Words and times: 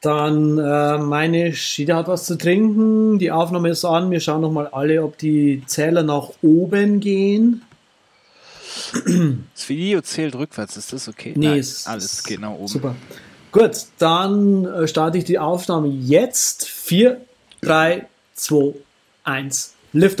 Dann 0.00 0.58
äh, 0.58 0.98
meine 0.98 1.52
Schiede 1.54 1.96
hat 1.96 2.06
was 2.06 2.24
zu 2.24 2.38
trinken. 2.38 3.18
Die 3.18 3.32
Aufnahme 3.32 3.70
ist 3.70 3.84
an. 3.84 4.10
Wir 4.10 4.20
schauen 4.20 4.40
nochmal 4.40 4.68
alle, 4.68 5.02
ob 5.02 5.18
die 5.18 5.62
Zähler 5.66 6.04
nach 6.04 6.30
oben 6.40 7.00
gehen. 7.00 7.62
Das 9.54 9.68
Video 9.68 10.00
zählt 10.00 10.36
rückwärts, 10.36 10.76
ist 10.76 10.92
das 10.92 11.08
okay? 11.08 11.32
Nee, 11.36 11.48
Nein, 11.48 11.58
ist 11.58 11.88
alles 11.88 12.22
geht 12.22 12.40
nach 12.40 12.52
oben. 12.52 12.68
Super. 12.68 12.94
Gut, 13.50 13.86
dann 13.98 14.66
äh, 14.66 14.86
starte 14.86 15.18
ich 15.18 15.24
die 15.24 15.38
Aufnahme 15.38 15.88
jetzt. 15.88 16.68
4, 16.68 17.20
3, 17.62 18.06
2, 18.34 18.74
1, 19.24 19.74
Lift 19.92 20.20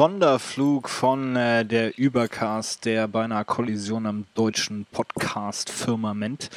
Sonderflug 0.00 0.90
von 0.90 1.36
äh, 1.36 1.64
der 1.64 1.96
Übercast, 1.98 2.84
der 2.84 3.08
beinahe 3.08 3.46
Kollision 3.46 4.04
am 4.04 4.26
deutschen 4.34 4.84
Podcast 4.92 5.70
Firmament. 5.70 6.50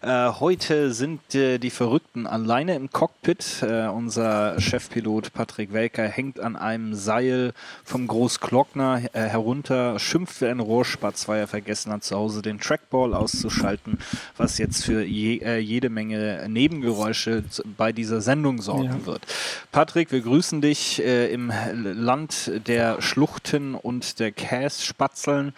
Äh, 0.00 0.30
heute 0.40 0.92
sind 0.92 1.32
äh, 1.32 1.58
die 1.58 1.70
Verrückten 1.70 2.26
alleine 2.26 2.74
im 2.74 2.90
Cockpit. 2.90 3.62
Äh, 3.62 3.86
unser 3.86 4.60
Chefpilot 4.60 5.32
Patrick 5.32 5.72
Welker 5.72 6.08
hängt 6.08 6.40
an 6.40 6.56
einem 6.56 6.94
Seil 6.94 7.52
vom 7.84 8.08
Großglockner 8.08 9.02
äh, 9.12 9.20
herunter, 9.20 10.00
schimpft 10.00 10.40
wie 10.40 10.46
ein 10.46 10.58
Rohrspatz, 10.58 11.28
weil 11.28 11.38
er 11.38 11.46
vergessen 11.46 11.92
hat, 11.92 12.02
zu 12.02 12.16
Hause 12.16 12.42
den 12.42 12.58
Trackball 12.58 13.14
auszuschalten, 13.14 13.98
was 14.36 14.58
jetzt 14.58 14.84
für 14.84 15.04
je, 15.04 15.36
äh, 15.38 15.58
jede 15.58 15.88
Menge 15.88 16.46
Nebengeräusche 16.48 17.44
bei 17.76 17.92
dieser 17.92 18.20
Sendung 18.20 18.60
sorgen 18.60 19.02
Ja. 19.02 19.06
wird. 19.06 19.22
Patrick, 19.70 20.10
wir 20.10 20.22
grüßen 20.22 20.60
dich 20.60 21.00
im 21.00 21.52
Land 21.72 22.50
der 22.66 22.71
Schluchten 23.00 23.74
und 23.74 24.18
der 24.18 24.32
Kässpatzeln. 24.32 25.54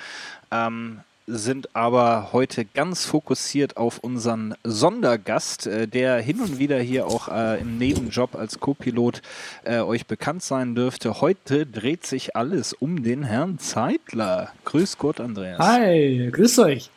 Ähm, 0.51 1.01
sind 1.27 1.75
aber 1.75 2.33
heute 2.33 2.65
ganz 2.65 3.07
fokussiert 3.07 3.77
auf 3.77 3.99
unseren 3.99 4.55
Sondergast, 4.63 5.67
äh, 5.67 5.89
der 5.89 6.21
hin 6.21 6.41
und 6.41 6.59
wieder 6.59 6.79
hier 6.79 7.07
auch 7.07 7.29
äh, 7.29 7.61
im 7.61 7.79
Nebenjob 7.79 8.35
als 8.35 8.61
Co-Pilot 8.61 9.23
äh, 9.65 9.79
euch 9.79 10.07
bekannt 10.07 10.43
sein 10.43 10.75
dürfte. 10.75 11.21
Heute 11.21 11.67
dreht 11.67 12.05
sich 12.07 12.37
alles 12.37 12.73
um 12.73 13.03
den 13.03 13.25
Herrn 13.25 13.59
Zeitler. 13.59 14.53
Grüß 14.65 14.99
Gott, 14.99 15.21
Andreas. 15.21 15.59
Hi, 15.59 16.29
grüß 16.31 16.59
euch. 16.59 16.91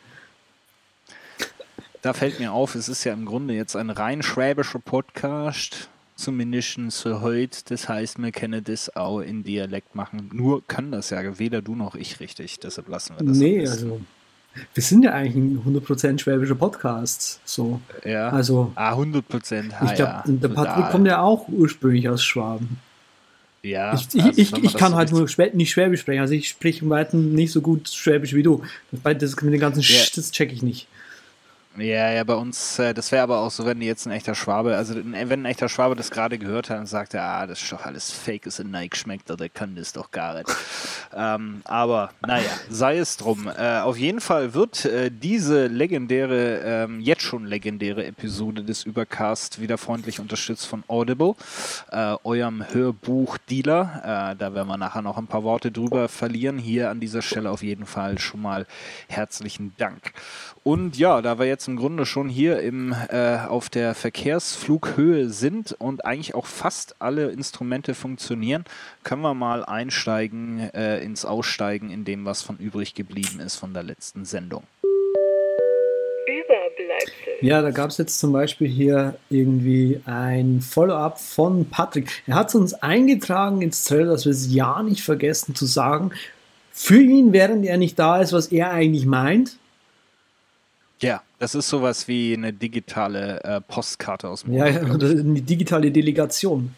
Da 2.02 2.12
fällt 2.12 2.38
mir 2.38 2.52
auf, 2.52 2.74
es 2.74 2.88
ist 2.88 3.04
ja 3.04 3.12
im 3.12 3.24
Grunde 3.24 3.54
jetzt 3.54 3.76
ein 3.76 3.90
rein 3.90 4.22
schwäbischer 4.22 4.78
Podcast, 4.78 5.88
zumindest 6.18 6.78
für 6.90 7.20
heute. 7.20 7.60
Das 7.68 7.88
heißt, 7.88 8.18
wir 8.18 8.32
können 8.32 8.62
das 8.64 8.94
auch 8.96 9.20
in 9.20 9.42
Dialekt 9.42 9.94
machen. 9.94 10.30
Nur 10.32 10.66
kann 10.66 10.90
das 10.90 11.10
ja 11.10 11.38
weder 11.38 11.62
du 11.62 11.74
noch 11.74 11.94
ich 11.94 12.20
richtig, 12.20 12.58
deshalb 12.60 12.88
lassen 12.88 13.14
wir 13.18 13.26
das. 13.26 13.36
Nee, 13.36 13.66
also 13.66 14.00
wir 14.74 14.82
sind 14.82 15.04
ja 15.04 15.12
eigentlich 15.12 15.36
ein 15.36 15.80
100% 15.80 16.18
schwäbischer 16.18 16.54
Podcast. 16.54 17.40
So. 17.44 17.80
Ja. 18.04 18.30
Also 18.30 18.72
ah, 18.74 18.90
100 18.90 19.26
Prozent. 19.26 19.74
ich 19.84 19.94
glaube, 19.94 20.22
der 20.26 20.48
Patrick 20.48 20.90
kommt 20.90 21.06
ja 21.06 21.20
auch 21.20 21.48
ursprünglich 21.48 22.08
aus 22.08 22.24
Schwaben. 22.24 22.78
Ja, 23.62 23.94
Ich, 23.94 24.08
ich, 24.14 24.22
also 24.22 24.40
ich, 24.40 24.52
ich 24.64 24.74
kann 24.74 24.92
so 24.92 24.98
halt 24.98 25.10
nur 25.10 25.28
Schwä 25.28 25.50
nicht 25.52 25.70
Schwäbisch 25.70 26.00
sprechen. 26.00 26.20
Also 26.20 26.34
ich 26.34 26.48
spreche 26.48 26.84
im 26.84 26.90
Weiten 26.90 27.34
nicht 27.34 27.52
so 27.52 27.60
gut 27.60 27.88
Schwäbisch 27.88 28.34
wie 28.34 28.42
du. 28.42 28.62
Das, 28.92 29.18
das 29.18 29.42
mit 29.42 29.52
den 29.52 29.60
ganzen 29.60 29.80
Ja. 29.80 29.86
Sch, 29.86 30.12
das 30.12 30.30
check 30.30 30.52
ich 30.52 30.62
nicht. 30.62 30.86
Ja, 31.80 32.10
ja, 32.10 32.24
bei 32.24 32.34
uns, 32.34 32.80
äh, 32.80 32.92
das 32.92 33.12
wäre 33.12 33.22
aber 33.22 33.38
auch 33.38 33.52
so, 33.52 33.64
wenn 33.64 33.80
jetzt 33.80 34.06
ein 34.06 34.10
echter 34.10 34.34
Schwabe, 34.34 34.76
also 34.76 34.96
wenn 34.96 35.14
ein 35.14 35.44
echter 35.44 35.68
Schwabe 35.68 35.94
das 35.94 36.10
gerade 36.10 36.36
gehört 36.36 36.70
hat 36.70 36.80
und 36.80 36.86
sagt, 36.86 37.14
ah, 37.14 37.46
das 37.46 37.62
ist 37.62 37.70
doch 37.70 37.86
alles 37.86 38.10
Fake, 38.10 38.46
ist 38.46 38.58
ein 38.58 38.72
Nike 38.72 38.96
schmeckt, 38.96 39.28
der 39.28 39.48
kann 39.48 39.76
das 39.76 39.92
doch 39.92 40.10
gar 40.10 40.34
nicht. 40.34 40.48
ähm, 41.16 41.62
aber 41.64 42.10
naja, 42.26 42.50
sei 42.68 42.98
es 42.98 43.16
drum. 43.16 43.48
Äh, 43.56 43.78
auf 43.78 43.96
jeden 43.96 44.20
Fall 44.20 44.54
wird 44.54 44.86
äh, 44.86 45.10
diese 45.12 45.68
legendäre, 45.68 46.62
ähm, 46.64 47.00
jetzt 47.00 47.22
schon 47.22 47.44
legendäre 47.46 48.04
Episode 48.04 48.64
des 48.64 48.82
Übercast 48.82 49.60
wieder 49.60 49.78
freundlich 49.78 50.18
unterstützt 50.18 50.66
von 50.66 50.82
Audible, 50.88 51.36
äh, 51.92 52.16
eurem 52.24 52.64
Hörbuch-Dealer. 52.72 54.32
Äh, 54.32 54.36
da 54.36 54.52
werden 54.52 54.66
wir 54.66 54.78
nachher 54.78 55.02
noch 55.02 55.16
ein 55.16 55.28
paar 55.28 55.44
Worte 55.44 55.70
drüber 55.70 56.08
verlieren. 56.08 56.58
Hier 56.58 56.90
an 56.90 56.98
dieser 56.98 57.22
Stelle 57.22 57.50
auf 57.50 57.62
jeden 57.62 57.86
Fall 57.86 58.18
schon 58.18 58.42
mal 58.42 58.66
herzlichen 59.08 59.74
Dank. 59.76 60.12
Und 60.64 60.98
ja, 60.98 61.22
da 61.22 61.38
wir 61.38 61.46
jetzt 61.46 61.67
im 61.68 61.76
Grunde 61.76 62.06
schon 62.06 62.28
hier 62.28 62.60
im, 62.60 62.94
äh, 63.10 63.36
auf 63.46 63.68
der 63.68 63.94
Verkehrsflughöhe 63.94 65.28
sind 65.28 65.76
und 65.78 66.04
eigentlich 66.04 66.34
auch 66.34 66.46
fast 66.46 66.96
alle 66.98 67.28
Instrumente 67.30 67.94
funktionieren, 67.94 68.64
können 69.04 69.22
wir 69.22 69.34
mal 69.34 69.64
einsteigen 69.64 70.70
äh, 70.72 71.00
ins 71.00 71.24
Aussteigen 71.24 71.90
in 71.90 72.04
dem, 72.04 72.24
was 72.24 72.42
von 72.42 72.56
übrig 72.56 72.94
geblieben 72.94 73.40
ist 73.40 73.56
von 73.56 73.74
der 73.74 73.82
letzten 73.82 74.24
Sendung. 74.24 74.64
Ja, 77.40 77.62
da 77.62 77.70
gab 77.70 77.90
es 77.90 77.98
jetzt 77.98 78.18
zum 78.18 78.32
Beispiel 78.32 78.68
hier 78.68 79.16
irgendwie 79.28 80.00
ein 80.06 80.60
Follow-up 80.60 81.20
von 81.20 81.66
Patrick. 81.66 82.22
Er 82.26 82.34
hat 82.34 82.48
es 82.48 82.54
uns 82.54 82.74
eingetragen 82.74 83.62
ins 83.62 83.84
Zelt, 83.84 84.08
dass 84.08 84.24
wir 84.24 84.32
es 84.32 84.52
ja 84.52 84.82
nicht 84.82 85.02
vergessen 85.02 85.54
zu 85.54 85.66
sagen. 85.66 86.10
Für 86.72 87.00
ihn, 87.00 87.32
während 87.32 87.66
er 87.66 87.76
nicht 87.76 87.98
da 87.98 88.20
ist, 88.20 88.32
was 88.32 88.48
er 88.48 88.70
eigentlich 88.70 89.06
meint. 89.06 89.58
Ja, 91.00 91.22
das 91.38 91.54
ist 91.54 91.68
sowas 91.68 92.08
wie 92.08 92.34
eine 92.34 92.52
digitale 92.52 93.42
äh, 93.44 93.60
Postkarte 93.60 94.28
aus 94.28 94.42
dem 94.42 94.54
Ja, 94.54 94.66
ja, 94.66 94.80
eine 94.80 95.42
digitale 95.42 95.90
Delegation. 95.90 96.74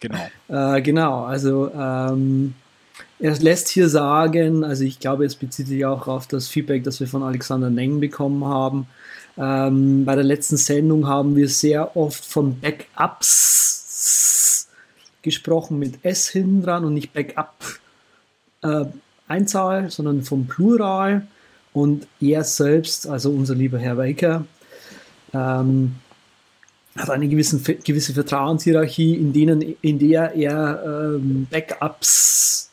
Genau. 0.00 0.28
Äh, 0.48 0.82
genau, 0.82 1.24
also 1.24 1.70
ähm, 1.72 2.54
er 3.18 3.34
lässt 3.38 3.68
hier 3.68 3.88
sagen, 3.88 4.62
also 4.62 4.84
ich 4.84 5.00
glaube, 5.00 5.24
es 5.24 5.36
bezieht 5.36 5.68
sich 5.68 5.86
auch 5.86 6.06
auf 6.06 6.26
das 6.26 6.48
Feedback, 6.48 6.84
das 6.84 7.00
wir 7.00 7.06
von 7.06 7.22
Alexander 7.22 7.70
Neng 7.70 8.00
bekommen 8.00 8.44
haben. 8.44 8.86
Ähm, 9.38 10.04
bei 10.04 10.14
der 10.14 10.24
letzten 10.24 10.58
Sendung 10.58 11.06
haben 11.06 11.36
wir 11.36 11.48
sehr 11.48 11.96
oft 11.96 12.22
von 12.24 12.60
Backups 12.60 14.68
gesprochen 15.22 15.78
mit 15.78 16.04
S 16.04 16.28
hinten 16.28 16.62
dran 16.62 16.84
und 16.84 16.94
nicht 16.94 17.12
Backup 17.12 17.54
äh, 18.62 18.86
Einzahl, 19.28 19.90
sondern 19.90 20.22
vom 20.22 20.46
Plural. 20.46 21.26
Und 21.76 22.08
er 22.22 22.42
selbst, 22.42 23.06
also 23.06 23.30
unser 23.30 23.54
lieber 23.54 23.78
Herr 23.78 23.96
Baker, 23.96 24.46
ähm, 25.34 25.96
hat 26.96 27.10
eine 27.10 27.28
gewissen, 27.28 27.62
gewisse 27.84 28.14
Vertrauenshierarchie, 28.14 29.14
in, 29.14 29.34
denen, 29.34 29.76
in 29.82 29.98
der 29.98 30.34
er 30.34 30.82
ähm, 30.86 31.46
Backups 31.50 32.70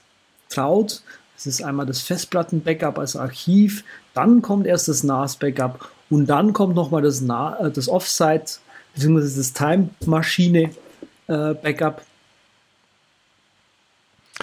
traut. 0.47 1.01
Das 1.35 1.47
ist 1.47 1.61
einmal 1.61 1.85
das 1.85 1.99
Festplatten-Backup 1.99 2.97
als 2.97 3.17
Archiv, 3.17 3.83
dann 4.13 4.41
kommt 4.41 4.65
erst 4.65 4.87
das 4.87 5.03
NAS-Backup 5.03 5.91
und 6.09 6.27
dann 6.27 6.53
kommt 6.53 6.73
nochmal 6.73 7.01
das, 7.01 7.19
Na 7.19 7.59
äh, 7.59 7.71
das 7.71 7.89
Offsite 7.89 8.59
bzw. 8.95 9.19
das 9.19 9.51
Time-Maschine-Backup. 9.51 12.03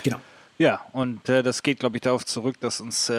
genau. 0.02 0.20
Ja, 0.60 0.82
und 0.92 1.26
äh, 1.30 1.42
das 1.42 1.62
geht, 1.62 1.78
glaube 1.78 1.96
ich, 1.96 2.02
darauf 2.02 2.26
zurück, 2.26 2.60
dass 2.60 2.82
uns 2.82 3.08
äh, 3.08 3.14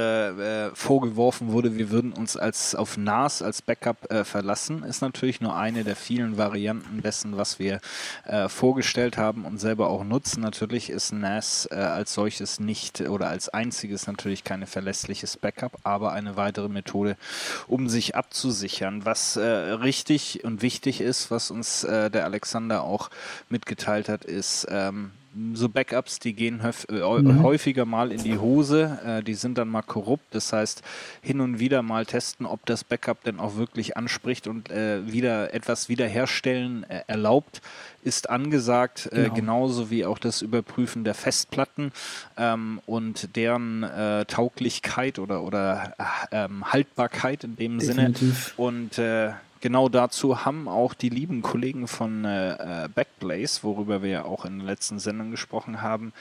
äh, 0.67 0.75
vorgeworfen 0.75 1.51
wurde, 1.51 1.75
wir 1.75 1.89
würden 1.89 2.13
uns 2.13 2.37
als 2.37 2.75
auf 2.75 2.97
NAS 2.97 3.41
als 3.41 3.63
Backup 3.63 4.11
äh, 4.11 4.23
verlassen. 4.23 4.83
Ist 4.83 5.01
natürlich 5.01 5.41
nur 5.41 5.55
eine 5.55 5.83
der 5.83 5.95
vielen 5.95 6.37
Varianten 6.37 7.01
dessen, 7.01 7.37
was 7.37 7.57
wir 7.57 7.81
äh, 8.25 8.47
vorgestellt 8.47 9.17
haben 9.17 9.45
und 9.45 9.57
selber 9.57 9.89
auch 9.89 10.03
nutzen. 10.03 10.41
Natürlich 10.41 10.91
ist 10.91 11.13
NAS 11.13 11.67
äh, 11.71 11.77
als 11.77 12.13
solches 12.13 12.59
nicht 12.59 13.01
oder 13.01 13.29
als 13.29 13.49
einziges 13.49 14.05
natürlich 14.05 14.43
kein 14.43 14.67
verlässliches 14.67 15.35
Backup, 15.35 15.79
aber 15.81 16.11
eine 16.11 16.35
weitere 16.35 16.69
Methode, 16.69 17.17
um 17.65 17.89
sich 17.89 18.15
abzusichern. 18.15 19.03
Was 19.03 19.35
äh, 19.35 19.41
richtig 19.47 20.43
und 20.43 20.61
wichtig 20.61 21.01
ist, 21.01 21.31
was 21.31 21.49
uns 21.49 21.85
äh, 21.85 22.11
der 22.11 22.25
Alexander 22.25 22.83
auch 22.83 23.09
mitgeteilt 23.49 24.09
hat, 24.09 24.25
ist, 24.25 24.67
ähm, 24.69 25.09
so 25.53 25.69
Backups, 25.69 26.19
die 26.19 26.33
gehen 26.33 26.61
häuf 26.63 26.85
äh, 26.89 27.01
Mhm. 27.01 27.41
häufiger 27.43 27.85
mal 27.85 28.11
in 28.11 28.23
die 28.23 28.37
Hose, 28.37 28.99
äh, 29.05 29.23
die 29.23 29.33
sind 29.33 29.57
dann 29.57 29.69
mal 29.69 29.81
korrupt. 29.81 30.25
Das 30.35 30.51
heißt, 30.53 30.81
hin 31.21 31.39
und 31.41 31.59
wieder 31.59 31.81
mal 31.81 32.05
testen, 32.05 32.45
ob 32.45 32.65
das 32.65 32.83
Backup 32.83 33.23
denn 33.23 33.39
auch 33.39 33.55
wirklich 33.55 33.95
anspricht 33.97 34.47
und 34.47 34.69
äh, 34.69 35.11
wieder 35.11 35.53
etwas 35.53 35.89
wiederherstellen 35.89 36.83
äh, 36.89 37.01
erlaubt, 37.07 37.61
ist 38.03 38.29
angesagt, 38.29 39.07
äh, 39.11 39.23
Genau. 39.23 39.33
genauso 39.35 39.89
wie 39.89 40.05
auch 40.05 40.17
das 40.19 40.41
Überprüfen 40.41 41.03
der 41.03 41.13
Festplatten 41.13 41.91
ähm, 42.37 42.81
und 42.85 43.35
deren 43.35 43.83
äh, 43.83 44.25
Tauglichkeit 44.25 45.19
oder, 45.19 45.43
oder 45.43 45.93
äh, 46.31 46.45
ähm, 46.45 46.71
Haltbarkeit 46.71 47.43
in 47.43 47.55
dem 47.55 47.79
Sinne. 47.79 48.09
Definitiv. 48.11 48.53
Und 48.57 48.97
äh, 48.97 49.31
genau 49.61 49.89
dazu 49.89 50.45
haben 50.45 50.67
auch 50.67 50.93
die 50.93 51.09
lieben 51.09 51.41
Kollegen 51.41 51.87
von 51.87 52.25
äh, 52.25 52.85
äh 52.85 52.89
Backblaze, 52.93 53.63
worüber 53.63 54.01
wir 54.01 54.09
ja 54.09 54.25
auch 54.25 54.45
in 54.45 54.59
der 54.59 54.67
letzten 54.67 54.99
Sendung 54.99 55.31
gesprochen 55.31 55.81
haben, 55.81 56.13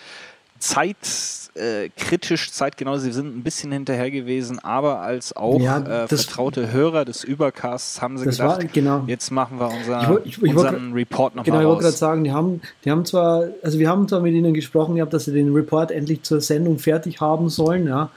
zeitkritisch, 0.60 2.48
äh, 2.48 2.52
zeitgenau, 2.52 2.98
sie 2.98 3.12
sind 3.12 3.34
ein 3.34 3.42
bisschen 3.42 3.72
hinterher 3.72 4.10
gewesen, 4.10 4.58
aber 4.58 5.00
als 5.00 5.34
auch 5.34 5.58
ja, 5.58 5.78
äh, 5.78 6.06
vertraute 6.06 6.70
Hörer 6.70 7.06
des 7.06 7.25
Übercasts 7.25 8.02
haben 8.02 8.19
sie 8.19 8.26
gedacht, 8.26 8.58
war, 8.58 8.64
genau. 8.64 9.04
jetzt 9.06 9.31
machen 9.31 9.58
wir 9.58 9.69
unser, 9.69 10.20
ich, 10.25 10.40
ich, 10.42 10.54
unseren 10.54 10.90
ich 10.90 10.94
Report 10.94 11.34
nochmal 11.34 11.44
Genau, 11.44 11.60
ich 11.60 11.66
wollte 11.66 11.82
gerade 11.84 11.96
sagen, 11.96 12.25
die 12.25 12.32
haben, 12.32 12.60
die 12.84 12.90
haben 12.90 13.06
zwar, 13.06 13.44
also 13.62 13.78
wir 13.78 13.88
haben 13.88 14.06
zwar 14.06 14.20
mit 14.20 14.34
ihnen 14.34 14.52
gesprochen 14.52 14.96
gehabt, 14.96 15.14
dass 15.14 15.25
sie 15.25 15.32
den 15.32 15.52
Report 15.54 15.90
endlich 15.90 16.22
zur 16.22 16.42
Sendung 16.42 16.78
fertig 16.78 17.20
haben 17.22 17.48
sollen, 17.48 17.87
ja, 17.87 18.10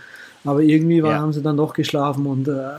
aber 0.43 0.61
irgendwie 0.61 1.01
war, 1.01 1.11
ja. 1.11 1.19
haben 1.19 1.31
sie 1.31 1.41
dann 1.41 1.55
doch 1.55 1.73
geschlafen 1.73 2.25
und 2.25 2.49
äh, 2.49 2.73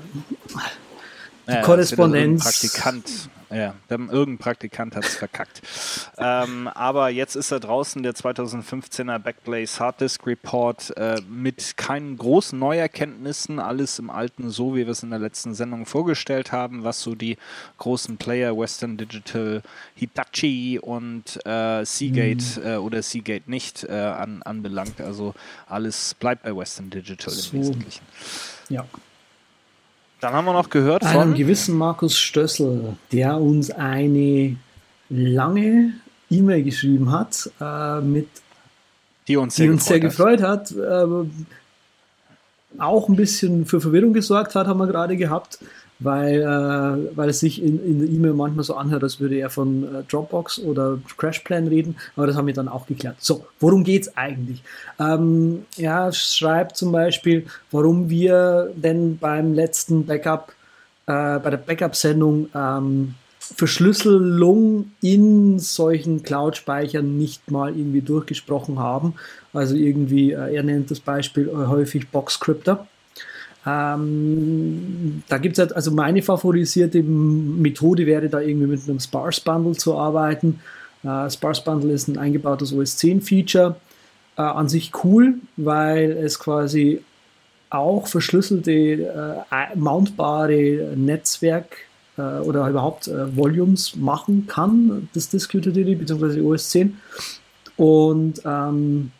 die 1.46 1.52
ja, 1.52 1.62
Korrespondenz. 1.62 2.44
Praktikant 2.44 3.29
ja, 3.55 3.75
irgendein 3.88 4.38
Praktikant 4.38 4.96
hat 4.96 5.05
es 5.05 5.14
verkackt. 5.14 5.62
ähm, 6.19 6.69
aber 6.69 7.11
jetzt 7.11 7.37
ist 7.37 7.52
er 7.52 7.61
draußen, 7.61 8.02
der 8.02 8.12
2015er 8.14 9.19
Backblaze 9.19 9.79
Harddisk 9.79 10.26
Report, 10.26 10.96
äh, 10.96 11.20
mit 11.29 11.76
keinen 11.76 12.17
großen 12.17 12.58
Neuerkenntnissen, 12.58 13.61
alles 13.61 13.99
im 13.99 14.11
Alten, 14.11 14.50
so 14.50 14.75
wie 14.75 14.87
wir 14.87 14.88
es 14.88 15.02
in 15.02 15.11
der 15.11 15.20
letzten 15.20 15.55
Sendung 15.55 15.87
vorgestellt 15.87 16.50
haben, 16.50 16.82
was 16.82 17.00
so 17.00 17.14
die 17.14 17.37
großen 17.79 18.17
Player 18.17 18.56
Western 18.56 18.96
Digital, 18.96 19.62
Hitachi 19.94 20.81
und 20.81 21.38
äh, 21.46 21.85
Seagate 21.85 22.61
mhm. 22.61 22.67
äh, 22.67 22.76
oder 22.76 23.02
Seagate 23.02 23.49
nicht 23.49 23.85
äh, 23.85 23.93
an, 23.93 24.43
anbelangt. 24.43 25.00
Also 25.00 25.35
alles 25.69 26.14
bleibt 26.14 26.43
bei 26.43 26.56
Western 26.56 26.91
Digital 26.91 27.32
so. 27.32 27.56
im 27.56 27.62
Wesentlichen. 27.62 28.05
Ja. 28.69 28.85
Dann 30.25 30.32
haben 30.32 30.47
wir 30.47 30.55
noch 30.55 30.71
gehört 30.71 31.05
von 31.05 31.21
einem 31.21 31.35
gewissen 31.35 31.76
Markus 31.76 32.19
Stössel, 32.19 32.97
der 33.12 33.37
uns 33.37 33.71
eine 33.71 34.56
lange 35.11 35.93
E-Mail 36.31 36.62
geschrieben 36.62 37.12
hat, 37.12 37.50
äh, 37.61 38.00
mit, 38.00 38.29
die 39.29 39.37
uns 39.37 39.56
sehr, 39.56 39.67
die 39.67 39.73
uns 39.73 39.85
sehr 39.85 40.00
gefreut 40.00 40.41
hat. 40.41 40.73
Äh, 40.73 41.26
auch 42.79 43.09
ein 43.11 43.17
bisschen 43.17 43.67
für 43.67 43.82
Verwirrung 43.82 44.15
gesorgt 44.15 44.55
hat, 44.55 44.67
haben 44.67 44.79
wir 44.79 44.87
gerade 44.87 45.19
gehabt 45.19 45.59
weil, 45.99 46.43
äh, 46.43 47.17
weil 47.17 47.29
es 47.29 47.41
sich 47.41 47.62
in, 47.62 47.85
in 47.85 47.99
der 48.00 48.08
E-Mail 48.08 48.35
manchmal 48.35 48.64
so 48.64 48.75
anhört, 48.75 49.02
als 49.02 49.20
würde 49.20 49.37
er 49.37 49.50
von 49.50 49.85
äh, 49.85 50.02
Dropbox 50.08 50.58
oder 50.61 50.99
Crashplan 51.17 51.69
reden, 51.69 51.96
aber 52.17 52.26
das 52.26 52.37
haben 52.37 52.46
wir 52.46 52.55
dann 52.55 52.69
auch 52.69 52.87
geklärt. 52.87 53.17
So, 53.20 53.46
worum 53.61 53.85
geht 53.85 54.02
es 54.02 54.17
eigentlich? 54.17 54.62
Ähm, 54.99 55.64
er 55.76 56.12
schreibt 56.12 56.76
zum 56.76 56.93
Beispiel, 56.93 57.46
warum 57.70 58.11
wir 58.11 58.73
denn 58.76 59.19
beim 59.19 59.55
letzten 59.55 60.06
Backup, 60.06 60.52
äh, 61.06 61.38
bei 61.38 61.50
der 61.50 61.58
Backup-Sendung 61.58 62.49
ähm, 62.55 63.14
Verschlüsselung 63.38 64.93
in 65.02 65.58
solchen 65.58 66.23
Cloud-Speichern 66.23 67.19
nicht 67.19 67.50
mal 67.50 67.76
irgendwie 67.76 68.00
durchgesprochen 68.00 68.79
haben. 68.79 69.14
Also 69.52 69.75
irgendwie, 69.75 70.32
äh, 70.32 70.55
er 70.55 70.62
nennt 70.62 70.91
das 70.91 71.00
Beispiel 71.00 71.49
äh, 71.49 71.67
häufig 71.67 72.08
Boxcrypter. 72.08 72.87
Ähm, 73.67 75.23
da 75.29 75.39
gibt 75.39 75.55
es 75.55 75.59
halt, 75.59 75.75
also 75.75 75.91
meine 75.91 76.23
favorisierte 76.23 77.03
Methode 77.03 78.07
wäre 78.07 78.29
da 78.29 78.41
irgendwie 78.41 78.67
mit 78.67 78.89
einem 78.89 79.01
Sparse 79.01 79.41
Bundle 79.43 79.75
zu 79.75 79.97
arbeiten. 79.97 80.61
Äh, 81.03 81.31
Sparse 81.31 81.63
Bundle 81.65 81.93
ist 81.93 82.09
ein 82.09 82.19
eingebautes 82.19 82.73
OS 82.73 82.97
10 82.99 83.23
Feature. 83.23 83.77
Äh, 84.37 84.43
an 84.43 84.69
sich 84.69 84.93
cool, 85.05 85.37
weil 85.57 86.11
es 86.11 86.39
quasi 86.39 87.01
auch 87.71 88.07
verschlüsselte, 88.07 88.73
äh, 88.73 89.77
mountbare 89.77 90.93
Netzwerk 90.97 91.77
äh, 92.17 92.21
oder 92.21 92.69
überhaupt 92.69 93.09
äh, 93.09 93.37
Volumes 93.37 93.97
machen 93.97 94.47
kann, 94.47 95.09
das 95.15 95.29
Disk-Utility 95.29 95.95
bzw. 95.95 96.41
OS 96.41 96.71
10. 96.71 96.97
Und 97.77 98.43
ähm, 98.45 99.13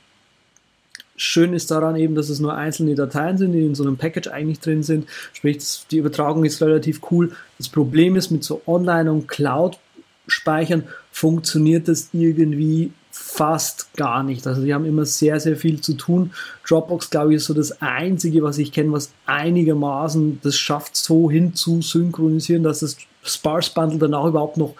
Schön 1.17 1.53
ist 1.53 1.71
daran 1.71 1.97
eben, 1.97 2.15
dass 2.15 2.29
es 2.29 2.41
nur 2.41 2.55
einzelne 2.55 2.95
Dateien 2.95 3.39
sind, 3.39 3.53
die 3.53 3.65
in 3.65 3.75
so 3.75 3.85
einem 3.85 3.97
Package 3.97 4.29
eigentlich 4.29 4.61
drin 4.61 4.83
sind. 4.83 5.07
Sprich, 5.33 5.59
die 5.91 5.99
Übertragung 5.99 6.45
ist 6.45 6.61
relativ 6.61 7.01
cool. 7.11 7.33
Das 7.59 7.69
Problem 7.69 8.17
ist, 8.17 8.31
mit 8.31 8.43
so 8.43 8.63
Online- 8.67 9.13
und 9.13 9.29
Cloud-Speichern 9.29 10.85
funktioniert 11.13 11.87
das 11.87 12.09
irgendwie 12.13 12.91
fast 13.13 13.95
gar 13.95 14.25
nicht. 14.25 14.45
Also 14.45 14.65
die 14.65 14.75
haben 14.75 14.85
immer 14.85 15.05
sehr, 15.07 15.39
sehr 15.39 15.57
viel 15.57 15.81
zu 15.81 15.95
tun. 15.95 16.33
Dropbox, 16.67 17.11
glaube 17.11 17.31
ich, 17.31 17.37
ist 17.37 17.45
so 17.45 17.55
das 17.55 17.81
Einzige, 17.81 18.43
was 18.43 18.59
ich 18.59 18.73
kenne, 18.73 18.91
was 18.91 19.13
einigermaßen 19.25 20.41
das 20.43 20.57
schafft, 20.57 20.97
so 20.97 21.31
hin 21.31 21.55
zu 21.55 21.81
synchronisieren, 21.81 22.65
dass 22.65 22.81
das 22.81 22.97
Sparse 23.23 23.71
Bundle 23.73 23.99
dann 23.99 24.15
auch 24.15 24.27
überhaupt 24.27 24.57
noch 24.57 24.75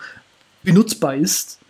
benutzbar 0.65 1.15
ist. 1.15 1.61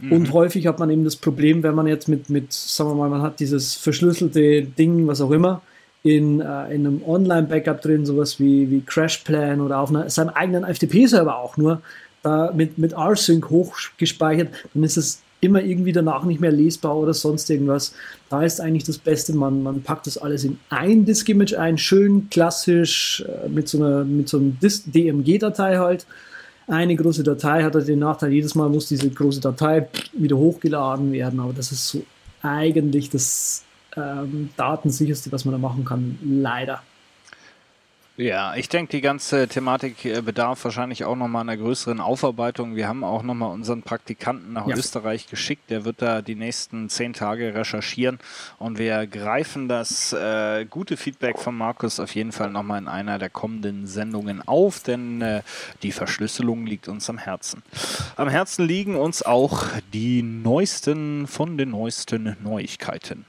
Mhm. 0.00 0.12
Und 0.12 0.32
häufig 0.32 0.66
hat 0.66 0.78
man 0.78 0.90
eben 0.90 1.04
das 1.04 1.16
Problem, 1.16 1.62
wenn 1.62 1.74
man 1.74 1.86
jetzt 1.86 2.08
mit, 2.08 2.30
mit, 2.30 2.52
sagen 2.52 2.90
wir 2.90 2.94
mal, 2.94 3.08
man 3.08 3.22
hat 3.22 3.40
dieses 3.40 3.74
verschlüsselte 3.74 4.62
Ding, 4.62 5.06
was 5.06 5.20
auch 5.20 5.30
immer, 5.30 5.62
in, 6.02 6.40
äh, 6.40 6.74
in 6.74 6.86
einem 6.86 7.02
Online-Backup 7.06 7.82
drin, 7.82 8.06
sowas 8.06 8.38
wie, 8.38 8.70
wie 8.70 8.80
CrashPlan 8.80 9.60
oder 9.60 9.80
auf 9.80 9.90
einer, 9.90 10.08
seinem 10.10 10.30
eigenen 10.30 10.64
FTP-Server 10.64 11.36
auch 11.36 11.56
nur, 11.56 11.82
da 12.22 12.52
mit, 12.54 12.78
mit 12.78 12.96
rsync 12.96 13.48
hochgespeichert, 13.48 14.48
dann 14.74 14.82
ist 14.82 14.96
es 14.96 15.22
immer 15.40 15.62
irgendwie 15.62 15.92
danach 15.92 16.24
nicht 16.24 16.40
mehr 16.40 16.50
lesbar 16.50 16.96
oder 16.96 17.14
sonst 17.14 17.48
irgendwas. 17.48 17.94
Da 18.28 18.42
ist 18.42 18.60
eigentlich 18.60 18.84
das 18.84 18.98
Beste, 18.98 19.32
man, 19.34 19.62
man 19.62 19.82
packt 19.82 20.06
das 20.06 20.18
alles 20.18 20.44
in 20.44 20.58
ein 20.68 21.04
Disk-Image 21.04 21.54
ein, 21.54 21.78
schön 21.78 22.28
klassisch 22.28 23.24
äh, 23.26 23.48
mit 23.48 23.68
so 23.68 23.78
einer 23.78 24.04
mit 24.04 24.28
so 24.28 24.38
einem 24.38 24.58
DMG-Datei 24.60 25.76
halt 25.76 26.06
eine 26.68 26.94
große 26.94 27.22
Datei 27.22 27.64
hat 27.64 27.74
halt 27.74 27.88
den 27.88 27.98
Nachteil, 27.98 28.32
jedes 28.32 28.54
Mal 28.54 28.68
muss 28.68 28.88
diese 28.88 29.08
große 29.10 29.40
Datei 29.40 29.88
wieder 30.12 30.36
hochgeladen 30.36 31.12
werden, 31.12 31.40
aber 31.40 31.52
das 31.52 31.72
ist 31.72 31.88
so 31.88 32.04
eigentlich 32.42 33.10
das 33.10 33.64
ähm, 33.96 34.50
datensicherste, 34.56 35.32
was 35.32 35.44
man 35.44 35.52
da 35.52 35.58
machen 35.58 35.84
kann, 35.84 36.18
leider. 36.22 36.82
Ja, 38.18 38.56
ich 38.56 38.68
denke, 38.68 38.90
die 38.90 39.00
ganze 39.00 39.46
Thematik 39.46 40.04
äh, 40.04 40.20
bedarf 40.20 40.64
wahrscheinlich 40.64 41.04
auch 41.04 41.14
nochmal 41.14 41.42
einer 41.42 41.56
größeren 41.56 42.00
Aufarbeitung. 42.00 42.74
Wir 42.74 42.88
haben 42.88 43.04
auch 43.04 43.22
nochmal 43.22 43.52
unseren 43.52 43.84
Praktikanten 43.84 44.54
nach 44.54 44.66
ja. 44.66 44.74
Österreich 44.76 45.28
geschickt. 45.28 45.70
Der 45.70 45.84
wird 45.84 46.02
da 46.02 46.20
die 46.20 46.34
nächsten 46.34 46.88
zehn 46.88 47.12
Tage 47.12 47.54
recherchieren 47.54 48.18
und 48.58 48.76
wir 48.76 49.06
greifen 49.06 49.68
das 49.68 50.12
äh, 50.12 50.64
gute 50.68 50.96
Feedback 50.96 51.38
von 51.38 51.56
Markus 51.56 52.00
auf 52.00 52.12
jeden 52.16 52.32
Fall 52.32 52.50
nochmal 52.50 52.80
in 52.80 52.88
einer 52.88 53.20
der 53.20 53.30
kommenden 53.30 53.86
Sendungen 53.86 54.42
auf, 54.48 54.82
denn 54.82 55.22
äh, 55.22 55.42
die 55.84 55.92
Verschlüsselung 55.92 56.66
liegt 56.66 56.88
uns 56.88 57.08
am 57.08 57.18
Herzen. 57.18 57.62
Am 58.16 58.28
Herzen 58.28 58.66
liegen 58.66 58.96
uns 58.96 59.22
auch 59.22 59.62
die 59.92 60.22
neuesten 60.22 61.28
von 61.28 61.56
den 61.56 61.70
neuesten 61.70 62.36
Neuigkeiten. 62.42 63.26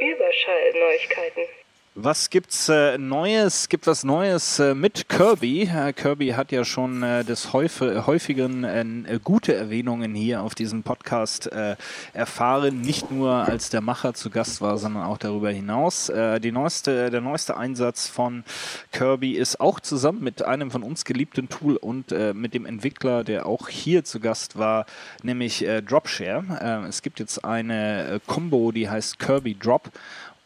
Überschallneuigkeiten. 0.00 1.65
Was 1.98 2.28
gibt's 2.28 2.68
äh, 2.68 2.98
Neues? 2.98 3.70
Gibt 3.70 3.86
was 3.86 4.04
Neues 4.04 4.58
äh, 4.58 4.74
mit 4.74 5.08
Kirby? 5.08 5.62
Äh, 5.62 5.94
Kirby 5.94 6.28
hat 6.28 6.52
ja 6.52 6.62
schon 6.62 7.02
äh, 7.02 7.24
des 7.24 7.54
Häuf 7.54 7.80
häufigen 7.80 8.64
äh, 8.64 9.18
gute 9.24 9.54
Erwähnungen 9.54 10.14
hier 10.14 10.42
auf 10.42 10.54
diesem 10.54 10.82
Podcast 10.82 11.50
äh, 11.50 11.74
erfahren. 12.12 12.82
Nicht 12.82 13.10
nur 13.10 13.32
als 13.32 13.70
der 13.70 13.80
Macher 13.80 14.12
zu 14.12 14.28
Gast 14.28 14.60
war, 14.60 14.76
sondern 14.76 15.04
auch 15.04 15.16
darüber 15.16 15.48
hinaus. 15.48 16.10
neueste, 16.10 17.10
der 17.10 17.20
neueste 17.22 17.56
Einsatz 17.56 18.08
von 18.08 18.44
Kirby 18.92 19.32
ist 19.32 19.58
auch 19.58 19.80
zusammen 19.80 20.22
mit 20.22 20.42
einem 20.42 20.70
von 20.70 20.82
uns 20.82 21.06
geliebten 21.06 21.48
Tool 21.48 21.76
und 21.76 22.10
mit 22.34 22.52
dem 22.52 22.66
Entwickler, 22.66 23.24
der 23.24 23.46
auch 23.46 23.68
hier 23.68 24.04
zu 24.04 24.20
Gast 24.20 24.58
war, 24.58 24.84
nämlich 25.22 25.64
Dropshare. 25.86 26.84
es 26.88 27.02
gibt 27.02 27.20
jetzt 27.20 27.44
eine 27.44 28.20
Combo, 28.26 28.72
die 28.72 28.88
heißt 28.88 29.18
Kirby 29.18 29.56
Drop. 29.58 29.90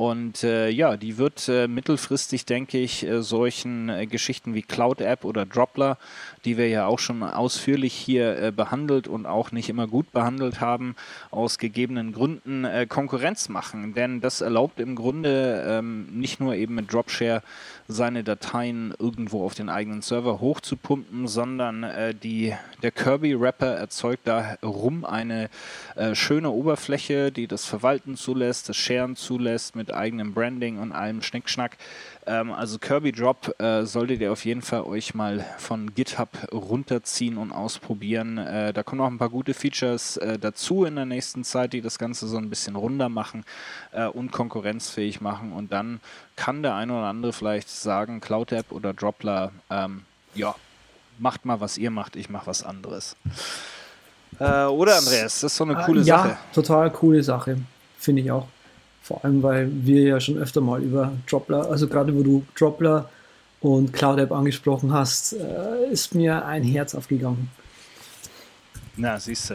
Und 0.00 0.44
äh, 0.44 0.70
ja, 0.70 0.96
die 0.96 1.18
wird 1.18 1.46
äh, 1.50 1.68
mittelfristig, 1.68 2.46
denke 2.46 2.78
ich, 2.78 3.06
äh, 3.06 3.22
solchen 3.22 3.90
äh, 3.90 4.06
Geschichten 4.06 4.54
wie 4.54 4.62
Cloud 4.62 5.02
App 5.02 5.26
oder 5.26 5.44
Dropler, 5.44 5.98
die 6.44 6.56
wir 6.56 6.68
ja 6.68 6.86
auch 6.86 6.98
schon 6.98 7.22
ausführlich 7.22 7.92
hier 7.92 8.42
äh, 8.42 8.52
behandelt 8.52 9.08
und 9.08 9.26
auch 9.26 9.52
nicht 9.52 9.68
immer 9.68 9.86
gut 9.86 10.12
behandelt 10.12 10.60
haben, 10.60 10.96
aus 11.30 11.58
gegebenen 11.58 12.12
Gründen 12.12 12.64
äh, 12.64 12.86
Konkurrenz 12.86 13.48
machen. 13.48 13.94
Denn 13.94 14.20
das 14.20 14.40
erlaubt 14.40 14.80
im 14.80 14.94
Grunde 14.94 15.64
ähm, 15.66 16.06
nicht 16.12 16.40
nur 16.40 16.54
eben 16.54 16.74
mit 16.74 16.92
Dropshare 16.92 17.42
seine 17.88 18.24
Dateien 18.24 18.94
irgendwo 18.98 19.44
auf 19.44 19.54
den 19.54 19.68
eigenen 19.68 20.02
Server 20.02 20.40
hochzupumpen, 20.40 21.26
sondern 21.26 21.84
die, 22.22 22.54
der 22.84 22.92
Kirby-Rapper 22.92 23.74
erzeugt 23.74 24.28
da 24.28 24.56
rum 24.62 25.04
eine 25.04 25.50
schöne 26.12 26.50
Oberfläche, 26.50 27.32
die 27.32 27.48
das 27.48 27.64
Verwalten 27.64 28.16
zulässt, 28.16 28.68
das 28.68 28.76
Sharen 28.76 29.16
zulässt 29.16 29.74
mit 29.74 29.92
eigenem 29.92 30.34
Branding 30.34 30.78
und 30.78 30.92
allem 30.92 31.20
Schnickschnack. 31.20 31.78
Ähm, 32.30 32.52
also 32.52 32.78
Kirby 32.78 33.10
Drop 33.10 33.60
äh, 33.60 33.84
solltet 33.84 34.20
ihr 34.20 34.30
auf 34.30 34.44
jeden 34.44 34.62
Fall 34.62 34.82
euch 34.82 35.14
mal 35.14 35.44
von 35.58 35.92
GitHub 35.94 36.28
runterziehen 36.52 37.36
und 37.36 37.50
ausprobieren. 37.50 38.38
Äh, 38.38 38.72
da 38.72 38.84
kommen 38.84 39.00
auch 39.00 39.08
ein 39.08 39.18
paar 39.18 39.30
gute 39.30 39.52
Features 39.52 40.16
äh, 40.18 40.38
dazu 40.38 40.84
in 40.84 40.94
der 40.94 41.06
nächsten 41.06 41.42
Zeit, 41.42 41.72
die 41.72 41.80
das 41.80 41.98
Ganze 41.98 42.28
so 42.28 42.36
ein 42.36 42.48
bisschen 42.48 42.76
runder 42.76 43.08
machen 43.08 43.44
äh, 43.90 44.06
und 44.06 44.30
konkurrenzfähig 44.30 45.20
machen. 45.20 45.52
Und 45.52 45.72
dann 45.72 46.00
kann 46.36 46.62
der 46.62 46.76
eine 46.76 46.92
oder 46.92 47.06
andere 47.06 47.32
vielleicht 47.32 47.68
sagen, 47.68 48.20
Cloud 48.20 48.52
App 48.52 48.70
oder 48.70 48.94
Dropler 48.94 49.50
ähm, 49.68 50.02
ja, 50.36 50.54
macht 51.18 51.44
mal, 51.44 51.60
was 51.60 51.78
ihr 51.78 51.90
macht, 51.90 52.14
ich 52.14 52.30
mach 52.30 52.46
was 52.46 52.62
anderes. 52.62 53.16
Äh, 54.38 54.66
oder 54.66 54.96
Andreas, 54.96 55.40
das 55.40 55.52
ist 55.52 55.56
so 55.56 55.64
eine 55.64 55.74
coole 55.74 56.02
ja, 56.02 56.18
Sache. 56.18 56.38
total 56.54 56.92
coole 56.92 57.24
Sache, 57.24 57.58
finde 57.98 58.22
ich 58.22 58.30
auch. 58.30 58.46
Vor 59.10 59.24
allem, 59.24 59.42
weil 59.42 59.68
wir 59.72 60.02
ja 60.02 60.20
schon 60.20 60.38
öfter 60.38 60.60
mal 60.60 60.80
über 60.80 61.12
Dropler, 61.28 61.68
also 61.68 61.88
gerade 61.88 62.14
wo 62.14 62.22
du 62.22 62.44
Dropler 62.56 63.10
und 63.60 63.92
Cloud 63.92 64.20
App 64.20 64.30
angesprochen 64.30 64.92
hast, 64.92 65.32
äh, 65.32 65.90
ist 65.90 66.14
mir 66.14 66.46
ein 66.46 66.62
Herz 66.62 66.94
aufgegangen. 66.94 67.50
Na, 68.96 69.18
siehst 69.18 69.50
du. 69.50 69.54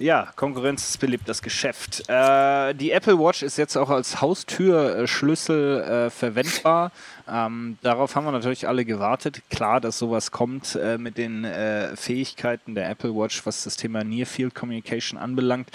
Ja, 0.00 0.32
Konkurrenz 0.34 0.88
ist 0.88 0.98
beliebt, 0.98 1.28
das 1.28 1.42
Geschäft. 1.42 2.08
Äh, 2.08 2.74
die 2.74 2.90
Apple 2.90 3.18
Watch 3.18 3.42
ist 3.42 3.58
jetzt 3.58 3.76
auch 3.76 3.90
als 3.90 4.22
Haustürschlüssel 4.22 5.82
äh, 5.82 6.08
verwendbar. 6.08 6.90
Ähm, 7.28 7.76
darauf 7.82 8.16
haben 8.16 8.24
wir 8.24 8.32
natürlich 8.32 8.66
alle 8.66 8.86
gewartet. 8.86 9.42
Klar, 9.50 9.78
dass 9.78 9.98
sowas 9.98 10.30
kommt 10.30 10.74
äh, 10.74 10.96
mit 10.96 11.18
den 11.18 11.44
äh, 11.44 11.94
Fähigkeiten 11.96 12.74
der 12.74 12.88
Apple 12.88 13.14
Watch, 13.14 13.44
was 13.44 13.64
das 13.64 13.76
Thema 13.76 14.02
Near 14.02 14.24
Field 14.24 14.54
Communication 14.54 15.18
anbelangt. 15.18 15.68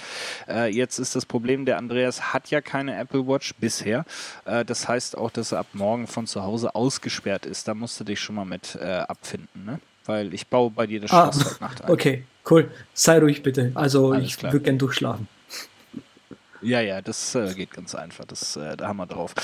Äh, 0.48 0.74
jetzt 0.74 0.98
ist 0.98 1.14
das 1.14 1.24
Problem, 1.24 1.64
der 1.64 1.78
Andreas 1.78 2.34
hat 2.34 2.50
ja 2.50 2.60
keine 2.60 2.98
Apple 2.98 3.28
Watch 3.28 3.54
bisher. 3.60 4.04
Äh, 4.44 4.64
das 4.64 4.88
heißt 4.88 5.16
auch, 5.16 5.30
dass 5.30 5.52
er 5.52 5.60
ab 5.60 5.68
morgen 5.72 6.08
von 6.08 6.26
zu 6.26 6.42
Hause 6.42 6.74
ausgesperrt 6.74 7.46
ist. 7.46 7.68
Da 7.68 7.74
musst 7.74 8.00
du 8.00 8.02
dich 8.02 8.18
schon 8.18 8.34
mal 8.34 8.44
mit 8.44 8.74
abfinden, 8.76 9.64
ne? 9.64 9.78
Weil 10.06 10.32
ich 10.32 10.46
baue 10.46 10.70
bei 10.70 10.86
dir 10.86 11.00
das 11.00 11.12
ah, 11.12 11.32
Schloss 11.32 11.52
heute 11.52 11.64
Nacht 11.64 11.84
ein. 11.84 11.90
Okay, 11.90 12.24
Cool. 12.48 12.70
Sei 12.94 13.18
ruhig 13.18 13.42
bitte. 13.42 13.72
Also 13.74 14.12
Alles 14.12 14.26
ich 14.26 14.42
würde 14.42 14.60
gern 14.60 14.78
durchschlafen. 14.78 15.28
Ja, 16.62 16.80
ja, 16.80 17.02
das 17.02 17.34
äh, 17.34 17.52
geht 17.54 17.70
ganz 17.72 17.94
einfach. 17.94 18.24
Das, 18.24 18.56
äh, 18.56 18.76
da 18.76 18.88
haben 18.88 18.96
wir 18.96 19.06
drauf. 19.06 19.34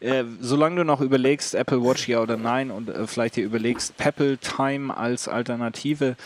Äh, 0.00 0.24
solange 0.40 0.76
du 0.76 0.84
noch 0.84 1.00
überlegst, 1.00 1.54
Apple 1.54 1.82
Watch 1.82 2.08
ja 2.08 2.20
oder 2.20 2.36
nein 2.36 2.70
und 2.70 2.88
äh, 2.88 3.06
vielleicht 3.06 3.36
dir 3.36 3.44
überlegst, 3.44 3.96
Pebble 3.96 4.38
Time 4.38 4.94
als 4.94 5.28
Alternative, 5.28 6.16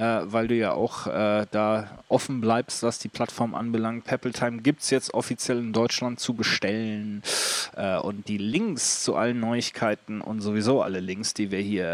äh, 0.00 0.32
weil 0.32 0.48
du 0.48 0.54
ja 0.54 0.72
auch 0.72 1.06
äh, 1.06 1.46
da 1.50 1.90
offen 2.08 2.40
bleibst, 2.40 2.82
was 2.82 2.98
die 2.98 3.08
Plattform 3.08 3.54
anbelangt. 3.54 4.04
Pebble 4.04 4.32
Time 4.32 4.62
gibt 4.62 4.80
es 4.80 4.88
jetzt 4.88 5.12
offiziell 5.12 5.58
in 5.58 5.74
Deutschland 5.74 6.18
zu 6.18 6.32
bestellen. 6.34 7.22
und 8.02 8.26
die 8.28 8.38
Links 8.38 9.04
zu 9.04 9.14
allen 9.14 9.38
Neuigkeiten 9.38 10.20
und 10.20 10.40
sowieso 10.40 10.82
alle 10.82 11.00
Links, 11.00 11.34
die 11.34 11.50
wir 11.50 11.60
hier 11.60 11.86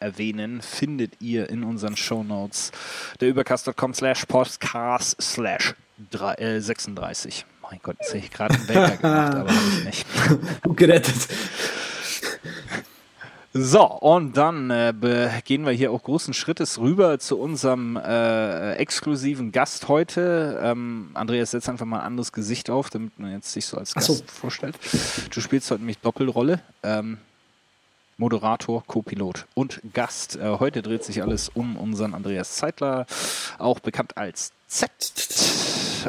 erwähnen, 0.00 0.60
findet 0.60 1.20
ihr 1.20 1.48
in 1.48 1.64
unseren 1.64 1.96
Show 1.96 2.22
Notes 2.22 2.72
der 3.20 3.28
übercast.com 3.28 3.94
slash 3.94 4.26
podcast 4.26 5.20
slash 5.22 5.74
36. 6.10 7.46
Mein 7.62 7.80
Gott, 7.82 7.96
jetzt 8.00 8.14
hätte 8.14 8.24
ich 8.24 8.30
gerade 8.30 8.54
einen 8.54 8.68
Wecker 8.68 8.96
gemacht, 8.96 9.34
aber 9.34 9.50
ich 9.50 9.84
nicht. 9.84 10.06
Gut 10.62 10.76
gerettet. 10.76 11.28
So, 13.56 13.86
und 13.86 14.36
dann 14.36 14.70
äh, 14.70 14.92
gehen 15.44 15.64
wir 15.64 15.70
hier 15.70 15.92
auch 15.92 16.02
großen 16.02 16.34
Schrittes 16.34 16.80
rüber 16.80 17.20
zu 17.20 17.38
unserem 17.38 17.96
äh, 17.96 18.72
exklusiven 18.74 19.52
Gast 19.52 19.86
heute. 19.86 20.58
Ähm, 20.60 21.10
Andreas, 21.14 21.52
setz 21.52 21.68
einfach 21.68 21.86
mal 21.86 22.00
ein 22.00 22.06
anderes 22.06 22.32
Gesicht 22.32 22.68
auf, 22.68 22.90
damit 22.90 23.16
man 23.16 23.30
jetzt 23.30 23.52
sich 23.52 23.64
so 23.66 23.78
als 23.78 23.94
Gast 23.94 24.08
so. 24.08 24.24
vorstellt. 24.26 24.76
Du 25.30 25.40
spielst 25.40 25.70
heute 25.70 25.82
nämlich 25.82 25.98
Doppelrolle. 25.98 26.62
Ähm, 26.82 27.18
Moderator, 28.16 28.82
Co-Pilot 28.88 29.46
und 29.54 29.80
Gast. 29.92 30.34
Äh, 30.34 30.58
heute 30.58 30.82
dreht 30.82 31.04
sich 31.04 31.22
alles 31.22 31.48
um 31.48 31.76
unseren 31.76 32.12
Andreas 32.12 32.56
Zeitler, 32.56 33.06
auch 33.58 33.78
bekannt 33.78 34.16
als 34.16 34.52
Z 34.66 34.90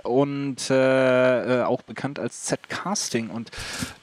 und 0.04 0.70
äh, 0.70 1.62
äh, 1.62 1.64
auch 1.64 1.82
bekannt 1.82 2.20
als 2.20 2.44
Z-Casting. 2.44 3.30
Und 3.30 3.52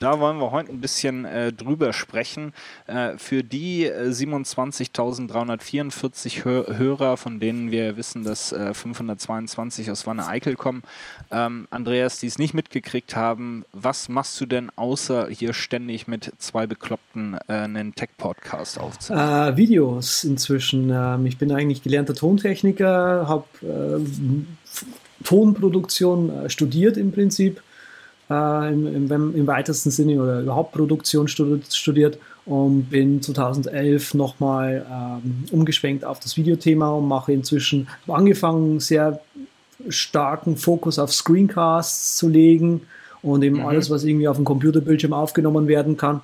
da 0.00 0.18
wollen 0.20 0.38
wir 0.38 0.50
heute 0.50 0.72
ein 0.72 0.80
bisschen 0.80 1.24
äh, 1.24 1.52
drüber 1.52 1.92
sprechen. 1.92 2.52
Äh, 2.86 3.18
für 3.18 3.44
die 3.44 3.88
27.344 3.90 6.38
äh, 6.38 6.44
Hör 6.44 6.78
Hörer, 6.78 7.16
von 7.16 7.40
denen 7.40 7.70
wir 7.70 7.96
wissen, 7.96 8.24
dass 8.24 8.50
522 8.50 9.88
äh, 9.88 9.90
aus 9.90 10.06
Wanne 10.06 10.26
Eickel 10.26 10.56
kommen, 10.56 10.82
ähm, 11.30 11.66
Andreas, 11.70 12.18
die 12.18 12.26
es 12.26 12.38
nicht 12.38 12.54
mitgekriegt 12.54 13.16
haben, 13.16 13.64
was 13.72 14.08
machst 14.08 14.40
du 14.40 14.46
denn 14.46 14.70
außer 14.76 15.28
hier 15.28 15.52
ständig 15.52 16.08
mit 16.08 16.32
zwei 16.38 16.66
Bekloppten 16.66 17.36
einen 17.48 17.94
Tech-Podcast 17.94 18.78
aufzunehmen? 18.78 19.56
Videos 19.56 20.24
inzwischen. 20.24 20.90
Ähm, 20.90 21.26
ich 21.26 21.38
bin 21.38 21.52
eigentlich 21.52 21.82
gelernter 21.82 22.14
Tontechniker, 22.14 23.28
habe 23.28 23.44
Tonproduktion 25.24 26.30
äh, 26.30 26.50
studiert 26.50 26.96
im 26.96 27.12
Prinzip, 27.12 27.62
äh, 28.30 28.72
im, 28.72 29.10
im, 29.10 29.34
im, 29.34 29.46
weitesten 29.46 29.90
Sinne 29.90 30.22
oder 30.22 30.40
überhaupt 30.40 30.72
Produktion 30.72 31.28
studiert 31.28 32.18
und 32.44 32.90
bin 32.90 33.22
2011 33.22 34.14
nochmal 34.14 34.86
ähm, 34.90 35.44
umgeschwenkt 35.50 36.04
auf 36.04 36.20
das 36.20 36.36
Videothema 36.36 36.90
und 36.90 37.06
mache 37.06 37.32
inzwischen, 37.32 37.88
habe 38.06 38.18
angefangen, 38.18 38.80
sehr 38.80 39.20
starken 39.88 40.56
Fokus 40.56 40.98
auf 40.98 41.12
Screencasts 41.12 42.16
zu 42.16 42.28
legen 42.28 42.82
und 43.22 43.42
eben 43.42 43.58
mhm. 43.58 43.66
alles, 43.66 43.90
was 43.90 44.04
irgendwie 44.04 44.28
auf 44.28 44.36
dem 44.36 44.44
Computerbildschirm 44.44 45.12
aufgenommen 45.12 45.68
werden 45.68 45.96
kann. 45.96 46.20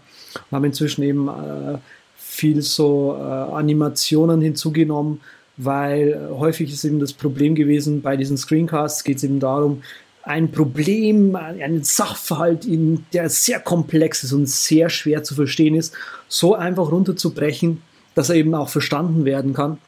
Und 0.51 0.57
habe 0.57 0.67
inzwischen 0.67 1.03
eben 1.03 1.29
äh, 1.29 1.79
viel 2.17 2.63
so 2.63 3.17
äh, 3.19 3.23
Animationen 3.23 4.41
hinzugenommen, 4.41 5.21
weil 5.59 6.13
äh, 6.13 6.35
häufig 6.39 6.73
ist 6.73 6.85
eben 6.85 7.01
das 7.01 7.13
Problem 7.13 7.55
gewesen, 7.55 8.01
bei 8.01 8.17
diesen 8.17 8.39
Screencasts 8.39 9.05
geht 9.05 9.19
es 9.19 9.25
eben 9.25 9.41
darum, 9.41 9.83
ein 10.23 10.51
Problem, 10.53 11.37
einen 11.37 11.85
Sachverhalt, 11.85 12.67
der 13.13 13.31
sehr 13.31 13.61
komplex 13.61 14.25
ist 14.25 14.33
und 14.33 14.47
sehr 14.47 14.91
schwer 14.91 15.23
zu 15.23 15.35
verstehen 15.35 15.75
ist, 15.75 15.95
so 16.29 16.55
einfach 16.55 16.93
runterzubrechen, 16.93 17.83
dass 18.15 18.29
er 18.29 18.37
eben 18.37 18.55
auch 18.55 18.69
verstanden 18.69 19.25
werden 19.25 19.55
kann. 19.55 19.79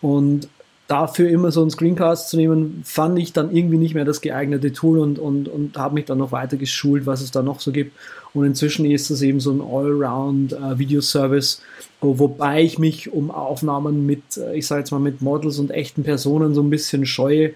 Und 0.00 0.48
dafür 0.90 1.30
immer 1.30 1.52
so 1.52 1.60
einen 1.60 1.70
Screencast 1.70 2.30
zu 2.30 2.36
nehmen, 2.36 2.82
fand 2.84 3.18
ich 3.18 3.32
dann 3.32 3.54
irgendwie 3.54 3.76
nicht 3.76 3.94
mehr 3.94 4.04
das 4.04 4.20
geeignete 4.20 4.72
Tool 4.72 4.98
und, 4.98 5.20
und, 5.20 5.48
und 5.48 5.78
habe 5.78 5.94
mich 5.94 6.06
dann 6.06 6.18
noch 6.18 6.32
weiter 6.32 6.56
geschult, 6.56 7.06
was 7.06 7.20
es 7.20 7.30
da 7.30 7.42
noch 7.42 7.60
so 7.60 7.70
gibt. 7.70 7.96
Und 8.34 8.44
inzwischen 8.44 8.84
ist 8.84 9.10
es 9.10 9.22
eben 9.22 9.38
so 9.38 9.52
ein 9.52 9.60
Allround-Video-Service, 9.60 11.62
äh, 11.80 11.84
wobei 12.00 12.62
ich 12.62 12.78
mich 12.78 13.12
um 13.12 13.30
Aufnahmen 13.30 14.04
mit, 14.04 14.36
äh, 14.36 14.56
ich 14.56 14.66
sage 14.66 14.80
jetzt 14.80 14.90
mal, 14.90 14.98
mit 14.98 15.22
Models 15.22 15.58
und 15.58 15.70
echten 15.70 16.02
Personen 16.02 16.54
so 16.54 16.62
ein 16.62 16.70
bisschen 16.70 17.06
scheue, 17.06 17.52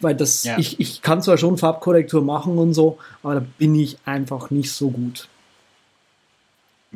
weil 0.00 0.14
das, 0.14 0.44
ja. 0.44 0.58
ich, 0.58 0.80
ich 0.80 1.02
kann 1.02 1.20
zwar 1.20 1.36
schon 1.36 1.58
Farbkorrektur 1.58 2.22
machen 2.22 2.56
und 2.56 2.72
so, 2.72 2.96
aber 3.22 3.34
da 3.34 3.44
bin 3.58 3.74
ich 3.74 3.98
einfach 4.06 4.50
nicht 4.50 4.72
so 4.72 4.90
gut. 4.90 5.28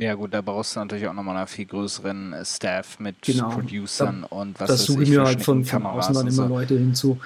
Ja 0.03 0.15
gut, 0.15 0.33
da 0.33 0.41
brauchst 0.41 0.75
du 0.75 0.81
natürlich 0.81 1.07
auch 1.07 1.13
nochmal 1.13 1.37
einen 1.37 1.47
viel 1.47 1.65
größeren 1.65 2.33
äh, 2.33 2.43
Staff 2.43 2.99
mit 2.99 3.21
genau. 3.21 3.49
Producern 3.49 4.25
da, 4.29 4.35
und 4.35 4.59
was 4.59 4.67
Das 4.67 4.83
suche 4.83 5.03
ich 5.03 5.09
mir 5.09 5.23
halt 5.23 5.41
von, 5.41 5.63
von 5.63 5.85
außen 5.85 6.13
dann 6.13 6.27
immer 6.27 6.31
so. 6.31 6.45
Leute 6.47 6.77
hinzu. 6.77 7.17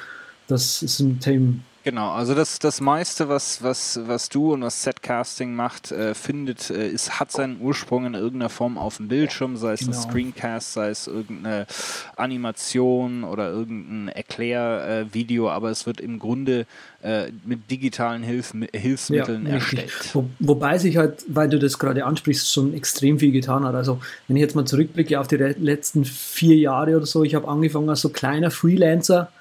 Das 0.47 0.83
ist 0.83 0.99
ein 0.99 1.19
Thema, 1.19 1.55
Genau, 1.87 2.11
also 2.11 2.35
das, 2.35 2.59
das 2.59 2.81
meiste, 2.81 3.29
was, 3.29 3.63
was, 3.63 3.97
was 4.07 4.27
du 4.27 4.51
und 4.51 4.61
was 4.61 4.83
Setcasting 4.83 5.55
macht, 5.55 5.93
äh, 5.93 6.13
findet, 6.15 6.69
äh, 6.69 6.89
ist, 6.89 7.17
hat 7.17 7.31
seinen 7.31 7.61
Ursprung 7.61 8.05
in 8.05 8.13
irgendeiner 8.13 8.49
Form 8.49 8.77
auf 8.77 8.97
dem 8.97 9.07
Bildschirm, 9.07 9.55
sei 9.55 9.71
es 9.71 9.79
genau. 9.79 9.91
ein 9.93 10.01
Screencast, 10.01 10.73
sei 10.73 10.89
es 10.89 11.07
irgendeine 11.07 11.65
Animation 12.17 13.23
oder 13.23 13.51
irgendein 13.51 14.09
Erklärvideo, 14.13 15.47
äh, 15.47 15.49
aber 15.49 15.69
es 15.69 15.85
wird 15.85 16.01
im 16.01 16.19
Grunde 16.19 16.65
äh, 17.03 17.31
mit 17.45 17.71
digitalen 17.71 18.21
Hilf 18.21 18.53
Hilfsmitteln 18.73 19.45
ja, 19.45 19.53
erstellt. 19.53 19.93
Wo, 20.11 20.29
wobei 20.39 20.79
sich 20.79 20.97
halt, 20.97 21.23
weil 21.29 21.47
du 21.47 21.57
das 21.57 21.79
gerade 21.79 22.03
ansprichst, 22.03 22.51
schon 22.51 22.73
extrem 22.73 23.17
viel 23.17 23.31
getan 23.31 23.63
hat. 23.63 23.75
Also 23.75 24.01
wenn 24.27 24.35
ich 24.35 24.41
jetzt 24.41 24.57
mal 24.57 24.65
zurückblicke 24.65 25.17
auf 25.17 25.29
die 25.29 25.37
letzten 25.37 26.03
vier 26.03 26.57
Jahre 26.57 26.97
oder 26.97 27.05
so, 27.05 27.23
ich 27.23 27.33
habe 27.33 27.47
angefangen 27.47 27.89
als 27.89 28.01
so 28.01 28.09
kleiner 28.09 28.51
Freelancer, 28.51 29.31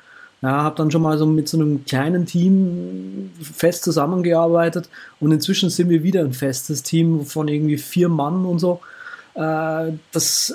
ja, 0.43 0.63
habe 0.63 0.77
dann 0.77 0.91
schon 0.91 1.03
mal 1.03 1.17
so 1.19 1.27
mit 1.27 1.49
so 1.49 1.59
einem 1.59 1.85
kleinen 1.85 2.27
Team 2.27 3.31
fest 3.41 3.85
zusammengearbeitet 3.85 4.89
und 5.19 5.33
inzwischen 5.33 5.71
sind 5.71 5.89
wir 5.89 6.03
wieder 6.03 6.21
ein 6.21 6.33
festes 6.33 6.83
Team 6.83 7.25
von 7.25 7.49
irgendwie 7.49 7.79
vier 7.79 8.09
Mann 8.09 8.45
und 8.45 8.59
so. 8.59 8.81
Äh, 9.35 9.93
das 10.13 10.55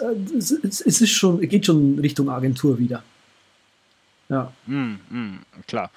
es 0.63 0.81
ist 1.01 1.09
schon, 1.09 1.41
geht 1.41 1.65
schon 1.65 2.00
Richtung 2.00 2.29
Agentur 2.29 2.77
wieder. 2.77 3.03
Ja. 4.29 4.51
Mm, 4.65 4.93
mm, 5.09 5.39
klar. 5.67 5.91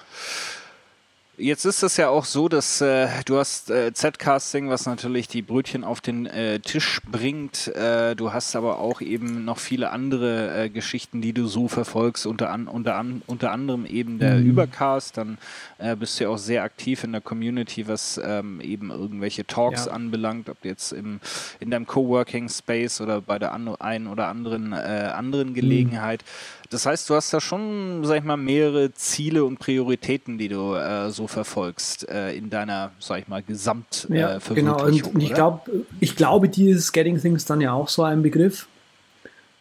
Jetzt 1.37 1.65
ist 1.65 1.83
es 1.83 1.97
ja 1.97 2.11
auch 2.11 2.25
so, 2.25 2.49
dass 2.49 2.81
äh, 2.81 3.09
du 3.25 3.39
hast 3.39 3.69
äh, 3.69 3.93
Z-Casting, 3.93 4.69
was 4.69 4.87
natürlich 4.87 5.27
die 5.27 5.43
Brötchen 5.43 5.83
auf 5.83 6.01
den 6.01 6.27
äh, 6.27 6.61
Tisch 6.61 7.01
bringt. 7.11 7.75
Äh, 7.75 8.15
du 8.15 8.33
hast 8.33 8.55
aber 8.55 8.79
auch 8.79 9.01
eben 9.01 9.45
noch 9.45 9.59
viele 9.59 9.91
andere 9.91 10.65
äh, 10.65 10.69
Geschichten, 10.71 11.23
die 11.23 11.33
du 11.33 11.49
so 11.49 11.67
verfolgst, 11.67 12.27
unter, 12.27 12.51
an, 12.51 12.69
unter, 12.69 12.95
an, 12.95 13.23
unter 13.27 13.51
anderem 13.51 13.85
eben 13.85 14.21
der 14.21 14.37
mhm. 14.37 14.51
Übercast. 14.51 15.17
Dann 15.17 15.39
äh, 15.79 15.97
bist 15.97 16.21
du 16.21 16.25
ja 16.25 16.31
auch 16.31 16.39
sehr 16.39 16.63
aktiv 16.63 17.03
in 17.03 17.11
der 17.11 17.21
Community, 17.21 17.89
was 17.89 18.21
ähm, 18.25 18.61
eben 18.61 18.91
irgendwelche 18.91 19.45
Talks 19.45 19.87
ja. 19.87 19.93
anbelangt, 19.93 20.49
ob 20.49 20.65
jetzt 20.65 20.93
im, 20.93 21.19
in 21.59 21.71
deinem 21.71 21.87
Coworking 21.87 22.49
Space 22.49 23.01
oder 23.01 23.21
bei 23.21 23.41
der 23.41 23.53
an, 23.53 23.75
einen 23.81 24.07
oder 24.07 24.29
anderen 24.29 24.73
anderen 24.73 25.51
mhm. 25.51 25.55
Gelegenheit. 25.55 26.23
Mhm. 26.23 26.64
Das 26.75 26.87
heißt, 26.87 27.09
du 27.09 27.15
hast 27.15 27.33
da 27.33 27.41
schon, 27.41 28.05
sag 28.05 28.19
ich 28.19 28.25
mal, 28.25 28.37
mehrere 28.37 28.93
Ziele 28.95 29.45
und 29.45 29.61
Prioritäten, 29.61 30.39
die 30.39 30.49
du 30.49 30.75
äh, 30.75 31.09
so 31.13 31.29
verfolgst 31.29 32.09
äh, 32.09 32.33
in 32.33 32.51
deiner, 32.51 32.91
sag 32.99 33.21
ich 33.21 33.29
mal, 33.29 33.45
Gesamt 33.45 34.09
äh, 34.11 34.19
ja, 34.19 34.39
Genau, 34.53 34.85
und, 34.85 35.15
und 35.15 35.21
ich, 35.21 35.33
glaub, 35.33 35.71
ich 36.01 36.17
glaube, 36.17 36.49
dir 36.49 36.75
ist 36.75 36.91
Getting 36.91 37.21
Things 37.21 37.45
dann 37.45 37.61
ja 37.61 37.73
auch 37.73 37.89
so 37.89 38.03
ein 38.03 38.23
Begriff. 38.23 38.67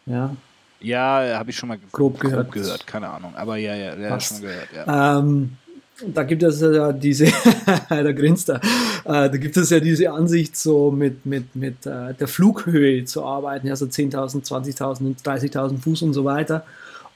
Ja. 0.06 0.34
Ja, 0.80 1.38
habe 1.38 1.50
ich 1.50 1.56
schon 1.56 1.68
mal 1.68 1.78
grob 1.92 2.18
gehört. 2.18 2.50
Grob 2.50 2.52
gehört, 2.52 2.84
keine 2.84 3.08
Ahnung. 3.08 3.32
Aber 3.36 3.58
ja, 3.58 3.76
ja, 3.76 3.94
ja 3.94 4.18
schon 4.18 4.40
gehört. 4.40 4.68
Ja. 4.74 5.18
Ähm, 5.20 5.56
da 6.04 6.24
gibt 6.24 6.42
es 6.42 6.60
ja 6.60 6.90
diese, 6.90 7.26
da 7.88 8.10
grinst 8.10 8.48
er, 8.50 8.56
äh, 9.04 9.30
da 9.30 9.36
gibt 9.36 9.56
es 9.56 9.70
ja 9.70 9.78
diese 9.78 10.10
Ansicht, 10.10 10.56
so 10.56 10.90
mit, 10.90 11.24
mit, 11.24 11.54
mit 11.54 11.86
äh, 11.86 12.12
der 12.12 12.26
Flughöhe 12.26 13.04
zu 13.04 13.24
arbeiten, 13.24 13.70
also 13.70 13.86
10.000, 13.86 14.44
20.000, 14.44 15.22
30.000 15.22 15.78
Fuß 15.78 16.02
und 16.02 16.12
so 16.12 16.24
weiter. 16.24 16.64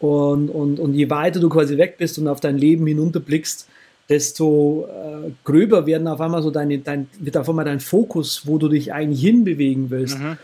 Und, 0.01 0.49
und, 0.49 0.79
und 0.79 0.95
je 0.95 1.11
weiter 1.11 1.41
du 1.41 1.49
quasi 1.49 1.77
weg 1.77 1.97
bist 1.99 2.19
und 2.19 2.29
auf 2.29 2.41
dein 2.41 2.57
Leben 2.57 2.87
hinunterblickst, 2.87 3.67
desto 4.09 4.87
äh, 4.87 5.31
gröber 5.45 5.87
werden 5.87 6.07
auf 6.09 6.21
einmal 6.21 6.43
so 6.43 6.51
deine, 6.51 6.79
dein, 6.79 7.09
wird 7.19 7.37
auf 7.37 7.49
einmal 7.49 7.65
dein 7.65 7.81
Fokus, 7.81 8.47
wo 8.47 8.59
du 8.59 8.69
dich 8.69 8.93
eigentlich 8.93 9.21
hinbewegen 9.21 9.91
willst. 9.91 10.19
Mhm. 10.19 10.39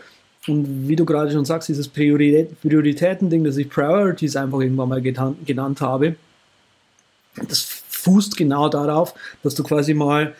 Und 0.47 0.87
wie 0.87 0.95
du 0.95 1.05
gerade 1.05 1.31
schon 1.31 1.45
sagst, 1.45 1.69
dieses 1.69 1.87
Priorität, 1.87 2.61
Prioritäten-Ding, 2.61 3.43
das 3.43 3.57
ich 3.57 3.69
Priorities 3.69 4.35
einfach 4.35 4.59
irgendwann 4.59 4.89
mal 4.89 5.01
getan, 5.01 5.35
genannt 5.45 5.81
habe, 5.81 6.15
das 7.49 7.61
fußt 7.89 8.37
genau 8.37 8.69
darauf, 8.69 9.15
dass 9.41 9.55
du 9.55 9.63
quasi 9.63 9.93
mal 9.93 10.35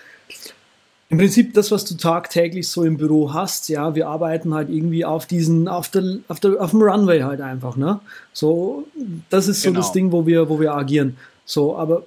im 1.16 1.20
Prinzip 1.20 1.54
das, 1.54 1.72
was 1.72 1.86
du 1.86 1.96
tagtäglich 1.96 2.68
so 2.68 2.84
im 2.84 2.98
Büro 2.98 3.34
hast, 3.34 3.70
ja, 3.70 3.96
wir 3.96 4.10
arbeiten 4.10 4.54
halt 4.54 4.70
irgendwie 4.70 5.06
auf 5.06 5.26
diesen, 5.26 5.70
auf 5.70 5.88
der, 5.88 6.18
auf 6.28 6.42
der, 6.42 6.62
auf 6.62 6.72
dem 6.72 6.82
Runway 6.82 7.22
halt 7.22 7.40
einfach, 7.40 7.78
ne? 7.78 8.02
So, 8.34 8.86
das 9.30 9.48
ist 9.48 9.62
so 9.62 9.70
genau. 9.70 9.80
das 9.80 9.94
Ding, 9.94 10.12
wo 10.12 10.26
wir, 10.26 10.50
wo 10.50 10.60
wir 10.60 10.74
agieren. 10.74 11.16
So, 11.46 11.78
aber 11.78 12.04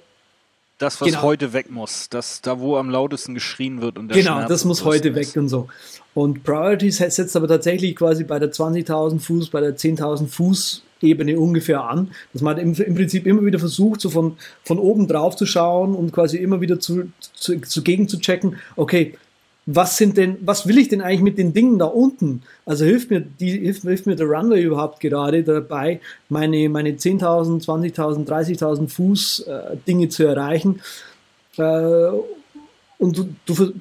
das, 0.77 1.01
was 1.01 1.07
genau. 1.07 1.23
heute 1.23 1.53
weg 1.53 1.71
muss, 1.71 2.07
das 2.09 2.41
da, 2.41 2.59
wo 2.59 2.77
am 2.77 2.91
lautesten 2.91 3.33
geschrien 3.33 3.81
wird 3.81 3.97
und 3.97 4.09
der 4.09 4.17
Genau, 4.17 4.35
Schmerz 4.35 4.49
das 4.49 4.65
muss 4.65 4.85
heute 4.85 5.15
weg 5.15 5.35
und 5.35 5.49
so. 5.49 5.67
Und 6.13 6.43
Priorities 6.43 6.97
setzt 6.97 7.35
aber 7.35 7.47
tatsächlich 7.47 7.95
quasi 7.95 8.23
bei 8.23 8.37
der 8.37 8.51
20.000 8.51 9.19
Fuß, 9.19 9.49
bei 9.49 9.61
der 9.61 9.75
10.000 9.75 10.27
Fuß 10.27 10.83
Ebene 11.01 11.39
ungefähr 11.39 11.83
an, 11.83 12.11
dass 12.33 12.41
man 12.41 12.57
im, 12.57 12.73
im, 12.73 12.95
Prinzip 12.95 13.25
immer 13.25 13.45
wieder 13.45 13.59
versucht, 13.59 14.01
so 14.01 14.09
von, 14.09 14.37
von 14.63 14.79
oben 14.79 15.07
drauf 15.07 15.35
zu 15.35 15.45
schauen 15.45 15.95
und 15.95 16.11
quasi 16.11 16.37
immer 16.37 16.61
wieder 16.61 16.79
zu, 16.79 17.11
zu, 17.33 17.59
zugegen 17.61 18.07
zu 18.07 18.19
checken, 18.19 18.57
okay, 18.75 19.15
was 19.71 19.97
sind 19.97 20.17
denn, 20.17 20.37
was 20.41 20.67
will 20.67 20.79
ich 20.79 20.87
denn 20.87 21.01
eigentlich 21.01 21.21
mit 21.21 21.37
den 21.37 21.53
Dingen 21.53 21.77
da 21.77 21.85
unten? 21.85 22.41
Also 22.65 22.85
hilft 22.85 23.11
mir 23.11 23.21
die, 23.21 23.51
hilft, 23.51 23.83
hilft 23.83 24.07
mir 24.07 24.15
der 24.15 24.25
Runway 24.25 24.63
überhaupt 24.63 24.99
gerade 24.99 25.43
dabei, 25.43 26.01
meine, 26.27 26.69
meine 26.69 26.91
10.000, 26.91 27.65
20.000, 27.65 28.27
30.000 28.27 28.87
Fuß 28.87 29.39
äh, 29.41 29.77
Dinge 29.87 30.09
zu 30.09 30.23
erreichen? 30.23 30.81
Äh, 31.57 32.09
und 32.97 33.17
du, 33.17 33.29
du, 33.45 33.73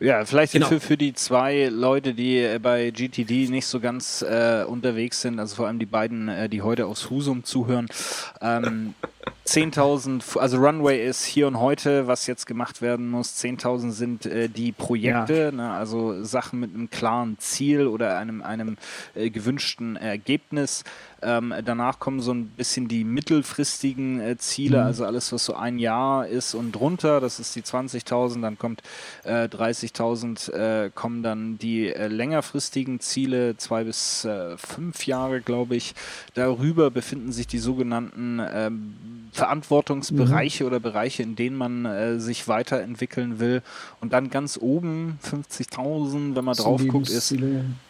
ja, 0.00 0.24
vielleicht 0.24 0.52
genau. 0.52 0.66
für, 0.66 0.80
für 0.80 0.96
die 0.96 1.14
zwei 1.14 1.68
Leute, 1.68 2.14
die 2.14 2.38
äh, 2.38 2.58
bei 2.60 2.90
GTD 2.90 3.48
nicht 3.48 3.66
so 3.66 3.80
ganz 3.80 4.22
äh, 4.22 4.64
unterwegs 4.66 5.20
sind, 5.20 5.38
also 5.38 5.56
vor 5.56 5.66
allem 5.66 5.78
die 5.78 5.86
beiden, 5.86 6.28
äh, 6.28 6.48
die 6.48 6.62
heute 6.62 6.86
aus 6.86 7.10
Husum 7.10 7.44
zuhören. 7.44 7.86
Ähm, 8.40 8.94
10.000, 9.46 10.38
also 10.38 10.56
Runway 10.56 11.06
ist 11.06 11.24
hier 11.24 11.46
und 11.46 11.60
heute, 11.60 12.06
was 12.06 12.26
jetzt 12.26 12.46
gemacht 12.46 12.80
werden 12.80 13.10
muss. 13.10 13.36
10.000 13.36 13.90
sind 13.90 14.26
äh, 14.26 14.48
die 14.48 14.72
Projekte, 14.72 15.34
ja. 15.34 15.50
ne, 15.52 15.70
also 15.70 16.24
Sachen 16.24 16.60
mit 16.60 16.74
einem 16.74 16.88
klaren 16.88 17.38
Ziel 17.38 17.86
oder 17.86 18.16
einem, 18.16 18.42
einem 18.42 18.76
äh, 19.14 19.28
gewünschten 19.28 19.96
Ergebnis. 19.96 20.82
Ähm, 21.22 21.54
danach 21.64 21.98
kommen 21.98 22.20
so 22.20 22.32
ein 22.32 22.48
bisschen 22.48 22.88
die 22.88 23.04
mittelfristigen 23.04 24.20
äh, 24.20 24.36
Ziele, 24.38 24.80
mhm. 24.80 24.86
also 24.86 25.04
alles, 25.04 25.32
was 25.32 25.44
so 25.44 25.54
ein 25.54 25.78
Jahr 25.78 26.26
ist 26.26 26.54
und 26.54 26.72
drunter, 26.72 27.20
das 27.20 27.38
ist 27.38 27.54
die 27.54 27.62
20.000, 27.62 28.40
dann 28.40 28.58
kommt 28.58 28.82
äh, 29.24 29.44
30.000, 29.44 30.52
äh, 30.52 30.90
kommen 30.94 31.22
dann 31.22 31.58
die 31.58 31.88
äh, 31.88 32.08
längerfristigen 32.08 33.00
Ziele, 33.00 33.56
zwei 33.56 33.84
bis 33.84 34.24
äh, 34.24 34.56
fünf 34.56 35.06
Jahre, 35.06 35.40
glaube 35.40 35.76
ich. 35.76 35.94
Darüber 36.34 36.90
befinden 36.90 37.32
sich 37.32 37.46
die 37.46 37.58
sogenannten 37.58 38.40
ähm, 38.52 38.94
Verantwortungsbereiche 39.32 40.64
mhm. 40.64 40.68
oder 40.68 40.80
Bereiche, 40.80 41.22
in 41.22 41.36
denen 41.36 41.56
man 41.56 41.84
äh, 41.84 42.18
sich 42.18 42.46
weiterentwickeln 42.48 43.40
will. 43.40 43.62
Und 44.00 44.12
dann 44.12 44.30
ganz 44.30 44.58
oben 44.60 45.18
50.000, 45.24 46.36
wenn 46.36 46.44
man 46.44 46.54
so 46.54 46.64
drauf 46.64 46.86
guckt, 46.86 47.08
ist, 47.08 47.34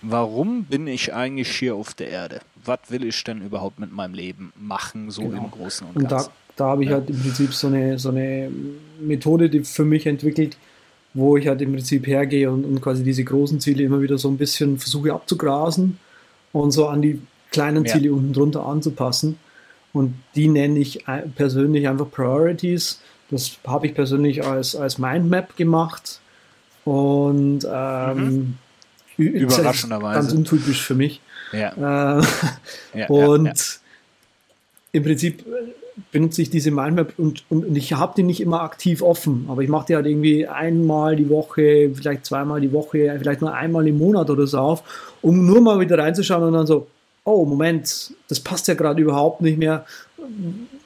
warum 0.02 0.64
bin 0.64 0.86
ich 0.86 1.14
eigentlich 1.14 1.50
hier 1.50 1.74
auf 1.74 1.94
der 1.94 2.08
Erde? 2.08 2.40
was 2.66 2.78
will 2.88 3.04
ich 3.04 3.22
denn 3.24 3.42
überhaupt 3.42 3.78
mit 3.78 3.92
meinem 3.92 4.14
Leben 4.14 4.52
machen, 4.56 5.10
so 5.10 5.22
genau. 5.22 5.44
im 5.44 5.50
Großen 5.50 5.86
und, 5.86 5.96
und 5.96 6.08
Ganzen. 6.08 6.30
Da, 6.56 6.64
da 6.64 6.70
habe 6.70 6.84
ich 6.84 6.90
ja. 6.90 6.96
halt 6.96 7.10
im 7.10 7.20
Prinzip 7.20 7.52
so 7.52 7.66
eine, 7.66 7.98
so 7.98 8.10
eine 8.10 8.50
Methode 9.00 9.50
die 9.50 9.64
für 9.64 9.84
mich 9.84 10.06
entwickelt, 10.06 10.56
wo 11.12 11.36
ich 11.36 11.46
halt 11.46 11.62
im 11.62 11.72
Prinzip 11.72 12.06
hergehe 12.06 12.50
und, 12.50 12.64
und 12.64 12.80
quasi 12.80 13.04
diese 13.04 13.24
großen 13.24 13.60
Ziele 13.60 13.84
immer 13.84 14.00
wieder 14.00 14.18
so 14.18 14.28
ein 14.28 14.36
bisschen 14.36 14.78
versuche 14.78 15.12
abzugrasen 15.12 15.98
und 16.52 16.70
so 16.72 16.88
an 16.88 17.02
die 17.02 17.20
kleinen 17.50 17.86
Ziele 17.86 18.06
ja. 18.06 18.12
unten 18.12 18.32
drunter 18.32 18.66
anzupassen. 18.66 19.38
Und 19.94 20.14
die 20.34 20.48
nenne 20.48 20.78
ich 20.78 21.04
persönlich 21.36 21.88
einfach 21.88 22.10
Priorities. 22.10 23.00
Das 23.30 23.52
habe 23.66 23.86
ich 23.86 23.94
persönlich 23.94 24.44
als, 24.44 24.76
als 24.76 24.98
Mindmap 24.98 25.56
gemacht. 25.56 26.20
Und 26.84 27.60
ähm, 27.72 28.58
mhm. 29.16 29.24
überraschenderweise. 29.24 30.20
Ganz 30.20 30.32
untypisch 30.32 30.82
für 30.82 30.96
mich. 30.96 31.22
Ja. 31.52 32.18
Äh, 32.18 32.24
ja, 32.98 33.06
und 33.08 33.46
ja, 33.46 33.54
im 34.92 35.02
Prinzip 35.04 35.44
benutze 36.10 36.42
ich 36.42 36.50
diese 36.50 36.72
Mindmap 36.72 37.14
und, 37.16 37.44
und, 37.48 37.66
und 37.66 37.76
ich 37.76 37.92
habe 37.92 38.14
die 38.16 38.24
nicht 38.24 38.40
immer 38.40 38.62
aktiv 38.62 39.00
offen, 39.00 39.46
aber 39.48 39.62
ich 39.62 39.68
mache 39.68 39.86
die 39.86 39.94
halt 39.94 40.06
irgendwie 40.06 40.46
einmal 40.46 41.14
die 41.14 41.28
Woche, 41.28 41.90
vielleicht 41.94 42.26
zweimal 42.26 42.60
die 42.60 42.72
Woche, 42.72 43.16
vielleicht 43.18 43.40
nur 43.40 43.54
einmal 43.54 43.86
im 43.86 43.98
Monat 43.98 44.28
oder 44.28 44.46
so 44.46 44.58
auf, 44.58 44.82
um 45.22 45.46
nur 45.46 45.60
mal 45.60 45.78
wieder 45.78 45.98
reinzuschauen 45.98 46.42
und 46.42 46.52
dann 46.52 46.66
so, 46.66 46.88
oh 47.24 47.44
Moment, 47.44 48.12
das 48.28 48.40
passt 48.40 48.68
ja 48.68 48.74
gerade 48.74 49.00
überhaupt 49.02 49.40
nicht 49.40 49.58
mehr, 49.58 49.84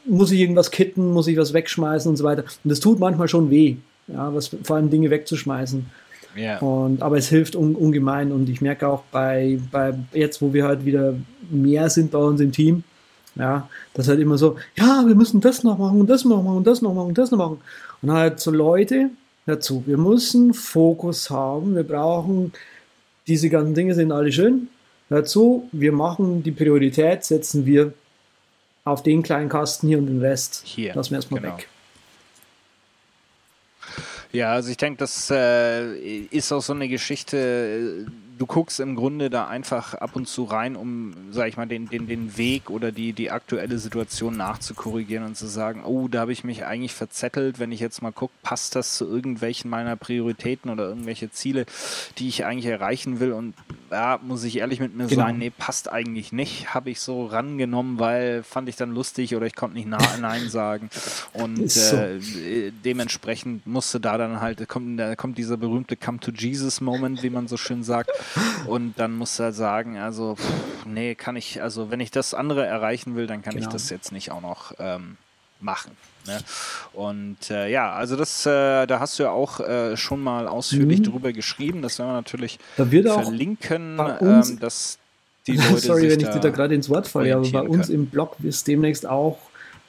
muss 0.04 0.30
ich 0.30 0.40
irgendwas 0.40 0.70
kitten, 0.70 1.12
muss 1.12 1.26
ich 1.26 1.36
was 1.36 1.52
wegschmeißen 1.52 2.08
und 2.08 2.16
so 2.16 2.24
weiter. 2.24 2.44
Und 2.64 2.70
das 2.70 2.80
tut 2.80 2.98
manchmal 2.98 3.28
schon 3.28 3.50
weh, 3.50 3.76
ja, 4.06 4.34
was, 4.34 4.50
vor 4.62 4.76
allem 4.76 4.90
Dinge 4.90 5.10
wegzuschmeißen. 5.10 5.86
Yeah. 6.36 6.58
Und, 6.58 7.02
aber 7.02 7.16
es 7.18 7.28
hilft 7.28 7.56
un, 7.56 7.74
ungemein 7.74 8.30
und 8.30 8.48
ich 8.48 8.60
merke 8.60 8.86
auch 8.86 9.02
bei, 9.10 9.58
bei 9.72 9.94
jetzt, 10.12 10.40
wo 10.40 10.52
wir 10.52 10.64
halt 10.64 10.84
wieder 10.84 11.14
mehr 11.50 11.90
sind 11.90 12.12
bei 12.12 12.18
uns 12.18 12.40
im 12.40 12.52
Team, 12.52 12.84
ja, 13.34 13.68
das 13.94 14.08
halt 14.08 14.20
immer 14.20 14.38
so, 14.38 14.56
ja, 14.76 15.04
wir 15.06 15.14
müssen 15.14 15.40
das 15.40 15.64
noch 15.64 15.78
machen 15.78 16.00
und 16.00 16.08
das 16.08 16.24
noch 16.24 16.42
machen 16.42 16.58
und 16.58 16.66
das 16.66 16.82
noch 16.82 16.94
machen 16.94 17.08
und 17.08 17.18
das 17.18 17.30
noch 17.30 17.38
machen. 17.38 17.58
Und 18.02 18.12
halt 18.12 18.38
so 18.40 18.50
Leute 18.50 19.10
dazu, 19.46 19.82
wir 19.86 19.96
müssen 19.96 20.54
Fokus 20.54 21.30
haben, 21.30 21.74
wir 21.74 21.82
brauchen, 21.82 22.52
diese 23.26 23.48
ganzen 23.48 23.74
Dinge 23.74 23.94
sind 23.94 24.12
alle 24.12 24.30
schön. 24.30 24.68
Dazu, 25.08 25.68
wir 25.72 25.92
machen 25.92 26.42
die 26.42 26.50
Priorität, 26.50 27.24
setzen 27.24 27.64
wir 27.64 27.94
auf 28.84 29.02
den 29.02 29.22
kleinen 29.22 29.48
Kasten 29.48 29.88
hier 29.88 29.98
und 29.98 30.06
den 30.06 30.20
Rest 30.20 30.62
hier, 30.64 30.94
lassen 30.94 31.10
wir 31.10 31.18
erstmal 31.18 31.40
genau. 31.40 31.56
weg. 31.56 31.68
Ja, 34.32 34.52
also 34.52 34.70
ich 34.70 34.76
denke, 34.76 34.98
das 34.98 35.30
äh, 35.30 35.94
ist 36.26 36.52
auch 36.52 36.60
so 36.60 36.74
eine 36.74 36.88
Geschichte, 36.88 38.06
du 38.38 38.46
guckst 38.46 38.80
im 38.80 38.94
Grunde 38.94 39.30
da 39.30 39.48
einfach 39.48 39.94
ab 39.94 40.14
und 40.14 40.28
zu 40.28 40.44
rein, 40.44 40.76
um, 40.76 41.14
sag 41.30 41.48
ich 41.48 41.56
mal, 41.56 41.66
den, 41.66 41.88
den, 41.88 42.06
den 42.06 42.36
Weg 42.36 42.70
oder 42.70 42.92
die, 42.92 43.12
die 43.12 43.30
aktuelle 43.30 43.78
Situation 43.78 44.36
nachzukorrigieren 44.36 45.24
und 45.24 45.36
zu 45.36 45.46
sagen, 45.46 45.82
oh, 45.84 46.08
da 46.08 46.20
habe 46.20 46.32
ich 46.32 46.44
mich 46.44 46.64
eigentlich 46.64 46.94
verzettelt, 46.94 47.58
wenn 47.58 47.72
ich 47.72 47.80
jetzt 47.80 48.00
mal 48.00 48.12
gucke, 48.12 48.32
passt 48.42 48.76
das 48.76 48.96
zu 48.96 49.06
irgendwelchen 49.06 49.70
meiner 49.70 49.96
Prioritäten 49.96 50.70
oder 50.70 50.88
irgendwelche 50.88 51.30
Ziele, 51.30 51.66
die 52.18 52.28
ich 52.28 52.44
eigentlich 52.44 52.66
erreichen 52.66 53.20
will? 53.20 53.32
Und 53.32 53.54
ja, 53.90 54.20
muss 54.22 54.44
ich 54.44 54.58
ehrlich 54.58 54.80
mit 54.80 54.94
mir 54.94 55.06
genau. 55.06 55.24
sein, 55.24 55.38
nee, 55.38 55.50
passt 55.50 55.90
eigentlich 55.90 56.32
nicht, 56.32 56.74
habe 56.74 56.90
ich 56.90 57.00
so 57.00 57.26
rangenommen, 57.26 57.98
weil 57.98 58.42
fand 58.42 58.68
ich 58.68 58.76
dann 58.76 58.92
lustig 58.92 59.34
oder 59.34 59.46
ich 59.46 59.56
konnte 59.56 59.76
nicht 59.76 59.88
Nein 60.20 60.48
sagen. 60.48 60.90
Und 61.32 61.70
so. 61.70 61.96
äh, 61.96 62.70
dementsprechend 62.84 63.66
musste 63.66 63.98
da 63.98 64.16
dann 64.16 64.40
halt, 64.40 64.66
kommt, 64.68 65.00
da 65.00 65.16
kommt 65.16 65.38
dieser 65.38 65.56
berühmte 65.56 65.96
Come 65.96 66.20
to 66.20 66.30
Jesus 66.30 66.80
Moment, 66.80 67.22
wie 67.22 67.30
man 67.30 67.48
so 67.48 67.56
schön 67.56 67.82
sagt, 67.82 68.10
und 68.66 68.98
dann 68.98 69.14
muss 69.14 69.38
er 69.38 69.52
sagen, 69.52 69.98
also, 69.98 70.36
pff, 70.36 70.86
nee, 70.86 71.14
kann 71.14 71.36
ich, 71.36 71.62
also 71.62 71.90
wenn 71.90 72.00
ich 72.00 72.10
das 72.10 72.34
andere 72.34 72.66
erreichen 72.66 73.16
will, 73.16 73.26
dann 73.26 73.42
kann 73.42 73.54
genau. 73.54 73.66
ich 73.66 73.72
das 73.72 73.90
jetzt 73.90 74.12
nicht 74.12 74.30
auch 74.30 74.40
noch 74.40 74.72
ähm, 74.78 75.16
machen. 75.60 75.92
Ne? 76.26 76.38
Und 76.92 77.50
äh, 77.50 77.68
ja, 77.70 77.92
also 77.92 78.16
das, 78.16 78.44
äh, 78.46 78.86
da 78.86 79.00
hast 79.00 79.18
du 79.18 79.24
ja 79.24 79.30
auch 79.30 79.60
äh, 79.60 79.96
schon 79.96 80.22
mal 80.22 80.46
ausführlich 80.46 81.00
mhm. 81.00 81.04
drüber 81.04 81.32
geschrieben. 81.32 81.82
Das 81.82 81.98
werden 81.98 82.10
wir 82.10 82.14
natürlich 82.14 82.58
da 82.76 82.84
verlinken, 82.86 83.98
ähm, 84.20 84.58
dass 84.60 84.98
die 85.46 85.56
Leute 85.56 85.78
Sorry, 85.78 86.10
wenn 86.10 86.20
ich 86.20 86.28
dir 86.28 86.40
da 86.40 86.50
gerade 86.50 86.74
ins 86.74 86.88
Wort 86.88 87.08
falle, 87.08 87.34
aber 87.34 87.50
bei 87.50 87.62
uns 87.62 87.86
können. 87.86 88.00
im 88.00 88.06
Blog 88.06 88.36
ist 88.42 88.66
demnächst 88.66 89.06
auch 89.06 89.38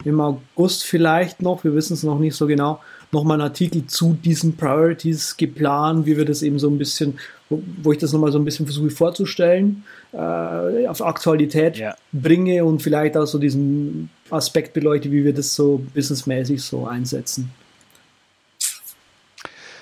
im 0.05 0.21
August 0.21 0.85
vielleicht 0.85 1.41
noch, 1.41 1.63
wir 1.63 1.75
wissen 1.75 1.93
es 1.93 2.03
noch 2.03 2.19
nicht 2.19 2.35
so 2.35 2.47
genau, 2.47 2.79
nochmal 3.11 3.35
einen 3.35 3.49
Artikel 3.49 3.85
zu 3.87 4.13
diesen 4.13 4.55
Priorities 4.55 5.35
geplant, 5.35 6.05
wie 6.05 6.15
wir 6.15 6.25
das 6.25 6.41
eben 6.41 6.57
so 6.57 6.69
ein 6.69 6.77
bisschen, 6.77 7.19
wo, 7.49 7.61
wo 7.81 7.91
ich 7.91 7.97
das 7.97 8.13
nochmal 8.13 8.31
so 8.31 8.39
ein 8.39 8.45
bisschen 8.45 8.65
versuche 8.65 8.89
vorzustellen, 8.89 9.83
äh, 10.13 10.87
auf 10.87 11.01
Aktualität 11.01 11.77
ja. 11.77 11.95
bringe 12.11 12.63
und 12.65 12.81
vielleicht 12.81 13.17
auch 13.17 13.25
so 13.25 13.39
diesen 13.39 14.09
Aspekt 14.29 14.73
beleuchte, 14.73 15.11
wie 15.11 15.23
wir 15.23 15.33
das 15.33 15.55
so 15.55 15.83
businessmäßig 15.93 16.61
so 16.61 16.87
einsetzen. 16.87 17.51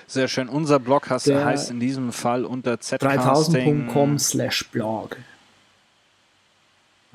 Sehr 0.06 0.28
schön. 0.28 0.48
Unser 0.48 0.78
Blog 0.78 1.10
heißt 1.10 1.70
in 1.70 1.80
diesem 1.80 2.12
Fall 2.12 2.46
unter 2.46 2.74
z3000.com 2.74 4.18
slash 4.18 4.66
blog. 4.70 5.16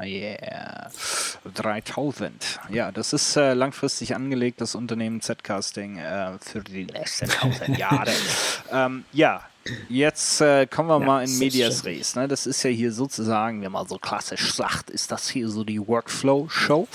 Yeah. 0.01 0.89
3000. 1.53 2.59
Ja, 2.69 2.91
das 2.91 3.13
ist 3.13 3.35
äh, 3.35 3.53
langfristig 3.53 4.15
angelegt, 4.15 4.61
das 4.61 4.75
Unternehmen 4.75 5.21
Z-Casting 5.21 5.97
äh, 5.97 6.37
für 6.39 6.61
die 6.61 6.85
nächsten 6.85 7.29
1000 7.29 7.77
Jahre. 7.77 8.11
ähm, 8.71 9.05
ja, 9.11 9.43
Jetzt 9.87 10.41
äh, 10.41 10.65
kommen 10.65 10.89
wir 10.89 10.99
ja, 10.99 11.05
mal 11.05 11.23
in 11.23 11.37
Medias 11.37 11.85
Res. 11.85 12.15
Ne? 12.15 12.27
Das 12.27 12.45
ist 12.45 12.63
ja 12.63 12.69
hier 12.69 12.91
sozusagen, 12.91 13.61
wenn 13.61 13.71
man 13.71 13.87
so 13.87 13.97
klassisch 13.97 14.53
sagt, 14.53 14.89
ist 14.89 15.11
das 15.11 15.29
hier 15.29 15.47
so 15.47 15.63
die 15.63 15.79
Workflow-Show, 15.79 16.87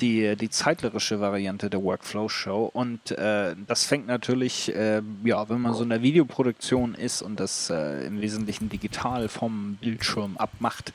die, 0.00 0.34
die 0.36 0.48
zeitlerische 0.48 1.20
Variante 1.20 1.68
der 1.68 1.82
Workflow-Show. 1.82 2.70
Und 2.72 3.10
äh, 3.10 3.54
das 3.66 3.84
fängt 3.84 4.06
natürlich, 4.06 4.74
äh, 4.74 5.02
ja, 5.24 5.48
wenn 5.48 5.60
man 5.60 5.74
so 5.74 5.82
in 5.82 5.90
der 5.90 6.00
Videoproduktion 6.00 6.94
ist 6.94 7.20
und 7.20 7.38
das 7.38 7.68
äh, 7.68 8.06
im 8.06 8.22
Wesentlichen 8.22 8.70
digital 8.70 9.28
vom 9.28 9.76
Bildschirm 9.80 10.38
abmacht, 10.38 10.92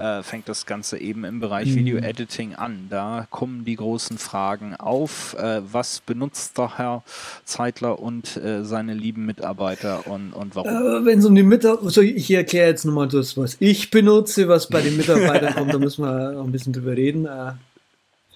äh, 0.00 0.22
fängt 0.24 0.48
das 0.48 0.66
Ganze 0.66 0.98
eben 0.98 1.24
im 1.24 1.38
Bereich 1.38 1.68
mhm. 1.68 1.76
Video-Editing 1.76 2.56
an. 2.56 2.86
Da 2.90 3.28
kommen 3.30 3.64
die 3.64 3.76
großen 3.76 4.18
Fragen 4.18 4.74
auf. 4.74 5.34
Äh, 5.34 5.62
was 5.72 6.00
benutzt 6.00 6.58
der 6.58 6.78
Herr 6.78 7.02
Zeitler 7.44 7.98
und 7.98 8.40
seine 8.62 8.94
lieben 8.94 9.26
Mitarbeiter 9.26 10.06
und, 10.06 10.32
und 10.32 10.55
warum? 10.56 10.70
Äh, 10.70 11.04
Wenn 11.04 11.18
es 11.18 11.24
um 11.24 11.34
die 11.34 11.42
Mitarbeiter, 11.42 11.84
also 11.84 12.00
ich 12.00 12.30
erkläre 12.30 12.68
jetzt 12.68 12.84
nochmal 12.84 13.08
das, 13.08 13.36
was 13.36 13.56
ich 13.60 13.90
benutze, 13.90 14.48
was 14.48 14.68
bei 14.68 14.80
den 14.80 14.96
Mitarbeitern 14.96 15.54
kommt, 15.54 15.74
da 15.74 15.78
müssen 15.78 16.04
wir 16.04 16.32
noch 16.32 16.44
ein 16.44 16.52
bisschen 16.52 16.72
drüber 16.72 16.96
reden. 16.96 17.26
Äh, 17.26 17.52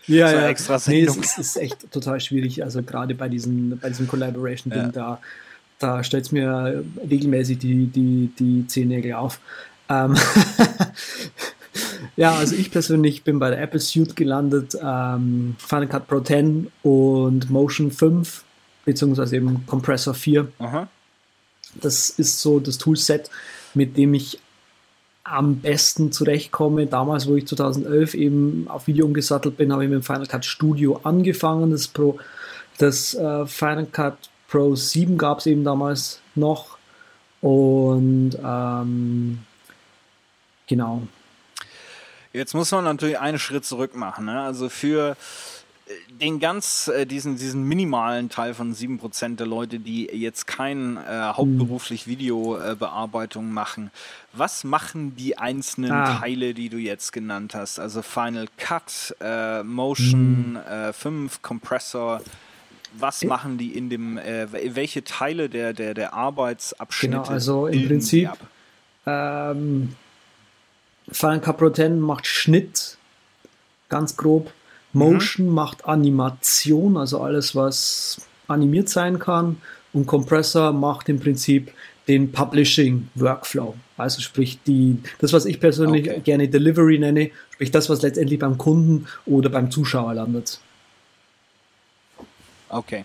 ja, 0.07 0.33
ja. 0.33 0.49
Extra 0.49 0.81
nee, 0.87 1.03
es 1.03 1.39
ist, 1.39 1.57
echt 1.57 1.91
total 1.93 2.21
schwierig. 2.21 2.63
Also 2.65 2.83
gerade 2.83 3.15
bei, 3.15 3.29
diesen, 3.29 3.79
bei 3.79 3.89
diesem 3.89 4.09
Collaboration-Ding, 4.09 4.83
ja. 4.83 4.89
da, 4.89 5.21
da 5.79 6.05
stellt 6.05 6.25
es 6.25 6.33
mir 6.33 6.85
regelmäßig 7.09 7.59
die, 7.59 7.87
die, 7.87 8.31
die 8.39 8.67
Zehennägel 8.67 9.15
auf. 9.15 9.41
Ähm 9.89 10.17
ja, 12.17 12.35
also 12.35 12.57
ich 12.57 12.71
persönlich 12.71 13.23
bin 13.23 13.39
bei 13.39 13.51
der 13.51 13.61
Apple 13.61 13.81
Suite 13.81 14.17
gelandet, 14.17 14.77
ähm, 14.83 15.57
Final 15.59 15.87
Cut 15.87 16.09
Pro 16.09 16.21
10 16.21 16.71
und 16.83 17.51
Motion 17.51 17.91
5, 17.91 18.45
beziehungsweise 18.85 19.37
eben 19.37 19.65
Compressor 19.67 20.15
4. 20.15 20.49
Aha. 20.59 20.89
Das 21.75 22.11
ist 22.11 22.41
so 22.41 22.61
das 22.61 22.79
Toolset, 22.79 23.31
mit 23.75 23.97
dem 23.97 24.15
ich 24.15 24.39
am 25.25 25.61
besten 25.61 26.13
zurechtkomme. 26.13 26.87
Damals, 26.87 27.29
wo 27.29 27.37
ich 27.37 27.47
2011 27.47 28.15
eben 28.15 28.67
auf 28.69 28.87
Video 28.87 29.07
umgesattelt 29.07 29.57
bin, 29.57 29.73
habe 29.73 29.85
ich 29.85 29.91
mit 29.91 30.01
dem 30.01 30.03
Final 30.03 30.27
Cut 30.27 30.45
Studio 30.45 31.01
angefangen. 31.05 31.71
Das, 31.71 31.89
Pro, 31.89 32.19
das 32.79 33.15
äh, 33.15 33.47
Final 33.47 33.87
Cut 33.87 34.17
Pro 34.49 34.75
7 34.75 35.17
gab 35.17 35.39
es 35.39 35.47
eben 35.47 35.63
damals 35.63 36.21
noch. 36.35 36.79
Und 37.41 38.33
ähm, 38.45 39.39
genau. 40.67 41.03
Jetzt 42.33 42.55
muss 42.55 42.71
man 42.71 42.85
natürlich 42.85 43.19
einen 43.19 43.39
Schritt 43.39 43.65
zurück 43.65 43.95
machen. 43.97 44.27
Ne? 44.27 44.41
Also 44.41 44.69
für 44.69 45.17
den 46.21 46.41
ganz, 46.41 46.89
äh, 46.89 47.07
diesen, 47.07 47.37
diesen 47.37 47.65
minimalen 47.65 48.29
Teil 48.29 48.55
von 48.55 48.75
7% 48.75 49.37
der 49.37 49.47
Leute, 49.47 49.79
die 49.79 50.07
jetzt 50.07 50.47
kein 50.47 50.97
äh, 50.97 51.01
hauptberuflich 51.33 52.07
Videobearbeitung 52.07 53.53
machen, 53.53 53.91
was 54.33 54.65
machen 54.65 55.17
die 55.17 55.39
einzelnen 55.39 55.93
ah. 55.93 56.21
Teile, 56.21 56.55
die 56.55 56.69
du 56.69 56.77
jetzt 56.77 57.13
genannt 57.13 57.55
hast? 57.55 57.79
Also 57.79 58.03
Final 58.03 58.47
Cut, 58.57 59.15
äh, 59.21 59.63
Motion 59.63 60.59
hm. 60.65 60.93
5, 60.93 61.35
äh, 61.35 61.39
Compressor, 61.43 62.21
was 62.99 63.25
machen 63.25 63.57
die 63.59 63.77
in 63.77 63.89
dem, 63.89 64.19
äh, 64.19 64.75
welche 64.75 65.05
Teile 65.05 65.49
der, 65.49 65.73
der, 65.73 65.95
der 65.95 66.15
Arbeitsabschnitte? 66.15 67.17
Genau, 67.17 67.29
also 67.29 67.67
im 67.67 67.87
Prinzip 67.87 68.31
ähm, 69.07 69.95
Final 71.11 71.41
Cut 71.41 71.59
Pro 71.59 71.71
10 71.71 72.01
macht 72.01 72.27
Schnitt, 72.27 72.99
ganz 73.89 74.17
grob. 74.17 74.53
Motion 74.93 75.47
mhm. 75.49 75.55
macht 75.55 75.85
Animation, 75.85 76.97
also 76.97 77.21
alles, 77.21 77.55
was 77.55 78.21
animiert 78.49 78.89
sein 78.89 79.19
kann. 79.19 79.61
Und 79.93 80.07
Compressor 80.07 80.73
macht 80.73 81.09
im 81.09 81.19
Prinzip 81.19 81.73
den 82.07 82.33
Publishing 82.33 83.09
Workflow. 83.15 83.75
Also 83.97 84.21
sprich 84.21 84.59
die, 84.67 84.99
das, 85.19 85.33
was 85.33 85.45
ich 85.45 85.61
persönlich 85.61 86.11
okay. 86.11 86.21
gerne 86.21 86.49
Delivery 86.49 86.99
nenne, 86.99 87.31
sprich 87.53 87.71
das, 87.71 87.89
was 87.91 88.03
letztendlich 88.03 88.39
beim 88.39 88.59
Kunden 88.59 89.07
oder 89.27 89.51
beim 89.51 89.71
Zuschauer 89.71 90.15
landet. 90.15 90.61
Okay. 92.69 93.05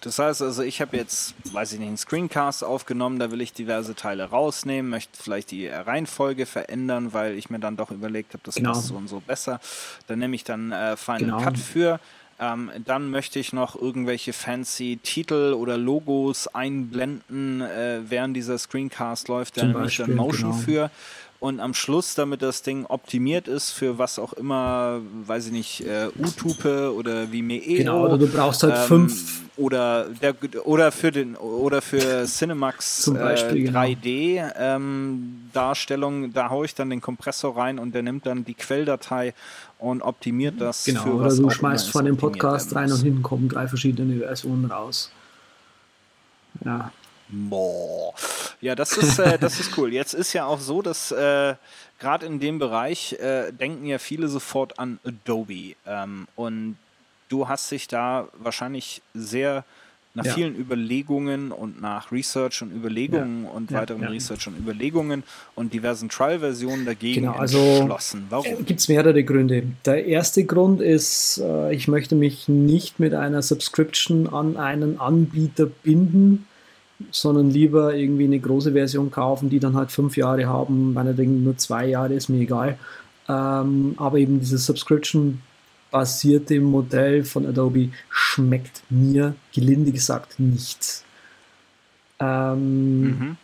Das 0.00 0.18
heißt 0.18 0.42
also, 0.42 0.62
ich 0.62 0.80
habe 0.80 0.96
jetzt, 0.96 1.34
weiß 1.52 1.72
ich 1.72 1.78
nicht, 1.78 1.88
einen 1.88 1.96
Screencast 1.96 2.62
aufgenommen, 2.62 3.18
da 3.18 3.30
will 3.30 3.40
ich 3.40 3.52
diverse 3.52 3.94
Teile 3.94 4.24
rausnehmen, 4.24 4.90
möchte 4.90 5.20
vielleicht 5.20 5.50
die 5.50 5.68
Reihenfolge 5.68 6.46
verändern, 6.46 7.12
weil 7.12 7.34
ich 7.34 7.50
mir 7.50 7.58
dann 7.58 7.76
doch 7.76 7.90
überlegt 7.90 8.34
habe, 8.34 8.42
das 8.44 8.56
genau. 8.56 8.72
passt 8.72 8.88
so 8.88 8.96
und 8.96 9.08
so 9.08 9.20
besser. 9.20 9.60
Dann 10.06 10.18
nehme 10.18 10.36
ich 10.36 10.44
dann 10.44 10.72
äh, 10.72 10.96
Final 10.96 11.20
genau. 11.20 11.40
Cut 11.40 11.58
für. 11.58 12.00
Ähm, 12.38 12.70
dann 12.84 13.10
möchte 13.10 13.38
ich 13.38 13.54
noch 13.54 13.80
irgendwelche 13.80 14.34
fancy 14.34 14.98
Titel 15.02 15.54
oder 15.54 15.78
Logos 15.78 16.48
einblenden, 16.48 17.62
äh, 17.62 18.00
während 18.04 18.36
dieser 18.36 18.58
Screencast 18.58 19.28
läuft. 19.28 19.56
Da 19.56 19.64
nehme 19.64 19.86
ich 19.86 19.96
dann 19.96 20.14
Motion 20.14 20.50
genau. 20.50 20.62
für 20.62 20.90
und 21.40 21.60
am 21.60 21.74
Schluss, 21.74 22.14
damit 22.14 22.42
das 22.42 22.62
Ding 22.62 22.86
optimiert 22.86 23.48
ist 23.48 23.70
für 23.70 23.98
was 23.98 24.18
auch 24.18 24.32
immer, 24.32 25.00
weiß 25.26 25.46
ich 25.46 25.52
nicht, 25.52 25.80
äh, 25.86 26.08
Utupe 26.18 26.94
oder 26.94 27.30
Vimeo. 27.30 27.60
Genau, 27.76 28.04
oder 28.04 28.18
du 28.18 28.26
brauchst 28.26 28.62
halt 28.62 28.74
ähm, 28.76 28.86
fünf. 28.86 29.42
Oder, 29.58 30.08
der, 30.20 30.34
oder 30.66 30.92
für 30.92 31.10
den 31.10 31.34
oder 31.34 31.80
für 31.80 32.26
Cinemax 32.26 33.00
Zum 33.02 33.14
Beispiel, 33.14 33.68
äh, 33.68 33.70
3D 33.70 34.34
genau. 34.34 34.52
ähm, 34.58 35.48
Darstellung, 35.54 36.32
da 36.34 36.50
haue 36.50 36.66
ich 36.66 36.74
dann 36.74 36.90
den 36.90 37.00
Kompressor 37.00 37.56
rein 37.56 37.78
und 37.78 37.94
der 37.94 38.02
nimmt 38.02 38.26
dann 38.26 38.44
die 38.44 38.52
Quelldatei 38.52 39.32
und 39.78 40.02
optimiert 40.02 40.60
das. 40.60 40.84
Genau, 40.84 41.02
für 41.02 41.14
oder 41.14 41.34
du 41.34 41.48
schmeißt 41.48 41.90
von 41.90 42.04
dem 42.04 42.18
Podcast 42.18 42.74
rein 42.74 42.92
und 42.92 43.02
hinten 43.02 43.22
kommen 43.22 43.48
drei 43.48 43.66
verschiedene 43.66 44.18
Versionen 44.18 44.66
raus. 44.66 45.10
Ja. 46.64 46.92
Boah. 47.28 48.14
Ja, 48.60 48.74
das 48.74 48.96
ist, 48.96 49.18
äh, 49.18 49.38
das 49.38 49.60
ist 49.60 49.76
cool. 49.76 49.92
Jetzt 49.92 50.14
ist 50.14 50.32
ja 50.32 50.46
auch 50.46 50.60
so, 50.60 50.82
dass 50.82 51.10
äh, 51.12 51.54
gerade 51.98 52.26
in 52.26 52.40
dem 52.40 52.58
Bereich 52.58 53.14
äh, 53.14 53.52
denken 53.52 53.86
ja 53.86 53.98
viele 53.98 54.28
sofort 54.28 54.78
an 54.78 54.98
Adobe. 55.04 55.74
Ähm, 55.86 56.26
und 56.36 56.76
du 57.28 57.48
hast 57.48 57.70
dich 57.70 57.88
da 57.88 58.28
wahrscheinlich 58.38 59.02
sehr 59.14 59.64
nach 60.16 60.24
ja. 60.24 60.32
vielen 60.32 60.56
Überlegungen 60.56 61.52
und 61.52 61.82
nach 61.82 62.10
Research 62.10 62.62
und 62.62 62.74
Überlegungen 62.74 63.44
ja. 63.44 63.50
und 63.50 63.70
ja, 63.70 63.80
weiteren 63.80 64.04
Research 64.04 64.46
und 64.46 64.58
Überlegungen 64.58 65.22
und 65.54 65.74
diversen 65.74 66.08
Trial-Versionen 66.08 66.86
dagegen 66.86 67.22
genau, 67.22 67.34
also 67.34 67.58
entschlossen. 67.58 68.26
Warum? 68.30 68.64
Gibt 68.64 68.80
es 68.80 68.88
mehrere 68.88 69.22
Gründe. 69.24 69.64
Der 69.84 70.06
erste 70.06 70.44
Grund 70.44 70.80
ist, 70.80 71.38
äh, 71.44 71.74
ich 71.74 71.86
möchte 71.86 72.14
mich 72.14 72.48
nicht 72.48 72.98
mit 72.98 73.12
einer 73.12 73.42
Subscription 73.42 74.26
an 74.26 74.56
einen 74.56 74.98
Anbieter 74.98 75.66
binden, 75.66 76.46
sondern 77.10 77.50
lieber 77.50 77.94
irgendwie 77.94 78.24
eine 78.24 78.40
große 78.40 78.72
Version 78.72 79.10
kaufen, 79.10 79.50
die 79.50 79.60
dann 79.60 79.76
halt 79.76 79.90
fünf 79.90 80.16
Jahre 80.16 80.46
haben, 80.46 80.94
meinetwegen 80.94 81.44
nur 81.44 81.56
zwei 81.56 81.86
Jahre, 81.86 82.14
ist 82.14 82.28
mir 82.28 82.40
egal. 82.40 82.78
Ähm, 83.28 83.94
aber 83.98 84.18
eben 84.18 84.40
dieses 84.40 84.66
Subscription-basierte 84.66 86.60
Modell 86.60 87.24
von 87.24 87.46
Adobe 87.46 87.90
schmeckt 88.08 88.82
mir 88.88 89.34
gelinde 89.54 89.92
gesagt 89.92 90.40
nicht. 90.40 91.02
Ähm, 92.18 93.02
mhm. 93.02 93.36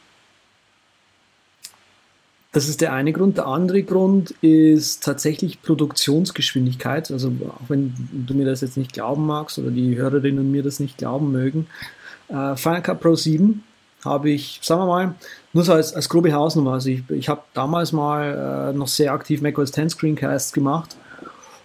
Das 2.53 2.69
ist 2.69 2.83
der 2.83 2.93
eine 2.93 3.15
Grund. 3.15 3.39
Der 3.39 3.47
andere 3.47 3.83
Grund 3.83 4.33
ist 4.43 5.03
tatsächlich 5.03 5.63
Produktionsgeschwindigkeit. 5.63 7.11
Also 7.11 7.33
auch 7.49 7.69
wenn 7.69 7.95
du 8.13 8.35
mir 8.35 8.45
das 8.45 8.61
jetzt 8.61 8.77
nicht 8.77 8.93
glauben 8.93 9.27
magst 9.27 9.59
oder 9.59 9.71
die 9.71 9.97
Hörerinnen 9.97 10.51
mir 10.51 10.63
das 10.63 10.79
nicht 10.79 10.99
glauben 10.99 11.33
mögen, 11.33 11.67
äh, 12.29 12.57
Final 12.57 12.83
Cut 12.83 13.01
Pro 13.01 13.15
7 13.15 13.63
habe 14.05 14.31
ich, 14.31 14.59
sagen 14.63 14.81
wir 14.81 14.87
mal, 14.87 15.15
nur 15.53 15.65
so 15.65 15.75
als, 15.75 15.95
als 15.95 16.09
grobe 16.09 16.33
Hausnummer. 16.33 16.73
Also 16.75 16.91
ich, 16.91 17.03
ich 17.11 17.29
habe 17.29 17.43
damals 17.55 17.93
mal 17.93 18.73
äh, 18.73 18.77
noch 18.77 18.89
sehr 18.89 19.13
aktiv 19.13 19.43
macOS 19.43 19.73
10 19.73 19.91
Screencasts 19.91 20.53
gemacht 20.53 20.97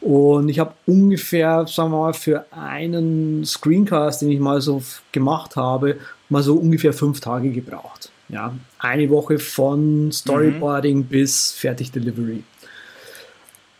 und 0.02 0.50
ich 0.50 0.60
habe 0.60 0.74
ungefähr, 0.86 1.65
sagen 1.67 1.91
wir 1.91 1.98
mal, 1.98 2.13
für 2.13 2.46
einen 2.52 3.43
Screencast, 3.46 4.22
den 4.22 4.32
ich 4.32 4.39
mal 4.39 4.62
so 4.62 4.82
gemacht 5.12 5.56
habe, 5.56 5.98
mal 6.30 6.43
so 6.43 6.56
ungefähr 6.56 6.93
fünf 6.93 7.20
Tage 7.20 7.50
gebraucht. 7.50 8.12
Ja, 8.30 8.54
eine 8.80 9.10
Woche 9.10 9.39
von 9.39 10.12
Storyboarding 10.12 10.98
mhm. 10.98 11.04
bis 11.06 11.52
Fertig 11.54 11.91
Delivery. 11.91 12.43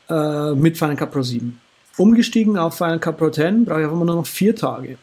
Äh, 0.10 0.54
mit 0.54 0.78
Final 0.78 0.96
Cut 0.96 1.12
Pro 1.12 1.22
7. 1.22 1.60
Umgestiegen 1.98 2.58
auf 2.58 2.78
Final 2.78 3.00
Cut 3.00 3.18
Pro 3.18 3.30
10 3.30 3.66
brauche 3.66 3.80
ich 3.80 3.86
einfach 3.86 3.98
nur 3.98 4.16
noch 4.16 4.26
vier 4.26 4.56
Tage. 4.56 4.98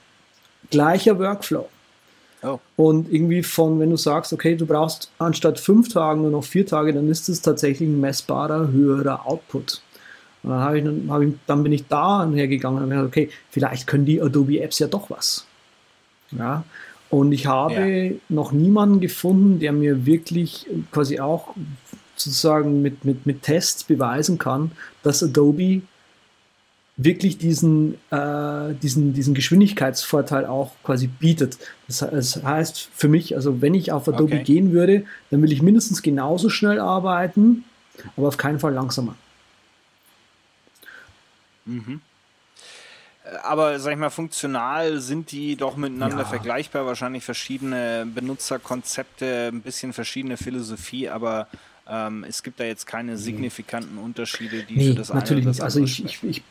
Gleicher 0.71 1.19
Workflow. 1.19 1.69
Oh. 2.43 2.59
Und 2.77 3.11
irgendwie 3.11 3.43
von, 3.43 3.81
wenn 3.81 3.91
du 3.91 3.97
sagst, 3.97 4.33
okay, 4.33 4.55
du 4.55 4.67
brauchst 4.67 5.11
anstatt 5.19 5.59
fünf 5.59 5.89
Tagen 5.89 6.23
nur 6.23 6.31
noch 6.31 6.45
vier 6.45 6.67
Tage, 6.67 6.93
dann 6.93 7.09
ist 7.09 7.29
es 7.29 7.41
tatsächlich 7.41 7.89
ein 7.89 8.01
messbarer, 8.01 8.69
höherer 8.69 9.27
Output. 9.27 9.81
Und 10.43 10.51
dann, 10.51 10.77
ich, 10.77 10.85
dann, 10.85 11.23
ich, 11.23 11.35
dann 11.47 11.63
bin 11.63 11.73
ich 11.73 11.87
da 11.89 12.29
hergegangen 12.31 12.83
und 12.83 12.93
habe 12.93 13.09
gesagt, 13.09 13.09
okay, 13.09 13.31
vielleicht 13.51 13.87
können 13.87 14.05
die 14.05 14.21
Adobe 14.21 14.61
Apps 14.61 14.79
ja 14.79 14.89
doch 14.89 15.09
was. 15.09 15.47
Ja. 16.33 16.65
Und 17.09 17.33
ich 17.33 17.47
habe 17.47 17.89
ja. 17.89 18.13
noch 18.29 18.53
niemanden 18.53 19.01
gefunden, 19.01 19.59
der 19.59 19.73
mir 19.73 20.05
wirklich 20.05 20.67
quasi 20.91 21.21
auch 21.21 21.55
sozusagen 22.17 22.83
mit, 22.83 23.05
mit, 23.05 23.25
mit 23.25 23.43
Tests 23.43 23.85
beweisen 23.85 24.39
kann, 24.39 24.73
dass 25.03 25.23
Adobe 25.23 25.83
wirklich 26.97 27.39
diesen, 27.39 27.95
äh, 28.11 28.75
diesen, 28.83 29.15
diesen 29.15 29.35
Geschwindigkeitsvorteil 29.35 30.47
auch 30.47 30.73
quasi 30.85 31.09
bietet. 31.09 31.59
Das, 31.89 31.99
das, 31.99 32.43
heißt 32.43 32.89
für 32.95 33.09
mich, 33.09 33.35
also 33.35 33.61
wenn 33.61 33.75
ich 33.75 33.91
auf 33.91 34.09
Adobe 34.09 34.35
okay. 34.35 34.45
gehen 34.45 34.73
würde, 34.73 35.05
dann 35.31 35.43
will 35.43 35.53
ich 35.53 35.61
mindestens 35.61 36.03
genauso 36.03 36.49
schnell 36.49 36.79
arbeiten, 36.79 37.65
aber 38.17 38.29
auf 38.29 38.37
keinen 38.37 38.61
Fall 38.61 38.73
langsamer. 38.73 39.17
Mhm. 41.65 42.01
Äh, 43.25 43.37
aber 43.43 43.81
sag 43.81 43.93
ich 43.93 43.99
mal, 43.99 44.11
funktional 44.11 45.01
sind 45.01 45.33
die 45.33 45.57
doch 45.57 45.77
miteinander 45.77 46.19
ja. 46.19 46.25
vergleichbar. 46.25 46.87
Wahrscheinlich 46.87 47.25
verschiedene 47.25 48.07
Benutzerkonzepte, 48.07 49.51
ein 49.53 49.63
bisschen 49.63 49.93
verschiedene 49.93 50.37
Philosophie, 50.37 51.09
aber 51.09 51.49
ähm, 51.89 52.25
es 52.29 52.45
gibt 52.45 52.61
da 52.61 52.65
jetzt 52.65 52.87
keine 52.87 53.19
signifikanten 53.19 53.99
Unterschiede, 53.99 54.63
die 54.63 54.77
nee, 54.77 54.89
für 54.91 54.95
das 54.95 55.13
natürlich 55.13 55.45
eine 55.45 55.51
nicht. 55.51 55.61
Also 55.61 55.83
ich, 55.83 56.05
ich, 56.05 56.23
ich 56.23 56.43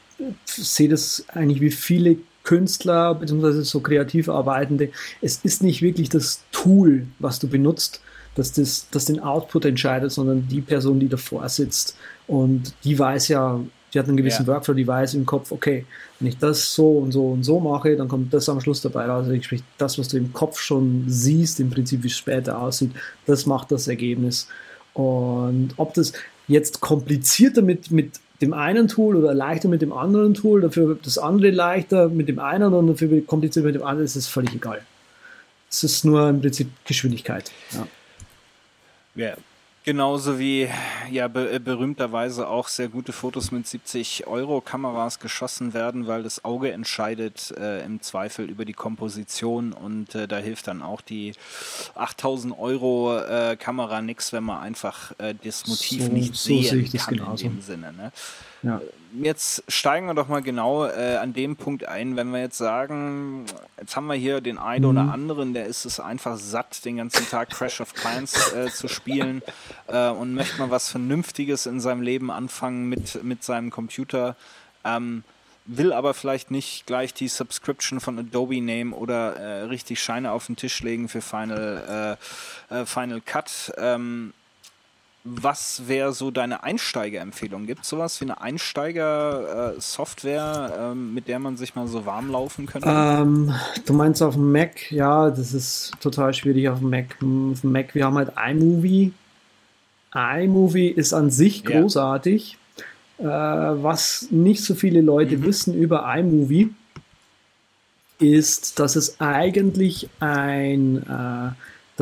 sehe 0.45 0.89
das 0.89 1.26
eigentlich 1.30 1.62
wie 1.62 1.71
viele 1.71 2.17
Künstler 2.43 3.15
bzw. 3.15 3.62
so 3.62 3.80
kreativ 3.80 4.30
Arbeitende. 4.30 4.89
Es 5.21 5.39
ist 5.43 5.63
nicht 5.63 5.82
wirklich 5.82 6.10
das 6.10 6.43
Tool, 6.52 7.08
was 7.19 7.39
du 7.39 7.47
benutzt, 7.47 8.02
dass 8.36 8.52
das, 8.52 8.88
das 8.91 9.06
den 9.06 9.19
Output 9.19 9.65
entscheidet, 9.65 10.12
sondern 10.12 10.47
die 10.47 10.62
Person, 10.62 10.99
die 10.99 11.08
davor 11.08 11.47
sitzt. 11.49 11.95
Und 12.28 12.73
die 12.84 12.97
weiß 12.97 13.30
ja, 13.30 13.60
die 13.93 13.99
hat 13.99 14.08
einen 14.08 14.17
gewissen 14.17 14.45
ja. 14.45 14.54
Workflow, 14.54 14.73
die 14.73 14.88
weiß 14.88 15.13
im 15.13 15.26
Kopf, 15.26 15.52
okay, 15.52 15.86
wenn 16.19 16.28
ich 16.28 16.38
das 16.38 16.73
so 16.73 16.97
und 16.97 17.12
so 17.12 17.28
und 17.28 17.43
so 17.43 17.60
mache, 17.60 17.95
dann 17.95 18.08
kommt 18.08 18.34
das 18.34 18.49
am 18.49 18.60
Schluss 18.60 18.82
dabei 18.82 19.06
raus. 19.06 19.28
Also 19.28 19.41
sprich, 19.41 19.63
das, 19.78 19.99
was 19.99 20.08
du 20.08 20.17
im 20.17 20.34
Kopf 20.34 20.60
schon 20.60 21.06
siehst, 21.08 21.60
im 21.60 21.69
Prinzip, 21.69 22.04
wie 22.04 22.08
es 22.08 22.17
später 22.17 22.60
aussieht, 22.60 22.91
das 23.26 23.45
macht 23.45 23.71
das 23.71 23.88
Ergebnis. 23.88 24.47
Und 24.93 25.73
ob 25.78 25.93
das 25.93 26.13
jetzt 26.47 26.82
komplizierter 26.82 27.62
mit, 27.62 27.91
mit 27.91 28.19
dem 28.43 28.53
einen 28.53 28.88
Tool 28.88 29.15
oder 29.15 29.34
leichter 29.34 29.69
mit 29.69 29.82
dem 29.82 29.91
anderen 29.93 30.34
Tool, 30.34 30.62
dafür 30.62 30.97
das 31.01 31.17
andere 31.17 31.49
leichter 31.49 32.10
mit 32.10 32.27
dem 32.27 32.39
einen 32.39 32.73
und 32.73 32.88
dafür 32.88 33.25
komplizierter 33.25 33.67
mit 33.67 33.75
dem 33.75 33.84
anderen, 33.84 34.06
ist 34.06 34.15
es 34.15 34.27
völlig 34.27 34.53
egal. 34.53 34.82
Es 35.69 35.84
ist 35.84 36.06
nur 36.06 36.29
im 36.29 36.41
Prinzip 36.41 36.69
Geschwindigkeit. 36.86 37.51
Ja. 37.71 37.88
Ja, 39.15 39.36
Genauso 39.86 40.39
wie 40.39 40.69
ja 41.12 41.28
be 41.28 41.52
äh, 41.52 41.60
berühmterweise 41.60 42.48
auch 42.48 42.69
sehr 42.69 42.88
gute 42.88 43.12
Fotos 43.12 43.52
mit 43.52 43.67
70 43.67 44.28
Euro 44.28 44.62
Kameras 44.62 45.19
geschossen 45.19 45.74
werden, 45.74 46.08
weil 46.08 46.24
das 46.24 46.46
Auge 46.46 46.72
entscheidet 46.72 47.52
äh, 47.58 47.84
im 47.84 48.02
Zweifel 48.02 48.50
über 48.50 48.63
die 48.63 48.74
Komposition 48.74 49.74
und 49.74 50.15
äh, 50.15 50.26
da 50.26 50.38
hilft 50.38 50.67
dann 50.67 50.82
auch 50.82 51.02
die 51.02 51.34
8000 51.96 52.58
Euro 52.58 53.17
äh, 53.17 53.58
Kamera 53.58 54.02
nichts, 54.02 54.32
wenn 54.32 54.46
man 54.46 54.62
einfach 54.62 55.12
äh, 55.17 55.36
das 55.43 55.67
Motiv 55.67 56.04
so, 56.04 56.12
nicht 56.13 56.36
so 56.36 56.62
sehen 56.62 56.89
kann 56.93 57.17
genauso. 57.17 57.46
in 57.46 57.56
dem 57.56 57.62
Sinne. 57.62 57.91
Ne? 57.91 58.13
Ja. 58.63 58.82
Jetzt 59.21 59.63
steigen 59.67 60.08
wir 60.08 60.15
doch 60.15 60.28
mal 60.28 60.41
genau 60.41 60.88
äh, 60.88 61.17
an 61.17 61.34
dem 61.34 61.56
Punkt 61.56 61.86
ein, 61.86 62.15
wenn 62.15 62.32
wir 62.32 62.39
jetzt 62.39 62.58
sagen, 62.58 63.45
jetzt 63.80 63.95
haben 63.95 64.08
wir 64.08 64.15
hier 64.15 64.41
den 64.41 64.58
einen 64.58 64.86
mhm. 64.86 64.89
oder 64.89 65.13
anderen, 65.13 65.54
der 65.54 65.67
ist 65.67 65.86
es 65.86 65.99
einfach 65.99 66.38
satt, 66.38 66.84
den 66.84 66.97
ganzen 66.97 67.30
Tag 67.30 67.52
Crash 67.52 67.80
of 67.80 67.93
Clans 67.93 68.52
äh, 68.54 68.71
zu 68.71 68.88
spielen 68.88 69.43
äh, 69.88 70.10
und 70.10 70.34
möchte 70.34 70.58
mal 70.58 70.71
was 70.71 70.89
Vernünftiges 70.89 71.67
in 71.67 71.80
seinem 71.80 72.02
Leben 72.02 72.32
anfangen 72.32 72.89
mit, 72.89 73.23
mit 73.23 73.43
seinem 73.43 73.69
Computer. 73.69 74.36
Ähm, 74.84 75.23
will 75.65 75.93
aber 75.93 76.13
vielleicht 76.13 76.52
nicht 76.52 76.86
gleich 76.86 77.13
die 77.13 77.28
Subscription 77.28 77.99
von 77.99 78.19
Adobe 78.19 78.62
nehmen 78.62 78.93
oder 78.93 79.36
äh, 79.36 79.62
richtig 79.63 80.02
Scheine 80.02 80.32
auf 80.32 80.47
den 80.47 80.56
Tisch 80.56 80.82
legen 80.82 81.08
für 81.08 81.21
Final, 81.21 82.17
äh, 82.71 82.82
äh, 82.82 82.86
Final 82.86 83.21
Cut. 83.21 83.73
Ähm, 83.78 84.34
was 85.26 85.88
wäre 85.88 86.12
so 86.12 86.32
deine 86.32 86.64
Einsteigerempfehlung? 86.64 87.66
Gibt 87.66 87.84
es 87.84 87.90
sowas 87.90 88.20
wie 88.20 88.26
eine 88.26 88.42
Einsteiger-Software, 88.42 90.92
äh, 90.92 90.96
mit 90.96 91.30
der 91.30 91.40
man 91.40 91.56
sich 91.56 91.76
mal 91.76 91.88
so 91.88 92.06
warm 92.06 92.30
laufen 92.30 92.66
könnte? 92.66 92.90
Ähm, 92.90 93.56
du 93.86 93.94
meinst 93.94 94.22
auf 94.22 94.34
dem 94.34 94.52
Mac? 94.52 94.92
Ja, 94.92 95.30
das 95.30 95.54
ist 95.54 95.94
total 96.02 96.34
schwierig 96.34 96.68
auf 96.68 96.80
dem 96.80 96.90
Mac. 96.90 97.16
Auf 97.22 97.62
dem 97.62 97.72
Mac, 97.72 97.96
wir 97.96 98.04
haben 98.06 98.18
halt 98.18 98.34
iMovie. 98.36 99.14
iMovie 100.14 100.90
ist 100.90 101.14
an 101.14 101.32
sich 101.32 101.64
großartig. 101.64 102.58
Ja. 103.18 103.72
Äh, 103.72 103.82
was 103.82 104.28
nicht 104.30 104.62
so 104.64 104.76
viele 104.76 105.00
Leute 105.00 105.38
mhm. 105.38 105.46
wissen 105.46 105.74
über 105.74 106.14
iMovie, 106.18 106.76
ist, 108.20 108.78
dass 108.80 108.98
es 108.98 109.22
eigentlich 109.22 110.10
ein 110.20 110.98
äh, 111.04 111.52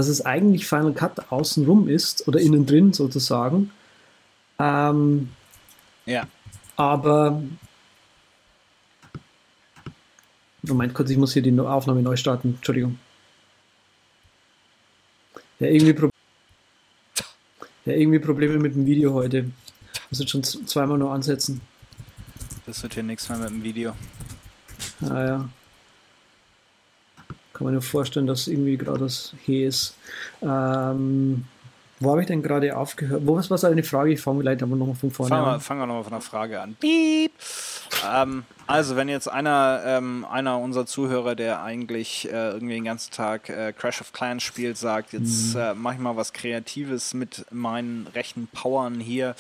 dass 0.02 0.08
es 0.08 0.26
eigentlich 0.26 0.66
Final 0.66 0.94
Cut 0.94 1.32
außenrum 1.32 1.88
ist 1.88 2.28
oder 2.28 2.40
innen 2.40 2.66
drin 2.66 2.92
sozusagen. 2.92 3.70
Ähm, 4.58 5.30
ja. 6.08 6.26
Aber 6.76 7.44
Moment 10.64 10.96
kurz, 10.96 11.12
ich 11.12 11.18
muss 11.18 11.34
hier 11.34 11.44
die 11.44 11.60
Aufnahme 11.60 12.02
neu 12.02 12.16
starten. 12.16 12.56
Entschuldigung. 12.56 12.98
Ja, 15.60 15.68
irgendwie, 15.68 15.94
Pro 15.94 16.10
ja, 17.86 17.94
irgendwie 17.94 18.18
Probleme 18.18 18.58
mit 18.58 18.74
dem 18.74 18.88
Video 18.88 19.14
heute. 19.14 19.52
Muss 20.10 20.20
jetzt 20.20 20.32
schon 20.32 20.44
zweimal 20.44 20.98
nur 20.98 21.12
ansetzen. 21.12 21.62
Das 22.66 22.82
wird 22.82 22.96
hier 22.96 23.04
nichts 23.04 23.30
mehr 23.30 23.38
mit 23.38 23.50
dem 23.52 23.64
Video. 23.64 23.94
Ah 25.02 25.24
ja 25.24 25.50
kann 27.62 27.66
man 27.66 27.74
nur 27.74 27.84
vorstellen, 27.84 28.26
dass 28.26 28.48
irgendwie 28.48 28.76
gerade 28.76 29.02
das 29.02 29.36
hier 29.46 29.68
ist. 29.68 29.96
Ähm, 30.42 31.46
wo 32.00 32.10
habe 32.10 32.22
ich 32.22 32.28
denn 32.28 32.42
gerade 32.42 32.76
aufgehört? 32.76 33.22
Wo 33.24 33.36
was 33.36 33.52
war 33.52 33.64
eine 33.70 33.84
Frage? 33.84 34.14
Ich 34.14 34.20
fange 34.20 34.40
vielleicht 34.40 34.64
aber 34.64 34.76
nochmal 34.76 34.96
von 34.96 35.12
vorne 35.12 35.30
fangen 35.30 35.46
an. 35.46 35.54
Wir, 35.54 35.60
fangen 35.60 35.80
wir 35.82 35.86
nochmal 35.86 36.04
von 36.04 36.14
der 36.14 36.22
Frage 36.22 36.60
an. 36.60 36.76
Piep. 36.80 37.32
Ähm, 38.12 38.46
also, 38.66 38.96
wenn 38.96 39.10
jetzt 39.10 39.28
einer, 39.30 39.84
ähm, 39.86 40.26
einer 40.28 40.58
unserer 40.58 40.88
Zuhörer, 40.88 41.36
der 41.36 41.62
eigentlich 41.62 42.28
äh, 42.32 42.54
irgendwie 42.54 42.74
den 42.74 42.86
ganzen 42.86 43.12
Tag 43.12 43.50
äh, 43.50 43.74
Crash 43.74 44.02
of 44.02 44.12
Clans 44.12 44.42
spielt, 44.42 44.80
sagt, 44.80 45.14
jetzt 45.14 45.54
mhm. 45.54 45.62
äh, 45.62 45.74
mache 45.76 45.94
ich 45.94 46.00
mal 46.00 46.16
was 46.16 46.34
Kreatives 46.34 47.14
mit 47.14 47.46
meinen 47.52 48.08
rechten 48.16 48.48
Powern 48.48 49.00
hier 49.00 49.36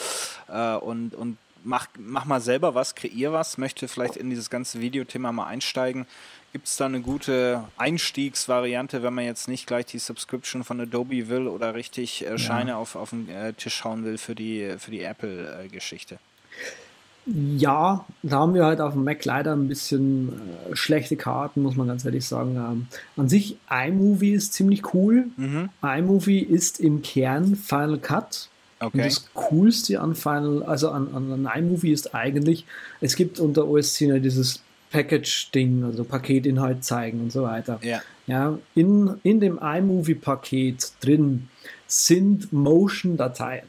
äh, 0.48 0.76
und, 0.76 1.16
und 1.16 1.38
mach, 1.64 1.88
mach 1.98 2.26
mal 2.26 2.42
selber 2.42 2.76
was, 2.76 2.94
kreier 2.94 3.34
was, 3.34 3.58
möchte 3.58 3.88
vielleicht 3.88 4.18
in 4.18 4.30
dieses 4.30 4.52
ganze 4.52 4.82
Videothema 4.82 5.32
mal 5.32 5.48
einsteigen, 5.48 6.06
Gibt 6.52 6.68
es 6.68 6.76
da 6.76 6.86
eine 6.86 7.00
gute 7.00 7.64
Einstiegsvariante, 7.78 9.04
wenn 9.04 9.14
man 9.14 9.24
jetzt 9.24 9.48
nicht 9.48 9.68
gleich 9.68 9.86
die 9.86 10.00
Subscription 10.00 10.66
von 10.66 10.82
Adobe 10.82 11.30
will 11.30 11.48
oder 11.48 11.76
richtig 11.76 12.26
äh, 12.26 12.38
Scheine 12.38 12.72
ja. 12.72 12.78
auf, 12.78 12.96
auf 12.96 13.12
den 13.12 13.30
äh, 13.30 13.54
Tisch 13.54 13.84
hauen 13.86 14.04
will 14.04 14.18
für 14.18 14.36
die, 14.36 14.76
für 14.78 14.92
die 14.92 15.02
Apple-Geschichte? 15.02 16.20
Ja, 17.26 18.06
da 18.24 18.40
haben 18.40 18.54
wir 18.54 18.66
halt 18.66 18.82
auf 18.82 18.94
dem 18.94 19.04
Mac 19.04 19.24
leider 19.24 19.54
ein 19.54 19.68
bisschen 19.68 20.30
äh, 20.70 20.76
schlechte 20.76 21.16
Karten, 21.16 21.62
muss 21.62 21.76
man 21.76 21.88
ganz 21.88 22.04
ehrlich 22.04 22.26
sagen. 22.26 22.56
Ähm, 22.56 22.88
an 23.16 23.30
sich, 23.30 23.58
iMovie 23.70 24.34
ist 24.34 24.54
ziemlich 24.54 24.94
cool. 24.94 25.28
Mhm. 25.38 25.70
iMovie 25.82 26.40
ist 26.40 26.80
im 26.80 27.02
Kern 27.02 27.56
Final 27.56 28.00
Cut. 28.00 28.50
Okay. 28.80 28.98
Und 28.98 29.06
das 29.06 29.32
Coolste 29.36 30.02
an 30.02 30.16
Final, 30.16 30.64
also 30.64 30.90
an, 30.90 31.14
an, 31.14 31.46
an 31.46 31.50
iMovie 31.56 31.92
ist 31.92 32.16
eigentlich, 32.16 32.66
es 33.00 33.16
gibt 33.16 33.40
unter 33.40 33.68
OS 33.68 33.94
10 33.94 34.22
dieses 34.24 34.62
Package-Ding, 34.92 35.84
also 35.84 36.04
Paketinhalt 36.04 36.84
zeigen 36.84 37.22
und 37.22 37.32
so 37.32 37.44
weiter. 37.44 37.80
Ja. 37.82 38.02
Ja, 38.28 38.58
in, 38.76 39.16
in 39.24 39.40
dem 39.40 39.58
iMovie-Paket 39.58 40.94
drin 41.02 41.48
sind 41.88 42.54
Motion-Dateien. 42.54 43.68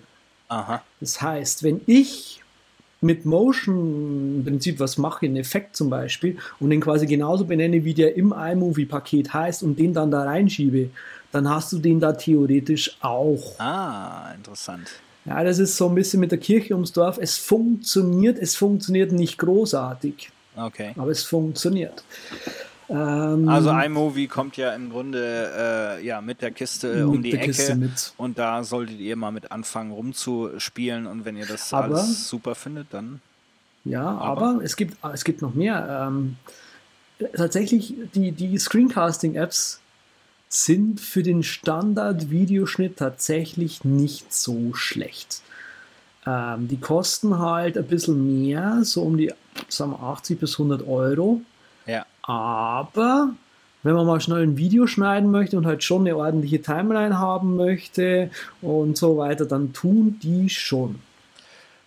Aha. 0.48 0.82
Das 1.00 1.22
heißt, 1.22 1.62
wenn 1.62 1.80
ich 1.86 2.42
mit 3.00 3.24
Motion 3.24 4.36
im 4.36 4.44
Prinzip 4.44 4.78
was 4.78 4.98
mache, 4.98 5.26
einen 5.26 5.36
Effekt 5.36 5.74
zum 5.74 5.90
Beispiel, 5.90 6.36
und 6.60 6.70
den 6.70 6.80
quasi 6.80 7.06
genauso 7.06 7.44
benenne, 7.44 7.84
wie 7.84 7.94
der 7.94 8.16
im 8.16 8.32
iMovie-Paket 8.32 9.32
heißt 9.34 9.62
und 9.62 9.78
den 9.78 9.92
dann 9.92 10.10
da 10.10 10.22
reinschiebe, 10.22 10.90
dann 11.32 11.48
hast 11.48 11.72
du 11.72 11.78
den 11.78 11.98
da 11.98 12.12
theoretisch 12.12 12.96
auch. 13.00 13.58
Ah, 13.58 14.32
interessant. 14.36 14.88
Ja, 15.24 15.42
das 15.42 15.58
ist 15.58 15.76
so 15.76 15.88
ein 15.88 15.94
bisschen 15.94 16.20
mit 16.20 16.30
der 16.30 16.38
Kirche 16.38 16.74
ums 16.74 16.92
Dorf. 16.92 17.18
Es 17.20 17.38
funktioniert, 17.38 18.38
es 18.38 18.54
funktioniert 18.54 19.12
nicht 19.12 19.38
großartig. 19.38 20.30
Okay. 20.56 20.92
Aber 20.96 21.10
es 21.10 21.24
funktioniert. 21.24 22.04
Ähm, 22.88 23.48
also 23.48 23.70
iMovie 23.70 24.26
kommt 24.26 24.56
ja 24.56 24.74
im 24.74 24.90
Grunde 24.90 25.98
äh, 25.98 26.04
ja, 26.04 26.20
mit 26.20 26.42
der 26.42 26.50
Kiste 26.50 26.94
mit 26.94 27.04
um 27.04 27.22
die 27.22 27.32
Ecke 27.32 27.90
und 28.18 28.38
da 28.38 28.64
solltet 28.64 28.98
ihr 28.98 29.16
mal 29.16 29.30
mit 29.30 29.50
anfangen 29.50 29.92
rumzuspielen 29.92 31.06
und 31.06 31.24
wenn 31.24 31.36
ihr 31.36 31.46
das 31.46 31.72
aber, 31.72 31.96
alles 31.96 32.28
super 32.28 32.54
findet, 32.54 32.88
dann. 32.90 33.20
Ja, 33.84 34.06
aber, 34.06 34.48
aber 34.48 34.64
es, 34.64 34.76
gibt, 34.76 34.96
es 35.12 35.24
gibt 35.24 35.42
noch 35.42 35.54
mehr. 35.54 36.06
Ähm, 36.06 36.36
tatsächlich, 37.34 37.94
die, 38.14 38.32
die 38.32 38.58
Screencasting-Apps 38.58 39.80
sind 40.48 41.00
für 41.00 41.22
den 41.22 41.42
Standard-Videoschnitt 41.42 42.98
tatsächlich 42.98 43.84
nicht 43.84 44.34
so 44.34 44.74
schlecht. 44.74 45.40
Ähm, 46.26 46.68
die 46.68 46.78
kosten 46.78 47.38
halt 47.38 47.78
ein 47.78 47.86
bisschen 47.86 48.42
mehr, 48.42 48.80
so 48.82 49.02
um 49.02 49.16
die 49.16 49.32
sagen 49.68 49.92
wir 49.92 50.02
80 50.02 50.40
bis 50.40 50.54
100 50.54 50.86
Euro. 50.86 51.40
Ja. 51.86 52.06
Aber 52.22 53.30
wenn 53.82 53.94
man 53.94 54.06
mal 54.06 54.20
schnell 54.20 54.42
ein 54.42 54.56
Video 54.56 54.86
schneiden 54.86 55.30
möchte 55.30 55.56
und 55.56 55.66
halt 55.66 55.82
schon 55.82 56.02
eine 56.02 56.16
ordentliche 56.16 56.62
Timeline 56.62 57.18
haben 57.18 57.56
möchte 57.56 58.30
und 58.60 58.96
so 58.96 59.16
weiter, 59.18 59.44
dann 59.44 59.72
tun 59.72 60.18
die 60.22 60.48
schon. 60.48 61.00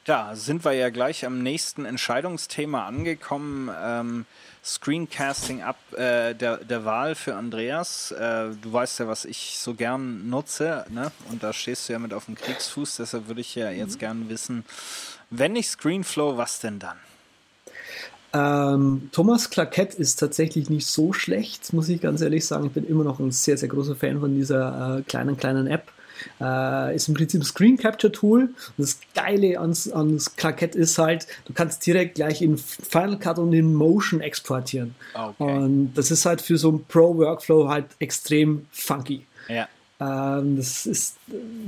Da 0.03 0.35
sind 0.35 0.63
wir 0.63 0.73
ja 0.73 0.89
gleich 0.89 1.25
am 1.25 1.41
nächsten 1.41 1.85
Entscheidungsthema 1.85 2.85
angekommen. 2.85 3.71
Ähm, 3.81 4.25
Screencasting 4.63 5.61
ab 5.61 5.77
äh, 5.93 6.33
der, 6.33 6.57
der 6.57 6.85
Wahl 6.85 7.15
für 7.15 7.35
Andreas. 7.35 8.11
Äh, 8.11 8.49
du 8.61 8.73
weißt 8.73 8.99
ja, 8.99 9.07
was 9.07 9.25
ich 9.25 9.57
so 9.57 9.73
gern 9.73 10.29
nutze, 10.29 10.85
ne? 10.89 11.11
Und 11.31 11.43
da 11.43 11.53
stehst 11.53 11.87
du 11.87 11.93
ja 11.93 11.99
mit 11.99 12.13
auf 12.13 12.25
dem 12.25 12.35
Kriegsfuß, 12.35 12.97
deshalb 12.97 13.27
würde 13.27 13.41
ich 13.41 13.55
ja 13.55 13.71
jetzt 13.71 13.95
mhm. 13.95 13.99
gern 13.99 14.29
wissen, 14.29 14.65
wenn 15.29 15.53
nicht 15.53 15.69
Screenflow, 15.69 16.37
was 16.37 16.59
denn 16.59 16.79
dann? 16.79 16.97
Ähm, 18.35 19.09
Thomas 19.13 19.49
Claquette 19.49 19.97
ist 19.97 20.17
tatsächlich 20.17 20.69
nicht 20.69 20.87
so 20.87 21.13
schlecht, 21.13 21.71
muss 21.71 21.87
ich 21.87 22.01
ganz 22.01 22.19
ehrlich 22.21 22.45
sagen. 22.45 22.65
Ich 22.65 22.73
bin 22.73 22.85
immer 22.85 23.05
noch 23.05 23.19
ein 23.19 23.31
sehr, 23.31 23.57
sehr 23.57 23.69
großer 23.69 23.95
Fan 23.95 24.19
von 24.19 24.35
dieser 24.35 24.99
äh, 24.99 25.01
kleinen, 25.03 25.37
kleinen 25.37 25.67
App. 25.67 25.91
Äh, 26.41 26.95
ist 26.95 27.07
im 27.07 27.13
Prinzip 27.13 27.41
ein 27.41 27.45
Screen 27.45 27.77
Capture 27.77 28.11
Tool. 28.11 28.49
das 28.77 28.99
Geile 29.13 29.59
ans, 29.59 29.89
ans 29.89 30.35
Claquette 30.35 30.77
ist 30.77 30.97
halt, 30.97 31.27
du 31.45 31.53
kannst 31.53 31.85
direkt 31.85 32.15
gleich 32.15 32.41
in 32.41 32.57
Final 32.57 33.19
Cut 33.19 33.37
und 33.37 33.53
in 33.53 33.73
Motion 33.73 34.21
exportieren. 34.21 34.95
Okay. 35.13 35.33
Und 35.39 35.93
das 35.93 36.11
ist 36.11 36.25
halt 36.25 36.41
für 36.41 36.57
so 36.57 36.69
einen 36.69 36.83
Pro-Workflow 36.85 37.69
halt 37.69 37.85
extrem 37.99 38.65
funky. 38.71 39.25
Ja. 39.47 39.67
Ähm, 39.99 40.57
das 40.57 40.85
ist, 40.85 41.17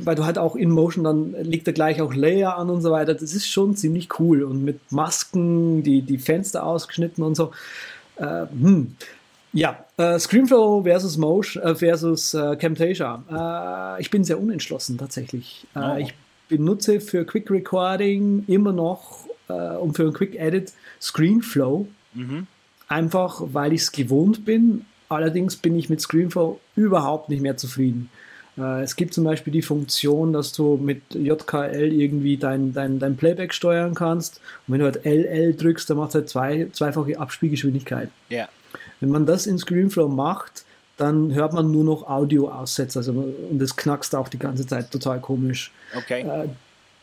weil 0.03 0.15
du 0.15 0.25
halt 0.25 0.37
auch 0.37 0.55
in 0.55 0.69
Motion 0.69 1.03
dann 1.03 1.33
liegt 1.43 1.67
da 1.67 1.71
gleich 1.71 2.01
auch 2.01 2.13
Layer 2.13 2.57
an 2.57 2.69
und 2.69 2.81
so 2.81 2.91
weiter. 2.91 3.13
Das 3.13 3.33
ist 3.33 3.47
schon 3.47 3.75
ziemlich 3.75 4.19
cool 4.19 4.43
und 4.43 4.63
mit 4.63 4.91
Masken, 4.91 5.83
die, 5.83 6.01
die 6.01 6.17
Fenster 6.17 6.65
ausgeschnitten 6.65 7.23
und 7.23 7.35
so. 7.35 7.51
Äh, 8.17 8.45
hm. 8.49 8.95
Ja, 9.53 9.85
äh, 9.95 10.19
Screenflow 10.19 10.83
versus 10.83 11.17
Motion 11.17 11.63
äh, 11.63 11.75
versus 11.75 12.33
äh, 12.33 12.57
Camtasia. 12.57 13.95
Äh, 13.97 14.01
ich 14.01 14.11
bin 14.11 14.23
sehr 14.23 14.39
unentschlossen 14.39 14.97
tatsächlich. 14.97 15.65
Äh, 15.73 15.79
oh. 15.79 15.97
Ich 15.97 16.13
benutze 16.49 16.99
für 16.99 17.25
Quick 17.25 17.49
Recording 17.49 18.43
immer 18.47 18.71
noch 18.71 19.25
und 19.47 19.95
für 19.95 20.03
ein 20.03 20.13
Quick 20.13 20.35
Edit 20.35 20.73
Screenflow. 20.99 21.87
Mhm. 22.13 22.47
Einfach 22.89 23.41
weil 23.53 23.71
ich 23.71 23.81
es 23.81 23.91
gewohnt 23.93 24.43
bin, 24.43 24.85
Allerdings 25.09 25.55
bin 25.55 25.77
ich 25.77 25.89
mit 25.89 26.01
ScreenFlow 26.01 26.59
überhaupt 26.75 27.29
nicht 27.29 27.41
mehr 27.41 27.57
zufrieden. 27.57 28.09
Äh, 28.57 28.83
es 28.83 28.95
gibt 28.95 29.13
zum 29.13 29.23
Beispiel 29.23 29.53
die 29.53 29.61
Funktion, 29.61 30.33
dass 30.33 30.51
du 30.51 30.77
mit 30.77 31.01
JKL 31.13 31.91
irgendwie 31.91 32.37
dein, 32.37 32.73
dein, 32.73 32.99
dein 32.99 33.17
Playback 33.17 33.53
steuern 33.53 33.93
kannst. 33.93 34.41
Und 34.67 34.73
wenn 34.73 34.79
du 34.79 34.85
halt 34.85 35.05
LL 35.05 35.53
drückst, 35.55 35.89
dann 35.89 35.97
macht 35.97 36.09
es 36.09 36.15
halt 36.15 36.29
zwei, 36.29 36.67
zweifache 36.71 37.19
Abspielgeschwindigkeit. 37.19 38.09
Ja. 38.29 38.47
Wenn 38.99 39.09
man 39.09 39.25
das 39.25 39.47
in 39.47 39.57
ScreenFlow 39.57 40.07
macht, 40.07 40.65
dann 40.97 41.33
hört 41.33 41.53
man 41.53 41.71
nur 41.71 41.83
noch 41.83 42.07
Audio-Aussätze. 42.07 42.99
Also, 42.99 43.11
und 43.11 43.59
das 43.59 43.75
knackst 43.75 44.15
auch 44.15 44.29
die 44.29 44.39
ganze 44.39 44.65
Zeit 44.65 44.91
total 44.91 45.19
komisch. 45.19 45.71
Okay. 45.95 46.21
Äh, 46.21 46.49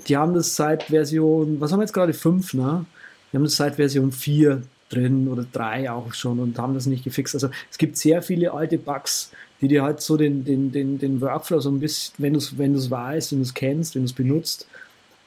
die 0.09 0.17
haben 0.17 0.35
das 0.35 0.57
seit 0.57 0.85
Version, 0.85 1.61
was 1.61 1.71
haben 1.71 1.79
wir 1.79 1.85
jetzt 1.85 1.93
gerade? 1.93 2.13
5, 2.13 2.55
ne? 2.55 2.85
Die 3.33 3.37
haben 3.37 3.45
das 3.45 3.57
seit 3.57 3.77
Version 3.77 4.11
4 4.11 4.63
drin 4.91 5.29
oder 5.29 5.47
drei 5.51 5.91
auch 5.91 6.13
schon 6.15 6.39
und 6.39 6.59
haben 6.59 6.75
das 6.75 6.87
nicht 6.87 7.05
gefixt. 7.05 7.35
Also 7.35 7.51
es 7.71 7.79
gibt 7.79 7.97
sehr 7.97 8.23
viele 8.23 8.53
alte 8.53 8.79
Bugs, 8.79 9.31
die 9.65 9.69
dir 9.69 9.83
halt 9.83 10.01
so 10.01 10.17
den, 10.17 10.45
den, 10.45 10.71
den, 10.71 10.99
den 10.99 11.21
Workflow 11.21 11.61
so 11.61 11.71
ein 11.71 11.81
bisschen, 11.81 12.15
wenn 12.19 12.35
du 12.35 12.39
es 12.39 12.57
wenn 12.57 12.91
weißt, 12.91 13.33
wenn 13.33 13.39
du 13.41 13.45
es 13.45 13.55
kennst, 13.55 13.95
wenn 13.95 14.03
du 14.03 14.07
es 14.07 14.13
benutzt, 14.13 14.67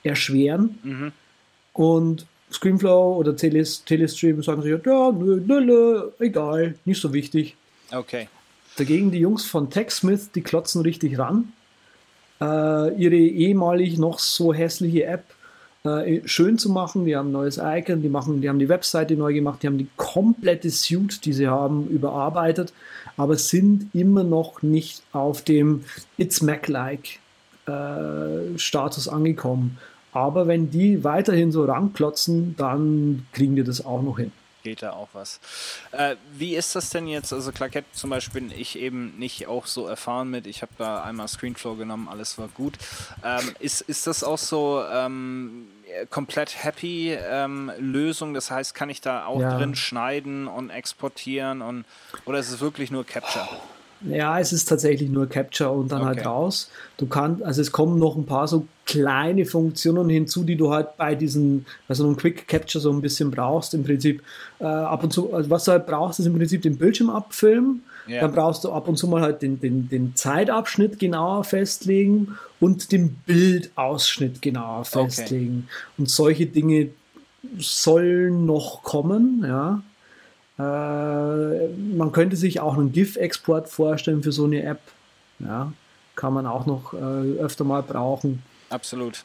erschweren. 0.03 0.79
Mhm. 0.83 1.11
Und 1.73 2.25
Screenflow 2.51 3.17
oder 3.17 3.35
Telestream 3.35 4.41
sagen 4.41 4.61
sich, 4.61 4.71
ja, 4.85 5.11
nö, 5.11 5.41
nö, 5.45 5.61
nö, 5.61 6.09
egal, 6.19 6.75
nicht 6.85 7.01
so 7.01 7.13
wichtig. 7.13 7.55
Okay. 7.91 8.29
Dagegen 8.77 9.11
die 9.11 9.19
Jungs 9.19 9.45
von 9.45 9.69
TechSmith, 9.69 10.31
die 10.33 10.41
klotzen 10.41 10.81
richtig 10.81 11.17
ran. 11.17 11.51
Äh, 12.39 12.95
ihre 12.95 13.15
ehemalig 13.15 13.97
noch 13.97 14.19
so 14.19 14.53
hässliche 14.53 15.05
App 15.05 15.25
äh, 15.87 16.21
schön 16.25 16.57
zu 16.57 16.69
machen. 16.69 17.05
Die 17.05 17.15
haben 17.15 17.29
ein 17.29 17.33
neues 17.33 17.59
Icon, 17.61 18.01
die, 18.01 18.09
machen, 18.09 18.41
die 18.41 18.49
haben 18.49 18.59
die 18.59 18.69
Webseite 18.69 19.15
neu 19.15 19.33
gemacht, 19.33 19.63
die 19.63 19.67
haben 19.67 19.77
die 19.77 19.87
komplette 19.97 20.69
Suite, 20.69 21.25
die 21.25 21.33
sie 21.33 21.47
haben, 21.47 21.87
überarbeitet, 21.87 22.73
aber 23.15 23.37
sind 23.37 23.93
immer 23.93 24.23
noch 24.23 24.61
nicht 24.61 25.03
auf 25.11 25.41
dem 25.41 25.83
It's 26.17 26.41
Mac-like 26.41 27.19
äh, 27.65 28.57
Status 28.57 29.07
angekommen. 29.07 29.77
Aber 30.11 30.47
wenn 30.47 30.71
die 30.71 31.03
weiterhin 31.03 31.51
so 31.51 31.65
ranklotzen, 31.65 32.55
dann 32.57 33.25
kriegen 33.33 33.55
die 33.55 33.63
das 33.63 33.85
auch 33.85 34.01
noch 34.01 34.17
hin 34.17 34.31
geht 34.67 34.83
da 34.83 34.91
auch 34.91 35.07
was. 35.13 35.39
Äh, 35.93 36.17
wie 36.33 36.55
ist 36.55 36.75
das 36.75 36.89
denn 36.89 37.07
jetzt? 37.07 37.31
Also 37.31 37.53
Claquette 37.53 37.87
zum 37.93 38.09
Beispiel 38.09 38.41
bin 38.41 38.51
ich 38.51 38.77
eben 38.77 39.17
nicht 39.17 39.47
auch 39.47 39.65
so 39.65 39.87
erfahren 39.87 40.29
mit. 40.29 40.45
Ich 40.45 40.61
habe 40.61 40.73
da 40.77 41.03
einmal 41.03 41.29
Screenflow 41.29 41.75
genommen, 41.75 42.09
alles 42.09 42.37
war 42.37 42.49
gut. 42.49 42.77
Ähm, 43.23 43.55
ist, 43.59 43.79
ist 43.79 44.07
das 44.07 44.25
auch 44.25 44.37
so 44.37 44.83
ähm, 44.91 45.67
komplett 46.09 46.63
happy 46.63 47.11
ähm, 47.13 47.71
Lösung? 47.79 48.33
Das 48.33 48.51
heißt, 48.51 48.75
kann 48.75 48.89
ich 48.89 49.01
da 49.01 49.25
auch 49.25 49.41
ja. 49.41 49.57
drin 49.57 49.75
schneiden 49.75 50.47
und 50.47 50.69
exportieren 50.69 51.61
und 51.61 51.85
oder 52.25 52.39
ist 52.39 52.51
es 52.51 52.61
wirklich 52.61 52.91
nur 52.91 53.05
Capture? 53.05 53.47
Ja, 54.01 54.39
es 54.39 54.53
ist 54.53 54.65
tatsächlich 54.65 55.09
nur 55.09 55.27
Capture 55.27 55.71
und 55.71 55.91
dann 55.91 56.05
halt 56.05 56.17
okay. 56.17 56.25
halt 56.25 56.35
raus. 56.35 56.69
Du 56.97 57.07
kannst, 57.07 57.41
also 57.43 57.61
es 57.61 57.71
kommen 57.71 57.97
noch 57.97 58.15
ein 58.15 58.25
paar 58.25 58.47
so 58.47 58.67
kleine 58.85 59.45
Funktionen 59.45 60.09
hinzu, 60.09 60.43
die 60.43 60.55
du 60.55 60.71
halt 60.71 60.97
bei 60.97 61.15
diesen, 61.15 61.65
also 61.87 62.05
einem 62.05 62.15
Quick 62.15 62.47
Capture 62.47 62.79
so 62.81 62.91
ein 62.91 63.01
bisschen 63.01 63.31
brauchst. 63.31 63.73
Im 63.73 63.83
Prinzip 63.83 64.21
äh, 64.59 64.65
ab 64.65 65.03
und 65.03 65.11
zu, 65.11 65.33
also 65.33 65.49
was 65.49 65.65
du 65.65 65.71
halt 65.71 65.87
brauchst, 65.87 66.19
ist 66.19 66.27
im 66.27 66.37
Prinzip 66.37 66.61
den 66.61 66.77
Bildschirm 66.77 67.09
abfilmen. 67.09 67.83
Yeah. 68.07 68.21
Dann 68.21 68.33
brauchst 68.33 68.63
du 68.63 68.71
ab 68.71 68.87
und 68.87 68.97
zu 68.97 69.07
mal 69.07 69.21
halt 69.21 69.41
den, 69.41 69.59
den, 69.59 69.89
den 69.89 70.15
Zeitabschnitt 70.15 70.99
genauer 70.99 71.43
festlegen 71.43 72.37
und 72.59 72.91
den 72.91 73.15
Bildausschnitt 73.25 74.41
genauer 74.41 74.85
festlegen. 74.85 75.67
Okay. 75.67 75.93
Und 75.97 76.09
solche 76.09 76.45
Dinge 76.45 76.89
sollen 77.57 78.45
noch 78.45 78.83
kommen, 78.83 79.43
ja. 79.45 79.81
Äh, 80.59 81.67
man 81.95 82.11
könnte 82.11 82.35
sich 82.35 82.59
auch 82.59 82.75
einen 82.75 82.91
GIF-Export 82.91 83.69
vorstellen 83.69 84.23
für 84.23 84.31
so 84.31 84.45
eine 84.45 84.63
App. 84.63 84.81
Ja, 85.39 85.71
kann 86.15 86.33
man 86.33 86.47
auch 86.47 86.65
noch 86.65 86.93
äh, 86.93 86.97
öfter 87.39 87.63
mal 87.63 87.83
brauchen. 87.83 88.41
Absolut. 88.69 89.23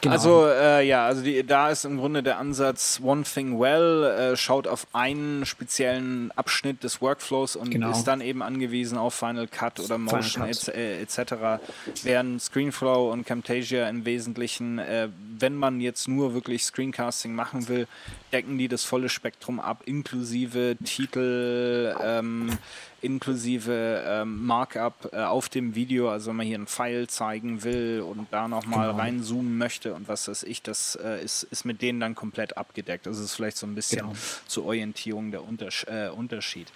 Genau. 0.00 0.14
Also 0.14 0.46
äh, 0.46 0.86
ja, 0.86 1.06
also 1.06 1.22
die, 1.22 1.44
da 1.44 1.70
ist 1.70 1.84
im 1.84 1.98
Grunde 1.98 2.22
der 2.22 2.38
Ansatz 2.38 3.00
One 3.02 3.22
Thing 3.22 3.58
Well, 3.58 4.04
äh, 4.04 4.36
schaut 4.36 4.66
auf 4.66 4.86
einen 4.92 5.46
speziellen 5.46 6.30
Abschnitt 6.32 6.84
des 6.84 7.00
Workflows 7.00 7.56
und 7.56 7.70
genau. 7.70 7.90
ist 7.90 8.04
dann 8.04 8.20
eben 8.20 8.42
angewiesen 8.42 8.98
auf 8.98 9.14
Final 9.14 9.46
Cut 9.46 9.80
oder 9.80 9.98
Motion 9.98 10.46
etc. 10.46 11.18
Et 11.18 11.32
äh, 11.32 11.58
während 12.02 12.42
Screenflow 12.42 13.10
und 13.12 13.24
Camtasia 13.26 13.88
im 13.88 14.04
Wesentlichen, 14.04 14.78
äh, 14.78 15.08
wenn 15.38 15.54
man 15.54 15.80
jetzt 15.80 16.08
nur 16.08 16.34
wirklich 16.34 16.64
Screencasting 16.64 17.34
machen 17.34 17.68
will, 17.68 17.86
decken 18.32 18.58
die 18.58 18.68
das 18.68 18.84
volle 18.84 19.08
Spektrum 19.08 19.60
ab, 19.60 19.82
inklusive 19.86 20.76
Titel, 20.84 21.94
ähm, 22.02 22.58
inklusive 23.04 24.02
ähm, 24.06 24.44
Markup 24.46 25.10
äh, 25.12 25.22
auf 25.22 25.48
dem 25.48 25.74
Video, 25.74 26.08
also 26.10 26.30
wenn 26.30 26.36
man 26.36 26.46
hier 26.46 26.56
einen 26.56 26.66
Pfeil 26.66 27.06
zeigen 27.06 27.62
will 27.62 28.00
und 28.00 28.26
da 28.30 28.48
nochmal 28.48 28.88
genau. 28.88 28.98
reinzoomen 29.00 29.53
möchte 29.54 29.94
und 29.94 30.08
was 30.08 30.28
weiß 30.28 30.42
ich, 30.44 30.62
das 30.62 30.96
äh, 30.96 31.22
ist, 31.22 31.44
ist 31.44 31.64
mit 31.64 31.82
denen 31.82 32.00
dann 32.00 32.14
komplett 32.14 32.56
abgedeckt. 32.56 33.06
Das 33.06 33.18
ist 33.18 33.34
vielleicht 33.34 33.56
so 33.56 33.66
ein 33.66 33.74
bisschen 33.74 34.00
genau. 34.00 34.14
zur 34.46 34.66
Orientierung 34.66 35.30
der 35.30 35.42
Unters 35.42 35.84
äh, 35.88 36.08
Unterschied. 36.08 36.68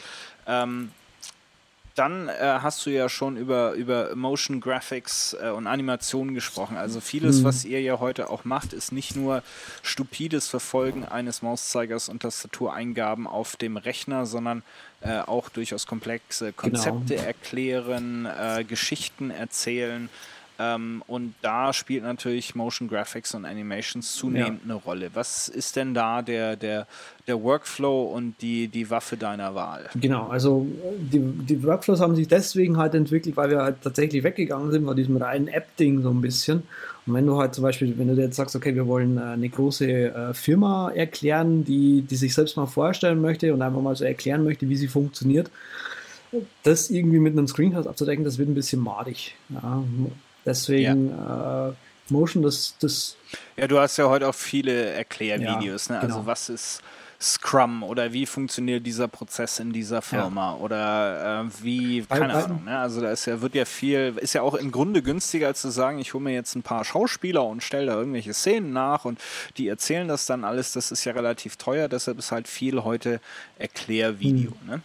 Ähm, 0.46 0.90
dann 1.98 2.28
äh, 2.28 2.58
hast 2.62 2.86
du 2.86 2.90
ja 2.90 3.08
schon 3.08 3.36
über, 3.36 3.72
über 3.72 4.14
Motion 4.14 4.60
Graphics 4.60 5.36
äh, 5.42 5.50
und 5.50 5.66
Animationen 5.66 6.32
gesprochen. 6.34 6.76
Also 6.76 7.00
vieles, 7.00 7.40
mhm. 7.40 7.44
was 7.44 7.64
ihr 7.64 7.80
ja 7.80 7.98
heute 7.98 8.30
auch 8.30 8.44
macht, 8.44 8.72
ist 8.72 8.92
nicht 8.92 9.16
nur 9.16 9.42
stupides 9.82 10.46
Verfolgen 10.48 11.04
eines 11.04 11.42
Mauszeigers 11.42 12.08
und 12.08 12.22
Tastatureingaben 12.22 13.26
auf 13.26 13.56
dem 13.56 13.76
Rechner, 13.76 14.26
sondern 14.26 14.62
äh, 15.00 15.18
auch 15.18 15.48
durchaus 15.48 15.86
komplexe 15.86 16.52
Konzepte 16.52 17.16
genau. 17.16 17.26
erklären, 17.26 18.26
äh, 18.26 18.64
Geschichten 18.64 19.30
erzählen. 19.30 20.08
Ähm, 20.60 21.04
und 21.06 21.34
da 21.40 21.72
spielt 21.72 22.02
natürlich 22.02 22.56
Motion 22.56 22.88
Graphics 22.88 23.32
und 23.34 23.44
Animations 23.44 24.16
zunehmend 24.16 24.60
ja. 24.64 24.64
eine 24.64 24.74
Rolle. 24.74 25.10
Was 25.14 25.48
ist 25.48 25.76
denn 25.76 25.94
da 25.94 26.20
der, 26.20 26.56
der, 26.56 26.88
der 27.28 27.40
Workflow 27.40 28.04
und 28.06 28.34
die, 28.42 28.66
die 28.66 28.90
Waffe 28.90 29.16
deiner 29.16 29.54
Wahl? 29.54 29.88
Genau, 29.94 30.26
also 30.26 30.66
die, 30.98 31.20
die 31.20 31.62
Workflows 31.62 32.00
haben 32.00 32.16
sich 32.16 32.26
deswegen 32.26 32.76
halt 32.76 32.94
entwickelt, 32.94 33.36
weil 33.36 33.50
wir 33.50 33.62
halt 33.62 33.82
tatsächlich 33.82 34.24
weggegangen 34.24 34.72
sind 34.72 34.84
von 34.84 34.96
diesem 34.96 35.16
reinen 35.16 35.46
App-Ding 35.46 36.02
so 36.02 36.10
ein 36.10 36.20
bisschen. 36.20 36.64
Und 37.06 37.14
wenn 37.14 37.26
du 37.26 37.38
halt 37.38 37.54
zum 37.54 37.62
Beispiel, 37.62 37.96
wenn 37.96 38.08
du 38.08 38.20
jetzt 38.20 38.34
sagst, 38.34 38.56
okay, 38.56 38.74
wir 38.74 38.88
wollen 38.88 39.16
äh, 39.16 39.22
eine 39.22 39.48
große 39.48 39.86
äh, 39.86 40.34
Firma 40.34 40.90
erklären, 40.90 41.64
die, 41.64 42.02
die 42.02 42.16
sich 42.16 42.34
selbst 42.34 42.56
mal 42.56 42.66
vorstellen 42.66 43.20
möchte 43.20 43.54
und 43.54 43.62
einfach 43.62 43.80
mal 43.80 43.94
so 43.94 44.04
erklären 44.04 44.42
möchte, 44.42 44.68
wie 44.68 44.76
sie 44.76 44.88
funktioniert, 44.88 45.52
das 46.64 46.90
irgendwie 46.90 47.20
mit 47.20 47.32
einem 47.32 47.46
Screencast 47.46 47.86
abzudecken, 47.86 48.24
das 48.24 48.38
wird 48.38 48.48
ein 48.48 48.54
bisschen 48.54 48.80
madig. 48.80 49.36
Ja. 49.50 49.84
Deswegen 50.48 51.10
ja. 51.10 51.68
äh, 51.68 51.72
Motion, 52.08 52.42
das, 52.42 52.74
das. 52.80 53.16
Ja, 53.56 53.66
du 53.66 53.78
hast 53.78 53.98
ja 53.98 54.08
heute 54.08 54.26
auch 54.26 54.34
viele 54.34 54.92
Erklärvideos, 54.92 55.88
ja, 55.88 55.96
ne? 55.96 56.00
Also 56.00 56.14
genau. 56.16 56.26
was 56.26 56.48
ist 56.48 56.82
Scrum 57.20 57.82
oder 57.82 58.12
wie 58.12 58.26
funktioniert 58.26 58.86
dieser 58.86 59.08
Prozess 59.08 59.58
in 59.58 59.72
dieser 59.72 60.02
Firma 60.02 60.52
ja. 60.52 60.56
oder 60.58 61.42
äh, 61.42 61.64
wie, 61.64 62.02
keine 62.02 62.32
bei, 62.32 62.44
Ahnung. 62.44 62.64
Ne? 62.64 62.78
Also 62.78 63.00
da 63.00 63.10
ist 63.10 63.26
ja, 63.26 63.40
wird 63.40 63.56
ja 63.56 63.64
viel, 63.64 64.14
ist 64.20 64.34
ja 64.34 64.42
auch 64.42 64.54
im 64.54 64.70
Grunde 64.70 65.02
günstiger 65.02 65.48
als 65.48 65.60
zu 65.60 65.70
sagen, 65.70 65.98
ich 65.98 66.14
hole 66.14 66.22
mir 66.22 66.32
jetzt 66.32 66.54
ein 66.54 66.62
paar 66.62 66.84
Schauspieler 66.84 67.44
und 67.44 67.62
stelle 67.62 67.86
da 67.86 67.94
irgendwelche 67.96 68.32
Szenen 68.32 68.72
nach 68.72 69.04
und 69.04 69.20
die 69.56 69.66
erzählen 69.66 70.06
das 70.06 70.26
dann 70.26 70.44
alles. 70.44 70.72
Das 70.72 70.92
ist 70.92 71.04
ja 71.04 71.12
relativ 71.12 71.56
teuer, 71.56 71.88
deshalb 71.88 72.18
ist 72.20 72.30
halt 72.30 72.46
viel 72.46 72.84
heute 72.84 73.20
Erklärvideo. 73.58 74.52
Hm. 74.52 74.68
Ne? 74.68 74.82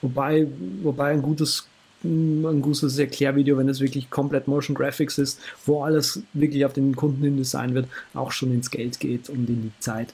Wobei, 0.00 0.46
wobei 0.82 1.10
ein 1.10 1.22
gutes 1.22 1.66
ein 2.04 2.62
gutes 2.62 2.98
Erklärvideo, 2.98 3.56
wenn 3.56 3.68
es 3.68 3.80
wirklich 3.80 4.10
komplett 4.10 4.46
Motion 4.46 4.74
Graphics 4.74 5.18
ist, 5.18 5.40
wo 5.64 5.82
alles 5.82 6.22
wirklich 6.34 6.64
auf 6.64 6.72
den 6.72 6.94
Kunden 6.94 7.22
hin 7.22 7.36
design 7.36 7.74
wird, 7.74 7.88
auch 8.12 8.30
schon 8.30 8.52
ins 8.52 8.70
Geld 8.70 9.00
geht 9.00 9.28
und 9.28 9.48
in 9.48 9.62
die 9.62 9.72
Zeit. 9.80 10.12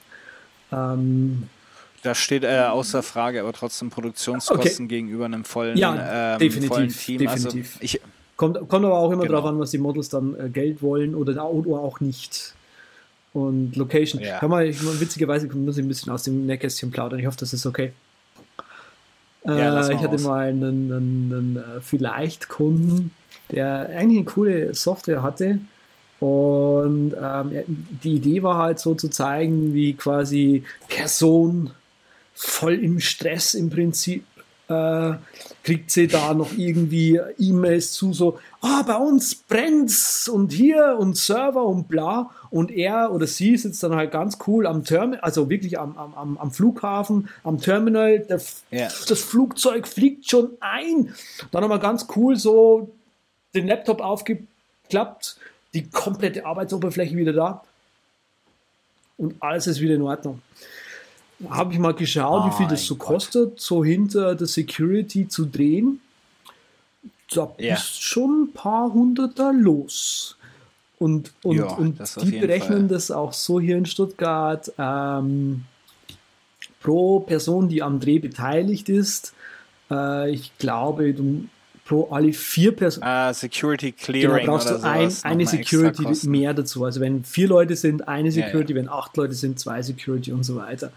Ähm, 0.72 1.48
da 2.02 2.14
steht 2.14 2.44
äh, 2.44 2.60
außer 2.60 3.02
Frage, 3.02 3.40
aber 3.40 3.52
trotzdem 3.52 3.90
Produktionskosten 3.90 4.86
okay. 4.86 4.96
gegenüber 4.96 5.26
einem 5.26 5.44
vollen, 5.44 5.76
ja, 5.76 6.34
ähm, 6.34 6.38
definitiv, 6.38 6.68
vollen 6.68 6.88
Team. 6.88 7.28
Also 7.28 7.48
definitiv. 7.48 7.74
Also 7.74 7.84
ich, 7.84 8.00
kommt, 8.36 8.56
kommt 8.68 8.84
aber 8.86 8.98
auch 8.98 9.10
immer 9.10 9.22
genau. 9.22 9.34
darauf 9.34 9.50
an, 9.50 9.58
was 9.58 9.70
die 9.70 9.78
Models 9.78 10.08
dann 10.08 10.34
äh, 10.38 10.48
Geld 10.48 10.80
wollen 10.80 11.14
oder, 11.14 11.44
oder 11.50 11.80
auch 11.80 12.00
nicht. 12.00 12.54
Und 13.32 13.76
Location. 13.76 14.20
Ja. 14.20 14.38
Kann 14.38 14.50
man, 14.50 14.66
witzigerweise 15.00 15.46
muss 15.48 15.76
ich 15.76 15.84
ein 15.84 15.88
bisschen 15.88 16.10
aus 16.12 16.22
dem 16.22 16.46
Nähkästchen 16.46 16.90
plaudern. 16.90 17.18
Ich 17.18 17.26
hoffe, 17.26 17.36
das 17.38 17.52
ist 17.52 17.66
okay. 17.66 17.92
Ja, 19.44 19.86
äh, 19.86 19.94
ich 19.94 20.00
hatte 20.00 20.14
aus. 20.16 20.24
mal 20.24 20.48
einen, 20.48 20.92
einen, 20.92 21.32
einen 21.32 21.56
äh, 21.56 21.80
Vielleicht-Kunden, 21.80 23.12
der 23.50 23.88
eigentlich 23.90 24.18
eine 24.18 24.24
coole 24.24 24.74
Software 24.74 25.22
hatte. 25.22 25.58
Und 26.20 27.14
ähm, 27.20 27.50
die 28.04 28.16
Idee 28.16 28.42
war 28.42 28.58
halt 28.58 28.78
so 28.78 28.94
zu 28.94 29.08
zeigen, 29.08 29.72
wie 29.72 29.94
quasi 29.94 30.64
Person 30.88 31.70
voll 32.34 32.74
im 32.74 33.00
Stress 33.00 33.54
im 33.54 33.70
Prinzip 33.70 34.24
äh, 34.70 35.14
kriegt 35.62 35.90
sie 35.90 36.06
da 36.06 36.32
noch 36.32 36.52
irgendwie 36.56 37.20
E-Mails 37.38 37.92
zu, 37.92 38.12
so, 38.12 38.38
ah, 38.60 38.82
bei 38.82 38.96
uns 38.96 39.34
brennt's 39.34 40.28
und 40.28 40.52
hier 40.52 40.96
und 40.98 41.16
Server 41.16 41.64
und 41.64 41.88
bla. 41.88 42.30
Und 42.50 42.70
er 42.70 43.12
oder 43.12 43.26
sie 43.26 43.56
sitzt 43.56 43.82
dann 43.82 43.94
halt 43.94 44.10
ganz 44.10 44.38
cool 44.46 44.66
am 44.66 44.84
Terminal, 44.84 45.20
also 45.20 45.50
wirklich 45.50 45.78
am, 45.78 45.96
am, 45.96 46.38
am 46.38 46.50
Flughafen, 46.50 47.28
am 47.44 47.60
Terminal, 47.60 48.20
der, 48.20 48.40
yeah. 48.72 48.90
das 49.08 49.20
Flugzeug 49.20 49.86
fliegt 49.86 50.28
schon 50.28 50.50
ein. 50.60 51.14
Dann 51.52 51.62
haben 51.62 51.70
wir 51.70 51.78
ganz 51.78 52.06
cool 52.16 52.36
so 52.36 52.90
den 53.54 53.66
Laptop 53.66 54.00
aufgeklappt, 54.00 55.36
die 55.74 55.88
komplette 55.90 56.46
Arbeitsoberfläche 56.46 57.16
wieder 57.16 57.32
da 57.32 57.64
und 59.16 59.34
alles 59.40 59.66
ist 59.66 59.80
wieder 59.80 59.94
in 59.94 60.02
Ordnung 60.02 60.40
habe 61.48 61.72
ich 61.72 61.78
mal 61.78 61.94
geschaut, 61.94 62.42
oh 62.44 62.48
wie 62.48 62.56
viel 62.56 62.68
das 62.68 62.84
so 62.84 62.96
Gott. 62.96 63.08
kostet, 63.08 63.60
so 63.60 63.84
hinter 63.84 64.34
der 64.34 64.46
Security 64.46 65.28
zu 65.28 65.46
drehen. 65.46 66.00
Da 67.32 67.52
ja. 67.58 67.74
bist 67.74 68.02
schon 68.02 68.42
ein 68.42 68.52
paar 68.52 68.92
Hunderter 68.92 69.52
los. 69.52 70.36
Und, 70.98 71.32
und, 71.42 71.56
ja, 71.56 71.64
und 71.66 71.98
die 72.22 72.38
berechnen 72.38 72.80
Fall. 72.80 72.88
das 72.88 73.10
auch 73.10 73.32
so 73.32 73.58
hier 73.58 73.78
in 73.78 73.86
Stuttgart 73.86 74.70
ähm, 74.76 75.64
pro 76.80 77.20
Person, 77.20 77.68
die 77.68 77.82
am 77.82 78.00
Dreh 78.00 78.18
beteiligt 78.18 78.90
ist. 78.90 79.32
Äh, 79.90 80.30
ich 80.32 80.52
glaube, 80.58 81.14
du 81.14 81.46
pro 81.90 82.08
alle 82.12 82.32
vier 82.32 82.70
Personen. 82.70 83.02
Ah, 83.04 83.34
Security 83.34 83.90
Clearing. 83.90 84.42
Genau, 84.42 84.52
brauchst 84.52 84.70
du 84.70 84.76
ein, 84.80 85.12
eine 85.24 85.44
Security 85.44 86.28
mehr 86.28 86.54
dazu. 86.54 86.84
Also 86.84 87.00
wenn 87.00 87.24
vier 87.24 87.48
Leute 87.48 87.74
sind, 87.74 88.06
eine 88.06 88.30
Security, 88.30 88.72
ja, 88.72 88.78
ja. 88.78 88.84
wenn 88.84 88.88
acht 88.88 89.16
Leute 89.16 89.34
sind, 89.34 89.58
zwei 89.58 89.82
Security 89.82 90.30
und 90.30 90.44
so 90.44 90.54
weiter. 90.54 90.92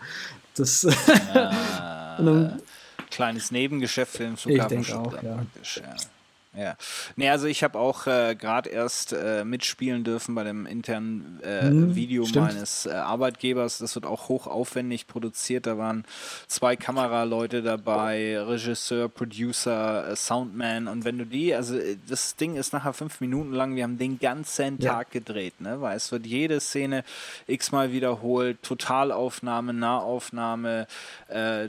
Das 0.56 0.86
ah, 1.34 2.16
dann, 2.20 2.62
kleines 3.10 3.50
Nebengeschäft 3.50 4.18
für 4.18 4.24
den 4.24 4.38
Flughafen. 4.38 4.82
Ich 4.82 4.88
denke 4.88 5.00
auch, 5.00 5.24
ja. 5.24 5.36
Praktisch, 5.38 5.82
ja. 5.84 5.96
Ja. 6.56 6.76
Nee, 7.16 7.30
also 7.30 7.48
ich 7.48 7.64
habe 7.64 7.80
auch 7.80 8.06
äh, 8.06 8.36
gerade 8.36 8.70
erst 8.70 9.12
äh, 9.12 9.44
mitspielen 9.44 10.04
dürfen 10.04 10.36
bei 10.36 10.44
dem 10.44 10.68
internen 10.68 11.40
äh, 11.42 11.62
hm, 11.62 11.96
Video 11.96 12.26
stimmt. 12.26 12.54
meines 12.54 12.86
äh, 12.86 12.92
Arbeitgebers. 12.92 13.80
Das 13.80 13.96
wird 13.96 14.06
auch 14.06 14.30
hochaufwendig 14.30 15.08
produziert. 15.08 15.66
Da 15.66 15.80
waren 15.80 16.06
zwei 16.48 16.76
Kameraleute 16.76 17.64
dabei, 17.64 18.40
Regisseur, 18.40 19.10
Producer, 19.10 20.12
äh, 20.12 20.16
Soundman. 20.16 20.88
Und 20.88 21.06
wenn 21.06 21.18
du 21.18 21.26
die, 21.26 21.56
also 21.56 21.76
äh, 21.76 21.98
das 22.08 22.36
Ding 22.36 22.56
ist 22.56 22.72
nachher 22.72 22.94
fünf 22.94 23.20
Minuten 23.20 23.52
lang, 23.52 23.76
wir 23.76 23.84
haben 23.84 23.98
den 23.98 24.20
ganzen 24.20 24.78
ja. 24.80 24.94
Tag 24.94 25.10
gedreht, 25.10 25.60
ne? 25.60 25.82
Weil 25.82 25.98
es 25.98 26.12
wird 26.12 26.28
jede 26.28 26.60
Szene 26.60 27.04
x-mal 27.48 27.92
wiederholt, 27.92 28.62
Totalaufnahme, 28.62 29.74
Nahaufnahme, 29.74 30.88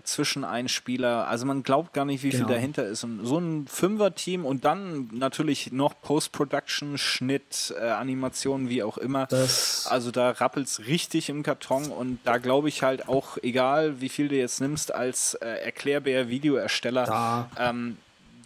Zwischeneinspieler. 0.02 1.26
Also 1.26 1.46
man 1.46 1.62
glaubt 1.62 1.94
gar 1.94 2.04
nicht, 2.04 2.22
wie 2.22 2.30
genau. 2.30 2.46
viel 2.46 2.54
dahinter 2.54 2.86
ist. 2.86 3.02
Und 3.04 3.24
so 3.24 3.38
ein 3.38 3.66
Fünfer-Team 3.66 4.44
und 4.44 4.64
dann 4.64 4.73
dann 4.74 5.08
natürlich 5.12 5.72
noch 5.72 5.94
Post-Production, 6.00 6.98
Schnitt, 6.98 7.74
äh, 7.80 7.88
Animationen, 7.88 8.68
wie 8.68 8.82
auch 8.82 8.98
immer. 8.98 9.26
Das 9.26 9.86
also 9.88 10.10
da 10.10 10.30
rappelt 10.30 10.66
es 10.66 10.86
richtig 10.86 11.28
im 11.28 11.42
Karton 11.42 11.86
und 11.86 12.18
da 12.24 12.38
glaube 12.38 12.68
ich 12.68 12.82
halt 12.82 13.08
auch, 13.08 13.38
egal 13.42 14.00
wie 14.00 14.08
viel 14.08 14.28
du 14.28 14.36
jetzt 14.36 14.60
nimmst 14.60 14.94
als 14.94 15.34
äh, 15.34 15.46
erklärbär 15.46 16.28
Videoersteller, 16.28 17.48
ähm, 17.58 17.96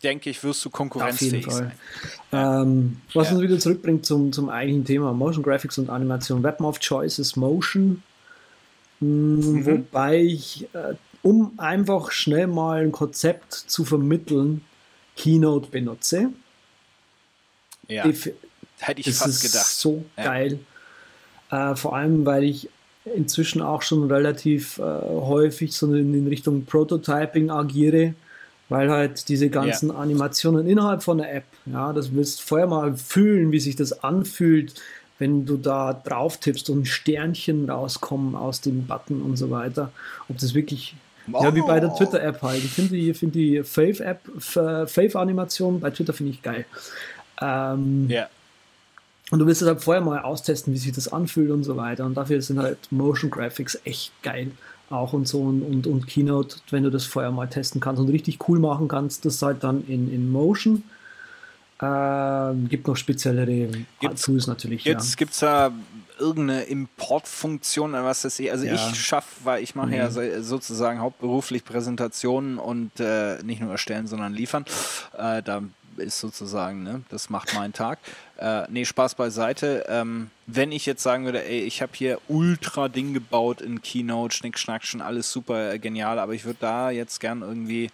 denke 0.02 0.30
ich, 0.30 0.44
wirst 0.44 0.64
du 0.64 0.70
konkurrenzfähig 0.70 1.50
sein. 1.50 1.72
Ähm, 2.30 3.00
was 3.14 3.28
ja. 3.28 3.34
uns 3.34 3.42
wieder 3.42 3.58
zurückbringt 3.58 4.06
zum, 4.06 4.32
zum 4.32 4.48
eigentlichen 4.48 4.84
Thema 4.84 5.12
Motion 5.12 5.42
Graphics 5.42 5.78
und 5.78 5.90
Animation. 5.90 6.42
Weapon 6.42 6.66
of 6.66 6.78
Choice 6.78 7.18
ist 7.18 7.36
Motion. 7.36 8.02
Mhm. 9.00 9.66
Wobei 9.66 10.18
ich, 10.22 10.68
äh, 10.72 10.94
um 11.22 11.52
einfach 11.56 12.12
schnell 12.12 12.46
mal 12.46 12.82
ein 12.82 12.92
Konzept 12.92 13.52
zu 13.52 13.84
vermitteln, 13.84 14.62
Keynote 15.18 15.68
benutze. 15.68 16.30
Ja, 17.88 18.06
ich, 18.06 18.32
hätte 18.78 19.00
ich 19.00 19.06
das 19.06 19.18
fast 19.18 19.44
ist 19.44 19.52
gedacht. 19.52 19.66
so 19.66 20.04
ja. 20.16 20.24
geil. 20.24 20.58
Äh, 21.50 21.74
vor 21.74 21.96
allem, 21.96 22.24
weil 22.24 22.44
ich 22.44 22.70
inzwischen 23.04 23.60
auch 23.60 23.82
schon 23.82 24.10
relativ 24.10 24.78
äh, 24.78 24.82
häufig 24.82 25.72
so 25.72 25.92
in, 25.92 26.14
in, 26.14 26.28
Richtung 26.28 26.66
Prototyping 26.66 27.50
agiere, 27.50 28.14
weil 28.68 28.90
halt 28.90 29.28
diese 29.28 29.48
ganzen 29.48 29.88
ja. 29.88 29.96
Animationen 29.96 30.68
innerhalb 30.68 31.02
von 31.02 31.18
der 31.18 31.34
App, 31.34 31.46
ja, 31.66 31.92
das 31.92 32.14
willst 32.14 32.40
du 32.40 32.44
vorher 32.44 32.66
mal 32.66 32.96
fühlen, 32.96 33.50
wie 33.50 33.60
sich 33.60 33.76
das 33.76 34.04
anfühlt, 34.04 34.74
wenn 35.18 35.46
du 35.46 35.56
da 35.56 35.94
drauf 35.94 36.36
tippst 36.36 36.70
und 36.70 36.86
Sternchen 36.86 37.68
rauskommen 37.68 38.36
aus 38.36 38.60
dem 38.60 38.86
Button 38.86 39.22
und 39.22 39.36
so 39.36 39.50
weiter. 39.50 39.90
Ob 40.28 40.38
das 40.38 40.54
wirklich 40.54 40.94
Oh. 41.32 41.42
Ja, 41.42 41.54
wie 41.54 41.62
bei 41.62 41.80
der 41.80 41.94
Twitter-App 41.94 42.42
halt. 42.42 42.64
Ich 42.64 42.72
finde 42.72 42.94
die, 42.94 43.14
find 43.14 43.34
die 43.34 43.62
Fave-App, 43.62 44.20
Fave-Animation 44.38 45.80
bei 45.80 45.90
Twitter 45.90 46.12
finde 46.12 46.32
ich 46.32 46.42
geil. 46.42 46.64
Ähm, 47.40 48.06
ja. 48.08 48.28
Und 49.30 49.40
du 49.40 49.46
willst 49.46 49.62
es 49.62 49.68
halt 49.68 49.82
vorher 49.82 50.02
mal 50.02 50.20
austesten, 50.20 50.72
wie 50.72 50.78
sich 50.78 50.92
das 50.92 51.08
anfühlt 51.12 51.50
und 51.50 51.64
so 51.64 51.76
weiter. 51.76 52.06
Und 52.06 52.14
dafür 52.14 52.40
sind 52.40 52.58
halt 52.58 52.78
Motion 52.90 53.30
Graphics 53.30 53.78
echt 53.84 54.12
geil. 54.22 54.50
Auch 54.90 55.12
und 55.12 55.28
so 55.28 55.42
und, 55.42 55.62
und, 55.62 55.86
und 55.86 56.06
Keynote, 56.06 56.56
wenn 56.70 56.82
du 56.82 56.90
das 56.90 57.04
vorher 57.04 57.30
mal 57.30 57.46
testen 57.46 57.78
kannst 57.80 58.00
und 58.00 58.08
richtig 58.08 58.48
cool 58.48 58.58
machen 58.58 58.88
kannst, 58.88 59.26
das 59.26 59.42
halt 59.42 59.62
dann 59.62 59.86
in, 59.86 60.12
in 60.12 60.30
Motion. 60.30 60.82
Ähm, 61.80 62.68
gibt 62.68 62.88
noch 62.88 62.96
speziellere 62.96 63.70
Tools 64.20 64.46
natürlich. 64.46 64.84
Jetzt 64.84 65.10
ja. 65.10 65.16
gibt 65.16 65.32
es 65.32 65.38
da 65.38 65.72
irgendeine 66.18 66.62
Importfunktion 66.62 67.90
oder 67.90 68.04
was 68.04 68.22
das 68.22 68.40
ist. 68.40 68.50
Also 68.50 68.64
ja. 68.64 68.74
ich 68.74 69.00
schaffe, 69.00 69.28
weil 69.44 69.62
ich 69.62 69.74
mache 69.74 69.88
mhm. 69.88 69.94
ja 69.94 70.10
so, 70.10 70.20
sozusagen 70.40 71.00
hauptberuflich 71.00 71.64
Präsentationen 71.64 72.58
und 72.58 72.98
äh, 72.98 73.40
nicht 73.44 73.60
nur 73.60 73.70
erstellen, 73.70 74.08
sondern 74.08 74.32
liefern. 74.32 74.64
Äh, 75.16 75.42
da 75.42 75.62
ist 75.98 76.18
sozusagen, 76.18 76.82
ne, 76.82 77.02
das 77.10 77.30
macht 77.30 77.54
meinen 77.54 77.72
Tag. 77.72 77.98
Äh, 78.38 78.62
nee, 78.70 78.84
Spaß 78.84 79.14
beiseite. 79.14 79.84
Ähm, 79.88 80.30
wenn 80.46 80.72
ich 80.72 80.86
jetzt 80.86 81.02
sagen 81.02 81.24
würde, 81.24 81.44
ey, 81.44 81.60
ich 81.60 81.82
habe 81.82 81.92
hier 81.94 82.18
ultra 82.28 82.88
Ding 82.88 83.14
gebaut 83.14 83.60
in 83.60 83.82
Keynote, 83.82 84.34
Schnick, 84.34 84.58
Schnack, 84.58 84.84
schon 84.84 85.00
alles 85.00 85.30
super 85.32 85.72
äh, 85.72 85.78
genial, 85.78 86.18
aber 86.18 86.34
ich 86.34 86.44
würde 86.44 86.58
da 86.60 86.90
jetzt 86.90 87.20
gern 87.20 87.42
irgendwie 87.42 87.90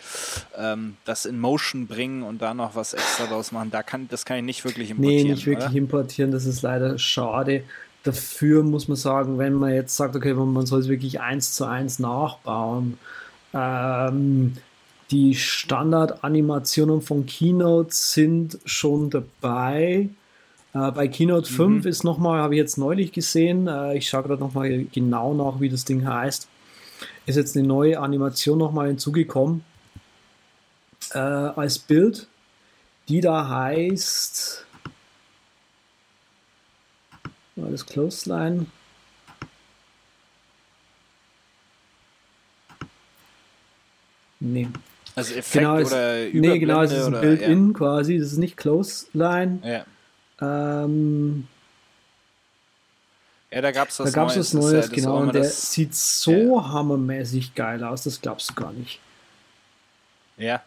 ähm, 0.56 0.96
das 1.04 1.26
in 1.26 1.40
Motion 1.40 1.86
bringen 1.86 2.22
und 2.22 2.42
da 2.42 2.54
noch 2.54 2.74
was 2.74 2.94
extra 2.94 3.26
draus 3.26 3.52
machen. 3.52 3.70
Da 3.70 3.82
kann, 3.82 4.08
das 4.08 4.24
kann 4.24 4.38
ich 4.38 4.44
nicht 4.44 4.64
wirklich 4.64 4.90
importieren. 4.90 5.26
Nee, 5.26 5.32
nicht 5.32 5.46
wirklich 5.46 5.68
oder? 5.68 5.78
importieren, 5.78 6.30
das 6.30 6.44
ist 6.44 6.62
leider 6.62 6.98
schade. 6.98 7.64
Dafür 8.02 8.62
muss 8.62 8.86
man 8.86 8.96
sagen, 8.98 9.38
wenn 9.38 9.54
man 9.54 9.72
jetzt 9.72 9.96
sagt, 9.96 10.14
okay, 10.14 10.34
man 10.34 10.66
soll 10.66 10.80
es 10.80 10.88
wirklich 10.88 11.20
eins 11.20 11.54
zu 11.54 11.64
eins 11.64 11.98
nachbauen, 11.98 12.98
ähm, 13.54 14.56
die 15.10 15.34
Standardanimationen 15.34 17.02
von 17.02 17.26
Keynote 17.26 17.94
sind 17.94 18.58
schon 18.64 19.10
dabei. 19.10 20.08
Äh, 20.72 20.90
bei 20.92 21.08
Keynote 21.08 21.50
mhm. 21.52 21.56
5 21.56 21.86
ist 21.86 22.04
nochmal, 22.04 22.40
habe 22.40 22.54
ich 22.54 22.58
jetzt 22.58 22.78
neulich 22.78 23.12
gesehen, 23.12 23.66
äh, 23.68 23.96
ich 23.96 24.08
schaue 24.08 24.24
gerade 24.24 24.40
nochmal 24.40 24.86
genau 24.92 25.34
nach, 25.34 25.60
wie 25.60 25.68
das 25.68 25.84
Ding 25.84 26.06
heißt, 26.06 26.48
ist 27.26 27.36
jetzt 27.36 27.56
eine 27.56 27.66
neue 27.66 27.98
Animation 28.00 28.58
nochmal 28.58 28.88
hinzugekommen 28.88 29.64
äh, 31.12 31.18
als 31.18 31.78
Bild, 31.78 32.26
die 33.08 33.20
da 33.20 33.48
heißt 33.48 34.66
das 37.56 37.86
Clothesline. 37.86 38.66
Nee. 44.40 44.68
Also 45.16 45.34
Effekt 45.34 45.52
Genau, 45.64 45.76
es, 45.78 45.92
oder 45.92 46.24
nee, 46.32 46.58
genau, 46.58 46.82
es 46.82 46.92
ist 46.92 47.04
ein 47.06 47.12
Build-In 47.20 47.72
quasi, 47.72 48.18
das 48.18 48.32
ist 48.32 48.38
nicht 48.38 48.56
Clothesline. 48.56 49.60
Ja. 49.62 49.84
Ja. 50.40 50.84
Ähm, 50.84 51.46
ja, 53.52 53.60
da 53.60 53.70
gab 53.70 53.88
es 53.90 54.00
was 54.00 54.10
da 54.12 54.20
gab 54.20 54.28
es 54.36 54.52
Neues. 54.52 54.52
was 54.52 54.52
Das 54.52 54.52
ist 54.52 54.54
ja- 54.54 54.60
Neues, 54.60 54.72
das 54.72 54.86
ist 54.86 54.94
genau, 55.04 55.16
und 55.18 55.34
der 55.34 55.42
das- 55.42 55.72
sieht 55.72 55.94
so 55.94 56.68
hammermäßig 56.68 57.54
geil 57.54 57.84
aus, 57.84 58.02
das 58.02 58.20
glaubst 58.20 58.50
du 58.50 58.54
gar 58.54 58.72
nicht. 58.72 58.98
Ja, 60.36 60.62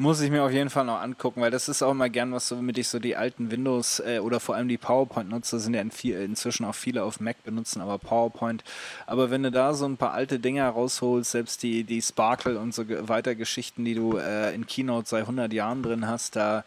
muss 0.00 0.22
ich 0.22 0.30
mir 0.30 0.42
auf 0.42 0.50
jeden 0.50 0.70
Fall 0.70 0.86
noch 0.86 1.02
angucken, 1.02 1.42
weil 1.42 1.50
das 1.50 1.68
ist 1.68 1.82
auch 1.82 1.90
immer 1.90 2.08
gern 2.08 2.32
was, 2.32 2.50
womit 2.50 2.78
ich 2.78 2.88
so 2.88 2.98
die 2.98 3.16
alten 3.16 3.50
Windows 3.50 4.00
äh, 4.00 4.18
oder 4.20 4.40
vor 4.40 4.54
allem 4.54 4.66
die 4.66 4.78
PowerPoint-Nutzer 4.78 5.58
sind 5.58 5.74
ja 5.74 5.82
in 5.82 5.90
viel, 5.90 6.18
inzwischen 6.22 6.64
auch 6.64 6.74
viele 6.74 7.04
auf 7.04 7.20
Mac 7.20 7.44
benutzen, 7.44 7.82
aber 7.82 7.98
PowerPoint. 7.98 8.64
Aber 9.06 9.30
wenn 9.30 9.42
du 9.42 9.50
da 9.50 9.74
so 9.74 9.84
ein 9.84 9.98
paar 9.98 10.12
alte 10.12 10.38
Dinger 10.38 10.70
rausholst, 10.70 11.32
selbst 11.32 11.62
die, 11.62 11.84
die 11.84 12.00
Sparkle 12.00 12.58
und 12.58 12.72
so 12.72 12.84
weiter 12.88 13.34
Geschichten, 13.34 13.84
die 13.84 13.94
du 13.94 14.16
äh, 14.16 14.54
in 14.54 14.66
Keynote 14.66 15.06
seit 15.06 15.22
100 15.22 15.52
Jahren 15.52 15.82
drin 15.82 16.08
hast, 16.08 16.34
da, 16.34 16.64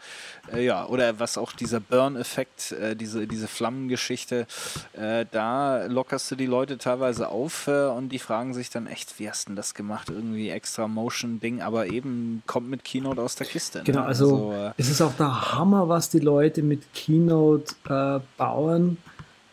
äh, 0.52 0.64
ja, 0.64 0.86
oder 0.86 1.18
was 1.18 1.36
auch 1.36 1.50
dieser 1.52 1.80
Burn-Effekt, 1.80 2.70
äh, 2.70 2.94
diese, 2.94 3.26
diese 3.26 3.48
Flammengeschichte, 3.48 4.46
äh, 4.92 5.26
da 5.28 5.86
lockerst 5.86 6.30
du 6.30 6.36
die 6.36 6.46
Leute 6.46 6.78
teilweise 6.78 7.30
auf 7.30 7.66
äh, 7.66 7.86
und 7.88 8.10
die 8.10 8.20
fragen 8.20 8.54
sich 8.54 8.70
dann 8.70 8.86
echt, 8.86 9.18
wie 9.18 9.28
hast 9.28 9.46
du 9.46 9.50
denn 9.50 9.56
das 9.56 9.74
gemacht? 9.74 10.08
Irgendwie 10.08 10.50
extra 10.50 10.86
Motion-Ding, 10.86 11.62
aber 11.62 11.88
eben 11.88 12.44
kommt 12.46 12.70
mit 12.70 12.84
Keynote 12.84 13.23
aus 13.24 13.36
der 13.36 13.46
Kiste. 13.46 13.78
Ne? 13.78 13.84
Genau, 13.84 14.02
also, 14.02 14.52
äh, 14.52 14.72
es 14.76 14.88
ist 14.88 15.00
auch 15.00 15.14
der 15.14 15.52
Hammer, 15.52 15.88
was 15.88 16.10
die 16.10 16.20
Leute 16.20 16.62
mit 16.62 16.92
Keynote 16.94 17.74
äh, 17.88 18.20
bauen. 18.36 18.98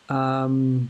Ähm, 0.08 0.88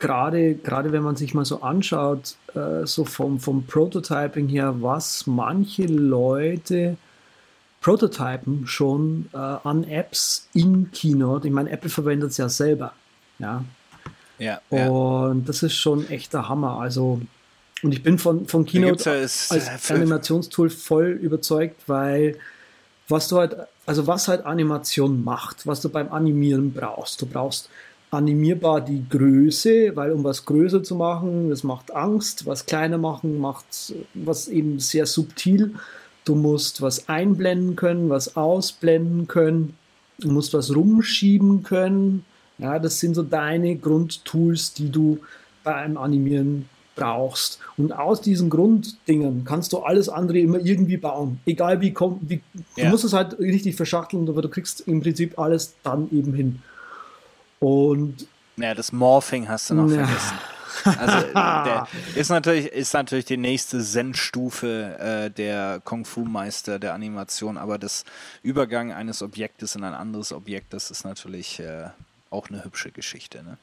Gerade 0.00 0.54
gerade 0.54 0.92
wenn 0.92 1.02
man 1.02 1.16
sich 1.16 1.34
mal 1.34 1.44
so 1.44 1.60
anschaut, 1.62 2.36
äh, 2.54 2.86
so 2.86 3.04
vom, 3.04 3.40
vom 3.40 3.64
Prototyping 3.64 4.46
her, 4.46 4.76
was 4.80 5.26
manche 5.26 5.86
Leute 5.86 6.96
prototypen 7.80 8.66
schon 8.66 9.28
äh, 9.32 9.36
an 9.36 9.82
Apps 9.84 10.48
in 10.54 10.92
Keynote. 10.92 11.48
Ich 11.48 11.54
meine, 11.54 11.70
Apple 11.70 11.90
verwendet 11.90 12.30
es 12.30 12.36
ja 12.36 12.48
selber. 12.48 12.92
Ja, 13.40 13.64
ja, 14.38 14.60
ja. 14.70 14.88
und 14.88 15.48
das 15.48 15.62
ist 15.64 15.74
schon 15.74 16.08
echt 16.08 16.32
der 16.32 16.48
Hammer. 16.48 16.78
Also, 16.78 17.20
und 17.82 17.92
ich 17.92 18.02
bin 18.02 18.18
von, 18.18 18.46
von 18.46 18.64
Keynote 18.64 19.10
ist, 19.10 19.52
als 19.52 19.90
äh, 19.90 19.94
Animationstool 19.94 20.70
voll 20.70 21.10
überzeugt, 21.10 21.82
weil 21.86 22.36
was 23.08 23.28
du 23.28 23.38
halt, 23.38 23.56
also 23.86 24.06
was 24.06 24.28
halt 24.28 24.44
Animation 24.44 25.24
macht, 25.24 25.66
was 25.66 25.80
du 25.80 25.88
beim 25.88 26.12
Animieren 26.12 26.72
brauchst. 26.72 27.22
Du 27.22 27.26
brauchst 27.26 27.70
animierbar 28.10 28.80
die 28.80 29.04
Größe, 29.08 29.94
weil 29.94 30.12
um 30.12 30.24
was 30.24 30.44
größer 30.44 30.82
zu 30.82 30.94
machen, 30.94 31.50
das 31.50 31.62
macht 31.62 31.94
Angst, 31.94 32.46
was 32.46 32.66
kleiner 32.66 32.98
machen, 32.98 33.38
macht 33.38 33.94
was 34.14 34.48
eben 34.48 34.80
sehr 34.80 35.06
subtil. 35.06 35.74
Du 36.24 36.34
musst 36.34 36.82
was 36.82 37.08
einblenden 37.08 37.76
können, 37.76 38.10
was 38.10 38.36
ausblenden 38.36 39.28
können, 39.28 39.76
du 40.18 40.30
musst 40.30 40.52
was 40.52 40.74
rumschieben 40.74 41.62
können. 41.62 42.24
Ja, 42.58 42.78
das 42.78 42.98
sind 42.98 43.14
so 43.14 43.22
deine 43.22 43.76
Grundtools, 43.76 44.74
die 44.74 44.90
du 44.90 45.20
beim 45.62 45.96
Animieren 45.96 46.68
brauchst. 46.98 47.58
Und 47.76 47.92
aus 47.92 48.20
diesen 48.20 48.50
Grunddingen 48.50 49.44
kannst 49.44 49.72
du 49.72 49.78
alles 49.78 50.08
andere 50.08 50.38
immer 50.38 50.58
irgendwie 50.58 50.96
bauen. 50.96 51.40
Egal 51.46 51.80
wie 51.80 51.92
kommt, 51.92 52.28
wie, 52.28 52.42
du 52.76 52.82
Ja. 52.82 52.90
musst 52.90 53.04
es 53.04 53.12
halt 53.12 53.38
richtig 53.38 53.76
verschachteln, 53.76 54.28
aber 54.28 54.42
du 54.42 54.48
kriegst 54.48 54.80
im 54.82 55.00
Prinzip 55.00 55.38
alles 55.38 55.74
dann 55.82 56.08
eben 56.12 56.32
hin. 56.34 56.62
Und 57.60 58.26
ja, 58.56 58.74
das 58.74 58.92
Morphing 58.92 59.48
hast 59.48 59.70
du 59.70 59.74
noch 59.74 59.88
Ja. 59.90 60.04
vergessen. 60.04 60.38
Also 60.98 61.18
ist 62.14 62.28
natürlich, 62.28 62.66
ist 62.66 62.92
natürlich 62.92 63.24
die 63.24 63.36
nächste 63.36 63.82
Zen-Stufe 63.82 64.96
äh, 64.98 65.30
der 65.30 65.80
Kung-Fu-Meister 65.84 66.78
der 66.78 66.94
Animation, 66.94 67.56
aber 67.56 67.78
das 67.78 68.04
Übergang 68.42 68.92
eines 68.92 69.22
Objektes 69.22 69.74
in 69.74 69.84
ein 69.84 69.94
anderes 69.94 70.32
Objekt, 70.32 70.72
das 70.74 70.90
ist 70.90 71.04
natürlich 71.04 71.58
äh, 71.60 71.88
auch 72.30 72.48
eine 72.48 72.64
hübsche 72.64 72.92
Geschichte. 72.92 73.42
Ne? 73.42 73.58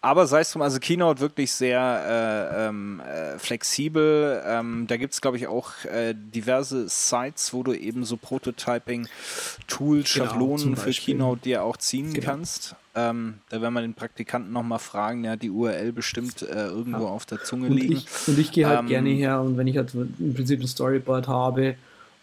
Aber 0.00 0.26
sei 0.28 0.40
es 0.40 0.52
drum, 0.52 0.62
also 0.62 0.78
Keynote 0.78 1.20
wirklich 1.20 1.52
sehr 1.52 2.50
äh, 2.54 2.66
ähm, 2.68 3.00
äh, 3.00 3.38
flexibel. 3.38 4.42
Ähm, 4.46 4.86
da 4.86 4.96
gibt 4.96 5.12
es, 5.14 5.20
glaube 5.20 5.36
ich, 5.36 5.46
auch 5.48 5.72
äh, 5.84 6.14
diverse 6.14 6.88
Sites, 6.88 7.52
wo 7.52 7.62
du 7.64 7.72
eben 7.72 8.04
so 8.04 8.16
Prototyping-Tools, 8.16 10.12
Genau, 10.12 10.26
Schablonen 10.26 10.76
für. 10.76 10.90
Keynote 10.92 11.40
dir 11.42 11.64
auch 11.64 11.76
ziehen 11.76 12.12
Genau. 12.14 12.26
kannst. 12.26 12.76
Ähm, 12.94 13.34
da 13.48 13.60
werden 13.60 13.74
wir 13.74 13.80
den 13.82 13.94
Praktikanten 13.94 14.52
nochmal 14.52 14.78
fragen, 14.78 15.22
der 15.22 15.32
hat 15.32 15.42
die 15.42 15.50
URL 15.50 15.92
bestimmt 15.92 16.42
äh, 16.42 16.66
irgendwo 16.66 17.04
Ja. 17.04 17.10
auf 17.10 17.26
der 17.26 17.42
Zunge 17.42 17.68
Und 17.68 17.76
liegen. 17.76 17.92
ich, 17.94 18.06
und 18.28 18.38
ich 18.38 18.50
gehe 18.52 18.66
halt 18.66 18.80
Ähm, 18.80 18.86
gerne 18.88 19.10
her 19.10 19.40
und 19.40 19.56
wenn 19.56 19.66
ich 19.66 19.76
halt 19.76 19.94
im 19.94 20.34
Prinzip 20.34 20.60
ein 20.60 20.66
Storyboard 20.66 21.28
habe 21.28 21.74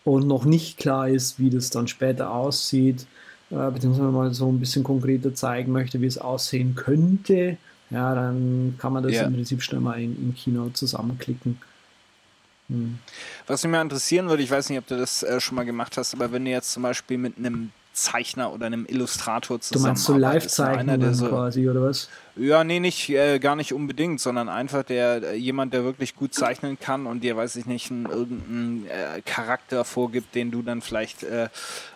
und 0.03 0.27
noch 0.27 0.43
nicht 0.45 0.77
klar 0.77 1.07
ist, 1.07 1.39
wie 1.39 1.49
das 1.49 1.69
dann 1.69 1.87
später 1.87 2.31
aussieht, 2.31 3.05
äh, 3.51 3.71
beziehungsweise 3.71 4.09
mal 4.09 4.33
so 4.33 4.49
ein 4.49 4.59
bisschen 4.59 4.83
konkreter 4.83 5.33
zeigen 5.33 5.71
möchte, 5.71 6.01
wie 6.01 6.07
es 6.07 6.17
aussehen 6.17 6.75
könnte, 6.75 7.57
ja, 7.89 8.15
dann 8.15 8.75
kann 8.79 8.93
man 8.93 9.03
das 9.03 9.13
Ja. 9.13 9.23
im 9.23 9.33
Prinzip 9.33 9.61
schnell 9.61 9.81
mal 9.81 10.01
in, 10.01 10.15
in 10.17 10.35
Kino 10.35 10.69
zusammenklicken. 10.69 11.59
Hm. 12.69 12.97
Was 13.45 13.63
mich 13.63 13.71
mal 13.71 13.81
interessieren 13.81 14.27
würde, 14.27 14.41
ich 14.41 14.49
weiß 14.49 14.69
nicht, 14.69 14.79
ob 14.79 14.87
du 14.87 14.97
das 14.97 15.21
äh, 15.21 15.39
schon 15.39 15.55
mal 15.55 15.65
gemacht 15.65 15.97
hast, 15.97 16.13
aber 16.15 16.31
wenn 16.31 16.45
du 16.45 16.51
jetzt 16.51 16.71
zum 16.71 16.81
Beispiel 16.83 17.17
mit 17.17 17.37
einem 17.37 17.71
Zeichner 17.95 18.51
oder 18.53 18.65
einem 18.65 18.85
Illustrator 18.87 19.59
Du 19.71 19.79
meinst 19.79 20.03
so 20.03 20.13
ne, 20.13 20.19
Live-Zeichnungen 20.19 21.13
so, 21.13 21.29
quasi, 21.29 21.69
oder 21.69 21.81
was? 21.81 22.09
Ja, 22.35 22.63
nee, 22.63 22.79
nicht, 22.79 23.09
äh, 23.09 23.39
gar 23.39 23.55
nicht 23.55 23.71
unbedingt, 23.71 24.19
sondern 24.19 24.49
einfach 24.49 24.83
der 24.83 25.23
äh, 25.23 25.35
jemand, 25.35 25.73
der 25.73 25.85
wirklich 25.85 26.15
gut 26.15 26.33
zeichnen 26.33 26.77
kann 26.77 27.05
und 27.05 27.21
dir, 27.21 27.37
weiß 27.37 27.55
ich 27.55 27.65
nicht, 27.65 27.91
einen, 27.91 28.05
irgendeinen 28.07 28.87
äh, 28.87 29.21
Charakter 29.21 29.85
vorgibt, 29.85 30.35
den 30.35 30.51
du 30.51 30.61
dann 30.61 30.81
vielleicht 30.81 31.23
äh, 31.23 31.47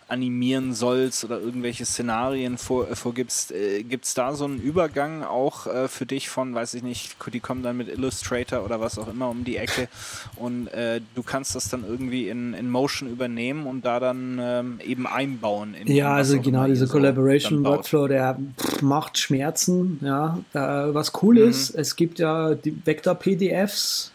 animieren 0.10 0.74
sollst 0.74 1.24
oder 1.24 1.40
irgendwelche 1.40 1.86
Szenarien 1.86 2.58
vor, 2.58 2.90
äh, 2.90 2.96
vorgibst. 2.96 3.52
Äh, 3.52 3.84
Gibt 3.84 4.06
es 4.06 4.14
da 4.14 4.34
so 4.34 4.46
einen 4.46 4.60
Übergang 4.60 5.24
auch 5.24 5.68
äh, 5.68 5.88
für 5.88 6.06
dich 6.06 6.30
von, 6.30 6.54
weiß 6.56 6.74
ich 6.74 6.84
nicht, 6.84 7.16
die 7.32 7.40
kommen 7.40 7.64
dann 7.64 7.78
mit 7.78 7.88
Illustrator 7.90 8.64
oder 8.66 8.80
was 8.82 8.98
auch 8.98 9.08
immer 9.08 9.30
um 9.30 9.44
die 9.44 9.58
Ecke 9.58 9.88
und 10.36 10.68
äh, 10.68 11.02
du 11.16 11.24
kannst 11.24 11.56
das 11.56 11.70
dann 11.70 11.84
irgendwie 11.88 12.28
in, 12.30 12.54
in 12.54 12.70
Motion 12.70 13.10
übernehmen 13.10 13.68
und 13.68 13.86
da 13.86 14.00
dann 14.00 14.40
ähm, 14.42 14.80
eben 14.86 15.06
einbauen. 15.08 15.74
In, 15.76 15.88
Ja, 15.88 16.14
also 16.14 16.40
genau, 16.42 16.66
dieser 16.66 16.88
so 16.88 16.94
Collaboration. 16.94 17.64
Workflow, 17.64 18.08
der 18.08 18.38
pff, 18.60 18.82
macht 18.82 19.18
Schmerzen. 19.18 20.00
Ja, 20.02 20.40
äh, 20.54 20.60
was 20.94 21.12
cool 21.22 21.36
Mhm. 21.36 21.50
ist, 21.50 21.76
es 21.76 21.96
gibt 21.96 22.20
ja 22.20 22.56
die 22.56 22.76
Vector-PDFs. 22.86 24.12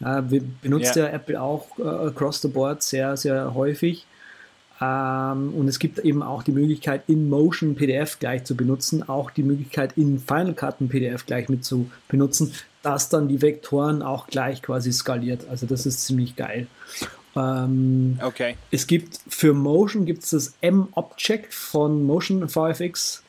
Ja, 0.00 0.28
wir 0.30 0.42
benutzt 0.62 0.96
Ja. 0.96 1.04
ja. 1.06 1.12
Apple 1.12 1.40
auch 1.40 1.66
äh, 1.78 1.82
across 1.82 2.40
the 2.42 2.48
board 2.48 2.82
sehr, 2.82 3.16
sehr 3.16 3.54
häufig. 3.54 4.06
Ähm, 4.84 5.54
und 5.54 5.68
es 5.68 5.78
gibt 5.78 5.98
eben 6.00 6.22
auch 6.22 6.42
die 6.42 6.52
Möglichkeit, 6.52 7.04
in 7.06 7.28
Motion 7.28 7.74
PDF 7.74 8.18
gleich 8.18 8.44
zu 8.44 8.56
benutzen, 8.56 9.08
auch 9.08 9.30
die 9.30 9.42
Möglichkeit, 9.42 9.96
in 9.96 10.18
Final 10.18 10.54
Cut 10.54 10.80
ein 10.80 10.88
PDF 10.88 11.26
gleich 11.26 11.48
mit 11.48 11.64
zu 11.64 11.90
benutzen, 12.08 12.52
das 12.82 13.08
dann 13.08 13.28
die 13.28 13.40
Vektoren 13.40 14.02
auch 14.02 14.26
gleich 14.26 14.62
quasi 14.62 14.92
skaliert. 14.92 15.48
Also 15.48 15.66
das 15.66 15.86
ist 15.86 16.04
ziemlich 16.04 16.36
geil. 16.36 16.66
Ähm, 17.36 18.18
Okay. 18.22 18.56
es 18.70 18.86
gibt 18.86 19.18
für 19.26 19.54
Motion 19.54 20.04
gibt 20.06 20.22
es 20.22 20.30
das 20.30 20.54
M-Object 20.60 21.52
von 21.52 22.04
Motion 22.04 22.48
VFX. 22.48 23.23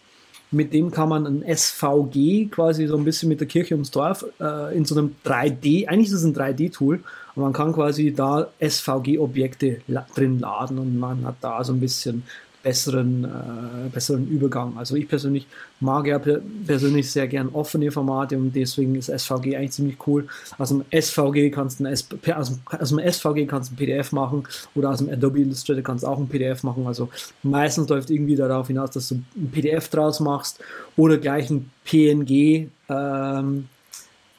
Mit 0.56 0.74
dem 0.74 0.89
kann 0.89 1.10
man 1.10 1.26
ein 1.26 1.58
SVG 1.58 2.49
quasi 2.49 2.88
so 2.88 2.95
ein 2.95 3.03
bisschen 3.03 3.28
mit 3.28 3.41
der 3.41 3.47
Kirche 3.47 3.74
ums 3.76 3.91
Dorf 3.91 4.26
äh, 4.39 4.76
in 4.76 4.86
so 4.86 4.97
einem 4.97 5.16
3D, 5.26 5.88
eigentlich 5.88 6.08
ist 6.08 6.14
es 6.14 6.24
ein 6.24 6.34
3D-Tool, 6.34 7.03
und 7.36 7.43
man 7.43 7.51
kann 7.51 7.74
quasi 7.74 8.14
da 8.14 8.47
SVG-Objekte 8.62 9.82
la 9.88 10.08
drin 10.16 10.39
laden 10.39 10.80
und 10.80 10.97
man 10.97 11.26
hat 11.26 11.36
da 11.41 11.62
so 11.66 11.74
ein 11.74 11.82
bisschen 11.82 12.24
besseren, 12.66 13.24
äh, 13.26 13.89
besseren 13.93 14.28
Übergang. 14.28 14.76
Also 14.76 14.95
ich 14.95 15.07
persönlich 15.07 15.45
mag 15.80 16.07
ja 16.07 16.18
per 16.18 16.41
persönlich 16.66 17.11
sehr 17.11 17.28
gern 17.28 17.49
offene 17.49 17.91
Formate 17.91 18.36
und 18.39 18.55
deswegen 18.55 18.95
ist 18.95 19.07
SVG 19.07 19.55
eigentlich 19.55 19.72
ziemlich 19.72 20.07
cool. 20.07 20.26
Aus 20.57 20.70
dem 20.70 20.84
SVG 20.89 21.51
kannst 21.51 21.80
du 21.80 21.84
ein, 21.84 21.93
S 21.93 22.07
aus 22.36 22.49
dem, 22.49 22.61
aus 22.68 22.89
dem 22.89 22.99
SVG 22.99 23.45
kannst 23.45 23.72
ein 23.72 23.76
PDF 23.76 24.11
machen 24.11 24.47
oder 24.74 24.89
aus 24.89 24.97
dem 24.97 25.09
Adobe 25.11 25.41
Illustrator 25.41 25.84
kannst 25.84 26.03
du 26.03 26.07
auch 26.07 26.18
ein 26.18 26.28
PDF 26.28 26.63
machen. 26.63 26.88
Also 26.88 27.09
meistens 27.43 27.88
läuft 27.88 28.09
irgendwie 28.09 28.36
darauf 28.36 28.66
hinaus, 28.66 28.89
dass 28.89 29.09
du 29.09 29.16
ein 29.16 29.51
PDF 29.51 29.88
draus 29.89 30.20
machst 30.20 30.59
oder 30.97 31.20
gleich 31.20 31.51
ein 31.51 31.70
PNG 31.84 32.70
ähm, 32.89 33.70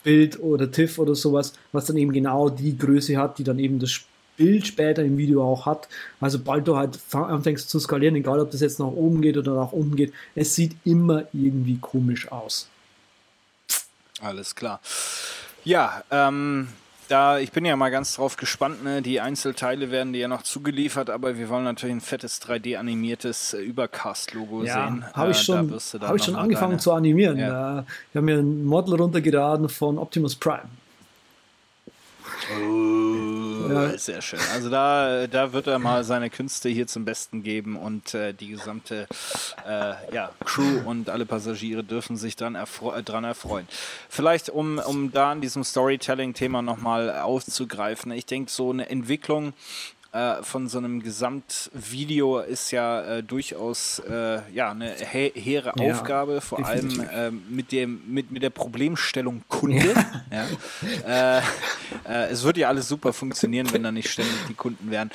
Bild 0.03 0.41
oder 0.41 0.69
TIFF 0.69 0.99
oder 0.99 1.15
sowas, 1.15 1.53
was 1.71 1.87
dann 1.87 1.97
eben 1.97 2.13
genau 2.13 2.49
die 2.49 2.77
Größe 2.77 3.17
hat, 3.17 3.39
die 3.39 3.45
dann 3.45 3.61
eben 3.61 3.79
das 3.79 4.01
Bild 4.37 4.67
später 4.67 5.03
im 5.03 5.17
Video 5.19 5.43
auch 5.45 5.67
hat. 5.67 5.89
Also 6.21 6.39
bald 6.39 6.67
du 6.69 6.77
halt 6.77 6.99
anfängst 7.13 7.69
zu 7.71 7.79
skalieren, 7.81 8.15
egal 8.17 8.41
ob 8.41 8.51
das 8.51 8.61
jetzt 8.61 8.79
nach 8.79 8.87
oben 8.87 9.21
geht 9.23 9.37
oder 9.37 9.55
nach 9.55 9.73
unten 9.73 9.97
geht, 9.97 10.13
es 10.35 10.55
sieht 10.55 10.77
immer 10.85 11.25
irgendwie 11.33 11.79
komisch 11.79 12.31
aus. 12.31 12.69
Alles 14.21 14.55
klar. 14.55 14.81
Ja, 15.65 16.03
ähm, 16.11 16.69
da, 17.09 17.39
ich 17.39 17.53
bin 17.53 17.65
ja 17.65 17.77
mal 17.77 17.91
ganz 17.91 18.15
drauf 18.17 18.37
gespannt, 18.37 18.83
ne? 18.83 19.03
die 19.03 19.21
Einzelteile 19.21 19.91
werden 19.91 20.13
dir 20.13 20.21
ja 20.21 20.29
noch 20.29 20.43
zugeliefert, 20.43 21.11
aber 21.11 21.37
wir 21.39 21.49
wollen 21.49 21.65
natürlich 21.65 21.95
ein 21.97 22.01
fettes 22.01 22.41
3D-animiertes 22.43 23.55
äh, 23.55 23.59
Übercast-Logo 23.63 24.63
sehen. 24.65 25.05
habe 25.13 25.31
ich 25.33 25.39
Äh, 25.39 25.43
schon, 25.43 25.69
dann 26.01 26.09
hab 26.09 26.17
ich 26.17 26.25
schon 26.25 26.37
angefangen 26.37 26.73
deine- 26.73 26.81
zu 26.83 26.93
animieren. 26.93 27.39
Ja. 27.39 27.81
Äh, 27.81 27.83
Ich 28.11 28.17
habe 28.17 28.25
mir 28.25 28.39
ein 28.39 28.65
Model 28.65 28.95
runtergeladen 28.95 29.69
von 29.69 29.99
Optimus 29.99 30.35
Prime. 30.35 30.69
Oh, 32.59 33.69
ja. 33.69 33.99
Sehr 33.99 34.23
schön. 34.23 34.39
Also 34.53 34.71
da, 34.71 35.27
da 35.27 35.53
wird 35.53 35.67
er 35.67 35.79
mal 35.79 36.05
seine 36.05 36.31
Künste 36.31 36.69
hier 36.69 36.87
zum 36.87 37.05
Besten 37.05 37.43
geben 37.43 37.77
und 37.77 38.15
äh, 38.15 38.33
die 38.33 38.49
gesamte 38.49 39.07
äh, 39.67 40.15
ja, 40.15 40.31
Crew 40.45 40.81
und 40.85 41.11
alle 41.11 41.27
Passagiere 41.27 41.83
dürfen 41.83 42.17
sich 42.17 42.37
dran, 42.37 42.55
erfre 42.55 43.03
dran 43.03 43.25
erfreuen. 43.25 43.67
Vielleicht, 44.09 44.51
um, 44.51 44.79
um 44.79 45.13
da 45.13 45.33
an 45.33 45.41
diesem 45.41 45.65
Storytelling-Thema 45.65 46.63
nochmal 46.63 47.19
aufzugreifen. 47.19 48.13
Ich 48.13 48.27
denke, 48.27 48.51
so 48.51 48.71
eine 48.71 48.89
Entwicklung 48.89 49.53
äh, 50.17 50.43
von 50.43 50.67
so 50.67 50.79
einem 50.79 51.03
Gesamtvideo 51.03 52.41
ist 52.41 52.71
ja 52.71 53.03
äh, 53.03 53.23
durchaus 53.23 53.99
äh, 53.99 54.41
ja, 54.51 54.71
eine 54.71 54.95
he 54.95 55.31
hehre 55.35 55.75
ja, 55.77 55.93
Aufgabe, 55.93 56.41
vor 56.41 56.59
definitiv. 56.59 57.01
allem 57.11 57.37
äh, 57.37 57.39
mit, 57.51 57.71
dem, 57.71 58.01
mit, 58.07 58.31
mit 58.31 58.43
der 58.43 58.49
Problemstellung 58.51 59.43
Kunde. 59.49 59.95
Ja. 60.31 60.47
ja. 61.09 61.39
Äh, 62.05 62.29
es 62.31 62.43
würde 62.45 62.61
ja 62.61 62.69
alles 62.69 62.89
super 62.89 63.13
funktionieren, 63.13 63.73
wenn 63.73 63.83
da 63.83 63.93
nicht 63.93 64.11
ständig 64.11 64.35
die 64.49 64.55
Kunden 64.55 64.91
wären. 64.91 65.11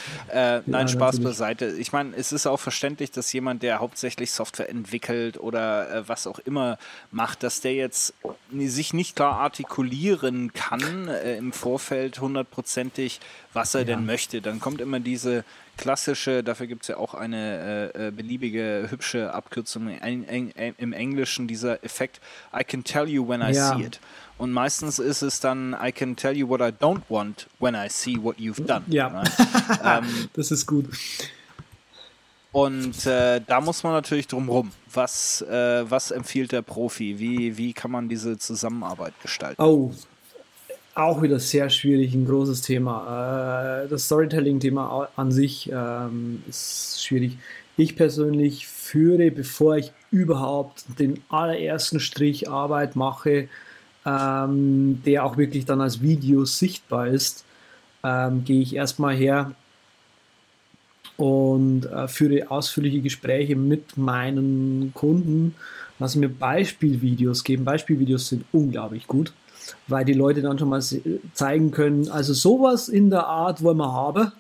nein, 0.66 0.88
Spaß 0.88 1.16
natürlich. 1.16 1.24
beiseite. 1.24 1.66
Ich 1.78 1.92
meine, 1.92 2.16
es 2.16 2.32
ist 2.32 2.46
auch 2.48 2.60
verständlich, 2.60 3.12
dass 3.12 3.32
jemand, 3.34 3.64
der 3.64 3.80
hauptsächlich 3.80 4.32
Software 4.32 4.70
entwickelt 4.70 5.40
oder 5.40 6.04
was 6.08 6.28
auch 6.28 6.40
immer 6.40 6.78
macht, 7.12 7.44
dass 7.44 7.62
der 7.62 7.74
jetzt 7.74 8.14
sich 8.54 8.94
nicht 8.94 9.16
klar 9.16 9.40
artikulieren 9.40 10.54
kann 10.54 11.08
im 11.08 11.54
Vorfeld 11.54 12.20
hundertprozentig, 12.20 13.20
was 13.54 13.76
er 13.76 13.86
denn 13.86 14.06
möchte. 14.06 14.42
Dann 14.42 14.60
kommt 14.60 14.82
immer 14.82 14.91
diese 15.00 15.44
klassische, 15.78 16.44
dafür 16.44 16.68
gibt 16.68 16.84
es 16.84 16.90
ja 16.90 16.98
auch 16.98 17.14
eine 17.14 17.92
äh, 17.96 18.08
äh, 18.08 18.12
beliebige, 18.12 18.88
hübsche 18.90 19.34
Abkürzung 19.34 19.90
in, 19.90 20.24
in, 20.24 20.52
in, 20.52 20.76
im 20.78 20.94
Englischen, 20.94 21.48
dieser 21.48 21.84
Effekt, 21.84 22.20
I 22.54 22.64
can 22.64 22.84
tell 22.84 23.08
you 23.08 23.28
when 23.28 23.42
I 23.42 23.52
ja. 23.52 23.76
see 23.76 23.84
it. 23.84 24.00
Und 24.38 24.52
meistens 24.52 25.00
ist 25.00 25.22
es 25.22 25.40
dann, 25.40 25.76
I 25.82 25.92
can 25.92 26.16
tell 26.16 26.36
you 26.36 26.48
what 26.50 26.62
I 26.62 26.72
don't 26.72 27.02
want 27.10 27.48
when 27.60 27.76
I 27.76 27.90
see 27.90 28.18
what 28.22 28.38
you've 28.38 28.66
done. 28.66 28.84
Ja, 28.88 29.24
ähm, 29.84 30.30
das 30.34 30.52
ist 30.52 30.66
gut. 30.66 30.88
Und 32.52 33.06
äh, 33.06 33.40
da 33.46 33.62
muss 33.62 33.84
man 33.84 33.94
natürlich 33.94 34.28
drum 34.28 34.50
rum. 34.50 34.72
Was, 34.94 35.42
äh, 35.44 35.90
was 35.90 36.12
empfiehlt 36.12 36.52
der 36.52 36.62
Profi? 36.62 37.18
Wie, 37.18 37.58
wie 37.58 37.72
kann 37.72 37.92
man 37.92 38.10
diese 38.10 38.38
Zusammenarbeit 38.38 39.14
gestalten? 39.22 39.62
Oh, 39.62 39.94
auch 40.96 41.22
wieder 41.22 41.40
sehr 41.40 41.70
schwierig, 41.70 42.14
ein 42.14 42.26
großes 42.26 42.62
Thema. 42.62 43.84
Äh, 43.84 43.88
das 43.88 44.06
Storytelling-Thema 44.06 45.10
an 45.16 45.32
sich 45.32 45.70
ähm, 45.74 46.44
ist 46.48 47.04
schwierig. 47.04 47.38
Ich 47.78 47.96
persönlich 47.96 48.68
führe, 48.68 49.32
bevor 49.32 49.78
ich 49.78 49.92
überhaupt 50.12 50.84
den 51.00 51.22
allerersten 51.30 52.00
Strich 52.00 52.50
Arbeit 52.50 52.96
mache, 52.96 53.48
ähm, 54.06 55.02
der 55.06 55.26
auch 55.26 55.38
wirklich 55.38 55.66
dann 55.66 55.82
als 55.82 56.02
Video 56.02 56.44
sichtbar 56.46 57.08
ist, 57.08 57.46
ähm, 58.04 58.44
gehe 58.44 58.62
ich 58.62 58.76
erstmal 58.76 59.16
her 59.16 59.54
und 61.18 61.86
äh, 61.86 62.08
führe 62.08 62.50
ausführliche 62.52 63.00
Gespräche 63.00 63.56
mit 63.56 63.96
meinen 63.96 64.92
Kunden, 64.94 65.56
lasse 66.00 66.20
mir 66.20 66.30
Beispielvideos 66.30 67.44
geben. 67.44 67.64
Beispielvideos 67.64 68.28
sind 68.28 68.44
unglaublich 68.52 69.08
gut 69.08 69.32
weil 69.88 70.06
die 70.06 70.14
Leute 70.14 70.42
dann 70.42 70.58
schon 70.58 70.70
mal 70.70 70.82
zeigen 71.34 71.72
können, 71.72 72.10
also 72.10 72.34
sowas 72.34 72.90
in 72.90 73.10
der 73.10 73.28
Art 73.28 73.64
wollen 73.64 73.78
wir 73.78 73.92
haben. 73.92 74.32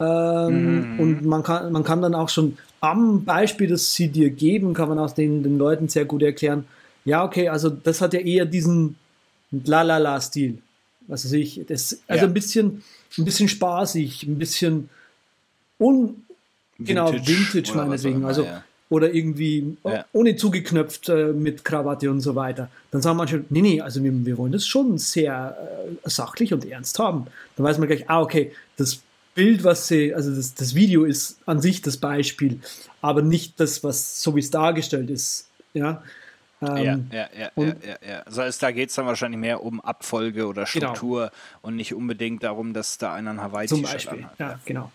Ähm, 0.00 0.94
mhm. 0.94 1.00
Und 1.00 1.24
man 1.24 1.42
kann, 1.42 1.72
man 1.72 1.84
kann 1.84 2.02
dann 2.02 2.14
auch 2.14 2.28
schon 2.28 2.58
am 2.80 3.24
Beispiel, 3.24 3.68
das 3.68 3.94
sie 3.94 4.08
dir 4.08 4.30
geben, 4.30 4.74
kann 4.74 4.88
man 4.88 4.98
auch 4.98 5.12
den, 5.12 5.42
den 5.42 5.56
Leuten 5.56 5.88
sehr 5.88 6.04
gut 6.04 6.22
erklären, 6.22 6.66
ja, 7.04 7.24
okay, 7.24 7.48
also 7.48 7.68
das 7.68 8.00
hat 8.00 8.14
ja 8.14 8.20
eher 8.20 8.46
diesen 8.46 8.96
La-La-La-Stil. 9.50 10.58
Was 11.06 11.26
weiß 11.26 11.32
ich, 11.32 11.60
das, 11.68 12.00
also 12.08 12.24
ja. 12.24 12.30
ein 12.30 12.34
bisschen, 12.34 12.82
ein 13.18 13.24
bisschen 13.24 13.48
spaßig, 13.48 14.22
ein 14.22 14.38
bisschen 14.38 14.88
un, 15.78 16.24
Vintage 16.78 17.18
genau, 17.18 17.26
Vintage 17.26 17.72
meinetwegen. 17.74 18.24
Also 18.24 18.44
ja 18.44 18.64
oder 18.90 19.12
irgendwie 19.12 19.76
ja. 19.84 20.04
ohne 20.12 20.36
zugeknöpft 20.36 21.08
äh, 21.08 21.32
mit 21.32 21.64
Krawatte 21.64 22.10
und 22.10 22.20
so 22.20 22.34
weiter. 22.34 22.68
Dann 22.90 23.02
sagen 23.02 23.16
manche, 23.16 23.44
nee, 23.48 23.62
nee, 23.62 23.80
also 23.80 24.02
wir, 24.02 24.12
wir 24.24 24.38
wollen 24.38 24.52
das 24.52 24.66
schon 24.66 24.98
sehr 24.98 25.56
äh, 26.04 26.08
sachlich 26.08 26.52
und 26.52 26.64
ernst 26.64 26.98
haben. 26.98 27.26
Dann 27.56 27.64
weiß 27.64 27.78
man 27.78 27.88
gleich, 27.88 28.08
ah, 28.08 28.20
okay, 28.20 28.52
das 28.76 29.00
Bild, 29.34 29.64
was 29.64 29.88
sie, 29.88 30.14
also 30.14 30.34
das, 30.34 30.54
das 30.54 30.74
Video 30.74 31.04
ist 31.04 31.38
an 31.46 31.60
sich 31.60 31.82
das 31.82 31.96
Beispiel, 31.96 32.60
aber 33.00 33.22
nicht 33.22 33.58
das, 33.58 33.82
was 33.82 34.22
so 34.22 34.36
wie 34.36 34.40
es 34.40 34.50
dargestellt 34.50 35.10
ist. 35.10 35.48
Ja. 35.72 36.02
Ähm, 36.62 37.08
ja, 37.10 37.18
ja, 37.18 37.28
ja, 37.38 37.50
und, 37.54 37.84
ja, 37.84 37.90
ja, 37.90 38.08
ja. 38.08 38.22
Das 38.24 38.38
heißt, 38.38 38.62
da 38.62 38.70
geht 38.70 38.90
es 38.90 38.94
dann 38.94 39.06
wahrscheinlich 39.06 39.40
mehr 39.40 39.62
um 39.62 39.80
Abfolge 39.80 40.46
oder 40.46 40.64
genau. 40.64 40.66
Struktur 40.66 41.20
genau. 41.20 41.32
und 41.62 41.76
nicht 41.76 41.94
unbedingt 41.94 42.42
darum, 42.42 42.72
dass 42.72 42.96
da 42.96 43.12
einer 43.12 43.30
ein 43.30 43.40
Hawaii 43.40 43.66
Zum 43.66 43.82
Beispiel, 43.82 44.24
hat. 44.24 44.38
ja, 44.38 44.60
genau. 44.64 44.92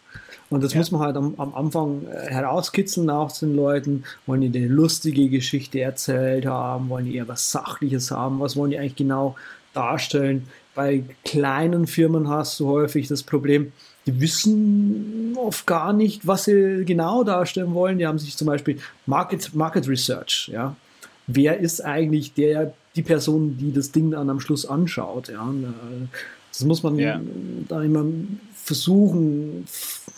Und 0.50 0.64
das 0.64 0.74
ja. 0.74 0.80
muss 0.80 0.92
man 0.92 1.02
halt 1.02 1.16
am, 1.16 1.36
am, 1.38 1.54
Anfang 1.54 2.08
äh, 2.08 2.32
herauskitzeln 2.32 3.10
auch 3.10 3.32
zu 3.32 3.46
den 3.46 3.56
Leuten. 3.56 4.04
Wollen 4.26 4.42
die 4.42 4.58
eine 4.58 4.68
lustige 4.68 5.30
Geschichte 5.30 5.80
erzählt 5.82 6.46
haben? 6.46 6.90
Wollen 6.90 7.06
die 7.06 7.16
eher 7.16 7.28
was 7.28 7.52
Sachliches 7.52 8.12
haben? 8.12 8.40
Was 8.40 8.56
wollen 8.56 8.72
die 8.72 8.80
eigentlich 8.80 8.96
genau 8.96 9.36
darstellen? 9.74 10.48
Bei 10.74 11.04
kleinen 11.24 11.88
Firmen 11.88 12.30
hast 12.30 12.60
du 12.60 12.68
häufig 12.68 13.08
das 13.08 13.22
Problem, 13.22 13.72
die 14.06 14.22
wissen 14.22 15.36
oft 15.38 15.68
gar 15.68 15.94
nicht, 15.94 16.26
was 16.26 16.46
sie 16.46 16.84
genau 16.86 17.24
darstellen 17.24 17.74
wollen. 17.74 18.00
Die 18.00 18.08
haben 18.08 18.18
sich 18.18 18.36
zum 18.36 18.48
Beispiel 18.48 18.80
Market, 19.06 19.54
Market 19.54 19.88
Research, 19.88 20.50
ja. 20.52 20.76
Wer 21.28 21.60
ist 21.60 21.86
eigentlich 21.86 22.34
der, 22.34 22.74
die 22.96 23.04
Person, 23.04 23.56
die 23.58 23.72
das 23.72 23.92
Ding 23.92 24.10
dann 24.10 24.32
am 24.32 24.40
Schluss 24.40 24.66
anschaut? 24.66 25.28
Ja? 25.30 25.48
Äh, 25.48 26.08
das 26.52 26.64
muss 26.64 26.82
man 26.82 26.98
ja. 26.98 27.22
da 27.68 27.84
immer 27.84 28.04
versuchen 28.70 29.66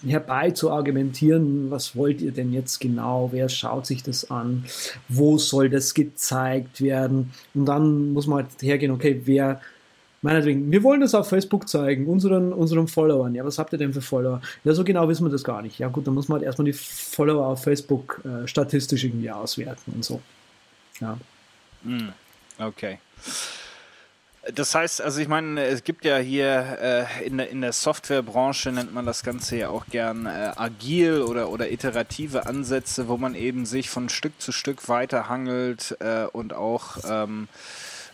herbei 0.06 0.52
zu 0.52 0.72
argumentieren, 0.72 1.72
was 1.72 1.96
wollt 1.96 2.20
ihr 2.20 2.34
denn 2.34 2.52
jetzt 2.52 2.80
genau, 2.80 3.30
wer 3.32 3.48
schaut 3.48 3.86
sich 3.86 4.04
das 4.04 4.30
an, 4.30 4.66
wo 5.08 5.38
soll 5.38 5.70
das 5.70 5.94
gezeigt 5.94 6.82
werden 6.82 7.32
und 7.54 7.66
dann 7.66 8.12
muss 8.12 8.28
man 8.28 8.44
halt 8.44 8.62
hergehen, 8.62 8.92
okay, 8.92 9.22
wer 9.24 9.62
meinetwegen, 10.22 10.70
wir 10.70 10.84
wollen 10.84 11.00
das 11.00 11.16
auf 11.16 11.30
Facebook 11.30 11.70
zeigen, 11.70 12.08
unseren, 12.08 12.52
unseren 12.52 12.90
Followern, 12.90 13.34
ja, 13.36 13.46
was 13.46 13.58
habt 13.58 13.72
ihr 13.72 13.80
denn 13.80 13.94
für 13.94 14.02
Follower? 14.02 14.42
Ja, 14.66 14.74
so 14.74 14.84
genau 14.84 15.08
wissen 15.08 15.26
wir 15.26 15.32
das 15.32 15.46
gar 15.46 15.62
nicht. 15.62 15.80
Ja 15.80 15.88
gut, 15.88 16.06
dann 16.06 16.14
muss 16.14 16.28
man 16.28 16.40
halt 16.40 16.46
erstmal 16.46 16.66
die 16.66 16.74
Follower 16.74 17.48
auf 17.48 17.64
Facebook 17.64 18.22
äh, 18.26 18.46
statistisch 18.50 19.06
irgendwie 19.06 19.32
auswerten 19.32 19.94
und 19.96 20.04
so. 20.04 20.20
Ja. 21.00 21.18
Hm, 21.86 22.10
okay. 22.60 23.00
Das 24.56 24.74
heißt, 24.74 25.02
also 25.02 25.22
ich 25.22 25.28
meine, 25.28 25.64
es 25.66 25.84
gibt 25.84 26.04
ja 26.04 26.18
hier 26.18 26.78
äh, 26.82 27.26
in, 27.28 27.38
der, 27.38 27.50
in 27.50 27.62
der 27.62 27.74
Softwarebranche 27.74 28.72
nennt 28.72 28.92
man 28.92 29.06
das 29.06 29.22
Ganze 29.22 29.56
ja 29.56 29.70
auch 29.70 29.86
gern 29.86 30.26
äh, 30.26 30.52
agil 30.56 31.22
oder, 31.22 31.50
oder 31.50 31.72
iterative 31.72 32.48
Ansätze, 32.48 33.08
wo 33.08 33.18
man 33.18 33.36
eben 33.36 33.68
sich 33.68 33.92
von 33.92 34.10
Stück 34.10 34.34
zu 34.42 34.52
Stück 34.52 34.90
weiterhangelt 34.90 35.96
äh, 36.00 36.26
und 36.26 36.54
auch 36.54 36.98
ähm, 37.08 37.50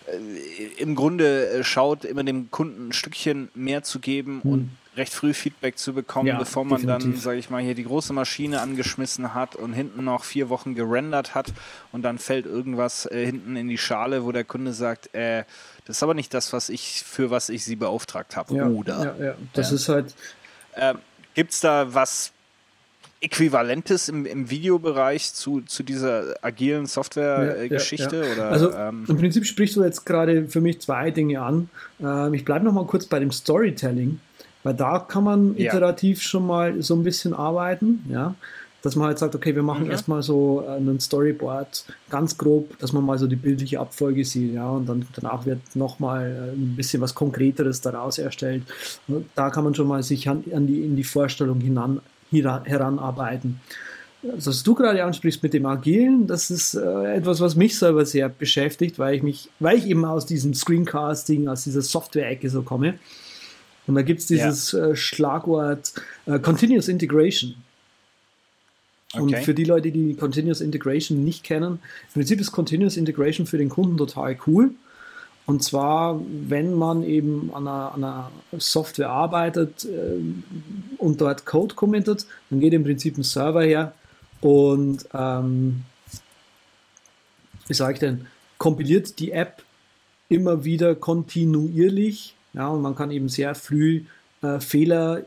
äh, 0.08 0.82
im 0.82 0.96
Grunde 0.96 1.50
äh, 1.50 1.64
schaut, 1.64 2.04
immer 2.04 2.26
dem 2.26 2.52
Kunden 2.52 2.90
ein 2.90 2.94
Stückchen 2.94 3.48
mehr 3.56 3.84
zu 3.84 4.00
geben 4.00 4.42
mhm. 4.44 4.52
und 4.52 4.78
recht 4.98 5.14
früh 5.14 5.34
Feedback 5.34 5.78
zu 5.78 5.94
bekommen, 5.94 6.28
ja, 6.28 6.38
bevor 6.38 6.66
man 6.66 6.82
definitiv. 6.82 7.12
dann, 7.14 7.22
sage 7.22 7.38
ich 7.38 7.50
mal, 7.50 7.62
hier 7.62 7.76
die 7.76 7.84
große 7.84 8.14
Maschine 8.14 8.62
angeschmissen 8.62 9.34
hat 9.34 9.56
und 9.56 9.74
hinten 9.74 10.04
noch 10.04 10.24
vier 10.24 10.50
Wochen 10.50 10.76
gerendert 10.76 11.36
hat 11.36 11.54
und 11.92 12.02
dann 12.02 12.18
fällt 12.18 12.46
irgendwas 12.46 13.06
äh, 13.06 13.26
hinten 13.26 13.56
in 13.56 13.68
die 13.68 13.78
Schale, 13.78 14.26
wo 14.26 14.32
der 14.32 14.44
Kunde 14.44 14.74
sagt, 14.74 15.14
äh, 15.14 15.46
das 15.88 15.98
ist 15.98 16.04
aber 16.04 16.14
nicht 16.14 16.34
das, 16.34 16.52
was 16.54 16.70
ich, 16.70 17.04
für 17.04 17.32
was 17.32 17.50
ich 17.50 17.64
sie 17.64 17.78
beauftragt 17.78 18.36
habe. 18.36 18.56
Ja, 18.56 18.68
Oder? 18.68 19.16
Ja, 19.18 19.26
ja. 19.26 19.36
Das 19.54 19.72
ist 19.72 19.88
halt. 19.88 20.14
Äh, 20.74 20.96
Gibt 21.34 21.54
es 21.54 21.62
da 21.62 21.94
was 21.94 22.32
Äquivalentes 23.22 24.10
im, 24.10 24.26
im 24.26 24.50
Videobereich 24.50 25.34
zu, 25.34 25.62
zu 25.62 25.84
dieser 25.84 26.36
agilen 26.42 26.86
Software-Geschichte? 26.86 28.18
Ja, 28.18 28.44
ja, 28.44 28.50
Also 28.50 28.74
ähm, 28.74 29.06
im 29.08 29.18
Prinzip 29.18 29.46
sprichst 29.46 29.76
du 29.76 29.84
jetzt 29.84 30.06
gerade 30.06 30.48
für 30.50 30.62
mich 30.62 30.82
zwei 30.82 31.10
Dinge 31.10 31.42
an. 31.42 31.70
Ähm, 32.02 32.34
ich 32.34 32.44
bleibe 32.44 32.66
noch 32.66 32.74
mal 32.74 32.86
kurz 32.86 33.06
bei 33.06 33.20
dem 33.20 33.32
Storytelling. 33.32 34.20
Weil 34.64 34.74
da 34.74 35.00
kann 35.00 35.24
man 35.24 35.58
iterativ 35.58 36.18
ja. 36.18 36.24
schon 36.24 36.46
mal 36.46 36.82
so 36.82 36.96
ein 36.96 37.04
bisschen 37.04 37.34
arbeiten, 37.34 38.04
ja. 38.10 38.36
Dass 38.88 38.96
man 38.96 39.08
halt 39.08 39.20
sagt, 39.20 39.36
okay, 39.36 39.54
wir 39.54 39.64
machen 39.64 39.84
mhm. 39.84 39.92
erstmal 39.92 40.24
so 40.24 40.66
einen 40.66 41.02
Storyboard 41.02 41.84
ganz 42.10 42.38
grob, 42.38 42.80
dass 42.80 42.94
man 42.94 43.04
mal 43.04 43.18
so 43.18 43.28
die 43.28 43.36
bildliche 43.36 43.82
Abfolge 43.82 44.24
sieht, 44.24 44.54
ja, 44.54 44.70
und 44.70 44.88
dann 44.88 45.06
danach 45.14 45.46
wird 45.46 45.60
nochmal 45.76 46.54
ein 46.56 46.78
bisschen 46.78 47.02
was 47.02 47.14
Konkreteres 47.14 47.82
daraus 47.82 48.18
erstellt. 48.18 48.64
Und 49.10 49.26
da 49.36 49.50
kann 49.50 49.66
man 49.66 49.76
schon 49.76 49.90
mal 49.90 50.04
sich 50.04 50.30
an, 50.30 50.42
an 50.54 50.68
die, 50.68 50.86
in 50.86 50.96
die 50.96 51.04
Vorstellung 51.04 51.60
hinan, 51.60 52.00
heranarbeiten. 52.32 53.60
Also, 54.24 54.52
was 54.52 54.64
du 54.64 54.74
gerade 54.74 55.04
ansprichst 55.04 55.44
mit 55.44 55.54
dem 55.54 55.66
Agilen, 55.66 56.26
das 56.26 56.50
ist 56.50 56.74
äh, 56.74 57.16
etwas, 57.16 57.42
was 57.42 57.58
mich 57.58 57.78
selber 57.78 58.06
sehr 58.06 58.30
beschäftigt, 58.30 59.00
weil 59.00 59.16
ich 59.16 59.22
mich, 59.22 59.50
weil 59.60 59.80
ich 59.80 59.86
eben 59.86 60.06
aus 60.06 60.26
diesem 60.26 60.54
Screencasting, 60.54 61.50
aus 61.50 61.66
dieser 61.66 61.82
Software-Ecke 61.82 62.50
so 62.50 62.62
komme. 62.62 62.94
Und 63.86 63.96
da 63.96 64.02
gibt 64.02 64.22
es 64.22 64.28
dieses 64.28 64.72
ja. 64.72 64.88
äh, 64.88 64.96
Schlagwort 64.96 65.92
äh, 66.26 66.40
Continuous 66.40 66.88
Integration. 66.88 67.56
Okay. 69.20 69.36
Und 69.36 69.44
für 69.44 69.54
die 69.54 69.64
Leute, 69.64 69.92
die 69.92 70.16
Continuous 70.16 70.62
Integration 70.62 71.24
nicht 71.24 71.44
kennen, 71.44 71.80
im 72.08 72.14
Prinzip 72.14 72.40
ist 72.40 72.52
Continuous 72.52 72.98
Integration 72.98 73.48
für 73.48 73.58
den 73.58 73.70
Kunden 73.70 73.98
total 73.98 74.38
cool. 74.48 74.72
Und 75.46 75.64
zwar, 75.64 76.20
wenn 76.28 76.74
man 76.74 77.04
eben 77.04 77.54
an 77.54 77.68
einer, 77.68 77.94
an 77.94 78.04
einer 78.04 78.32
Software 78.58 79.10
arbeitet 79.10 79.86
äh, 79.86 80.20
und 80.98 81.22
dort 81.22 81.46
Code 81.46 81.74
committet, 81.74 82.26
dann 82.50 82.60
geht 82.60 82.74
im 82.74 82.84
Prinzip 82.84 83.18
ein 83.18 83.24
Server 83.24 83.64
her 83.64 83.94
und 84.42 85.08
ähm, 85.14 85.84
wie 87.68 87.74
sage 87.74 87.94
ich 87.94 88.00
denn, 88.00 88.28
kompiliert 88.58 89.20
die 89.20 89.32
App 89.32 89.64
immer 90.30 90.64
wieder 90.64 90.96
kontinuierlich. 90.96 92.36
Ja, 92.54 92.68
und 92.68 92.82
man 92.82 92.96
kann 92.96 93.12
eben 93.12 93.30
sehr 93.30 93.56
früh 93.56 94.04
äh, 94.42 94.60
Fehler 94.60 95.24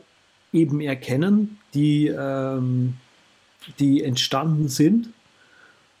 eben 0.53 0.81
erkennen, 0.81 1.57
die, 1.73 2.07
ähm, 2.07 2.95
die 3.79 4.03
entstanden 4.03 4.67
sind. 4.67 5.09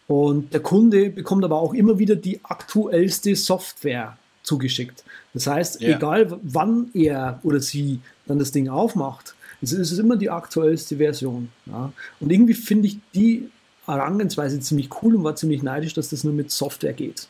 Und 0.07 0.53
der 0.53 0.61
Kunde 0.61 1.09
bekommt 1.09 1.45
aber 1.45 1.57
auch 1.59 1.73
immer 1.73 1.97
wieder 1.97 2.15
die 2.15 2.39
aktuellste 2.43 3.35
Software 3.35 4.17
zugeschickt. 4.43 5.03
Das 5.33 5.47
heißt, 5.47 5.81
ja. 5.81 5.95
egal 5.95 6.37
wann 6.43 6.89
er 6.93 7.39
oder 7.43 7.59
sie 7.59 7.99
dann 8.25 8.39
das 8.39 8.51
Ding 8.51 8.67
aufmacht, 8.67 9.35
es 9.61 9.71
ist 9.71 9.97
immer 9.99 10.17
die 10.17 10.29
aktuellste 10.29 10.97
Version. 10.97 11.49
Ja. 11.67 11.93
Und 12.19 12.31
irgendwie 12.31 12.55
finde 12.55 12.87
ich 12.87 12.97
die 13.13 13.49
Herangehensweise 13.85 14.59
ziemlich 14.59 14.89
cool 15.01 15.15
und 15.15 15.23
war 15.23 15.35
ziemlich 15.35 15.63
neidisch, 15.63 15.93
dass 15.93 16.09
das 16.09 16.23
nur 16.23 16.33
mit 16.33 16.51
Software 16.51 16.93
geht. 16.93 17.27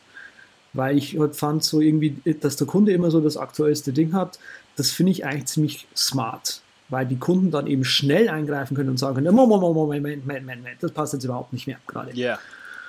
Weil 0.72 0.96
ich 0.96 1.18
halt 1.18 1.36
fand 1.36 1.62
so 1.62 1.80
irgendwie, 1.80 2.16
dass 2.40 2.56
der 2.56 2.66
Kunde 2.66 2.92
immer 2.92 3.10
so 3.10 3.20
das 3.20 3.36
aktuellste 3.36 3.92
Ding 3.92 4.14
hat, 4.14 4.38
das 4.76 4.90
finde 4.90 5.12
ich 5.12 5.24
eigentlich 5.26 5.46
ziemlich 5.46 5.86
smart. 5.94 6.61
Weil 6.92 7.06
die 7.06 7.16
Kunden 7.16 7.50
dann 7.50 7.66
eben 7.66 7.84
schnell 7.84 8.28
eingreifen 8.28 8.76
können 8.76 8.90
und 8.90 8.98
sagen 8.98 9.14
können, 9.14 9.34
Moment, 9.34 9.62
Moment, 9.62 10.02
Moment, 10.02 10.26
Moment, 10.26 10.46
Moment, 10.46 10.82
das 10.82 10.92
passt 10.92 11.14
jetzt 11.14 11.24
überhaupt 11.24 11.52
nicht 11.52 11.66
mehr 11.66 11.78
gerade. 11.86 12.12
Ja, 12.12 12.26
yeah, 12.26 12.38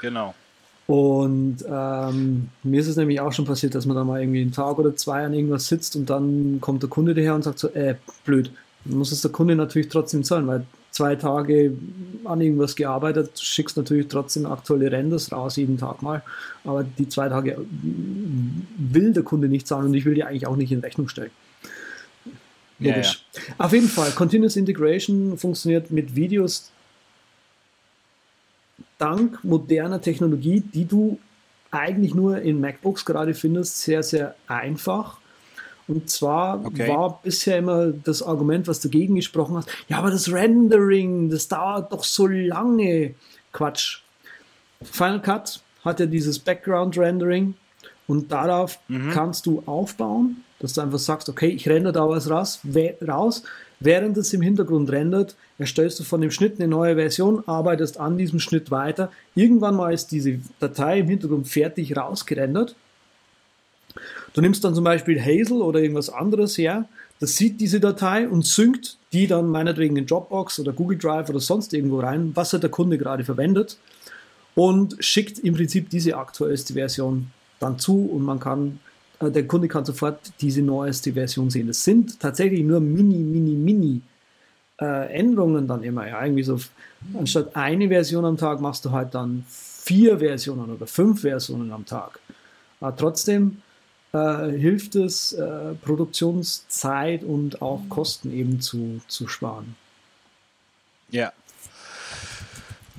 genau. 0.02 0.34
Und 0.88 1.60
ähm, 1.66 2.50
mir 2.64 2.82
ist 2.82 2.90
es 2.90 2.98
nämlich 2.98 3.22
auch 3.22 3.32
schon 3.32 3.46
passiert, 3.46 3.74
dass 3.74 3.86
man 3.86 3.96
da 3.96 4.04
mal 4.04 4.20
irgendwie 4.20 4.42
einen 4.42 4.52
Tag 4.52 4.78
oder 4.78 4.94
zwei 4.96 5.24
an 5.26 5.34
irgendwas 5.34 5.68
sitzt 5.68 5.96
und 5.96 6.10
dann 6.10 6.60
kommt 6.60 6.84
der 6.84 6.90
Kunde 6.90 7.14
daher 7.14 7.36
und 7.36 7.44
sagt 7.44 7.60
so, 7.60 7.70
äh, 7.70 7.96
blöd. 8.26 8.52
Dann 8.84 8.98
muss 8.98 9.14
es 9.14 9.22
der 9.22 9.32
Kunde 9.32 9.56
natürlich 9.56 9.88
trotzdem 9.88 10.26
zahlen, 10.26 10.46
weil 10.48 10.66
zwei 10.92 11.16
Tage 11.16 11.74
an 12.26 12.42
irgendwas 12.42 12.76
gearbeitet, 12.76 13.40
schickst 13.40 13.78
natürlich 13.78 14.10
trotzdem 14.10 14.46
aktuelle 14.46 14.92
Renders 14.92 15.32
raus, 15.32 15.56
jeden 15.56 15.78
Tag 15.78 16.02
mal. 16.02 16.22
Aber 16.66 16.84
die 16.84 17.08
zwei 17.08 17.30
Tage 17.30 17.58
will 18.78 19.14
der 19.14 19.24
Kunde 19.24 19.48
nicht 19.48 19.68
zahlen 19.68 19.86
und 19.86 19.94
ich 19.94 20.04
will 20.04 20.16
die 20.16 20.26
eigentlich 20.26 20.48
auch 20.48 20.58
nicht 20.58 20.74
in 20.74 20.80
Rechnung 20.80 21.08
stellen. 21.08 21.32
Logisch. 22.80 23.26
Ja, 23.34 23.42
ja. 23.48 23.66
Auf 23.66 23.74
jeden 23.74 23.90
Fall, 23.90 24.12
Continuous 24.12 24.56
Integration 24.56 25.38
funktioniert 25.38 25.92
mit 25.92 26.16
Videos 26.16 26.72
dank 28.98 29.44
moderner 29.44 30.02
Technologie, 30.02 30.62
die 30.62 30.86
du 30.86 31.20
eigentlich 31.72 32.14
nur 32.14 32.42
in 32.42 32.62
MacBooks 32.62 33.06
gerade 33.06 33.34
findest, 33.34 33.82
sehr, 33.82 34.04
sehr 34.04 34.36
einfach 34.48 35.18
und 35.88 36.10
zwar 36.10 36.64
okay. 36.66 36.88
war 36.88 37.20
bisher 37.24 37.58
immer 37.58 37.88
das 37.88 38.22
Argument, 38.24 38.68
was 38.68 38.80
dagegen 38.80 39.16
gesprochen 39.16 39.58
hast, 39.58 39.70
ja, 39.90 39.98
aber 39.98 40.12
das 40.12 40.32
Rendering, 40.32 41.30
das 41.30 41.48
dauert 41.48 41.92
doch 41.92 42.04
so 42.04 42.28
lange. 42.28 43.16
Quatsch. 43.52 44.00
Final 44.82 45.22
Cut 45.22 45.62
hat 45.84 46.00
ja 46.00 46.06
dieses 46.06 46.40
Background 46.40 46.98
Rendering 46.98 47.56
und 48.08 48.32
darauf 48.32 48.80
mhm. 48.88 49.12
kannst 49.12 49.46
du 49.46 49.64
aufbauen, 49.66 50.44
dass 50.60 50.74
du 50.74 50.82
einfach 50.82 51.00
sagst, 51.00 51.30
okay, 51.30 51.48
ich 51.48 51.68
render 51.68 51.92
da 51.92 52.08
was 52.08 52.30
raus, 52.30 52.60
raus. 53.06 53.44
Während 53.80 54.16
es 54.18 54.32
im 54.34 54.42
Hintergrund 54.42 54.90
rendert, 54.92 55.36
erstellst 55.58 56.00
du 56.00 56.04
von 56.04 56.22
dem 56.22 56.32
Schnitt 56.32 56.60
eine 56.60 56.70
neue 56.70 56.96
Version, 56.96 57.44
arbeitest 57.48 58.00
an 58.00 58.18
diesem 58.18 58.40
Schnitt 58.40 58.72
weiter. 58.72 59.12
Irgendwann 59.36 59.76
mal 59.76 59.94
ist 59.94 60.12
diese 60.12 60.40
Datei 60.60 61.00
im 61.00 61.08
Hintergrund 61.08 61.48
fertig 61.48 61.98
rausgerendert 61.98 62.76
Du 64.34 64.42
nimmst 64.42 64.64
dann 64.64 64.74
zum 64.74 64.84
Beispiel 64.84 65.22
Hazel 65.22 65.62
oder 65.62 65.80
irgendwas 65.80 66.10
anderes 66.10 66.58
her, 66.58 66.88
das 67.20 67.38
sieht 67.38 67.62
diese 67.62 67.80
Datei 67.80 68.28
und 68.28 68.46
synkt 68.46 68.98
die 69.14 69.28
dann 69.28 69.48
meinetwegen 69.48 69.96
in 69.96 70.08
Dropbox 70.08 70.60
oder 70.60 70.74
Google 70.74 70.98
Drive 70.98 71.30
oder 71.30 71.40
sonst 71.40 71.74
irgendwo 71.74 72.00
rein, 72.00 72.32
was 72.34 72.52
hat 72.54 72.64
der 72.64 72.72
Kunde 72.72 72.98
gerade 72.98 73.24
verwendet 73.24 73.78
und 74.56 74.98
schickt 75.00 75.40
im 75.40 75.54
Prinzip 75.54 75.90
diese 75.90 76.18
aktuellste 76.18 76.74
Version 76.74 77.32
dann 77.64 77.80
zu 77.80 78.06
und 78.06 78.24
man 78.24 78.40
kann, 78.40 78.80
äh, 79.20 79.32
der 79.32 79.48
Kunde 79.48 79.68
kann 79.68 79.86
sofort 79.86 80.20
diese 80.42 80.62
neueste 80.62 81.14
Version 81.14 81.50
sehen. 81.50 81.68
Das 81.68 81.84
sind 81.84 82.20
tatsächlich 82.20 82.64
nur 82.64 82.80
mini, 82.80 83.18
mini, 83.18 83.56
mini 83.56 84.02
äh, 84.82 85.14
Änderungen 85.14 85.68
dann 85.68 85.84
immer. 85.84 86.08
Ja, 86.08 86.24
irgendwie 86.24 86.44
so, 86.44 86.60
anstatt 87.18 87.56
eine 87.56 87.88
Version 87.88 88.26
am 88.26 88.38
Tag 88.38 88.60
machst 88.62 88.86
du 88.86 88.92
halt 88.92 89.14
dann 89.16 89.46
vier 89.48 90.20
Versionen 90.20 90.72
oder 90.72 90.88
fünf 90.88 91.22
Versionen 91.22 91.72
am 91.72 91.86
Tag. 91.86 92.20
Aber 92.80 92.96
trotzdem 92.96 93.62
äh, 94.14 94.50
hilft 94.52 94.96
es, 94.96 95.34
äh, 95.34 95.74
Produktionszeit 95.84 97.24
und 97.24 97.62
auch 97.62 97.82
Kosten 97.90 98.32
eben 98.32 98.62
zu, 98.62 99.02
zu 99.08 99.28
sparen. 99.28 99.76
Ja. 101.10 101.32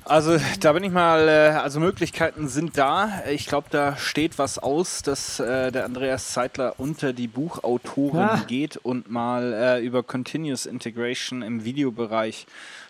Also 0.07 0.37
da 0.59 0.73
bin 0.73 0.83
ich 0.83 0.91
mal, 0.91 1.27
äh, 1.27 1.57
also 1.57 1.79
Möglichkeiten 1.79 2.47
sind 2.47 2.77
da. 2.77 3.23
Ich 3.27 3.47
glaube, 3.47 3.69
da 3.71 3.97
steht 3.97 4.37
was 4.37 4.59
aus, 4.59 5.01
dass 5.01 5.39
äh, 5.39 5.71
der 5.71 5.83
Andreas 5.85 6.31
Zeitler 6.31 6.75
unter 6.77 7.11
die 7.11 7.27
Buchautoren 7.27 8.19
ah. 8.19 8.43
geht 8.45 8.77
und 8.77 9.09
mal 9.09 9.51
äh, 9.53 9.83
über 9.83 10.03
Continuous 10.03 10.67
Integration 10.67 11.41
im 11.41 11.65
Videobereich 11.65 12.45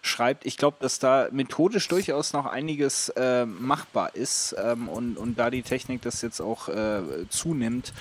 schreibt. 0.06 0.46
Ich 0.46 0.58
glaube, 0.58 0.78
dass 0.80 1.00
da 1.00 1.28
methodisch 1.32 1.88
durchaus 1.88 2.34
noch 2.34 2.46
einiges 2.46 3.10
äh, 3.10 3.46
machbar 3.46 4.16
ist 4.16 4.56
ähm, 4.58 4.88
und, 4.88 5.18
und 5.18 5.40
da 5.40 5.50
die 5.50 5.64
Technik 5.64 6.02
das 6.02 6.22
jetzt 6.22 6.42
auch 6.42 6.70
äh, 6.70 7.02
zunimmt, 7.30 7.94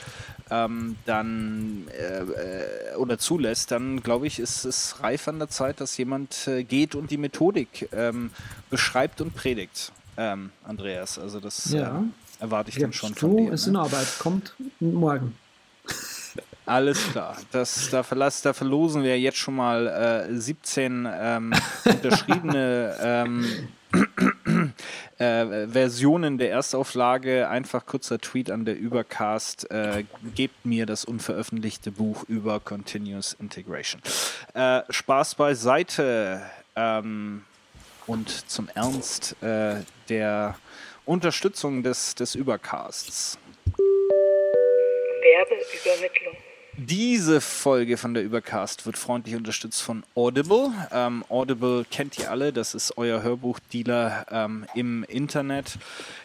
ähm, 0.51 0.97
dann 1.07 1.89
äh, 1.89 2.19
äh 2.19 2.97
oder 2.97 3.19
zulässt, 3.19 3.71
dann 3.71 4.03
glaube 4.03 4.27
ich, 4.27 4.39
ist 4.39 4.65
es 4.65 5.03
reif 5.03 5.27
an 5.27 5.39
der 5.39 5.49
Zeit, 5.49 5.81
dass 5.81 5.97
jemand 5.97 6.47
äh, 6.47 6.65
geht 6.65 6.95
und 6.95 7.11
die 7.11 7.17
Methodik 7.17 7.89
ähm, 7.93 8.31
beschreibt 8.71 9.21
und 9.21 9.35
predigt. 9.35 9.93
Ähm, 10.17 10.51
Andreas, 10.63 11.19
also 11.19 11.41
das 11.41 11.73
ja. 11.73 11.99
Äh, 11.99 12.43
erwarte 12.43 12.71
ich 12.71 12.77
Jetzt 12.77 12.85
dann 12.85 12.93
schon 12.93 13.15
von 13.15 13.37
dir. 13.37 13.53
ist 13.53 13.67
ne? 13.67 13.71
in 13.71 13.77
Arbeit, 13.77 14.07
kommt 14.19 14.55
morgen. 14.81 15.35
Alles 16.67 17.11
klar. 17.11 17.37
Das, 17.53 17.91
da, 17.91 18.03
verlass, 18.03 18.41
da 18.43 18.53
verlosen 18.53 19.03
wir 19.03 19.19
jetzt 19.21 19.39
schon 19.39 19.57
mal 19.57 20.27
äh, 20.31 20.35
17 20.35 21.09
ähm, 21.13 21.53
unterschriebene 21.85 22.97
ähm, 23.01 23.69
äh, 25.19 25.67
Versionen 25.69 26.39
der 26.39 26.51
Erstauflage. 26.51 27.49
Einfach 27.49 27.85
kurzer 27.85 28.19
Tweet 28.19 28.51
an 28.51 28.65
der 28.65 28.79
Übercast. 28.79 29.71
Äh, 29.71 30.05
gebt 30.35 30.65
mir 30.65 30.87
das 30.87 31.05
unveröffentlichte 31.05 31.91
Buch 31.91 32.25
über 32.29 32.61
Continuous 32.61 33.35
Integration. 33.35 34.01
Äh, 34.55 34.83
Spaß 34.89 35.35
beiseite. 35.35 36.43
Ähm, 36.77 37.45
und 38.07 38.51
zum 38.51 38.69
Ernst 38.75 39.37
äh, 39.43 39.77
der 40.09 40.57
Unterstützung 41.05 41.83
des, 41.83 42.15
des 42.15 42.35
Übercasts. 42.35 43.39
Werbeübermittlung. 45.23 46.37
Diese 46.77 47.41
Folge 47.41 47.97
von 47.97 48.15
der 48.15 48.25
Übercast 48.25 48.85
wird 48.85 48.99
freundlich 48.99 49.37
unterstützt 49.37 49.81
von 49.81 50.03
Audible. 50.17 50.73
Ähm, 50.91 51.25
Audible 51.29 51.85
kennt 51.89 52.19
ihr 52.19 52.33
alle, 52.33 52.53
das 52.53 52.75
ist 52.75 52.99
euer 52.99 53.23
Hörbuchdealer 53.23 54.27
ähm, 54.31 54.67
im 54.75 55.05
Internet. 55.05 55.79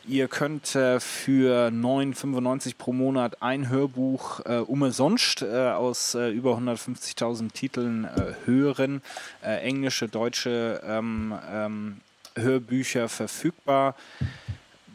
Ihr 0.08 0.28
könnt 0.28 0.76
äh, 0.76 1.00
für 1.00 1.68
9,95 1.68 2.78
pro 2.78 2.94
Monat 2.94 3.44
ein 3.44 3.70
Hörbuch 3.70 4.40
äh, 4.46 4.58
umsonst 4.58 5.44
äh, 5.44 5.70
aus 5.70 6.16
äh, 6.16 6.30
über 6.30 6.58
150.000 6.58 7.54
Titeln 7.54 8.06
äh, 8.06 8.34
hören. 8.46 9.04
Äh, 9.44 9.58
englische, 9.58 10.08
deutsche 10.08 10.82
ähm, 10.84 11.36
ähm, 11.52 12.02
Hörbücher 12.36 13.08
verfügbar. 13.08 13.96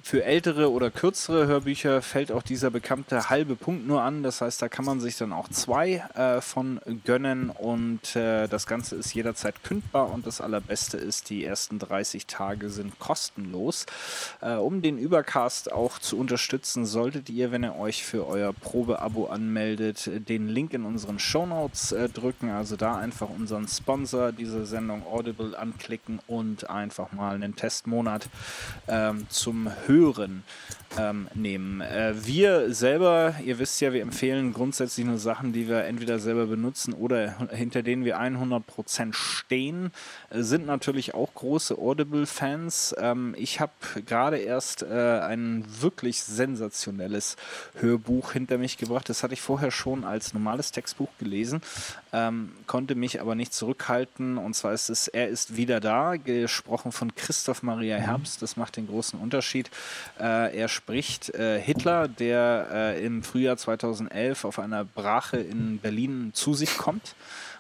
Für 0.07 0.23
ältere 0.23 0.71
oder 0.71 0.91
kürzere 0.91 1.47
Hörbücher 1.47 2.03
fällt 2.03 2.31
auch 2.31 2.43
dieser 2.43 2.71
bekannte 2.71 3.31
halbe 3.31 3.57
Punkt 3.57 3.87
nur 3.87 4.03
an. 4.03 4.23
Das 4.23 4.43
heißt, 4.43 4.61
da 4.61 4.69
kann 4.69 4.85
man 4.85 5.01
sich 5.01 5.17
dann 5.17 5.33
auch 5.33 5.49
zwei 5.49 6.05
äh, 6.15 6.43
von 6.43 6.79
gönnen 7.07 7.49
und 7.49 8.15
äh, 8.15 8.47
das 8.47 8.67
Ganze 8.67 8.97
ist 8.97 9.15
jederzeit 9.15 9.65
kündbar 9.65 10.13
und 10.13 10.27
das 10.27 10.43
Allerbeste 10.43 10.99
ist, 10.99 11.31
die 11.31 11.43
ersten 11.43 11.79
30 11.79 12.27
Tage 12.27 12.69
sind 12.69 12.99
kostenlos. 12.99 13.87
Äh, 14.43 14.57
um 14.57 14.83
den 14.83 14.99
Übercast 14.99 15.73
auch 15.73 15.99
zu 15.99 16.19
unterstützen, 16.19 16.85
solltet 16.85 17.31
ihr, 17.31 17.51
wenn 17.51 17.65
ihr 17.65 17.75
euch 17.75 18.05
für 18.05 18.27
euer 18.27 18.53
Probeabo 18.53 19.29
anmeldet, 19.29 20.11
den 20.29 20.49
Link 20.49 20.75
in 20.75 20.85
unseren 20.85 21.19
Shownotes 21.19 21.93
äh, 21.93 22.11
drücken. 22.11 22.51
Also 22.51 22.77
da 22.77 22.99
einfach 22.99 23.31
unseren 23.31 23.69
Sponsor 23.69 24.33
dieser 24.33 24.67
Sendung 24.67 25.07
Audible 25.07 25.59
anklicken 25.59 26.21
und 26.27 26.69
einfach 26.69 27.13
mal 27.13 27.37
einen 27.37 27.57
Testmonat 27.57 28.29
ähm, 28.87 29.27
zum 29.31 29.71
Hören 29.87 29.94
Hören 29.95 30.43
ähm, 30.99 31.29
nehmen. 31.35 31.81
Äh, 31.81 32.15
wir 32.25 32.73
selber, 32.73 33.35
ihr 33.45 33.59
wisst 33.59 33.81
ja, 33.81 33.93
wir 33.93 34.03
empfehlen 34.03 34.53
grundsätzlich 34.53 35.05
nur 35.05 35.19
Sachen, 35.19 35.53
die 35.53 35.69
wir 35.69 35.85
entweder 35.85 36.19
selber 36.19 36.47
benutzen 36.47 36.93
oder 36.93 37.49
hinter 37.51 37.83
denen 37.83 38.05
wir 38.05 38.21
100% 38.21 39.13
stehen, 39.13 39.91
äh, 40.31 40.43
sind 40.43 40.67
natürlich 40.67 41.15
auch 41.15 41.35
große 41.35 41.77
Audible-Fans. 41.77 42.95
Ähm, 42.99 43.35
ich 43.37 43.61
habe 43.61 43.73
gerade 44.07 44.39
erst 44.39 44.83
äh, 44.83 44.87
ein 45.21 45.65
wirklich 45.81 46.23
sensationelles 46.23 47.37
Hörbuch 47.81 48.33
hinter 48.33 48.59
mich 48.59 48.79
gebracht. 48.79 49.09
Das 49.09 49.23
hatte 49.23 49.35
ich 49.35 49.41
vorher 49.41 49.71
schon 49.71 50.05
als 50.05 50.35
normales 50.35 50.73
Textbuch 50.73 51.11
gelesen, 51.19 51.61
ähm, 52.13 52.53
konnte 52.67 52.95
mich 52.95 53.21
aber 53.21 53.35
nicht 53.35 53.53
zurückhalten. 53.53 54.39
Und 54.39 54.55
zwar 54.55 54.73
ist 54.73 54.91
es 54.91 55.09
Er 55.09 55.29
ist 55.29 55.57
wieder 55.57 55.81
da, 55.81 56.17
gesprochen 56.17 56.93
von 56.93 57.15
Christoph 57.15 57.63
Maria 57.63 57.99
mhm. 57.99 58.03
Herbst. 58.03 58.43
Das 58.43 58.57
macht 58.57 58.77
den 58.77 58.87
großen 58.87 59.19
Unterschied. 59.19 59.71
Äh, 60.21 60.57
er 60.57 60.69
spricht 60.69 60.84
äh, 60.89 61.59
Hitler, 61.59 62.09
der 62.09 62.69
äh, 62.73 63.05
im 63.05 63.23
Frühjahr 63.23 63.57
2011 63.57 64.45
auf 64.45 64.59
einer 64.59 64.85
Brache 64.85 65.39
in 65.39 65.79
Berlin 65.79 66.31
zu 66.35 66.55
sich 66.55 66.77
kommt 66.77 67.15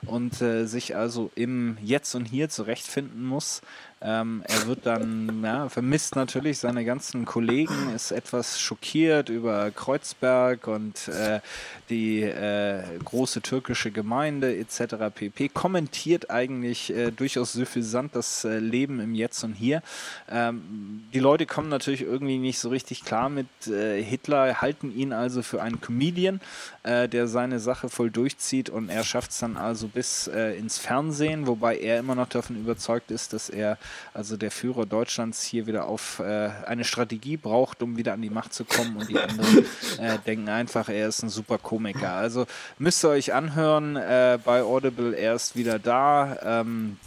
und 0.06 0.42
äh, 0.42 0.66
sich 0.66 0.94
also 0.94 1.30
im 1.34 1.78
Jetzt 1.82 2.14
und 2.14 2.26
Hier 2.26 2.48
zurechtfinden 2.50 3.24
muss. 3.24 3.62
Ähm, 4.06 4.42
er 4.46 4.66
wird 4.66 4.84
dann, 4.84 5.42
ja, 5.42 5.68
vermisst 5.70 6.14
natürlich 6.14 6.58
seine 6.58 6.84
ganzen 6.84 7.24
Kollegen, 7.24 7.94
ist 7.94 8.10
etwas 8.10 8.60
schockiert 8.60 9.30
über 9.30 9.70
Kreuzberg 9.70 10.66
und 10.66 11.08
äh, 11.08 11.40
die 11.88 12.20
äh, 12.22 12.82
große 13.02 13.40
türkische 13.40 13.90
Gemeinde 13.90 14.56
etc. 14.56 14.96
pp. 15.14 15.48
Kommentiert 15.48 16.30
eigentlich 16.30 16.94
äh, 16.94 17.12
durchaus 17.12 17.54
suffisant 17.54 18.14
das 18.14 18.44
äh, 18.44 18.58
Leben 18.58 19.00
im 19.00 19.14
Jetzt 19.14 19.42
und 19.42 19.54
Hier. 19.54 19.82
Ähm, 20.30 21.04
die 21.14 21.20
Leute 21.20 21.46
kommen 21.46 21.70
natürlich 21.70 22.02
irgendwie 22.02 22.38
nicht 22.38 22.58
so 22.58 22.68
richtig 22.68 23.04
klar 23.04 23.30
mit 23.30 23.46
äh, 23.66 24.02
Hitler, 24.02 24.60
halten 24.60 24.94
ihn 24.94 25.14
also 25.14 25.40
für 25.42 25.62
einen 25.62 25.80
Comedian, 25.80 26.40
äh, 26.82 27.08
der 27.08 27.26
seine 27.26 27.58
Sache 27.58 27.88
voll 27.88 28.10
durchzieht 28.10 28.68
und 28.68 28.90
er 28.90 29.04
schafft 29.04 29.30
es 29.30 29.38
dann 29.38 29.56
also 29.56 29.88
bis 29.88 30.26
ins 30.26 30.78
Fernsehen, 30.78 31.46
wobei 31.46 31.78
er 31.78 31.98
immer 31.98 32.14
noch 32.14 32.28
davon 32.28 32.56
überzeugt 32.56 33.10
ist, 33.10 33.32
dass 33.32 33.48
er 33.48 33.78
also 34.12 34.36
der 34.36 34.50
Führer 34.50 34.86
Deutschlands 34.86 35.42
hier 35.42 35.66
wieder 35.66 35.86
auf 35.86 36.20
äh, 36.20 36.50
eine 36.66 36.84
Strategie 36.84 37.36
braucht, 37.36 37.82
um 37.82 37.96
wieder 37.96 38.12
an 38.12 38.22
die 38.22 38.30
Macht 38.30 38.54
zu 38.54 38.64
kommen 38.64 38.96
und 38.96 39.08
die 39.08 39.18
anderen 39.18 39.58
äh, 39.98 40.18
denken 40.26 40.48
einfach, 40.48 40.88
er 40.88 41.08
ist 41.08 41.22
ein 41.22 41.28
super 41.28 41.58
Komiker. 41.58 42.12
Also 42.12 42.46
müsst 42.78 43.04
ihr 43.04 43.10
euch 43.10 43.32
anhören, 43.32 43.96
äh, 43.96 44.38
bei 44.44 44.62
Audible, 44.62 45.14
er 45.14 45.34
ist 45.34 45.56
wieder 45.56 45.78
da. 45.78 46.36
Ähm, 46.42 46.98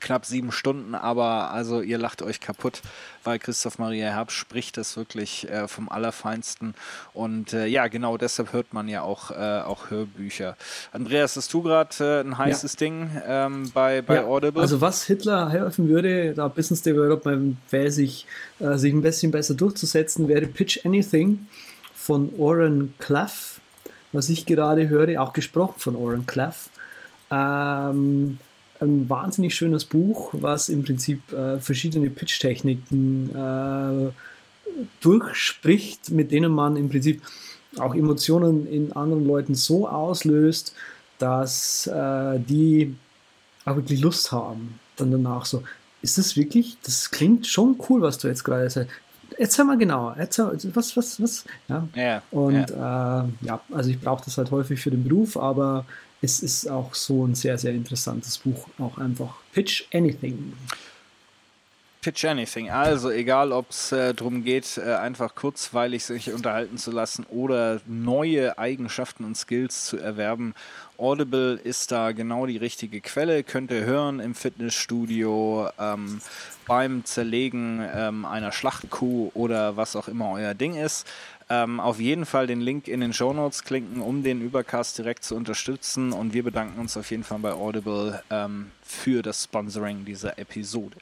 knapp 0.00 0.26
sieben 0.26 0.52
Stunden, 0.52 0.94
aber 0.94 1.50
also 1.50 1.80
ihr 1.80 1.98
lacht 1.98 2.22
euch 2.22 2.40
kaputt, 2.40 2.82
weil 3.24 3.38
Christoph 3.38 3.78
Maria 3.78 4.10
Herbst 4.10 4.36
spricht 4.36 4.76
das 4.76 4.96
wirklich 4.96 5.48
äh, 5.50 5.68
vom 5.68 5.88
Allerfeinsten. 5.88 6.74
Und 7.12 7.52
äh, 7.52 7.66
ja, 7.66 7.88
genau 7.88 8.16
deshalb 8.16 8.52
hört 8.52 8.72
man 8.72 8.88
ja 8.88 9.02
auch, 9.02 9.30
äh, 9.30 9.60
auch 9.60 9.90
Hörbücher. 9.90 10.56
Andreas, 10.92 11.36
hast 11.36 11.52
du 11.52 11.62
gerade 11.62 11.96
äh, 12.00 12.20
ein 12.20 12.38
heißes 12.38 12.74
ja. 12.74 12.78
Ding 12.78 13.10
ähm, 13.26 13.70
bei, 13.72 14.02
bei 14.02 14.16
ja, 14.16 14.24
Audible? 14.24 14.62
Also 14.62 14.80
was 14.80 15.04
Hitler 15.04 15.50
helfen 15.50 15.88
würde, 15.88 16.34
da 16.34 16.48
Business 16.48 16.82
Development 16.82 17.56
sich, 17.70 18.26
äh, 18.60 18.76
sich 18.76 18.92
ein 18.92 19.02
bisschen 19.02 19.30
besser 19.30 19.54
durchzusetzen, 19.54 20.28
wäre 20.28 20.46
Pitch 20.46 20.84
Anything 20.84 21.46
von 21.94 22.32
Oren 22.38 22.94
Clough, 22.98 23.60
was 24.12 24.28
ich 24.28 24.46
gerade 24.46 24.88
höre, 24.88 25.20
auch 25.20 25.32
gesprochen 25.32 25.74
von 25.78 25.96
Oren 25.96 26.26
Clough. 26.26 26.70
Ähm, 27.30 28.38
ein 28.80 29.08
wahnsinnig 29.08 29.54
schönes 29.54 29.84
Buch, 29.84 30.30
was 30.32 30.68
im 30.68 30.84
Prinzip 30.84 31.32
äh, 31.32 31.58
verschiedene 31.58 32.10
Pitch-Techniken 32.10 33.30
äh, 33.34 34.12
durchspricht, 35.00 36.10
mit 36.10 36.30
denen 36.30 36.52
man 36.52 36.76
im 36.76 36.88
Prinzip 36.88 37.22
auch 37.78 37.94
Emotionen 37.94 38.66
in 38.66 38.92
anderen 38.92 39.26
Leuten 39.26 39.54
so 39.54 39.88
auslöst, 39.88 40.74
dass 41.18 41.86
äh, 41.86 42.38
die 42.38 42.94
auch 43.64 43.76
wirklich 43.76 44.00
Lust 44.00 44.32
haben. 44.32 44.78
Dann 44.96 45.10
danach 45.10 45.44
so, 45.44 45.62
ist 46.02 46.18
das 46.18 46.36
wirklich, 46.36 46.76
das 46.82 47.10
klingt 47.10 47.46
schon 47.46 47.78
cool, 47.88 48.02
was 48.02 48.18
du 48.18 48.28
jetzt 48.28 48.44
gerade 48.44 48.68
sagst. 48.70 48.90
Erzähl 49.38 49.64
mal 49.64 49.76
genau, 49.76 50.14
erzähl, 50.16 50.56
was, 50.72 50.96
was, 50.96 51.20
was, 51.20 51.44
ja. 51.68 51.86
ja 51.94 52.22
und 52.30 52.70
ja. 52.70 53.24
Äh, 53.24 53.28
ja, 53.42 53.60
also 53.72 53.90
ich 53.90 54.00
brauche 54.00 54.24
das 54.24 54.38
halt 54.38 54.50
häufig 54.50 54.80
für 54.80 54.90
den 54.90 55.04
Beruf, 55.04 55.36
aber 55.36 55.84
es 56.22 56.40
ist 56.40 56.68
auch 56.68 56.94
so 56.94 57.26
ein 57.26 57.34
sehr, 57.34 57.58
sehr 57.58 57.72
interessantes 57.72 58.38
Buch. 58.38 58.68
Auch 58.78 58.98
einfach 58.98 59.34
Pitch 59.52 59.84
Anything. 59.92 60.54
Pitch 62.06 62.24
Anything. 62.24 62.70
Also 62.70 63.10
egal, 63.10 63.50
ob 63.50 63.70
es 63.70 63.90
äh, 63.90 64.14
darum 64.14 64.44
geht, 64.44 64.78
äh, 64.78 64.94
einfach 64.94 65.34
kurzweilig 65.34 66.04
sich 66.04 66.32
unterhalten 66.32 66.78
zu 66.78 66.92
lassen 66.92 67.26
oder 67.28 67.80
neue 67.84 68.58
Eigenschaften 68.58 69.24
und 69.24 69.36
Skills 69.36 69.86
zu 69.86 69.96
erwerben. 69.96 70.54
Audible 70.98 71.54
ist 71.54 71.90
da 71.90 72.12
genau 72.12 72.46
die 72.46 72.58
richtige 72.58 73.00
Quelle. 73.00 73.42
Könnt 73.42 73.72
ihr 73.72 73.84
hören 73.84 74.20
im 74.20 74.36
Fitnessstudio, 74.36 75.68
ähm, 75.80 76.20
beim 76.66 77.04
Zerlegen 77.04 77.84
ähm, 77.92 78.24
einer 78.24 78.52
Schlachtkuh 78.52 79.32
oder 79.34 79.76
was 79.76 79.96
auch 79.96 80.06
immer 80.06 80.30
euer 80.30 80.54
Ding 80.54 80.76
ist. 80.76 81.08
Ähm, 81.48 81.78
auf 81.78 82.00
jeden 82.00 82.26
Fall 82.26 82.48
den 82.48 82.60
Link 82.60 82.88
in 82.88 83.00
den 83.00 83.12
Show 83.12 83.32
Notes 83.32 83.62
klicken, 83.62 84.00
um 84.00 84.24
den 84.24 84.40
Übercast 84.40 84.98
direkt 84.98 85.24
zu 85.24 85.36
unterstützen. 85.36 86.12
Und 86.12 86.32
wir 86.32 86.42
bedanken 86.42 86.80
uns 86.80 86.96
auf 86.96 87.10
jeden 87.10 87.22
Fall 87.22 87.38
bei 87.38 87.52
Audible 87.52 88.22
ähm, 88.30 88.72
für 88.82 89.22
das 89.22 89.44
Sponsoring 89.44 90.04
dieser 90.04 90.38
Episode. 90.38 90.96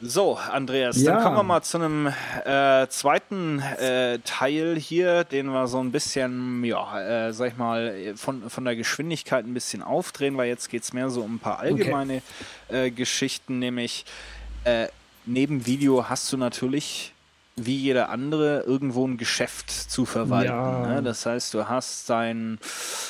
So, 0.00 0.36
Andreas, 0.36 1.02
ja. 1.02 1.14
dann 1.14 1.22
kommen 1.24 1.36
wir 1.36 1.42
mal 1.42 1.62
zu 1.62 1.78
einem 1.78 2.06
äh, 2.44 2.86
zweiten 2.88 3.58
äh, 3.58 4.20
Teil 4.20 4.76
hier, 4.76 5.24
den 5.24 5.48
wir 5.48 5.66
so 5.66 5.80
ein 5.80 5.90
bisschen, 5.90 6.62
ja, 6.62 7.26
äh, 7.26 7.32
sag 7.32 7.48
ich 7.48 7.56
mal, 7.56 8.14
von, 8.14 8.48
von 8.48 8.64
der 8.64 8.76
Geschwindigkeit 8.76 9.44
ein 9.44 9.54
bisschen 9.54 9.82
aufdrehen, 9.82 10.36
weil 10.36 10.48
jetzt 10.48 10.70
geht 10.70 10.84
es 10.84 10.92
mehr 10.92 11.10
so 11.10 11.22
um 11.22 11.34
ein 11.34 11.38
paar 11.40 11.58
allgemeine 11.58 12.22
okay. 12.68 12.86
Äh, 12.86 12.90
Geschichten, 12.92 13.58
nämlich 13.58 14.04
äh, 14.62 14.86
neben 15.26 15.66
Video 15.66 16.08
hast 16.08 16.32
du 16.32 16.36
natürlich 16.36 17.12
wie 17.66 17.76
jeder 17.76 18.08
andere 18.08 18.64
irgendwo 18.66 19.06
ein 19.06 19.16
Geschäft 19.16 19.70
zu 19.70 20.04
verwalten. 20.04 20.52
Ja. 20.52 20.94
Ne? 20.94 21.02
Das 21.02 21.26
heißt, 21.26 21.54
du 21.54 21.68
hast 21.68 22.08
dein, 22.10 22.58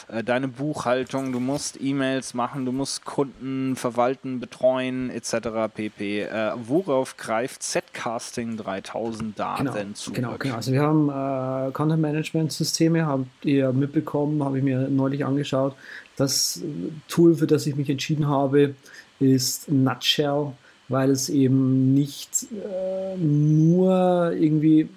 äh, 0.09 0.23
deine 0.23 0.49
Buchhaltung, 0.49 1.33
du 1.33 1.41
musst 1.41 1.81
E-Mails 1.81 2.35
machen, 2.35 2.65
du 2.65 2.73
musst 2.73 3.05
Kunden 3.05 3.77
verwalten, 3.77 4.41
betreuen 4.41 5.11
etc. 5.11 5.71
pp. 5.73 6.23
Äh, 6.23 6.53
worauf 6.57 7.17
greift 7.17 7.63
Setcasting 7.63 8.57
3000 8.57 9.39
da 9.39 9.57
genau, 9.57 9.73
denn 9.73 9.95
zu? 9.95 10.13
Genau, 10.13 10.37
genau. 10.39 10.57
Also 10.57 10.73
wir 10.73 10.83
haben 10.83 11.09
äh, 11.09 11.73
Content 11.73 12.01
Management 12.01 12.53
Systeme, 12.53 13.07
habt 13.07 13.45
ihr 13.45 13.73
mitbekommen, 13.73 14.43
habe 14.43 14.59
ich 14.59 14.65
mir 14.65 14.89
neulich 14.89 15.25
angeschaut. 15.25 15.75
Das 16.17 16.61
Tool, 17.07 17.37
für 17.37 17.47
das 17.47 17.67
ich 17.67 17.77
mich 17.77 17.89
entschieden 17.89 18.29
habe, 18.29 18.75
ist 19.21 19.71
Nutshell 19.71 20.53
weil 20.89 21.11
es 21.11 21.29
eben 21.29 21.95
nicht 21.95 22.47
äh, 22.53 23.17
nur 23.17 24.33
irgendwie 24.33 24.89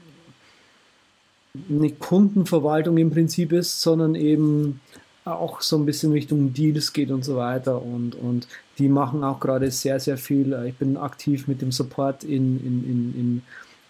eine 1.70 1.92
Kundenverwaltung 1.92 2.98
im 2.98 3.12
Prinzip 3.12 3.52
ist, 3.52 3.82
sondern 3.82 4.16
eben 4.16 4.80
auch 5.26 5.62
so 5.62 5.78
ein 5.78 5.86
bisschen 5.86 6.12
Richtung 6.12 6.54
Deals 6.54 6.94
geht 6.94 7.12
und 7.12 7.24
so 7.24 7.36
weiter. 7.36 7.82
Und, 7.82 8.16
und 8.16 8.48
die 8.78 8.90
machen 8.90 9.24
auch 9.24 9.40
gerade 9.40 9.70
sehr, 9.70 10.00
sehr 10.00 10.18
viel. 10.18 10.54
Ich 10.68 10.76
bin 10.76 10.98
aktiv 10.98 11.48
mit 11.48 11.62
dem 11.62 11.72
Support 11.72 12.24
in, 12.24 12.60
in, 12.60 12.84
in, 12.86 13.20
in, 13.20 13.42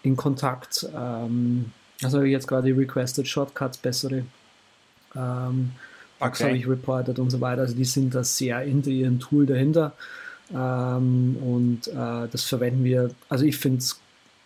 in 0.02 0.16
Kontakt. 0.16 0.86
Ähm, 0.94 1.66
also 2.02 2.18
habe 2.18 2.26
ich 2.26 2.32
jetzt 2.32 2.48
gerade 2.48 2.76
requested 2.76 3.26
Shortcuts, 3.26 3.78
bessere. 3.78 4.24
Ähm, 5.14 5.70
Bugs 6.18 6.40
okay. 6.40 6.48
habe 6.48 6.58
ich 6.58 6.68
reported 6.68 7.18
und 7.18 7.30
so 7.30 7.40
weiter. 7.40 7.62
Also 7.62 7.74
die 7.74 7.84
sind 7.84 8.14
da 8.14 8.24
sehr 8.24 8.58
hinter 8.60 8.90
ihrem 8.90 9.18
Tool 9.18 9.46
dahinter. 9.46 9.92
Ähm, 10.54 11.36
und 11.40 11.88
äh, 11.88 12.28
das 12.30 12.44
verwenden 12.44 12.84
wir, 12.84 13.10
also 13.28 13.44
ich 13.44 13.56
finde 13.56 13.78
es, 13.78 14.00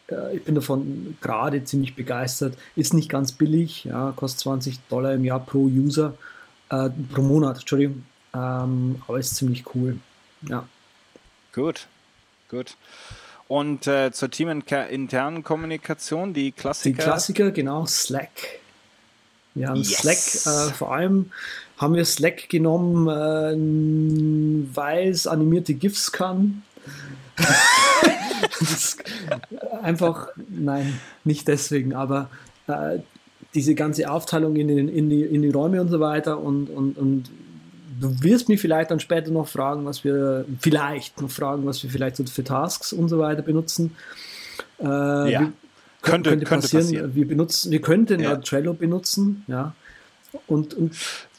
äh, 0.09 0.37
ich 0.37 0.45
bin 0.45 0.55
davon 0.55 1.17
gerade 1.21 1.65
ziemlich 1.65 1.95
begeistert. 1.95 2.57
Ist 2.77 2.95
nicht 2.95 3.09
ganz 3.09 3.33
billig, 3.33 3.85
ja, 3.85 4.13
kostet 4.15 4.41
20 4.41 4.81
Dollar 4.89 5.15
im 5.15 5.25
Jahr 5.25 5.41
pro 5.41 5.65
User, 5.65 6.15
äh, 6.71 6.91
pro 7.13 7.23
Monat, 7.23 7.59
Entschuldigung. 7.59 8.05
Ähm, 8.35 9.03
aber 9.07 9.19
ist 9.19 9.35
ziemlich 9.37 9.65
cool. 9.75 9.99
Ja. 10.43 10.69
Gut, 11.53 11.87
gut. 12.51 12.77
Und 13.49 13.87
äh, 13.87 14.11
zur 14.13 14.31
teaminternen 14.31 15.45
Kommunikation, 15.45 16.35
die 16.35 16.53
Klassiker? 16.53 16.97
Die 16.97 17.03
Klassiker, 17.03 17.51
genau, 17.51 17.87
Slack. 17.87 18.61
Wir 19.55 19.69
haben 19.69 19.83
yes. 19.83 19.99
Slack, 19.99 20.69
äh, 20.69 20.73
vor 20.75 20.93
allem 20.93 21.31
haben 21.77 21.95
wir 21.95 22.05
Slack 22.05 22.49
genommen, 22.49 23.09
äh, 23.09 23.57
weil 24.75 25.09
es 25.09 25.27
animierte 25.27 25.75
GIFs 25.75 26.13
kann. 26.13 26.63
einfach, 29.83 30.29
nein, 30.49 30.99
nicht 31.25 31.49
deswegen, 31.49 31.95
aber 31.95 32.31
äh, 32.67 32.99
diese 33.55 33.75
ganze 33.75 34.11
Aufteilung 34.11 34.57
in, 34.57 34.69
den, 34.69 34.89
in, 34.89 35.11
die, 35.11 35.23
in 35.23 35.43
die 35.43 35.51
Räume 35.51 35.81
und 35.81 35.89
so 35.89 36.01
weiter 36.01 36.39
und, 36.39 36.69
und, 36.69 36.99
und 36.99 37.31
du 38.01 38.23
wirst 38.23 38.49
mich 38.49 38.61
vielleicht 38.61 38.91
dann 38.91 39.01
später 39.01 39.31
noch 39.31 39.49
fragen, 39.49 39.85
was 39.85 40.05
wir 40.05 40.45
vielleicht 40.61 41.21
noch 41.21 41.31
fragen, 41.31 41.67
was 41.67 41.83
wir 41.83 41.91
vielleicht 41.91 42.17
so 42.17 42.25
für 42.25 42.45
Tasks 42.45 42.93
und 42.93 43.09
so 43.09 43.19
weiter 43.19 43.43
benutzen. 43.43 43.97
Äh, 44.79 44.85
ja. 44.85 45.41
wir, 45.41 45.53
könnte, 46.03 46.31
könnte, 46.31 46.47
passieren. 46.47 46.85
passieren. 46.85 47.15
Wir 47.15 47.29
benutzen, 47.29 47.73
wir 47.73 47.81
könnten 47.81 48.21
ja. 48.21 48.37
Trello 48.37 48.75
benutzen, 48.75 49.45
ja. 49.47 49.75
Und, 50.47 50.75
und 50.75 50.95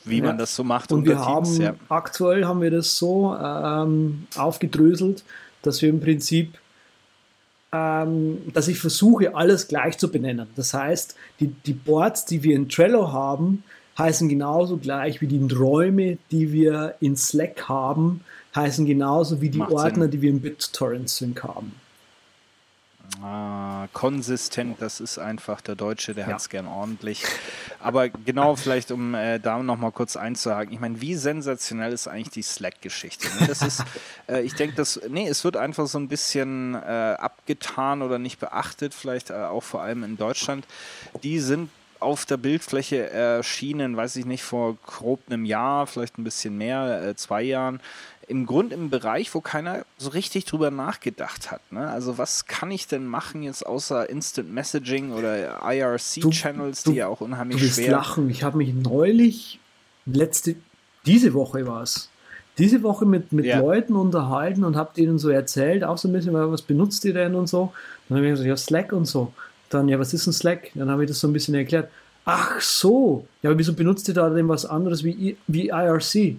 wie 0.09 0.21
man 0.21 0.37
das 0.37 0.55
so 0.55 0.63
macht. 0.63 0.91
Und 0.91 1.05
wir 1.05 1.15
Teams, 1.15 1.27
haben 1.27 1.61
ja. 1.61 1.75
aktuell 1.89 2.45
haben 2.45 2.61
wir 2.61 2.71
das 2.71 2.97
so 2.97 3.35
ähm, 3.35 4.27
aufgedröselt, 4.35 5.23
dass 5.61 5.81
wir 5.81 5.89
im 5.89 5.99
Prinzip, 5.99 6.57
ähm, 7.71 8.39
dass 8.53 8.67
ich 8.67 8.79
versuche, 8.79 9.35
alles 9.35 9.67
gleich 9.67 9.97
zu 9.97 10.11
benennen. 10.11 10.47
Das 10.55 10.73
heißt, 10.73 11.15
die, 11.39 11.47
die 11.47 11.73
Boards, 11.73 12.25
die 12.25 12.43
wir 12.43 12.55
in 12.55 12.69
Trello 12.69 13.11
haben, 13.11 13.63
heißen 13.97 14.29
genauso 14.29 14.77
gleich 14.77 15.21
wie 15.21 15.27
die 15.27 15.53
Räume, 15.53 16.17
die 16.31 16.51
wir 16.51 16.95
in 16.99 17.15
Slack 17.15 17.67
haben, 17.67 18.21
heißen 18.55 18.85
genauso 18.85 19.41
wie 19.41 19.49
die 19.49 19.57
Macht 19.57 19.71
Ordner, 19.71 20.03
Sinn. 20.03 20.11
die 20.11 20.21
wir 20.21 20.29
im 20.29 20.41
BitTorrent 20.41 21.09
Sync 21.09 21.43
haben. 21.43 21.73
Ah, 23.21 23.87
konsistent, 23.93 24.81
das 24.81 24.99
ist 24.99 25.17
einfach 25.17 25.61
der 25.61 25.75
Deutsche, 25.75 26.13
der 26.13 26.27
ja. 26.27 26.33
hat 26.33 26.41
es 26.41 26.49
gern 26.49 26.67
ordentlich. 26.67 27.23
Aber 27.79 28.09
genau, 28.09 28.55
vielleicht 28.55 28.91
um 28.91 29.15
äh, 29.15 29.39
da 29.39 29.57
nochmal 29.63 29.91
kurz 29.91 30.15
einzuhaken. 30.15 30.73
Ich 30.73 30.79
meine, 30.79 31.01
wie 31.01 31.15
sensationell 31.15 31.93
ist 31.93 32.07
eigentlich 32.07 32.29
die 32.29 32.41
Slack-Geschichte? 32.43 33.27
Ne? 33.39 33.47
Das 33.47 33.61
ist, 33.61 33.83
äh, 34.27 34.41
ich 34.41 34.53
denke, 34.53 34.75
das, 34.75 34.99
nee, 35.09 35.27
es 35.27 35.43
wird 35.43 35.57
einfach 35.57 35.87
so 35.87 35.97
ein 35.97 36.07
bisschen 36.07 36.75
äh, 36.75 36.77
abgetan 36.77 38.01
oder 38.01 38.19
nicht 38.19 38.39
beachtet, 38.39 38.93
vielleicht 38.93 39.29
äh, 39.31 39.35
auch 39.35 39.63
vor 39.63 39.81
allem 39.81 40.03
in 40.03 40.17
Deutschland. 40.17 40.65
Die 41.23 41.39
sind 41.39 41.69
auf 41.99 42.25
der 42.25 42.37
Bildfläche 42.37 43.09
erschienen, 43.09 43.97
weiß 43.97 44.17
ich 44.17 44.25
nicht, 44.25 44.43
vor 44.43 44.77
grob 44.85 45.21
einem 45.27 45.45
Jahr, 45.45 45.87
vielleicht 45.87 46.17
ein 46.17 46.23
bisschen 46.23 46.57
mehr, 46.57 47.01
äh, 47.03 47.15
zwei 47.15 47.41
Jahren 47.41 47.79
im 48.27 48.45
Grunde 48.45 48.75
im 48.75 48.89
Bereich, 48.89 49.33
wo 49.33 49.41
keiner 49.41 49.85
so 49.97 50.09
richtig 50.09 50.45
drüber 50.45 50.69
nachgedacht 50.69 51.49
hat. 51.49 51.61
Ne? 51.71 51.89
Also 51.89 52.17
was 52.17 52.45
kann 52.45 52.71
ich 52.71 52.87
denn 52.87 53.07
machen 53.07 53.41
jetzt 53.41 53.65
außer 53.65 54.09
Instant 54.09 54.51
Messaging 54.53 55.13
oder 55.13 55.61
IRC-Channels, 55.63 56.83
die 56.83 56.95
ja 56.95 57.07
auch 57.07 57.21
unheimlich 57.21 57.61
du 57.61 57.67
schwer... 57.67 57.91
lachen. 57.91 58.29
Ich 58.29 58.43
habe 58.43 58.57
mich 58.57 58.73
neulich, 58.73 59.59
letzte, 60.05 60.55
diese 61.05 61.33
Woche 61.33 61.65
war 61.65 61.83
es, 61.83 62.09
diese 62.57 62.83
Woche 62.83 63.05
mit, 63.05 63.31
mit 63.31 63.45
ja. 63.45 63.59
Leuten 63.59 63.95
unterhalten 63.95 64.65
und 64.65 64.75
habe 64.75 64.91
denen 64.95 65.19
so 65.19 65.29
erzählt, 65.29 65.83
auch 65.83 65.97
so 65.97 66.09
ein 66.09 66.13
bisschen, 66.13 66.33
was 66.33 66.61
benutzt 66.63 67.05
ihr 67.05 67.13
denn 67.13 67.35
und 67.35 67.47
so. 67.47 67.71
Dann 68.09 68.17
habe 68.17 68.27
ich 68.27 68.31
gesagt, 68.33 68.47
ja, 68.47 68.57
Slack 68.57 68.91
und 68.91 69.05
so. 69.05 69.31
Dann, 69.69 69.87
ja, 69.87 69.99
was 69.99 70.13
ist 70.13 70.27
ein 70.27 70.33
Slack? 70.33 70.71
Dann 70.73 70.89
habe 70.89 71.03
ich 71.03 71.09
das 71.09 71.19
so 71.19 71.27
ein 71.27 71.33
bisschen 71.33 71.55
erklärt. 71.55 71.89
Ach 72.25 72.59
so, 72.59 73.25
ja, 73.41 73.49
aber 73.49 73.59
wieso 73.59 73.73
benutzt 73.73 74.07
ihr 74.09 74.13
da 74.13 74.29
denn 74.29 74.49
was 74.49 74.65
anderes 74.65 75.03
wie, 75.03 75.37
wie 75.47 75.67
IRC? 75.67 76.37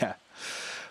Yeah. 0.00 0.21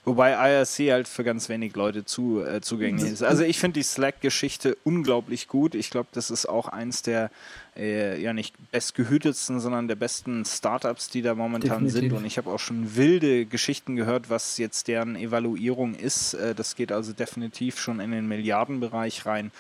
Wobei 0.04 0.32
IRC 0.32 0.92
halt 0.92 1.08
für 1.08 1.24
ganz 1.24 1.48
wenig 1.48 1.76
Leute 1.76 2.06
zu, 2.06 2.44
äh, 2.44 2.60
zugänglich 2.62 3.12
ist. 3.12 3.22
Also 3.22 3.44
ich 3.44 3.60
finde 3.60 3.80
die 3.80 3.84
Slack-Geschichte 3.84 4.76
unglaublich 4.84 5.48
gut. 5.48 5.76
Ich 5.76 5.92
glaube, 5.92 6.10
das 6.12 6.32
ist 6.32 6.48
auch 6.48 6.68
eins 6.68 7.04
der 7.04 7.30
äh, 7.78 8.20
ja 8.20 8.34
nicht 8.34 8.56
bestgehütetsten, 8.72 9.60
sondern 9.60 9.88
der 9.88 9.96
besten 9.96 10.44
Startups, 10.44 11.10
die 11.10 11.22
da 11.22 11.36
momentan 11.36 11.86
Definitiv. 11.86 12.00
sind. 12.00 12.14
Und 12.14 12.26
ich 12.26 12.40
habe 12.40 12.50
auch 12.50 12.60
schon 12.60 12.96
wilde 12.96 13.46
Geschichten 13.46 13.96
gehört, 13.96 14.32
was 14.32 14.58
jetzt 14.58 14.88
deren 14.88 15.16
Evaluierung 15.16 15.94
ist. 15.94 16.34
Äh, 16.34 16.56
das 16.56 16.76
geht 16.76 16.92
also 16.92 17.14
definitiv 17.14 17.80
schon 17.80 18.00
in 18.00 18.12
den 18.12 18.28
Milliardenbereich 18.28 19.28
rein. 19.28 19.52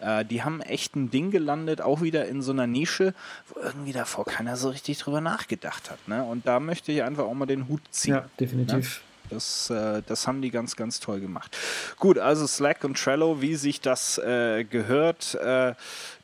Äh, 0.00 0.24
die 0.24 0.42
haben 0.42 0.62
echt 0.62 0.96
ein 0.96 1.10
Ding 1.10 1.30
gelandet, 1.30 1.82
auch 1.82 2.00
wieder 2.00 2.26
in 2.26 2.40
so 2.40 2.52
einer 2.52 2.66
Nische, 2.66 3.12
wo 3.48 3.60
irgendwie 3.60 3.92
davor 3.92 4.24
keiner 4.24 4.56
so 4.56 4.70
richtig 4.70 4.96
drüber 4.98 5.20
nachgedacht 5.20 5.90
hat. 5.90 6.08
Ne? 6.08 6.24
Und 6.24 6.46
da 6.46 6.58
möchte 6.58 6.90
ich 6.90 7.02
einfach 7.02 7.24
auch 7.24 7.34
mal 7.34 7.44
den 7.44 7.68
Hut 7.68 7.82
ziehen. 7.90 8.14
Ja, 8.14 8.30
definitiv. 8.40 9.02
Ne? 9.02 9.09
Das, 9.30 9.70
äh, 9.70 10.02
das 10.06 10.26
haben 10.26 10.42
die 10.42 10.50
ganz, 10.50 10.76
ganz 10.76 11.00
toll 11.00 11.20
gemacht. 11.20 11.56
Gut, 11.98 12.18
also 12.18 12.46
Slack 12.46 12.84
und 12.84 12.98
Trello, 12.98 13.40
wie 13.40 13.54
sich 13.54 13.80
das 13.80 14.18
äh, 14.18 14.64
gehört. 14.64 15.34
Äh, 15.36 15.74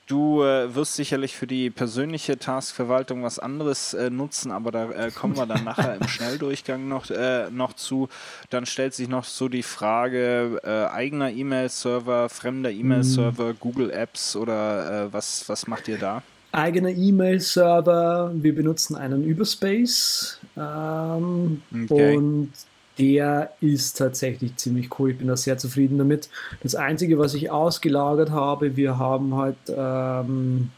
du 0.06 0.42
äh, 0.42 0.74
wirst 0.74 0.94
sicherlich 0.94 1.36
für 1.36 1.46
die 1.46 1.70
persönliche 1.70 2.38
Taskverwaltung 2.38 3.22
was 3.22 3.38
anderes 3.38 3.94
äh, 3.94 4.10
nutzen, 4.10 4.50
aber 4.50 4.70
da 4.70 4.90
äh, 4.90 5.10
kommen 5.10 5.36
wir 5.36 5.46
dann 5.46 5.64
nachher 5.64 5.96
im 5.96 6.08
Schnelldurchgang 6.08 6.88
noch, 6.88 7.06
noch 7.50 7.72
zu. 7.74 8.08
Dann 8.50 8.66
stellt 8.66 8.94
sich 8.94 9.08
noch 9.08 9.24
so 9.24 9.48
die 9.48 9.62
Frage 9.62 10.60
eigener 10.92 11.30
E-Mail-Server, 11.30 12.28
fremder 12.28 12.70
E-Mail-Server, 12.70 13.52
mhm. 13.52 13.56
Google 13.60 13.90
Apps 13.90 14.36
oder 14.36 15.12
was, 15.12 15.48
was 15.48 15.66
macht 15.66 15.88
ihr 15.88 15.98
da? 15.98 16.22
eigener 16.56 16.90
E-Mail-Server. 16.90 18.32
Wir 18.34 18.54
benutzen 18.54 18.96
einen 18.96 19.24
Überspace 19.24 20.40
ähm, 20.56 21.62
okay. 21.84 22.16
und 22.16 22.52
der 22.98 23.52
ist 23.60 23.98
tatsächlich 23.98 24.56
ziemlich 24.56 24.98
cool. 24.98 25.10
Ich 25.10 25.18
bin 25.18 25.28
da 25.28 25.36
sehr 25.36 25.58
zufrieden 25.58 25.98
damit. 25.98 26.28
Das 26.62 26.74
Einzige, 26.74 27.18
was 27.18 27.34
ich 27.34 27.50
ausgelagert 27.50 28.30
habe, 28.30 28.76
wir 28.76 28.98
haben 28.98 29.34
halt, 29.34 29.56
ähm, 29.68 30.70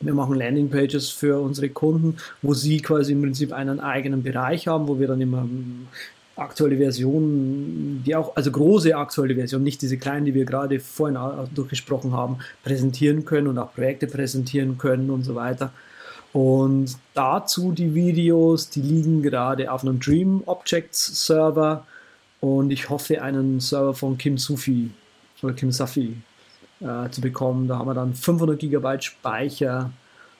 wir 0.00 0.14
machen 0.14 0.34
Landingpages 0.34 1.10
für 1.10 1.40
unsere 1.40 1.68
Kunden, 1.68 2.16
wo 2.42 2.54
sie 2.54 2.80
quasi 2.80 3.12
im 3.12 3.22
Prinzip 3.22 3.52
einen 3.52 3.78
eigenen 3.80 4.22
Bereich 4.22 4.66
haben, 4.66 4.88
wo 4.88 4.98
wir 4.98 5.06
dann 5.06 5.20
immer 5.20 5.42
ähm, 5.42 5.86
aktuelle 6.34 6.76
Versionen, 6.76 8.02
die 8.04 8.16
auch, 8.16 8.34
also 8.34 8.50
große 8.50 8.96
aktuelle 8.96 9.34
Versionen, 9.34 9.64
nicht 9.64 9.82
diese 9.82 9.98
kleinen, 9.98 10.24
die 10.24 10.34
wir 10.34 10.44
gerade 10.44 10.80
vorhin 10.80 11.18
durchgesprochen 11.54 12.12
haben, 12.12 12.38
präsentieren 12.64 13.24
können 13.24 13.48
und 13.48 13.58
auch 13.58 13.72
Projekte 13.74 14.06
präsentieren 14.06 14.78
können 14.78 15.10
und 15.10 15.22
so 15.22 15.34
weiter. 15.34 15.72
Und 16.32 16.96
dazu 17.14 17.72
die 17.72 17.94
Videos, 17.94 18.70
die 18.70 18.80
liegen 18.80 19.22
gerade 19.22 19.70
auf 19.70 19.82
einem 19.82 20.00
Dream 20.00 20.42
Objects 20.46 21.26
Server 21.26 21.86
und 22.40 22.70
ich 22.70 22.88
hoffe, 22.88 23.22
einen 23.22 23.60
Server 23.60 23.94
von 23.94 24.16
Kim 24.16 24.38
Sufi 24.38 24.90
oder 25.42 25.52
Kim 25.52 25.70
Safi 25.70 26.16
äh, 26.80 27.10
zu 27.10 27.20
bekommen. 27.20 27.68
Da 27.68 27.78
haben 27.78 27.88
wir 27.88 27.94
dann 27.94 28.14
500 28.14 28.58
GB 28.58 29.00
Speicher 29.00 29.90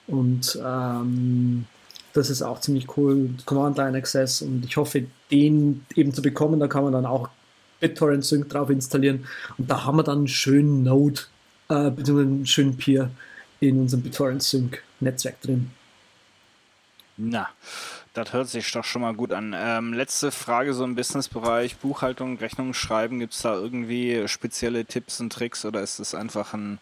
und 0.07 0.59
ähm, 0.65 1.65
das 2.13 2.29
ist 2.29 2.41
auch 2.41 2.59
ziemlich 2.59 2.97
cool. 2.97 3.29
Command 3.45 3.77
Line 3.77 3.97
Access 3.97 4.41
und 4.41 4.65
ich 4.65 4.77
hoffe, 4.77 5.05
den 5.31 5.85
eben 5.95 6.13
zu 6.13 6.21
bekommen. 6.21 6.59
Da 6.59 6.67
kann 6.67 6.83
man 6.83 6.93
dann 6.93 7.05
auch 7.05 7.29
BitTorrent 7.79 8.25
Sync 8.25 8.49
drauf 8.49 8.69
installieren 8.69 9.25
und 9.57 9.69
da 9.69 9.85
haben 9.85 9.97
wir 9.97 10.03
dann 10.03 10.19
einen 10.19 10.27
schönen 10.27 10.83
Node 10.83 11.21
äh, 11.69 11.91
bzw. 11.91 12.21
einen 12.21 12.45
schönen 12.45 12.77
Peer 12.77 13.11
in 13.59 13.79
unserem 13.79 14.01
BitTorrent 14.01 14.41
Sync 14.41 14.81
Netzwerk 14.99 15.39
drin. 15.41 15.71
Na, 17.17 17.47
das 18.13 18.33
hört 18.33 18.49
sich 18.49 18.71
doch 18.71 18.83
schon 18.83 19.03
mal 19.03 19.13
gut 19.13 19.33
an. 19.33 19.55
Ähm, 19.55 19.93
letzte 19.93 20.31
Frage 20.31 20.73
so 20.73 20.83
im 20.83 20.95
Businessbereich, 20.95 21.77
Buchhaltung, 21.77 22.37
Rechnungen 22.37 22.73
schreiben, 22.73 23.19
gibt 23.19 23.33
es 23.33 23.41
da 23.43 23.53
irgendwie 23.53 24.27
spezielle 24.27 24.85
Tipps 24.85 25.19
und 25.19 25.31
Tricks 25.31 25.63
oder 25.63 25.81
ist 25.81 25.99
es 25.99 26.15
einfach 26.15 26.53
ein 26.53 26.79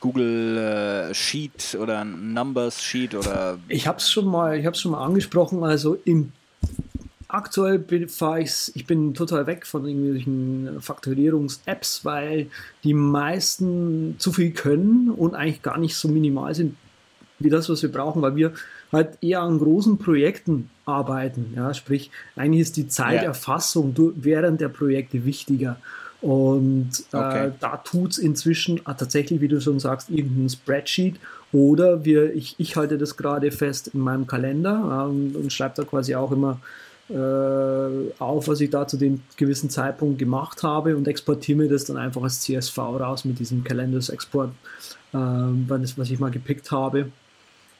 Google 0.00 1.10
äh, 1.10 1.14
Sheet 1.14 1.76
oder 1.78 2.00
ein 2.00 2.32
Numbers 2.32 2.82
Sheet 2.82 3.14
oder? 3.14 3.58
Ich 3.68 3.86
habe 3.86 3.98
es 3.98 4.10
schon 4.10 4.26
mal, 4.26 4.58
ich 4.58 4.64
habe 4.64 4.76
schon 4.76 4.92
mal 4.92 5.04
angesprochen. 5.04 5.62
Also 5.62 5.98
im 6.06 6.32
aktuell 7.28 7.78
bin, 7.78 8.02
ich, 8.02 8.72
ich 8.74 8.86
bin 8.86 9.14
total 9.14 9.46
weg 9.46 9.66
von 9.66 9.86
irgendwelchen 9.86 10.80
Faktorierungs-Apps, 10.80 12.04
weil 12.04 12.50
die 12.82 12.94
meisten 12.94 14.16
zu 14.18 14.32
viel 14.32 14.52
können 14.52 15.10
und 15.10 15.34
eigentlich 15.34 15.62
gar 15.62 15.78
nicht 15.78 15.94
so 15.94 16.08
minimal 16.08 16.54
sind 16.54 16.76
wie 17.38 17.50
das, 17.50 17.68
was 17.68 17.82
wir 17.82 17.90
brauchen, 17.90 18.20
weil 18.22 18.36
wir 18.36 18.52
halt 18.92 19.18
eher 19.22 19.42
an 19.42 19.58
großen 19.58 19.98
Projekten 19.98 20.70
arbeiten. 20.84 21.52
Ja, 21.56 21.72
sprich, 21.74 22.10
eigentlich 22.36 22.62
ist 22.62 22.76
die 22.76 22.88
Zeiterfassung 22.88 23.94
ja. 23.96 24.04
während 24.16 24.60
der 24.60 24.68
Projekte 24.68 25.24
wichtiger. 25.24 25.76
Und 26.20 26.90
äh, 27.12 27.16
okay. 27.16 27.46
äh, 27.46 27.52
da 27.60 27.78
tut 27.78 28.12
es 28.12 28.18
inzwischen 28.18 28.78
äh, 28.78 28.94
tatsächlich, 28.94 29.40
wie 29.40 29.48
du 29.48 29.60
schon 29.60 29.80
sagst, 29.80 30.10
irgendein 30.10 30.50
Spreadsheet 30.50 31.16
oder 31.52 32.04
wir, 32.04 32.34
ich, 32.34 32.56
ich 32.58 32.76
halte 32.76 32.98
das 32.98 33.16
gerade 33.16 33.50
fest 33.50 33.88
in 33.94 34.00
meinem 34.00 34.26
Kalender 34.26 35.06
äh, 35.06 35.08
und, 35.08 35.36
und 35.36 35.52
schreibe 35.52 35.76
da 35.76 35.84
quasi 35.84 36.14
auch 36.14 36.30
immer 36.30 36.60
äh, 37.08 38.12
auf, 38.18 38.48
was 38.48 38.60
ich 38.60 38.70
da 38.70 38.86
zu 38.86 38.98
dem 38.98 39.22
gewissen 39.36 39.70
Zeitpunkt 39.70 40.18
gemacht 40.18 40.62
habe 40.62 40.96
und 40.96 41.08
exportiere 41.08 41.58
mir 41.58 41.68
das 41.68 41.86
dann 41.86 41.96
einfach 41.96 42.22
als 42.22 42.42
CSV 42.42 42.78
raus 42.78 43.24
mit 43.24 43.38
diesem 43.38 43.64
Kalenders-Export, 43.64 44.50
äh, 45.12 45.16
was 45.16 46.10
ich 46.10 46.20
mal 46.20 46.30
gepickt 46.30 46.70
habe. 46.70 47.10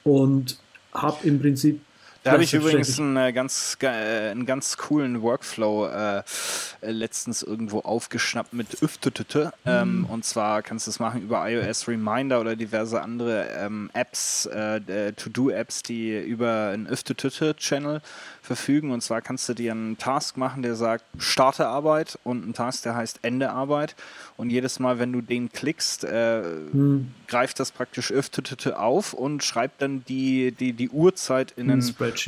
Und 0.03 0.59
habe 0.93 1.27
im 1.27 1.41
Prinzip 1.41 1.81
da 2.23 2.33
habe 2.33 2.43
ich 2.43 2.53
übrigens 2.53 2.99
einen 2.99 3.17
äh, 3.17 3.33
ganz, 3.33 3.79
äh, 3.81 3.87
einen 3.87 4.45
ganz 4.45 4.77
coolen 4.77 5.23
Workflow 5.23 5.87
äh, 5.87 6.19
äh, 6.19 6.91
letztens 6.91 7.43
irgendwo 7.43 7.81
aufgeschnappt 7.81 8.53
mit 8.53 8.83
Üftütüte. 8.83 9.53
Ähm, 9.65 10.01
mhm. 10.01 10.05
Und 10.07 10.25
zwar 10.25 10.63
kannst 10.63 10.87
du 10.87 10.91
es 10.91 10.99
machen 10.99 11.23
über 11.23 11.49
iOS 11.49 11.89
Reminder 11.89 12.41
oder 12.41 12.57
diverse 12.57 13.01
andere 13.01 13.49
ähm, 13.57 13.91
Apps, 13.95 14.47
äh, 14.47 15.13
To-Do-Apps, 15.13 15.83
die 15.83 16.19
über 16.19 16.71
einen 16.75 16.87
Üftütüte-Channel 16.87 18.03
verfügen. 18.43 18.91
Und 18.91 19.01
zwar 19.03 19.23
kannst 19.23 19.49
du 19.49 19.55
dir 19.55 19.73
einen 19.73 19.97
Task 19.97 20.37
machen, 20.37 20.63
der 20.63 20.75
sagt 20.75 21.05
Starte 21.19 21.69
Arbeit 21.69 22.19
und 22.25 22.43
einen 22.43 22.55
Task, 22.55 22.83
der 22.83 22.97
heißt 22.97 23.21
Ende 23.23 23.51
Arbeit. 23.51 23.95
Und 24.37 24.51
jedes 24.51 24.79
Mal, 24.79 24.99
wenn 24.99 25.13
du 25.13 25.21
den 25.21 25.53
klickst, 25.53 26.05
äh, 26.05 26.43
hm. 26.43 27.13
greift 27.29 27.61
das 27.61 27.73
praktisch 27.73 28.11
öftete 28.11 28.79
auf 28.79 29.13
und 29.13 29.45
schreibt 29.45 29.83
dann 29.83 30.05
die, 30.07 30.53
die, 30.53 30.73
die 30.73 30.89
Uhrzeit 30.91 31.53
in 31.57 31.71
einen 31.71 31.83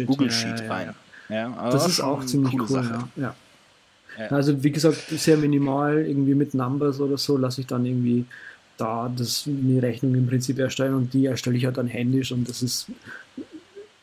Google 0.06 0.30
Sheet 0.30 0.60
ja, 0.60 0.64
ja, 0.64 0.72
rein. 0.72 0.94
Ja, 1.28 1.54
also 1.54 1.78
das 1.78 1.88
ist 1.88 2.00
auch 2.00 2.24
ziemlich 2.24 2.54
cool. 2.54 2.68
Sache. 2.68 3.08
Ja. 3.16 3.34
Also 4.28 4.62
wie 4.62 4.70
gesagt, 4.70 5.08
sehr 5.08 5.38
minimal, 5.38 6.04
irgendwie 6.06 6.34
mit 6.34 6.52
Numbers 6.52 7.00
oder 7.00 7.16
so, 7.16 7.38
lasse 7.38 7.62
ich 7.62 7.66
dann 7.66 7.86
irgendwie 7.86 8.26
da 8.76 9.10
das, 9.14 9.44
die 9.46 9.78
Rechnung 9.78 10.14
im 10.14 10.26
Prinzip 10.26 10.58
erstellen 10.58 10.94
und 10.94 11.14
die 11.14 11.26
erstelle 11.26 11.56
ich 11.56 11.64
halt 11.64 11.78
dann 11.78 11.86
händisch 11.86 12.32
und 12.32 12.48
das 12.48 12.62
ist 12.62 12.88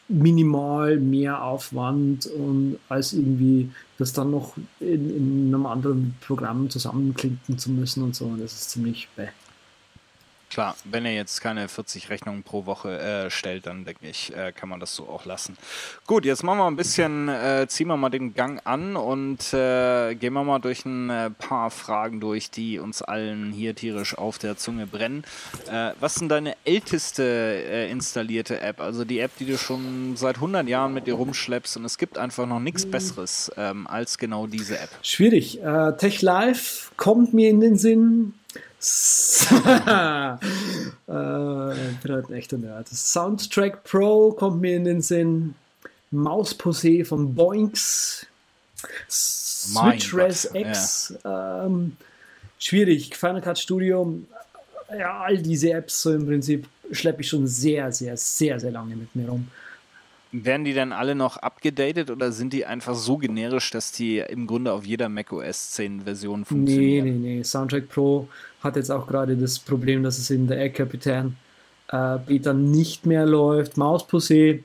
minimal 0.07 0.97
mehr 0.97 1.43
Aufwand 1.43 2.25
und 2.25 2.79
als 2.89 3.13
irgendwie 3.13 3.69
das 3.99 4.11
dann 4.11 4.31
noch 4.31 4.57
in, 4.79 5.15
in 5.15 5.53
einem 5.53 5.65
anderen 5.67 6.15
Programm 6.21 6.69
zusammenklinken 6.69 7.59
zu 7.59 7.71
müssen 7.71 8.03
und 8.03 8.15
so. 8.15 8.25
Und 8.25 8.41
das 8.41 8.53
ist 8.53 8.71
ziemlich 8.71 9.07
bäh. 9.15 9.27
Klar, 10.49 10.75
wenn 10.83 11.05
er 11.05 11.13
jetzt 11.13 11.41
keine 11.41 11.67
40 11.67 12.09
Rechnungen 12.09 12.41
pro 12.41 12.65
Woche 12.65 12.99
äh, 12.99 13.29
stellt, 13.29 13.67
dann 13.67 13.85
denke 13.85 14.07
ich, 14.07 14.35
äh, 14.35 14.51
kann 14.51 14.67
man 14.67 14.79
das 14.79 14.95
so 14.95 15.07
auch 15.07 15.25
lassen. 15.25 15.55
Gut, 16.07 16.25
jetzt 16.25 16.43
machen 16.43 16.57
wir 16.57 16.65
ein 16.65 16.75
bisschen, 16.75 17.29
äh, 17.29 17.67
ziehen 17.67 17.87
wir 17.87 17.97
mal 17.97 18.09
den 18.09 18.33
Gang 18.33 18.59
an 18.63 18.95
und 18.95 19.53
äh, 19.53 20.15
gehen 20.15 20.33
wir 20.33 20.43
mal 20.43 20.57
durch 20.57 20.85
ein 20.85 21.11
äh, 21.11 21.29
paar 21.29 21.69
Fragen 21.69 22.19
durch, 22.19 22.49
die 22.49 22.79
uns 22.79 23.03
allen 23.03 23.51
hier 23.51 23.75
tierisch 23.75 24.17
auf 24.17 24.39
der 24.39 24.57
Zunge 24.57 24.87
brennen. 24.87 25.23
Äh, 25.71 25.91
was 25.99 26.13
ist 26.13 26.21
denn 26.21 26.29
deine 26.29 26.55
älteste 26.65 27.87
installierte 27.91 28.59
App? 28.59 28.81
Also 28.81 29.05
die 29.05 29.19
App, 29.19 29.37
die 29.37 29.45
du 29.45 29.55
schon 29.55 30.15
seit 30.15 30.37
100 30.37 30.67
Jahren 30.67 30.95
mit 30.95 31.05
dir 31.05 31.13
rumschleppst 31.13 31.77
und 31.77 31.85
es 31.85 31.99
gibt 31.99 32.17
einfach 32.17 32.47
noch 32.47 32.59
nichts 32.59 32.89
Besseres 32.89 33.51
ähm, 33.55 33.85
als 33.85 34.17
genau 34.17 34.47
diese 34.47 34.79
App. 34.79 34.89
Schwierig. 35.03 35.59
Tech 35.97 36.21
Live 36.21 36.91
kommt 36.97 37.33
mir 37.33 37.49
in 37.49 37.61
den 37.61 37.77
Sinn 37.77 38.33
äh, 38.79 40.33
ich 41.91 41.97
bin 41.97 42.11
halt 42.11 42.29
ein 42.29 42.33
echter 42.33 42.57
Nerd. 42.57 42.87
Soundtrack 42.87 43.83
Pro 43.83 44.31
kommt 44.31 44.61
mir 44.61 44.75
in 44.75 44.85
den 44.85 45.01
Sinn. 45.01 45.55
Mausposé 46.11 47.05
von 47.05 47.35
Boinks. 47.35 48.25
Switch 49.09 50.13
Res 50.13 50.49
X. 50.53 51.13
Ja. 51.23 51.65
Ähm, 51.65 51.97
schwierig. 52.57 53.15
Final 53.15 53.41
Cut 53.41 53.59
Studio. 53.59 54.19
Ja, 54.97 55.21
all 55.21 55.37
diese 55.37 55.71
Apps 55.71 56.01
so 56.01 56.13
im 56.13 56.25
Prinzip 56.25 56.67
schleppe 56.91 57.21
ich 57.21 57.29
schon 57.29 57.45
sehr, 57.45 57.91
sehr, 57.91 58.17
sehr, 58.17 58.59
sehr 58.59 58.71
lange 58.71 58.95
mit 58.95 59.15
mir 59.15 59.29
rum. 59.29 59.47
Werden 60.31 60.63
die 60.63 60.73
dann 60.73 60.93
alle 60.93 61.15
noch 61.15 61.37
abgedatet 61.37 62.11
oder 62.11 62.31
sind 62.31 62.53
die 62.53 62.65
einfach 62.65 62.93
so 62.93 63.17
generisch, 63.17 63.71
dass 63.71 63.91
die 63.91 64.19
im 64.19 64.45
Grunde 64.45 64.71
auf 64.73 64.85
jeder 64.85 65.09
macOS 65.09 65.71
10 65.71 66.01
Version 66.01 66.45
funktionieren? 66.45 67.05
Nee, 67.05 67.11
nee, 67.11 67.35
nee. 67.37 67.43
Soundtrack 67.43 67.89
Pro 67.89 68.27
hat 68.61 68.75
jetzt 68.75 68.91
auch 68.91 69.07
gerade 69.07 69.35
das 69.35 69.57
Problem, 69.57 70.03
dass 70.03 70.19
es 70.19 70.29
in 70.29 70.47
der 70.47 70.57
Air 70.57 70.69
Capitan 70.69 71.35
äh, 71.91 72.17
Beta 72.19 72.53
nicht 72.53 73.07
mehr 73.07 73.25
läuft. 73.25 73.73
Mausposé 73.73 74.59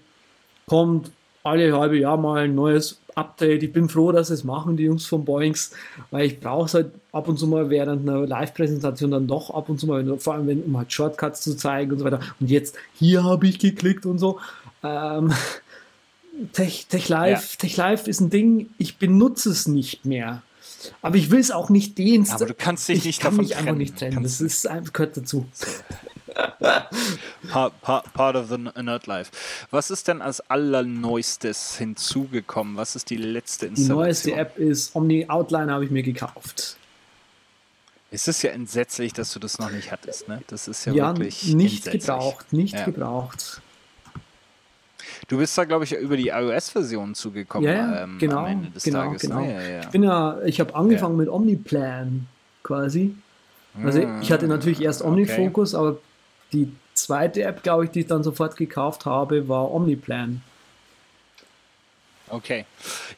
kommt 0.66 1.10
alle 1.42 1.76
halbe 1.78 1.98
Jahr 1.98 2.16
mal 2.16 2.44
ein 2.44 2.54
neues 2.54 3.00
Update. 3.14 3.62
Ich 3.62 3.72
bin 3.72 3.88
froh, 3.88 4.12
dass 4.12 4.30
es 4.30 4.44
machen, 4.44 4.76
die 4.76 4.84
Jungs 4.84 5.06
von 5.06 5.24
Boeings, 5.24 5.72
weil 6.10 6.26
ich 6.26 6.40
brauche 6.40 6.66
es 6.66 6.74
halt 6.74 6.90
ab 7.12 7.28
und 7.28 7.38
zu 7.38 7.46
mal 7.46 7.70
während 7.70 8.08
einer 8.08 8.26
Live-Präsentation 8.26 9.10
dann 9.10 9.26
doch 9.26 9.50
ab 9.50 9.68
und 9.68 9.78
zu 9.78 9.86
mal, 9.86 10.18
vor 10.18 10.34
allem 10.34 10.46
wenn, 10.46 10.62
um 10.62 10.76
halt 10.76 10.92
Shortcuts 10.92 11.42
zu 11.42 11.56
zeigen 11.56 11.92
und 11.92 11.98
so 11.98 12.04
weiter. 12.04 12.20
Und 12.40 12.50
jetzt 12.50 12.76
hier 12.94 13.22
habe 13.22 13.46
ich 13.46 13.58
geklickt 13.58 14.06
und 14.06 14.18
so. 14.18 14.40
Ähm, 14.84 15.32
Tech, 16.52 16.86
Tech, 16.88 17.08
Live, 17.08 17.52
ja. 17.52 17.58
Tech 17.58 17.76
Live 17.76 18.08
ist 18.08 18.20
ein 18.20 18.30
Ding, 18.30 18.70
ich 18.78 18.98
benutze 18.98 19.50
es 19.50 19.68
nicht 19.68 20.04
mehr. 20.04 20.42
Aber 21.00 21.16
ich 21.16 21.30
will 21.30 21.40
es 21.40 21.50
auch 21.50 21.70
nicht 21.70 21.98
deinstallieren. 21.98 22.30
Aber 22.34 22.46
du 22.46 22.54
kannst 22.54 22.88
dich 22.88 23.04
nicht 23.04 23.20
kann 23.20 23.32
davon 23.32 23.44
mich 23.44 23.56
einfach 23.56 23.74
nicht 23.74 23.98
trennen. 23.98 24.22
Das 24.22 24.40
ist, 24.40 24.68
gehört 24.92 25.16
dazu. 25.16 25.46
part, 27.48 27.80
part, 27.80 28.12
part, 28.12 28.36
of 28.36 28.48
the 28.48 28.58
Nerd 28.58 29.06
Life. 29.06 29.30
Was 29.70 29.90
ist 29.90 30.08
denn 30.08 30.20
als 30.20 30.40
allerneuestes 30.50 31.76
hinzugekommen? 31.76 32.76
Was 32.76 32.96
ist 32.96 33.10
die 33.10 33.16
letzte 33.16 33.66
Installation? 33.66 33.98
Die 33.98 34.04
neueste 34.04 34.32
App 34.32 34.58
ist 34.58 34.94
Omni 34.96 35.28
Outline, 35.28 35.72
habe 35.72 35.84
ich 35.84 35.90
mir 35.90 36.02
gekauft. 36.02 36.76
Es 38.10 38.28
ist 38.28 38.42
ja 38.42 38.50
entsetzlich, 38.50 39.12
dass 39.12 39.32
du 39.32 39.38
das 39.38 39.58
noch 39.58 39.70
nicht 39.70 39.90
hattest. 39.90 40.28
Ne? 40.28 40.42
Das 40.46 40.68
ist 40.68 40.84
ja, 40.84 40.92
ja 40.92 41.16
wirklich 41.16 41.54
nicht 41.54 41.86
entsetzlich. 41.86 42.02
gebraucht, 42.02 42.52
nicht 42.52 42.74
ja. 42.74 42.84
gebraucht. 42.84 43.60
Du 45.28 45.38
bist 45.38 45.56
da, 45.56 45.64
glaube 45.64 45.84
ich, 45.84 45.94
über 45.94 46.16
die 46.16 46.28
iOS-Version 46.28 47.14
zugekommen. 47.14 47.68
Ja, 47.68 48.04
ähm, 48.04 48.18
genau, 48.18 48.38
am 48.38 48.46
Ende 48.46 48.70
des 48.70 48.84
genau, 48.84 49.04
Tages. 49.04 49.22
genau. 49.22 49.40
Ja, 49.40 49.60
ja, 49.60 49.80
Ich 49.80 49.88
bin 49.88 50.02
ja, 50.02 50.38
ich 50.44 50.60
habe 50.60 50.74
angefangen 50.74 51.16
mit 51.16 51.28
Omniplan 51.28 52.26
quasi. 52.62 53.14
Also 53.82 54.06
ich 54.20 54.30
hatte 54.30 54.46
natürlich 54.46 54.80
erst 54.80 55.02
OmniFocus, 55.02 55.74
okay. 55.74 55.84
aber 55.84 55.98
die 56.52 56.72
zweite 56.94 57.42
App, 57.42 57.62
glaube 57.62 57.84
ich, 57.84 57.90
die 57.90 58.00
ich 58.00 58.06
dann 58.06 58.22
sofort 58.22 58.56
gekauft 58.56 59.04
habe, 59.04 59.48
war 59.48 59.72
Omniplan. 59.72 60.42
Okay. 62.28 62.64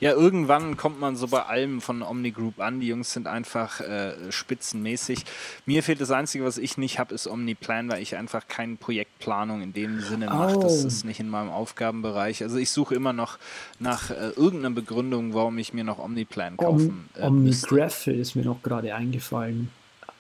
Ja, 0.00 0.12
irgendwann 0.12 0.76
kommt 0.76 1.00
man 1.00 1.16
so 1.16 1.28
bei 1.28 1.42
allem 1.42 1.80
von 1.80 2.02
Omni 2.02 2.32
Group 2.32 2.60
an. 2.60 2.80
Die 2.80 2.88
Jungs 2.88 3.12
sind 3.12 3.26
einfach 3.26 3.80
äh, 3.80 4.14
spitzenmäßig. 4.30 5.24
Mir 5.64 5.82
fehlt 5.82 6.00
das 6.00 6.10
Einzige, 6.10 6.44
was 6.44 6.58
ich 6.58 6.76
nicht 6.76 6.98
habe, 6.98 7.14
ist 7.14 7.26
Omniplan, 7.26 7.88
weil 7.88 8.02
ich 8.02 8.16
einfach 8.16 8.48
keine 8.48 8.76
Projektplanung 8.76 9.62
in 9.62 9.72
dem 9.72 10.00
Sinne 10.00 10.26
mache. 10.26 10.56
Oh. 10.56 10.62
Das 10.62 10.84
ist 10.84 11.04
nicht 11.04 11.20
in 11.20 11.28
meinem 11.28 11.50
Aufgabenbereich. 11.50 12.42
Also 12.42 12.56
ich 12.56 12.70
suche 12.70 12.94
immer 12.94 13.12
noch 13.12 13.38
nach 13.78 14.10
äh, 14.10 14.30
irgendeiner 14.30 14.74
Begründung, 14.74 15.34
warum 15.34 15.58
ich 15.58 15.72
mir 15.72 15.84
noch 15.84 15.98
Omniplan 15.98 16.56
kaufen 16.56 17.08
Om 17.14 17.22
äh, 17.22 17.26
OmniGraphel 17.26 18.18
ist 18.18 18.34
mir 18.34 18.44
noch 18.44 18.62
gerade 18.62 18.94
eingefallen. 18.94 19.70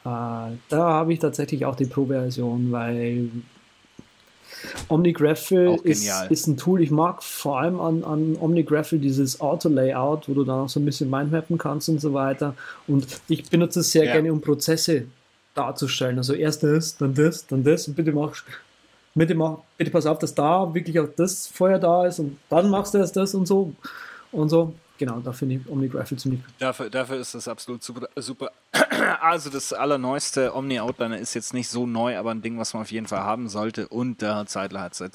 Äh, 0.04 0.08
da 0.08 0.58
habe 0.70 1.12
ich 1.12 1.18
tatsächlich 1.18 1.66
auch 1.66 1.74
die 1.74 1.86
Pro-Version, 1.86 2.70
weil 2.70 3.30
OmniGraphel 4.88 5.78
ist, 5.82 6.08
ist 6.30 6.46
ein 6.46 6.56
Tool, 6.56 6.82
ich 6.82 6.90
mag 6.90 7.22
vor 7.22 7.60
allem 7.60 7.80
an, 7.80 8.04
an 8.04 8.36
OmniGraphel 8.40 8.98
dieses 8.98 9.40
Auto-Layout, 9.40 10.28
wo 10.28 10.34
du 10.34 10.44
dann 10.44 10.60
auch 10.60 10.68
so 10.68 10.80
ein 10.80 10.84
bisschen 10.84 11.10
mindmappen 11.10 11.58
kannst 11.58 11.88
und 11.88 12.00
so 12.00 12.12
weiter. 12.12 12.54
Und 12.86 13.06
ich 13.28 13.48
benutze 13.48 13.80
es 13.80 13.92
sehr 13.92 14.04
ja. 14.04 14.12
gerne, 14.12 14.32
um 14.32 14.40
Prozesse 14.40 15.06
darzustellen. 15.54 16.18
Also 16.18 16.34
erst 16.34 16.62
das, 16.62 16.96
dann 16.96 17.14
das, 17.14 17.46
dann 17.46 17.64
das 17.64 17.88
und 17.88 17.94
bitte 17.94 18.12
mach, 18.12 18.32
bitte 19.14 19.34
mach, 19.34 19.58
bitte 19.78 19.90
pass 19.90 20.06
auf, 20.06 20.18
dass 20.18 20.34
da 20.34 20.72
wirklich 20.74 20.98
auch 21.00 21.08
das 21.16 21.46
vorher 21.46 21.78
da 21.78 22.06
ist 22.06 22.18
und 22.18 22.38
dann 22.48 22.70
machst 22.70 22.94
du 22.94 22.98
erst 22.98 23.16
das 23.16 23.34
und 23.34 23.46
so 23.46 23.72
und 24.32 24.48
so. 24.48 24.74
Genau, 24.98 25.20
da 25.20 25.32
finde 25.32 25.56
ich 25.56 25.68
OmniGraphel 25.68 26.18
ziemlich 26.18 26.44
gut. 26.44 26.54
Dafür, 26.58 26.88
dafür 26.88 27.18
ist 27.18 27.34
das 27.34 27.48
absolut 27.48 27.82
super, 27.82 28.08
super. 28.16 28.50
Also 29.20 29.50
das 29.50 29.72
allerneueste 29.72 30.54
Omni 30.54 30.80
Outliner 30.80 31.18
ist 31.18 31.34
jetzt 31.34 31.52
nicht 31.52 31.68
so 31.68 31.86
neu, 31.86 32.16
aber 32.16 32.30
ein 32.30 32.42
Ding, 32.42 32.58
was 32.58 32.72
man 32.74 32.82
auf 32.82 32.90
jeden 32.90 33.06
Fall 33.06 33.20
haben 33.20 33.48
sollte. 33.48 33.88
Und 33.88 34.22
der 34.22 34.46
Zeitler 34.46 34.80
hat 34.80 34.92
es 34.92 34.98
seit 34.98 35.14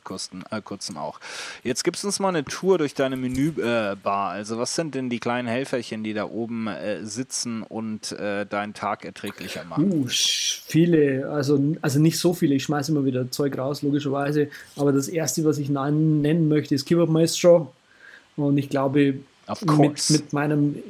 äh, 0.51 0.61
kurzem 0.61 0.97
auch. 0.97 1.19
Jetzt 1.63 1.83
gibst 1.83 2.03
du 2.03 2.07
uns 2.07 2.19
mal 2.19 2.29
eine 2.29 2.43
Tour 2.43 2.77
durch 2.77 2.93
deine 2.93 3.15
Menübar. 3.15 4.35
Äh, 4.35 4.37
also 4.37 4.57
was 4.57 4.75
sind 4.75 4.95
denn 4.95 5.09
die 5.09 5.19
kleinen 5.19 5.47
Helferchen, 5.47 6.03
die 6.03 6.13
da 6.13 6.25
oben 6.25 6.67
äh, 6.67 7.03
sitzen 7.05 7.63
und 7.63 8.11
äh, 8.13 8.45
deinen 8.45 8.73
Tag 8.73 9.05
erträglicher 9.05 9.63
machen? 9.63 9.91
Uh, 9.91 10.05
viele, 10.09 11.29
also, 11.29 11.75
also 11.81 11.99
nicht 11.99 12.19
so 12.19 12.33
viele. 12.33 12.55
Ich 12.55 12.63
schmeiße 12.63 12.91
immer 12.91 13.05
wieder 13.05 13.31
Zeug 13.31 13.57
raus, 13.57 13.81
logischerweise. 13.81 14.49
Aber 14.75 14.91
das 14.91 15.07
erste, 15.07 15.43
was 15.45 15.57
ich 15.57 15.69
nennen 15.69 16.47
möchte, 16.47 16.75
ist 16.75 16.85
Keyboard 16.85 17.09
Maestro. 17.09 17.73
Und 18.35 18.57
ich 18.57 18.69
glaube, 18.69 19.15
mit, 19.61 20.09
mit, 20.09 20.33
meinem 20.33 20.83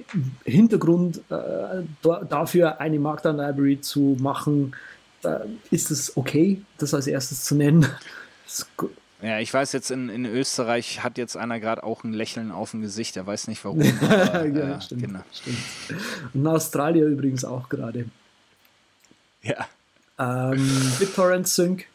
Hintergrund 0.46 1.22
äh, 1.30 1.84
dafür 2.30 2.80
eine 2.80 3.00
Markdown 3.00 3.38
Library 3.38 3.82
zu 3.82 4.18
machen, 4.20 4.76
da 5.22 5.46
ist 5.70 5.92
es 5.92 6.18
okay, 6.18 6.62
das 6.78 6.94
als 6.94 7.08
erstes 7.08 7.44
zu 7.44 7.56
nennen. 7.56 7.86
Ja, 9.22 9.38
ich 9.40 9.54
weiß 9.54 9.72
jetzt, 9.74 9.92
in, 9.92 10.10
in 10.10 10.26
Österreich 10.26 11.04
hat 11.04 11.20
jetzt 11.20 11.38
einer 11.38 11.60
gerade 11.60 11.84
auch 11.84 12.04
ein 12.04 12.12
Lächeln 12.12 12.52
auf 12.52 12.72
dem 12.72 12.82
Gesicht, 12.82 13.16
er 13.18 13.28
weiß 13.28 13.50
nicht 13.50 13.64
warum. 13.64 13.82
Aber, 14.02 14.48
ja, 14.48 14.78
äh, 14.78 14.82
stimmt, 14.82 15.04
genau. 15.04 15.20
stimmt. 15.32 15.58
Und 16.34 16.42
in 16.42 16.48
Australien 16.48 17.12
übrigens 17.12 17.46
auch 17.46 17.70
gerade. 17.70 18.06
Ja. 19.44 19.68
Ähm, 20.18 20.92
BitTorrent 20.98 21.48
Sync, 21.48 21.86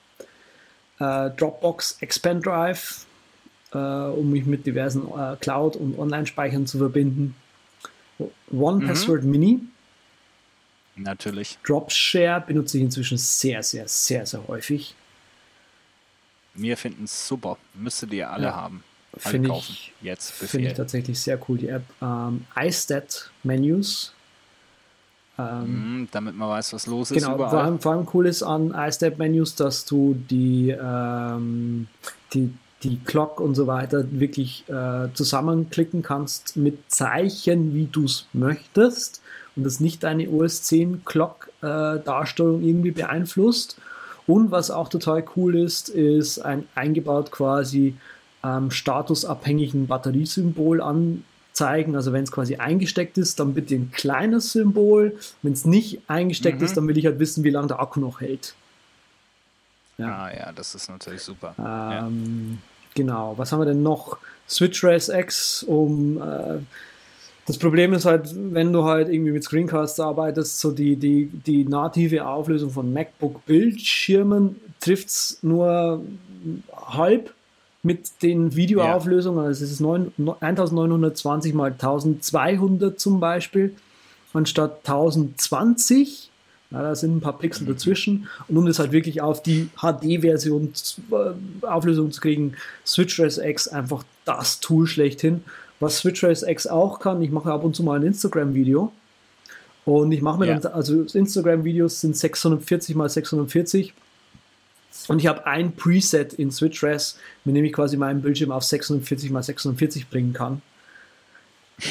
äh, 1.00 1.30
Dropbox 1.30 1.98
Expand 2.00 2.46
Drive, 2.46 3.05
äh, 3.05 3.05
um 3.76 4.30
mich 4.30 4.46
mit 4.46 4.66
diversen 4.66 5.02
äh, 5.02 5.36
Cloud- 5.40 5.76
und 5.76 5.98
Online-Speichern 5.98 6.66
zu 6.66 6.78
verbinden. 6.78 7.34
One 8.50 8.82
mhm. 8.82 8.88
Password 8.88 9.24
Mini. 9.24 9.60
Natürlich. 10.96 11.58
Dropshare 11.64 12.42
benutze 12.46 12.78
ich 12.78 12.84
inzwischen 12.84 13.18
sehr, 13.18 13.62
sehr, 13.62 13.86
sehr, 13.86 14.24
sehr 14.24 14.46
häufig. 14.48 14.94
Wir 16.54 16.76
finden 16.76 17.04
es 17.04 17.28
super. 17.28 17.58
Müsstet 17.74 18.12
ihr 18.14 18.30
alle 18.30 18.46
ja. 18.46 18.56
haben. 18.56 18.82
Finde 19.18 19.54
ich, 19.58 19.92
Jetzt 20.02 20.30
Finde 20.32 20.68
ich 20.68 20.74
tatsächlich 20.74 21.18
sehr 21.18 21.38
cool, 21.48 21.58
die 21.58 21.68
App. 21.68 21.84
Ähm, 22.02 22.44
iStat 22.54 23.30
Menus. 23.42 24.14
Ähm, 25.38 26.02
mm, 26.02 26.08
damit 26.12 26.34
man 26.36 26.48
weiß, 26.48 26.72
was 26.72 26.86
los 26.86 27.10
ist. 27.10 27.22
Genau, 27.22 27.36
vor 27.36 27.52
allem, 27.52 27.78
vor 27.78 27.92
allem 27.92 28.08
cool 28.14 28.26
ist 28.26 28.42
an 28.42 28.74
iStep 28.74 29.18
Menus, 29.18 29.54
dass 29.54 29.84
du 29.84 30.14
die, 30.14 30.70
ähm, 30.70 31.88
die 32.32 32.52
die 32.82 32.98
Clock 32.98 33.40
und 33.40 33.54
so 33.54 33.66
weiter 33.66 34.04
wirklich 34.10 34.64
äh, 34.68 35.08
zusammenklicken 35.14 36.02
kannst 36.02 36.56
mit 36.56 36.78
Zeichen, 36.88 37.74
wie 37.74 37.86
du 37.86 38.04
es 38.04 38.26
möchtest 38.32 39.22
und 39.56 39.64
das 39.64 39.80
nicht 39.80 40.02
deine 40.02 40.28
OS 40.28 40.62
10 40.62 41.04
Clock 41.04 41.50
äh, 41.62 41.98
Darstellung 41.98 42.62
irgendwie 42.62 42.90
beeinflusst. 42.90 43.78
Und 44.26 44.50
was 44.50 44.70
auch 44.70 44.88
total 44.88 45.24
cool 45.36 45.56
ist, 45.56 45.88
ist 45.88 46.40
ein 46.40 46.64
eingebaut 46.74 47.30
quasi 47.30 47.94
ähm, 48.44 48.70
statusabhängigen 48.70 49.86
Batteriesymbol 49.86 50.80
anzeigen. 50.82 51.96
Also 51.96 52.12
wenn 52.12 52.24
es 52.24 52.32
quasi 52.32 52.56
eingesteckt 52.56 53.18
ist, 53.18 53.40
dann 53.40 53.54
bitte 53.54 53.76
ein 53.76 53.92
kleines 53.92 54.52
Symbol. 54.52 55.16
Wenn 55.42 55.52
es 55.52 55.64
nicht 55.64 56.02
eingesteckt 56.08 56.58
mhm. 56.58 56.64
ist, 56.64 56.76
dann 56.76 56.88
will 56.88 56.98
ich 56.98 57.06
halt 57.06 57.18
wissen, 57.18 57.44
wie 57.44 57.50
lange 57.50 57.68
der 57.68 57.80
Akku 57.80 58.00
noch 58.00 58.20
hält. 58.20 58.54
Ja. 59.98 60.24
Ah 60.26 60.30
ja, 60.36 60.52
das 60.52 60.74
ist 60.74 60.88
natürlich 60.90 61.22
super. 61.22 61.54
Ähm, 61.58 62.58
Genau, 62.96 63.34
was 63.36 63.52
haben 63.52 63.60
wir 63.60 63.66
denn 63.66 63.82
noch? 63.82 64.16
Switch 64.48 64.82
Race 64.82 65.10
X, 65.10 65.62
um 65.62 66.16
äh, 66.16 66.58
das 67.46 67.58
Problem 67.58 67.92
ist 67.92 68.06
halt, 68.06 68.34
wenn 68.34 68.72
du 68.72 68.84
halt 68.84 69.08
irgendwie 69.08 69.32
mit 69.32 69.44
Screencasts 69.44 70.00
arbeitest, 70.00 70.58
so 70.58 70.72
die, 70.72 70.96
die, 70.96 71.26
die 71.26 71.64
native 71.64 72.26
Auflösung 72.26 72.70
von 72.70 72.92
MacBook-Bildschirmen 72.92 74.56
trifft 74.80 75.08
es 75.08 75.38
nur 75.42 76.02
halb 76.74 77.34
mit 77.82 78.22
den 78.22 78.56
Videoauflösungen. 78.56 79.44
Also 79.44 79.64
es 79.64 79.70
ist 79.70 79.80
9, 79.80 80.12
1920 80.40 81.54
mal 81.54 81.72
1200 81.72 82.98
zum 82.98 83.20
Beispiel, 83.20 83.76
anstatt 84.32 84.78
1020. 84.78 86.30
Ja, 86.70 86.82
da 86.82 86.94
sind 86.94 87.16
ein 87.16 87.20
paar 87.20 87.38
Pixel 87.38 87.66
dazwischen. 87.66 88.28
Und 88.48 88.56
um 88.56 88.66
das 88.66 88.78
halt 88.78 88.92
wirklich 88.92 89.20
auf 89.20 89.42
die 89.42 89.68
HD-Version 89.76 90.72
äh, 91.12 91.66
Auflösung 91.66 92.10
zu 92.10 92.20
kriegen, 92.20 92.54
Switch 92.84 93.20
Race 93.20 93.38
X 93.38 93.68
einfach 93.68 94.04
das 94.24 94.60
Tool 94.60 94.86
schlechthin. 94.86 95.44
Was 95.78 95.98
Switch 95.98 96.24
Race 96.24 96.42
X 96.42 96.66
auch 96.66 96.98
kann, 96.98 97.22
ich 97.22 97.30
mache 97.30 97.52
ab 97.52 97.62
und 97.62 97.76
zu 97.76 97.82
mal 97.82 97.98
ein 98.00 98.06
Instagram-Video. 98.06 98.92
Und 99.84 100.10
ich 100.10 100.22
mache 100.22 100.40
mir 100.40 100.46
Ja. 100.46 100.58
dann, 100.58 100.72
also 100.72 101.02
Instagram-Videos 101.02 102.00
sind 102.00 102.16
640 102.16 102.96
mal 102.96 103.08
640. 103.08 103.94
Und 105.08 105.18
ich 105.20 105.26
habe 105.28 105.46
ein 105.46 105.76
Preset 105.76 106.32
in 106.32 106.50
Switch 106.50 106.82
Race, 106.82 107.18
mit 107.44 107.54
dem 107.54 107.64
ich 107.64 107.72
quasi 107.72 107.96
meinen 107.96 108.22
Bildschirm 108.22 108.50
auf 108.50 108.64
640 108.64 109.30
mal 109.30 109.42
640 109.42 110.08
bringen 110.08 110.32
kann 110.32 110.62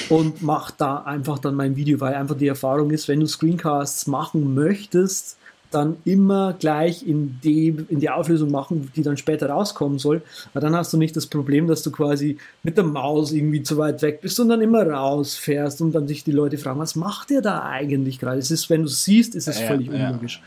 und 0.10 0.42
mach 0.42 0.72
da 0.72 0.98
einfach 1.04 1.40
dann 1.40 1.56
mein 1.56 1.76
Video, 1.76 2.00
weil 2.00 2.16
einfach 2.16 2.38
die 2.38 2.48
Erfahrung 2.48 2.92
ist, 2.92 3.08
wenn 3.08 3.20
du 3.20 3.28
Screencasts 3.28 4.08
machen 4.08 4.54
möchtest, 4.56 5.38
dann 5.72 5.98
immer 6.06 6.54
gleich 6.54 7.06
in 7.06 7.40
die, 7.44 7.68
in 7.90 8.00
die 8.00 8.10
Auflösung 8.10 8.50
machen, 8.50 8.92
die 8.96 9.02
dann 9.04 9.18
später 9.18 9.50
rauskommen 9.50 10.00
soll. 10.00 10.22
Weil 10.54 10.62
dann 10.62 10.76
hast 10.76 10.94
du 10.94 10.98
nicht 10.98 11.16
das 11.18 11.28
Problem, 11.28 11.68
dass 11.68 11.84
du 11.84 11.92
quasi 11.92 12.38
mit 12.64 12.78
der 12.78 12.86
Maus 12.86 13.32
irgendwie 13.32 13.62
zu 13.62 13.78
weit 13.78 14.02
weg 14.02 14.22
bist 14.22 14.40
und 14.40 14.50
dann 14.50 14.62
immer 14.62 14.88
rausfährst 14.88 15.82
und 15.82 15.92
dann 15.94 16.08
sich 16.08 16.24
die 16.24 16.32
Leute 16.32 16.58
fragen, 16.58 16.80
was 16.80 16.96
macht 16.96 17.30
der 17.30 17.42
da 17.42 17.64
eigentlich 17.64 18.20
gerade? 18.20 18.40
Es 18.40 18.52
ist, 18.52 18.70
wenn 18.70 18.82
du 18.82 18.88
es 18.88 19.04
siehst, 19.04 19.36
ist 19.36 19.48
es 19.48 19.60
Ja, 19.60 19.68
völlig 19.68 19.90
ja. 19.90 20.10
unlogisch. 20.10 20.42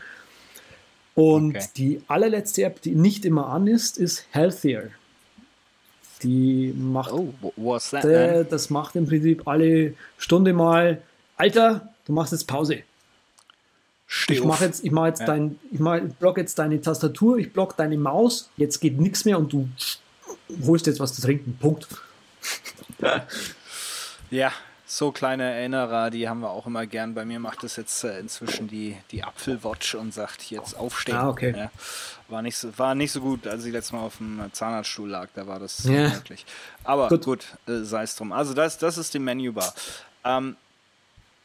Und 1.15 1.55
Okay. 1.57 1.65
die 1.77 2.01
allerletzte 2.07 2.63
App, 2.63 2.81
die 2.81 2.95
nicht 2.95 3.25
immer 3.25 3.47
an 3.47 3.67
ist, 3.67 3.97
ist 3.97 4.25
Healthier. 4.31 4.89
Die 6.23 6.73
macht 6.77 7.11
Oh, 7.11 7.33
what's 7.55 7.91
that? 7.91 8.03
der, 8.03 8.33
man? 8.37 8.49
das 8.49 8.69
macht 8.69 8.95
im 8.95 9.05
Prinzip 9.07 9.47
alle 9.47 9.93
Stunde 10.17 10.53
mal, 10.53 11.01
Alter, 11.37 11.89
du 12.05 12.13
machst 12.13 12.31
jetzt 12.33 12.45
Pause. 12.47 12.79
Steh 14.07 14.33
Ich 14.33 14.43
mache 14.43 14.65
jetzt, 14.65 14.83
ich 14.83 14.91
mache 14.91 15.09
jetzt 15.09 15.19
Ja. 15.21 15.27
dein, 15.27 15.59
ich 15.71 15.79
mach, 15.79 15.99
block 16.19 16.37
jetzt 16.37 16.57
deine 16.59 16.81
Tastatur, 16.81 17.37
ich 17.37 17.53
block 17.53 17.77
deine 17.77 17.97
Maus, 17.97 18.49
jetzt 18.57 18.79
geht 18.79 18.99
nichts 18.99 19.23
mehr 19.23 19.37
und 19.37 19.53
du 19.53 19.69
holst 20.65 20.87
jetzt 20.87 20.99
was 20.99 21.13
zu 21.13 21.21
trinken. 21.21 21.57
Punkt. 21.61 21.87
Ja, 24.31 24.51
so 24.91 25.11
kleine 25.11 25.43
Erinnerer, 25.43 26.09
die 26.09 26.27
haben 26.27 26.39
wir 26.39 26.49
auch 26.49 26.65
immer 26.65 26.87
gern. 26.87 27.13
Bei 27.13 27.23
mir 27.23 27.39
macht 27.39 27.61
das 27.63 27.75
jetzt 27.75 28.03
äh, 28.03 28.19
inzwischen 28.19 28.67
die, 28.67 28.97
die 29.11 29.23
Apfelwatch 29.23 29.93
und 29.93 30.13
sagt 30.15 30.49
jetzt 30.49 30.75
aufstehen. 30.75 31.15
Ah, 31.15 31.29
okay. 31.29 31.53
Ja, 31.55 31.69
war, 32.27 32.41
nicht 32.41 32.57
so, 32.57 32.75
war 32.79 32.95
nicht 32.95 33.11
so 33.11 33.21
gut, 33.21 33.45
als 33.45 33.65
ich 33.65 33.71
letztes 33.71 33.91
Mal 33.93 34.01
auf 34.01 34.17
dem 34.17 34.41
Zahnarztstuhl 34.51 35.07
lag, 35.07 35.29
da 35.35 35.45
war 35.45 35.59
das 35.59 35.83
Ja. 35.83 36.09
möglich. 36.09 36.43
Aber 36.83 37.07
Gut. 37.09 37.23
gut, 37.23 37.45
äh, 37.67 37.83
sei 37.83 38.01
es 38.01 38.15
drum. 38.15 38.31
Also 38.31 38.55
das, 38.55 38.79
das 38.79 38.97
ist 38.97 39.13
die 39.13 39.19
Menübar. 39.19 39.73
Ähm, 40.23 40.55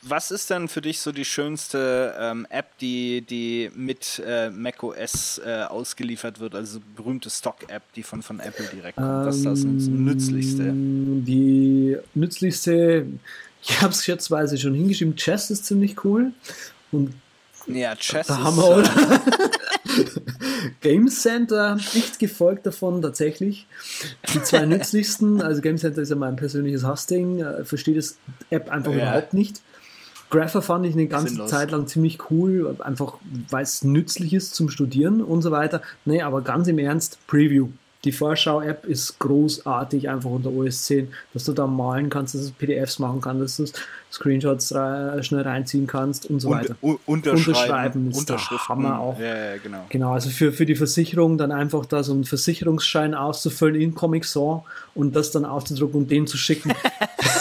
was 0.06 0.30
ist 0.30 0.50
denn 0.50 0.68
für 0.68 0.80
dich 0.80 1.00
so 1.00 1.12
die 1.12 1.24
schönste 1.24 2.14
ähm, 2.18 2.46
App, 2.50 2.76
die, 2.78 3.22
die 3.22 3.70
mit 3.74 4.22
äh, 4.26 4.50
macOS 4.50 5.40
äh, 5.44 5.62
ausgeliefert 5.64 6.40
wird, 6.40 6.54
also 6.54 6.80
berühmte 6.96 7.30
Stock-App, 7.30 7.82
die 7.94 8.02
von, 8.02 8.22
von 8.22 8.40
Apple 8.40 8.66
direkt 8.66 8.96
kommt? 8.96 9.26
Was 9.26 9.36
ist 9.36 9.46
das 9.46 9.64
Ähm, 9.64 10.04
nützlichste? 10.04 10.72
Die 10.74 11.96
nützlichste, 12.14 13.06
ich 13.62 13.80
habe 13.80 13.92
es 13.92 14.04
schätzweise 14.04 14.58
schon 14.58 14.74
hingeschrieben, 14.74 15.16
Chess 15.16 15.50
ist 15.50 15.66
ziemlich 15.66 16.04
cool. 16.04 16.32
Und 16.92 17.14
Ja, 17.66 17.94
Chess 17.96 18.26
Da 18.26 18.34
ist, 18.34 18.44
haben 18.44 18.56
wir, 18.56 18.68
oder? 18.76 18.90
Game 20.80 21.08
Center, 21.08 21.76
nicht 21.76 22.18
gefolgt 22.18 22.66
davon 22.66 23.00
tatsächlich. 23.02 23.66
Die 24.32 24.42
zwei 24.42 24.66
nützlichsten, 24.66 25.40
also 25.40 25.60
Game 25.60 25.78
Center 25.78 26.02
ist 26.02 26.10
ja 26.10 26.16
mein 26.16 26.36
persönliches 26.36 26.84
Hassding, 26.84 27.40
äh, 27.40 27.64
verstehe 27.64 27.94
das 27.94 28.16
App 28.50 28.70
einfach 28.70 28.92
Ja. 28.92 28.98
überhaupt 28.98 29.34
nicht. 29.34 29.60
Grapher 30.34 30.62
fand 30.62 30.86
ich 30.86 30.94
eine 30.94 31.06
ganze 31.06 31.28
Sinnlos. 31.28 31.50
Zeit 31.50 31.70
lang 31.70 31.86
ziemlich 31.86 32.30
cool, 32.30 32.76
einfach 32.80 33.14
weil 33.50 33.62
es 33.62 33.84
nützlich 33.84 34.34
ist 34.34 34.54
zum 34.54 34.68
Studieren 34.68 35.22
und 35.22 35.42
so 35.42 35.50
weiter. 35.50 35.82
Nee, 36.04 36.22
aber 36.22 36.42
ganz 36.42 36.68
im 36.68 36.78
Ernst, 36.78 37.18
Preview. 37.26 37.68
Die 38.04 38.12
Vorschau-App 38.12 38.84
ist 38.84 39.18
großartig, 39.18 40.10
einfach 40.10 40.28
unter 40.28 40.50
OS 40.50 40.82
10, 40.84 41.08
dass 41.32 41.44
du 41.44 41.52
da 41.54 41.66
malen 41.66 42.10
kannst, 42.10 42.34
dass 42.34 42.46
du 42.48 42.52
PDFs 42.52 42.98
machen 42.98 43.22
kannst, 43.22 43.60
dass 43.60 43.72
du 43.72 43.78
Screenshots 44.12 44.68
schnell 45.26 45.42
reinziehen 45.42 45.86
kannst 45.86 46.28
und 46.28 46.40
so 46.40 46.50
weiter. 46.50 46.76
Un 46.82 46.98
unterschreiben, 47.06 48.08
Unterschreiben 48.08 48.10
ist 48.10 48.28
der. 48.28 48.38
Hammer 48.68 48.98
auch. 49.00 49.18
Ja, 49.18 49.52
ja, 49.52 49.56
genau. 49.56 49.86
Genau, 49.88 50.12
also 50.12 50.28
für, 50.28 50.52
für 50.52 50.66
die 50.66 50.76
Versicherung 50.76 51.38
dann 51.38 51.50
einfach 51.50 51.86
da 51.86 52.02
so 52.02 52.12
einen 52.12 52.24
Versicherungsschein 52.24 53.14
auszufüllen 53.14 53.80
in 53.80 53.94
Comic 53.94 54.26
Sans 54.26 54.64
und 54.94 55.16
das 55.16 55.30
dann 55.30 55.46
auszudrucken 55.46 56.02
und 56.02 56.10
den 56.10 56.26
zu 56.26 56.36
schicken. 56.36 56.72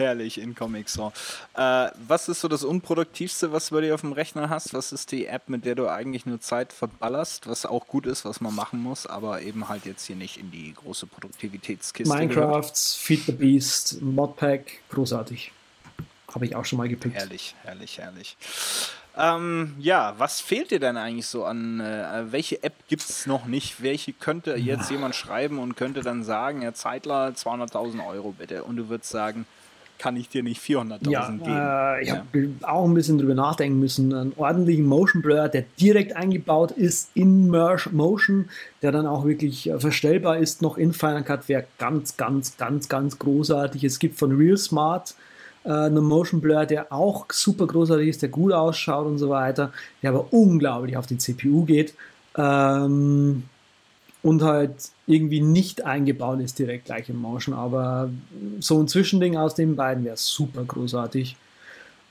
Herrlich 0.00 0.40
in 0.40 0.54
Comic 0.54 0.88
Sans. 0.88 1.12
Äh, 1.54 1.90
was 2.08 2.28
ist 2.28 2.40
so 2.40 2.48
das 2.48 2.64
Unproduktivste, 2.64 3.52
was 3.52 3.68
du 3.68 3.80
dir 3.80 3.94
auf 3.94 4.00
dem 4.00 4.12
Rechner 4.12 4.48
hast? 4.48 4.72
Was 4.72 4.92
ist 4.92 5.12
die 5.12 5.26
App, 5.26 5.48
mit 5.48 5.66
der 5.66 5.74
du 5.74 5.88
eigentlich 5.88 6.24
nur 6.24 6.40
Zeit 6.40 6.72
verballerst, 6.72 7.46
was 7.46 7.66
auch 7.66 7.86
gut 7.86 8.06
ist, 8.06 8.24
was 8.24 8.40
man 8.40 8.54
machen 8.54 8.80
muss, 8.82 9.06
aber 9.06 9.42
eben 9.42 9.68
halt 9.68 9.84
jetzt 9.84 10.06
hier 10.06 10.16
nicht 10.16 10.38
in 10.38 10.50
die 10.50 10.72
große 10.74 11.06
Produktivitätskiste? 11.06 12.12
Minecrafts, 12.12 12.96
Feed 12.96 13.26
the 13.26 13.32
Beast, 13.32 14.00
Modpack, 14.00 14.80
großartig. 14.88 15.52
Habe 16.34 16.46
ich 16.46 16.56
auch 16.56 16.64
schon 16.64 16.78
mal 16.78 16.88
gepickt. 16.88 17.16
Herrlich, 17.16 17.54
herrlich, 17.62 17.98
herrlich. 17.98 18.36
Ähm, 19.16 19.74
ja, 19.78 20.14
was 20.18 20.40
fehlt 20.40 20.70
dir 20.70 20.78
denn 20.78 20.96
eigentlich 20.96 21.26
so 21.26 21.44
an, 21.44 21.80
äh, 21.80 22.32
welche 22.32 22.62
App 22.62 22.74
gibt 22.88 23.02
es 23.02 23.26
noch 23.26 23.44
nicht? 23.46 23.82
Welche 23.82 24.12
könnte 24.12 24.54
jetzt 24.54 24.90
jemand 24.90 25.14
schreiben 25.14 25.58
und 25.58 25.76
könnte 25.76 26.02
dann 26.02 26.22
sagen, 26.22 26.62
Herr 26.62 26.74
Zeitler, 26.74 27.30
200.000 27.30 28.06
Euro 28.06 28.32
bitte? 28.32 28.62
Und 28.62 28.76
du 28.76 28.88
würdest 28.88 29.10
sagen, 29.10 29.46
kann 30.00 30.16
ich 30.16 30.28
dir 30.30 30.42
nicht 30.42 30.60
400.000 30.62 31.10
Ja, 31.10 31.28
geben? 31.30 31.46
äh, 31.46 32.02
ich 32.02 32.08
Ja. 32.08 32.16
habe 32.16 32.50
auch 32.62 32.84
ein 32.86 32.94
bisschen 32.94 33.18
drüber 33.18 33.34
nachdenken 33.34 33.78
müssen. 33.78 34.14
Einen 34.14 34.32
ordentlichen 34.36 34.86
Motion 34.86 35.20
Blur, 35.20 35.48
der 35.48 35.64
direkt 35.78 36.16
eingebaut 36.16 36.70
ist 36.72 37.10
in 37.14 37.50
Merge 37.50 37.90
Motion, 37.92 38.48
der 38.80 38.92
dann 38.92 39.06
auch 39.06 39.26
wirklich 39.26 39.68
äh, 39.68 39.78
verstellbar 39.78 40.38
ist, 40.38 40.62
noch 40.62 40.78
in 40.78 40.92
Final 40.94 41.22
Cut, 41.22 41.48
wäre 41.48 41.66
ganz, 41.78 42.16
ganz, 42.16 42.56
ganz, 42.56 42.88
ganz 42.88 43.18
großartig. 43.18 43.84
Es 43.84 43.98
gibt 43.98 44.18
von 44.18 44.32
Real 44.34 44.56
Smart 44.56 45.14
äh, 45.64 45.70
einen 45.70 46.02
Motion 46.04 46.40
Blur, 46.40 46.64
der 46.64 46.90
auch 46.90 47.26
super 47.30 47.66
großartig 47.66 48.08
ist, 48.08 48.22
der 48.22 48.30
gut 48.30 48.52
ausschaut 48.52 49.06
und 49.06 49.18
so 49.18 49.28
weiter, 49.28 49.70
der 50.02 50.10
aber 50.10 50.32
unglaublich 50.32 50.96
auf 50.96 51.06
die 51.06 51.18
CPU 51.18 51.64
geht. 51.66 51.92
Ähm, 52.38 53.42
und 54.22 54.42
halt 54.42 54.72
irgendwie 55.06 55.40
nicht 55.40 55.84
eingebaut 55.84 56.40
ist 56.40 56.58
direkt 56.58 56.86
gleich 56.86 57.08
im 57.08 57.16
Motion, 57.16 57.54
aber 57.54 58.10
so 58.60 58.80
ein 58.80 58.88
Zwischending 58.88 59.36
aus 59.36 59.54
den 59.54 59.76
beiden 59.76 60.04
wäre 60.04 60.16
super 60.16 60.64
großartig. 60.64 61.36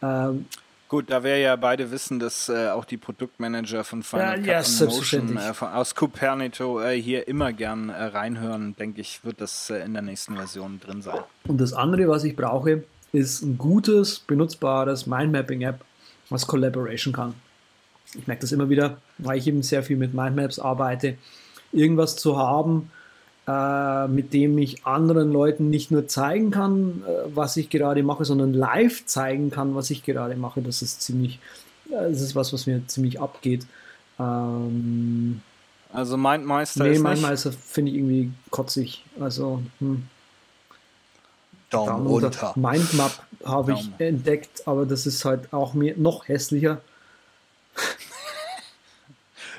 Ähm, 0.02 0.46
Gut, 0.90 1.12
da 1.12 1.24
wir 1.24 1.38
ja 1.38 1.56
beide 1.56 1.92
wissen, 1.92 2.18
dass 2.18 2.50
äh, 2.50 2.70
auch 2.70 2.84
die 2.84 2.98
Produktmanager 2.98 3.84
von 3.84 4.02
Final 4.02 4.44
Ja, 4.44 4.62
Cut 4.64 4.80
ja, 4.80 4.86
Motion 4.88 5.38
äh, 5.38 5.54
von, 5.54 5.68
aus 5.68 5.94
Copernito 5.94 6.82
äh, 6.82 7.00
hier 7.00 7.28
immer 7.28 7.54
gern 7.54 7.90
äh, 7.90 8.06
reinhören, 8.06 8.76
denke 8.76 9.02
ich, 9.02 9.24
wird 9.24 9.40
das 9.40 9.70
äh, 9.70 9.86
in 9.86 9.94
der 9.94 10.02
nächsten 10.02 10.36
Version 10.36 10.80
drin 10.80 11.04
sein. 11.04 11.20
und 11.48 11.62
das 11.62 11.74
andere, 11.74 12.08
was 12.08 12.24
ich 12.24 12.36
brauche, 12.36 12.84
ist 13.12 13.44
ein 13.44 13.60
gutes, 13.60 14.20
benutzbares 14.20 15.06
Mindmapping-App, 15.06 15.86
was 16.32 16.48
Collaboration 16.48 17.14
kann. 17.14 17.36
Ich 18.16 18.26
merke 18.26 18.42
das 18.42 18.52
immer 18.52 18.70
wieder, 18.70 18.98
weil 19.20 19.38
ich 19.38 19.46
eben 19.46 19.62
sehr 19.62 19.84
viel 19.84 19.98
mit 19.98 20.16
Mindmaps 20.16 20.58
arbeite, 20.58 21.18
irgendwas 21.72 22.16
zu 22.16 22.38
haben, 22.38 22.92
äh, 23.48 24.08
mit 24.08 24.34
dem 24.34 24.58
ich 24.58 24.86
anderen 24.86 25.32
Leuten 25.32 25.70
nicht 25.70 25.92
nur 25.92 26.08
zeigen 26.08 26.52
kann, 26.52 27.04
äh, 27.08 27.36
was 27.36 27.58
ich 27.58 27.70
gerade 27.70 28.04
mache, 28.04 28.26
sondern 28.26 28.54
live 28.54 29.06
zeigen 29.06 29.50
kann, 29.50 29.76
was 29.76 29.90
ich 29.90 30.04
gerade 30.04 30.36
mache. 30.36 30.62
Das 30.62 30.82
ist 30.82 31.02
ziemlich, 31.02 31.40
äh, 31.90 32.10
das 32.10 32.22
ist 32.22 32.36
was, 32.36 32.54
was 32.54 32.68
mir 32.68 32.86
ziemlich 32.88 33.20
abgeht. 33.20 33.66
Ähm, 34.20 35.42
Also 35.92 36.18
Mindmeister 36.18 36.84
nee, 36.84 37.34
ist 37.34 37.46
das, 37.46 37.56
finde 37.56 37.92
ich 37.92 37.98
irgendwie 37.98 38.32
kotzig. 38.52 39.04
Also, 39.20 39.64
hm. 39.80 40.04
Daumen 41.70 41.88
Daumen 41.88 42.08
runter. 42.08 42.54
Mindmap 42.56 43.24
habe 43.46 43.74
ich 43.74 43.90
entdeckt, 44.00 44.68
aber 44.68 44.86
das 44.86 45.06
ist 45.06 45.24
halt 45.26 45.54
auch 45.54 45.74
mir 45.74 45.96
noch 45.98 46.28
hässlicher. 46.28 46.82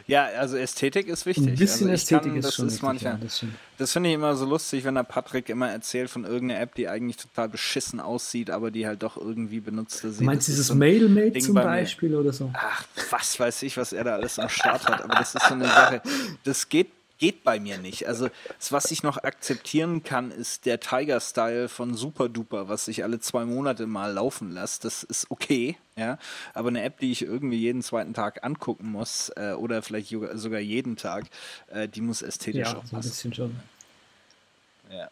Ja, 0.06 0.24
also 0.38 0.56
Ästhetik 0.56 1.08
ist 1.08 1.26
wichtig. 1.26 1.48
Ein 1.48 1.54
bisschen 1.56 1.90
also 1.90 1.94
Ästhetik 1.94 2.32
kann, 2.32 2.36
ist 2.36 2.44
das 2.46 2.54
schon 2.54 2.66
ist 2.66 2.82
wichtig, 2.82 3.02
manchmal, 3.04 3.18
ja, 3.20 3.48
das 3.78 3.92
finde 3.92 4.10
ich 4.10 4.14
immer 4.14 4.36
so 4.36 4.44
lustig, 4.44 4.84
wenn 4.84 4.94
der 4.94 5.04
Patrick 5.04 5.48
immer 5.48 5.70
erzählt 5.70 6.10
von 6.10 6.24
irgendeiner 6.24 6.60
App, 6.60 6.74
die 6.74 6.88
eigentlich 6.88 7.16
total 7.16 7.48
beschissen 7.48 8.00
aussieht, 8.00 8.50
aber 8.50 8.70
die 8.70 8.86
halt 8.86 9.02
doch 9.02 9.16
irgendwie 9.16 9.60
benutzt 9.60 10.04
Du 10.04 10.12
meinst 10.20 10.48
dieses 10.48 10.66
so 10.66 10.74
Mailmate 10.74 11.38
zum 11.38 11.54
bei. 11.54 11.64
Beispiel 11.64 12.14
oder 12.14 12.32
so? 12.32 12.50
Ach, 12.52 12.84
was 13.10 13.40
weiß 13.40 13.62
ich, 13.62 13.76
was 13.76 13.92
er 13.92 14.04
da 14.04 14.14
alles 14.14 14.38
am 14.38 14.48
Start 14.48 14.86
hat. 14.88 15.02
Aber 15.02 15.14
das 15.14 15.34
ist 15.34 15.46
so 15.46 15.54
eine 15.54 15.66
Sache, 15.66 16.02
das 16.44 16.68
geht, 16.68 16.88
geht 17.20 17.44
bei 17.44 17.60
mir 17.60 17.78
nicht. 17.78 18.08
Also, 18.08 18.28
das, 18.58 18.72
was 18.72 18.90
ich 18.90 19.04
noch 19.04 19.22
akzeptieren 19.22 20.02
kann, 20.02 20.32
ist 20.32 20.66
der 20.66 20.80
Tiger-Style 20.80 21.68
von 21.68 21.94
Super 21.94 22.28
Duper, 22.28 22.68
was 22.68 22.88
ich 22.88 23.04
alle 23.04 23.20
zwei 23.20 23.44
Monate 23.44 23.86
mal 23.86 24.12
laufen 24.12 24.50
lasse. 24.50 24.80
Das 24.82 25.04
ist 25.04 25.30
okay, 25.30 25.76
ja. 25.96 26.18
Aber 26.54 26.68
eine 26.70 26.82
App, 26.82 26.98
die 26.98 27.12
ich 27.12 27.22
irgendwie 27.22 27.58
jeden 27.58 27.82
zweiten 27.82 28.14
Tag 28.14 28.42
angucken 28.42 28.90
muss, 28.90 29.30
äh, 29.36 29.52
oder 29.52 29.82
vielleicht 29.82 30.08
sogar 30.34 30.58
jeden 30.60 30.96
Tag, 30.96 31.26
äh, 31.68 31.86
die 31.86 32.00
muss 32.00 32.22
ästhetisch 32.22 32.68
Ja, 32.72 32.78
auch 32.78 32.84
so 32.84 32.96
ein 32.96 33.00
passen. 33.00 33.10
bisschen 33.10 33.34
schon. 33.34 33.56
Ja. 34.92 35.08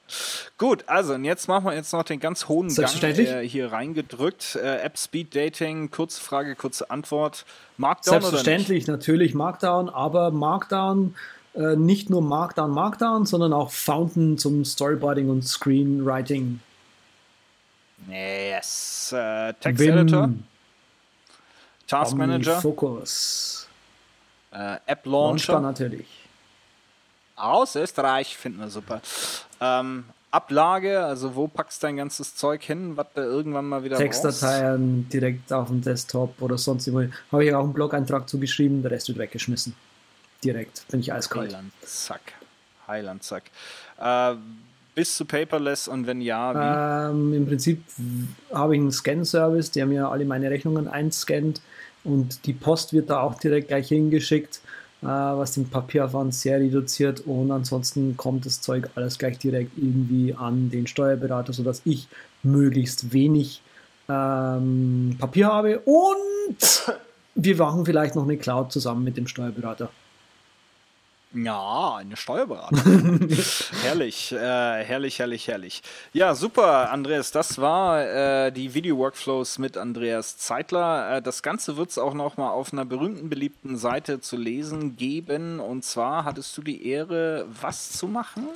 Gut, 0.56 0.88
also 0.88 1.14
und 1.14 1.24
jetzt 1.24 1.46
machen 1.46 1.66
wir 1.66 1.74
jetzt 1.74 1.92
noch 1.92 2.02
den 2.02 2.18
ganz 2.18 2.48
hohen 2.48 2.66
Gang 2.66 2.74
Selbstverständlich. 2.88 3.28
äh, 3.28 3.48
hier 3.48 3.70
reingedrückt. 3.70 4.56
Äh, 4.56 4.78
App 4.80 4.98
Speed 4.98 5.36
Dating, 5.36 5.92
kurze 5.92 6.20
Frage, 6.20 6.56
kurze 6.56 6.90
Antwort. 6.90 7.44
Markdown 7.76 8.16
oder 8.16 8.18
nicht? 8.22 8.30
Selbstverständlich, 8.30 8.86
natürlich 8.88 9.34
Markdown, 9.34 9.88
aber 9.88 10.32
Markdown, 10.32 11.14
äh, 11.54 11.76
nicht 11.76 12.10
nur 12.10 12.22
Markdown, 12.22 12.70
Markdown, 12.70 13.26
sondern 13.26 13.52
auch 13.52 13.70
Fountain 13.70 14.38
zum 14.38 14.64
Storyboarding 14.64 15.28
und 15.28 15.42
Screenwriting. 15.42 16.60
Yes. 18.08 19.12
Äh, 19.12 19.54
Text 19.54 19.82
Editor, 19.82 20.30
Task 21.86 22.14
Manager, 22.14 22.60
Focus. 22.60 23.68
äh, 24.52 24.76
App 24.86 25.04
Launcher 25.04 25.54
Launcher. 25.54 25.60
natürlich. 25.60 26.06
Aus 27.36 27.76
Österreich, 27.76 28.36
finden 28.36 28.60
wir 28.60 28.68
super. 28.68 29.00
Ähm, 29.60 30.04
Ablage, 30.30 31.02
also 31.04 31.34
wo 31.34 31.48
packst 31.48 31.82
du 31.82 31.86
dein 31.86 31.96
ganzes 31.96 32.34
Zeug 32.36 32.62
hin, 32.62 32.96
was 32.96 33.06
du 33.14 33.22
irgendwann 33.22 33.66
mal 33.66 33.82
wieder 33.82 33.96
brauchst? 33.96 34.22
Textdateien 34.22 35.08
direkt 35.08 35.52
auf 35.52 35.68
dem 35.68 35.80
Desktop 35.80 36.40
oder 36.42 36.58
sonst 36.58 36.86
irgendwo. 36.86 37.12
Habe 37.32 37.44
ich 37.44 37.54
auch 37.54 37.64
einen 37.64 37.72
Blog-Eintrag 37.72 38.28
zugeschrieben, 38.28 38.82
der 38.82 38.90
Rest 38.90 39.08
wird 39.08 39.18
weggeschmissen. 39.18 39.74
Direkt, 40.44 40.86
bin 40.88 41.00
ich 41.00 41.12
eiskalt. 41.12 41.52
Heiland, 41.52 41.72
zack. 41.82 42.20
Heiland, 42.86 43.22
zack. 43.22 43.44
Äh, 44.00 44.34
bist 44.94 45.20
du 45.20 45.24
paperless 45.24 45.86
und 45.86 46.06
wenn 46.06 46.20
ja, 46.20 46.54
wie? 46.54 47.12
Ähm, 47.12 47.32
Im 47.32 47.46
Prinzip 47.46 47.84
habe 48.52 48.74
ich 48.74 48.80
einen 48.80 48.90
Scan-Service, 48.90 49.70
der 49.70 49.86
mir 49.86 50.08
alle 50.08 50.24
meine 50.24 50.50
Rechnungen 50.50 50.88
einscannt 50.88 51.60
und 52.02 52.46
die 52.46 52.52
Post 52.52 52.92
wird 52.92 53.10
da 53.10 53.20
auch 53.20 53.38
direkt 53.38 53.68
gleich 53.68 53.88
hingeschickt, 53.88 54.60
äh, 55.02 55.06
was 55.06 55.52
den 55.52 55.68
Papieraufwand 55.68 56.34
sehr 56.34 56.58
reduziert 56.58 57.20
und 57.20 57.52
ansonsten 57.52 58.16
kommt 58.16 58.46
das 58.46 58.60
Zeug 58.60 58.90
alles 58.96 59.18
gleich 59.18 59.38
direkt 59.38 59.78
irgendwie 59.78 60.34
an 60.34 60.70
den 60.70 60.86
Steuerberater, 60.86 61.52
sodass 61.52 61.82
ich 61.84 62.08
möglichst 62.42 63.12
wenig 63.12 63.62
ähm, 64.08 65.16
Papier 65.18 65.46
habe 65.46 65.78
und 65.80 66.98
wir 67.36 67.56
machen 67.56 67.86
vielleicht 67.86 68.16
noch 68.16 68.24
eine 68.24 68.36
Cloud 68.36 68.72
zusammen 68.72 69.04
mit 69.04 69.16
dem 69.16 69.28
Steuerberater. 69.28 69.90
Ja, 71.34 71.96
eine 71.96 72.16
Steuerberatung. 72.16 73.28
herrlich, 73.82 74.32
äh, 74.32 74.36
herrlich, 74.38 75.18
herrlich, 75.18 75.46
herrlich. 75.46 75.82
Ja, 76.14 76.34
super, 76.34 76.90
Andreas. 76.90 77.30
Das 77.32 77.58
war 77.58 78.02
äh, 78.46 78.50
die 78.50 78.72
Video-Workflows 78.72 79.58
mit 79.58 79.76
Andreas 79.76 80.38
Zeitler. 80.38 81.16
Äh, 81.16 81.22
das 81.22 81.42
Ganze 81.42 81.76
wird 81.76 81.90
es 81.90 81.98
auch 81.98 82.14
noch 82.14 82.38
mal 82.38 82.50
auf 82.50 82.72
einer 82.72 82.86
berühmten, 82.86 83.28
beliebten 83.28 83.76
Seite 83.76 84.20
zu 84.22 84.36
lesen 84.38 84.96
geben. 84.96 85.60
Und 85.60 85.84
zwar 85.84 86.24
hattest 86.24 86.56
du 86.56 86.62
die 86.62 86.88
Ehre, 86.88 87.44
was 87.60 87.92
zu 87.92 88.08
machen? 88.08 88.46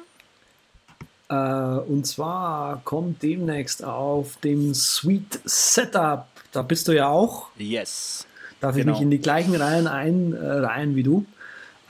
Äh, 1.28 1.34
und 1.34 2.06
zwar 2.06 2.80
kommt 2.84 3.22
demnächst 3.22 3.84
auf 3.84 4.36
dem 4.38 4.72
Suite 4.72 5.40
Setup, 5.44 6.24
da 6.52 6.62
bist 6.62 6.88
du 6.88 6.92
ja 6.92 7.08
auch, 7.08 7.48
Yes. 7.58 8.26
darf 8.60 8.74
Genau. 8.76 8.92
ich 8.92 8.98
mich 8.98 9.02
in 9.02 9.10
die 9.10 9.20
gleichen 9.20 9.54
Reihen 9.54 9.86
einreihen 9.86 10.96
wie 10.96 11.02
du. 11.02 11.26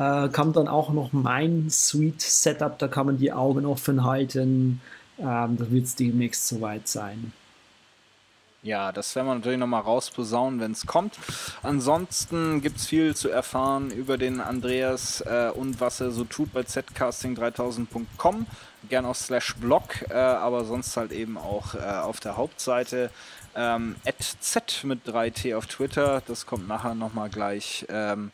Äh, 0.03 0.29
kam 0.31 0.53
dann 0.53 0.69
auch 0.69 0.91
noch 0.91 1.13
mein 1.13 1.69
Suite 1.71 2.21
Setup, 2.21 2.79
da 2.79 2.89
kann 2.89 3.07
man 3.07 3.19
die 3.19 3.33
Augen 3.33 3.67
offen 3.67 4.05
halten. 4.05 4.81
Ähm, 5.19 5.57
da 5.59 5.71
wird 5.71 5.85
es 5.85 5.95
demnächst 5.95 6.49
soweit 6.49 6.89
sein. 6.89 7.33
Ja, 8.65 8.93
das 8.93 9.17
werden 9.17 9.27
wir 9.27 9.35
natürlich 9.35 9.59
nochmal 9.59 9.83
rausposaunen, 9.83 10.61
wenn 10.61 10.71
es 10.71 10.87
kommt. 10.87 11.19
Ansonsten 11.65 12.63
gibt 12.63 12.77
es 12.77 12.87
viel 12.87 13.17
zu 13.17 13.29
erfahren 13.29 13.91
über 13.91 14.19
den 14.19 14.41
Andreas 14.41 15.21
äh, 15.21 15.51
und 15.53 15.81
was 15.81 16.01
er 16.01 16.13
so 16.13 16.23
tut 16.25 16.53
bei 16.53 16.61
zcasting3000.com. 16.61 18.47
Gern 18.89 19.05
auf 19.05 19.17
slash 19.17 19.57
blog, 19.57 20.03
äh, 20.11 20.15
aber 20.15 20.65
sonst 20.65 20.97
halt 20.97 21.11
eben 21.11 21.39
auch 21.39 21.75
äh, 21.75 21.79
auf 21.81 22.21
der 22.21 22.37
Hauptseite. 22.37 23.11
Ähm, 23.57 23.97
@z 24.41 24.85
mit 24.85 25.07
3t 25.07 25.57
auf 25.57 25.67
Twitter, 25.67 26.23
das 26.27 26.47
kommt 26.47 26.69
nachher 26.69 26.95
nochmal 26.95 27.31
gleich. 27.31 27.85
Ähm, 27.89 28.31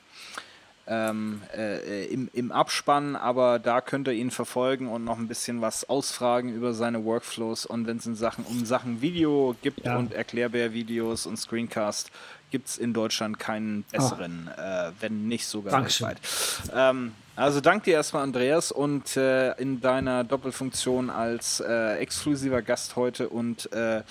ähm, 0.89 1.43
äh, 1.57 2.07
im, 2.07 2.29
im 2.33 2.51
Abspann, 2.51 3.15
aber 3.15 3.59
da 3.59 3.81
könnt 3.81 4.09
ihr 4.09 4.15
ihn 4.15 4.31
verfolgen 4.31 4.89
und 4.89 5.05
noch 5.05 5.19
ein 5.19 5.29
bisschen 5.29 5.61
was 5.61 5.89
ausfragen 5.89 6.53
über 6.53 6.73
seine 6.73 7.05
Workflows 7.05 7.67
und 7.67 7.87
wenn 7.87 7.99
es 7.99 8.07
in 8.07 8.15
Sachen 8.15 8.45
um 8.45 8.65
Sachen 8.65 9.01
Video 9.03 9.55
gibt 9.63 9.85
Ja. 9.85 9.97
und 9.99 10.13
Erklärbär-Videos 10.15 11.27
und 11.27 11.37
Screencast, 11.37 12.11
gibt 12.51 12.69
es 12.69 12.79
in 12.79 12.95
Deutschland 12.95 13.39
keinen 13.39 13.83
besseren, 13.93 14.49
äh, 14.57 14.91
wenn 15.01 15.29
nicht 15.29 15.47
sogar 15.47 15.73
Dankeschön. 15.73 16.09
weltweit. 16.09 16.73
Ähm, 16.75 17.13
also 17.37 17.61
danke 17.61 17.85
dir 17.85 17.95
erstmal, 17.95 18.23
Andreas, 18.23 18.73
und 18.73 19.17
äh, 19.17 19.53
in 19.61 19.81
deiner 19.83 20.25
Doppelfunktion 20.25 21.11
als 21.11 21.61
äh, 21.61 21.97
exklusiver 21.99 22.63
Gast 22.63 22.97
heute 22.97 23.29
und 23.29 23.71
äh, 23.73 24.03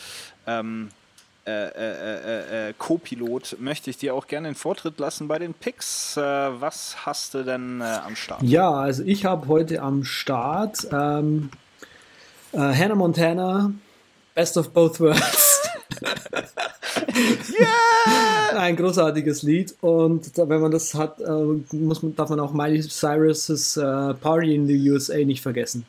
ähm, 0.45 0.89
äh, 1.47 1.67
äh, 1.67 2.67
äh, 2.67 2.69
äh, 2.69 2.73
Co-Pilot 2.77 3.55
möchte 3.61 3.89
ich 3.89 3.97
dir 3.97 4.13
auch 4.13 4.27
gerne 4.27 4.49
den 4.49 4.55
Vortritt 4.55 4.99
lassen 4.99 5.29
bei 5.29 5.39
den 5.39 5.53
Picks. 5.53 6.17
Was 6.17 7.05
hast 7.05 7.33
du 7.33 7.43
denn 7.43 7.81
am 7.81 8.17
Start? 8.17 8.43
Ja, 8.43 8.69
also 8.69 9.03
ich 9.05 9.23
habe 9.23 9.47
heute 9.47 9.81
am 9.81 10.03
Start 10.03 10.85
ähm, 10.91 11.49
äh, 12.51 12.57
Hannah 12.57 12.95
Montana, 12.95 13.71
Best 14.35 14.57
of 14.57 14.71
Both 14.71 14.99
Worlds. 14.99 15.61
Ein 18.53 18.75
großartiges 18.75 19.43
Lied 19.43 19.73
und 19.79 20.29
wenn 20.35 20.59
man 20.59 20.71
das 20.71 20.93
hat, 20.95 21.19
muss 21.71 22.03
man, 22.03 22.13
darf 22.15 22.29
man 22.29 22.41
auch 22.41 22.51
Miley 22.51 22.81
Cyrus' 22.81 23.79
Party 24.19 24.53
in 24.53 24.67
the 24.67 24.91
USA 24.91 25.23
nicht 25.23 25.41
vergessen. 25.41 25.85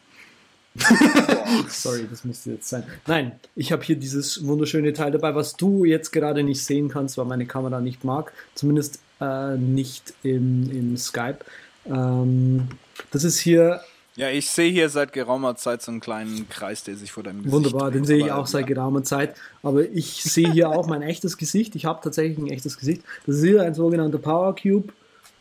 Sorry, 1.68 2.06
das 2.10 2.24
musste 2.24 2.52
jetzt 2.52 2.68
sein. 2.68 2.84
Nein, 3.06 3.32
ich 3.56 3.72
habe 3.72 3.82
hier 3.82 3.96
dieses 3.96 4.46
wunderschöne 4.46 4.92
Teil 4.92 5.10
dabei, 5.10 5.34
was 5.34 5.56
du 5.56 5.84
jetzt 5.84 6.10
gerade 6.10 6.42
nicht 6.42 6.64
sehen 6.64 6.88
kannst, 6.88 7.18
weil 7.18 7.24
meine 7.24 7.46
Kamera 7.46 7.80
nicht 7.80 8.04
mag. 8.04 8.32
Zumindest 8.54 9.00
äh, 9.20 9.56
nicht 9.56 10.14
im, 10.22 10.70
im 10.70 10.96
Skype. 10.96 11.38
Ähm, 11.86 12.68
das 13.10 13.24
ist 13.24 13.38
hier 13.38 13.80
Ja, 14.16 14.30
ich 14.30 14.50
sehe 14.50 14.70
hier 14.70 14.88
seit 14.88 15.12
geraumer 15.12 15.56
Zeit 15.56 15.82
so 15.82 15.90
einen 15.90 16.00
kleinen 16.00 16.48
Kreis, 16.48 16.84
der 16.84 16.96
sich 16.96 17.12
vor 17.12 17.22
deinem 17.22 17.42
Gesicht 17.42 17.54
wunderbar, 17.54 17.90
den 17.90 18.04
sehe 18.04 18.18
ich 18.18 18.32
auch 18.32 18.46
seit 18.46 18.66
geraumer 18.66 19.02
Zeit. 19.02 19.34
Aber 19.62 19.88
ich 19.88 20.22
sehe 20.22 20.52
hier 20.52 20.70
auch 20.70 20.86
mein 20.86 21.02
echtes 21.02 21.36
Gesicht. 21.36 21.74
Ich 21.76 21.84
habe 21.84 22.00
tatsächlich 22.02 22.38
ein 22.38 22.48
echtes 22.48 22.78
Gesicht. 22.78 23.02
Das 23.26 23.36
ist 23.36 23.44
hier 23.44 23.62
ein 23.62 23.74
sogenannter 23.74 24.18
Power 24.18 24.54
Cube. 24.54 24.92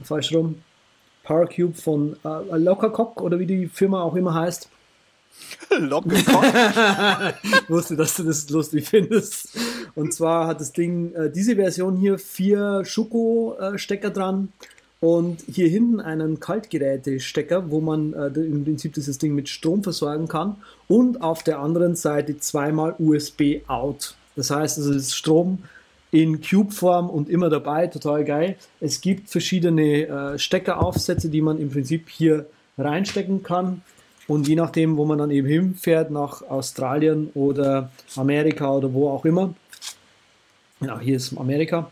Falsch 0.03 0.34
rum. 0.34 0.61
Power 1.23 1.47
Cube 1.47 1.76
von 1.76 2.15
äh, 2.23 2.57
Lockercock 2.57 3.22
oder 3.22 3.39
wie 3.39 3.45
die 3.45 3.68
Firma 3.68 4.01
auch 4.01 4.15
immer 4.15 4.34
heißt. 4.34 4.69
Lockercock. 5.80 6.45
Ich 7.43 7.69
wusste, 7.69 7.95
dass 7.95 8.15
du 8.15 8.23
das 8.23 8.49
lustig 8.49 8.88
findest. 8.88 9.49
Und 9.95 10.14
zwar 10.14 10.47
hat 10.47 10.61
das 10.61 10.73
Ding, 10.73 11.14
äh, 11.14 11.31
diese 11.31 11.55
Version 11.55 11.97
hier, 11.97 12.18
vier 12.19 12.84
Schuko-Stecker 12.85 14.09
dran 14.09 14.49
und 14.99 15.43
hier 15.51 15.68
hinten 15.68 15.99
einen 15.99 16.39
Kaltgerätestecker, 16.39 17.69
wo 17.69 17.81
man 17.81 18.14
äh, 18.14 18.27
im 18.27 18.64
Prinzip 18.64 18.93
dieses 18.93 19.18
Ding 19.18 19.35
mit 19.35 19.49
Strom 19.49 19.84
versorgen 19.84 20.27
kann 20.27 20.57
und 20.88 21.22
auf 21.22 21.43
der 21.43 21.59
anderen 21.59 21.95
Seite 21.95 22.39
zweimal 22.39 22.95
USB-Out. 22.97 24.15
Das 24.35 24.49
heißt, 24.49 24.77
es 24.77 24.88
ist 24.88 25.15
Strom 25.15 25.59
in 26.11 26.41
Cube-Form 26.41 27.09
und 27.09 27.30
immer 27.30 27.49
dabei, 27.49 27.88
total 27.88 28.23
geil. 28.23 28.55
Es 28.80 29.01
gibt 29.01 29.30
verschiedene 29.30 30.07
äh, 30.07 30.39
Steckeraufsätze, 30.39 31.30
die 31.30 31.41
man 31.41 31.59
im 31.59 31.69
Prinzip 31.69 32.09
hier 32.09 32.45
reinstecken 32.77 33.43
kann. 33.43 33.81
Und 34.28 34.48
je 34.48 34.56
nachdem, 34.56 34.98
wo 34.98 35.06
man 35.06 35.18
dann 35.18 35.32
eben 35.32 35.48
hinfährt, 35.48 36.12
nach 36.12 36.41
Australien 36.41 37.30
oder 37.34 37.91
Amerika 38.16 38.72
oder 38.72 38.94
wo 38.94 39.10
auch 39.10 39.24
immer, 39.26 39.54
genau, 40.80 40.99
hier 40.99 41.16
ist 41.16 41.38
Amerika, 41.38 41.90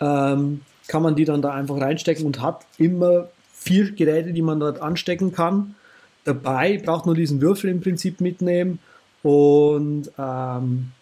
ähm, 0.00 0.62
kann 0.88 1.02
man 1.02 1.14
die 1.14 1.24
dann 1.24 1.42
da 1.42 1.52
einfach 1.52 1.80
reinstecken 1.80 2.26
und 2.26 2.40
hat 2.40 2.66
immer 2.78 3.28
vier 3.52 3.92
Geräte, 3.92 4.32
die 4.32 4.42
man 4.42 4.58
dort 4.58 4.80
anstecken 4.80 5.32
kann. 5.32 5.74
Dabei 6.24 6.78
braucht 6.78 7.06
nur 7.06 7.14
diesen 7.14 7.40
Würfel 7.40 7.70
im 7.70 7.80
Prinzip 7.80 8.20
mitnehmen 8.20 8.80
und 9.22 10.10
ähm, 10.18 10.92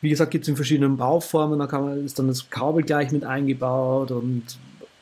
wie 0.00 0.10
gesagt, 0.10 0.30
gibt 0.30 0.44
es 0.44 0.48
in 0.48 0.56
verschiedenen 0.56 0.96
Bauformen, 0.96 1.58
da 1.58 1.66
kann 1.66 1.84
man, 1.84 2.04
ist 2.04 2.18
dann 2.18 2.28
das 2.28 2.48
Kabel 2.50 2.82
gleich 2.82 3.12
mit 3.12 3.24
eingebaut 3.24 4.10
und 4.10 4.44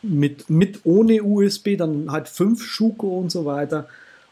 mit, 0.02 0.48
mit 0.50 0.80
ohne 0.84 1.22
USB, 1.22 1.76
dann 1.76 2.10
halt 2.10 2.28
5 2.28 2.62
Schuko 2.62 3.18
und 3.18 3.30
so 3.30 3.44
weiter. 3.44 3.88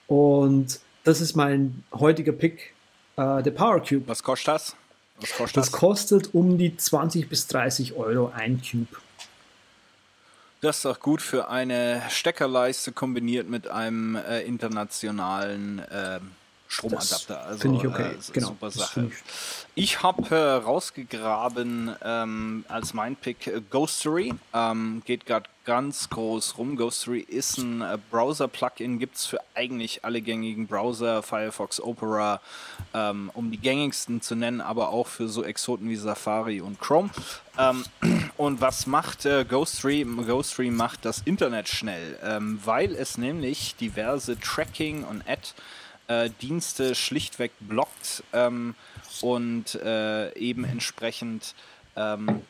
Und 0.06 0.80
das 1.06 1.20
ist 1.20 1.36
mein 1.36 1.84
heutiger 1.92 2.32
Pick, 2.32 2.74
äh, 3.16 3.42
der 3.42 3.52
Power 3.52 3.80
Cube. 3.80 4.02
Was 4.06 4.22
kostet 4.22 4.48
das? 4.48 4.76
Was 5.20 5.30
kostet 5.32 5.56
das? 5.56 5.70
Das 5.70 5.72
kostet 5.72 6.34
um 6.34 6.58
die 6.58 6.76
20 6.76 7.28
bis 7.28 7.46
30 7.46 7.94
Euro 7.94 8.32
ein 8.34 8.60
Cube. 8.60 8.88
Das 10.60 10.78
ist 10.78 10.86
auch 10.86 10.98
gut 10.98 11.22
für 11.22 11.48
eine 11.48 12.02
Steckerleiste 12.08 12.90
kombiniert 12.90 13.48
mit 13.48 13.68
einem 13.68 14.16
äh, 14.16 14.40
internationalen 14.40 15.78
äh, 15.78 16.18
Stromadapter. 16.66 17.40
Also, 17.40 17.60
Finde 17.60 17.78
ich 17.78 17.86
okay. 17.86 18.10
Äh, 18.10 18.32
genau, 18.32 18.48
super 18.48 18.70
Sache. 18.72 19.10
Ich, 19.78 20.02
habe 20.02 20.34
äh, 20.34 20.64
rausgegraben 20.64 21.94
ähm, 22.02 22.64
als 22.66 22.94
mein 22.94 23.14
Pick 23.14 23.46
äh, 23.46 23.60
Ghostery. 23.68 24.32
Ähm, 24.54 25.02
geht 25.04 25.26
gerade 25.26 25.50
ganz 25.66 26.08
groß 26.08 26.56
rum. 26.56 26.76
Ghostery 26.76 27.20
ist 27.20 27.58
ein 27.58 27.82
äh, 27.82 27.98
Browser-Plugin, 28.10 28.98
gibt 28.98 29.16
es 29.16 29.26
für 29.26 29.38
eigentlich 29.54 30.02
alle 30.02 30.22
gängigen 30.22 30.66
Browser, 30.66 31.22
Firefox, 31.22 31.78
Opera, 31.78 32.40
ähm, 32.94 33.30
um 33.34 33.50
die 33.50 33.58
gängigsten 33.58 34.22
zu 34.22 34.34
nennen, 34.34 34.62
aber 34.62 34.88
auch 34.88 35.08
für 35.08 35.28
so 35.28 35.44
Exoten 35.44 35.90
wie 35.90 35.96
Safari 35.96 36.62
und 36.62 36.80
Chrome. 36.80 37.10
Ähm, 37.58 37.84
und 38.38 38.62
was 38.62 38.86
macht 38.86 39.26
äh, 39.26 39.44
Ghostery? 39.44 40.06
Ghostery 40.26 40.70
macht 40.70 41.04
das 41.04 41.20
Internet 41.26 41.68
schnell, 41.68 42.18
ähm, 42.22 42.60
weil 42.64 42.94
es 42.94 43.18
nämlich 43.18 43.76
diverse 43.76 44.40
Tracking 44.40 45.04
und 45.04 45.22
Ad 45.28 45.42
äh, 46.08 46.94
schlichtweg 46.94 47.52
blockt 47.60 48.22
ähm, 48.32 48.74
und 49.22 49.74
äh, 49.76 50.36
eben 50.36 50.64
entsprechend 50.64 51.54
ähm, 51.96 52.42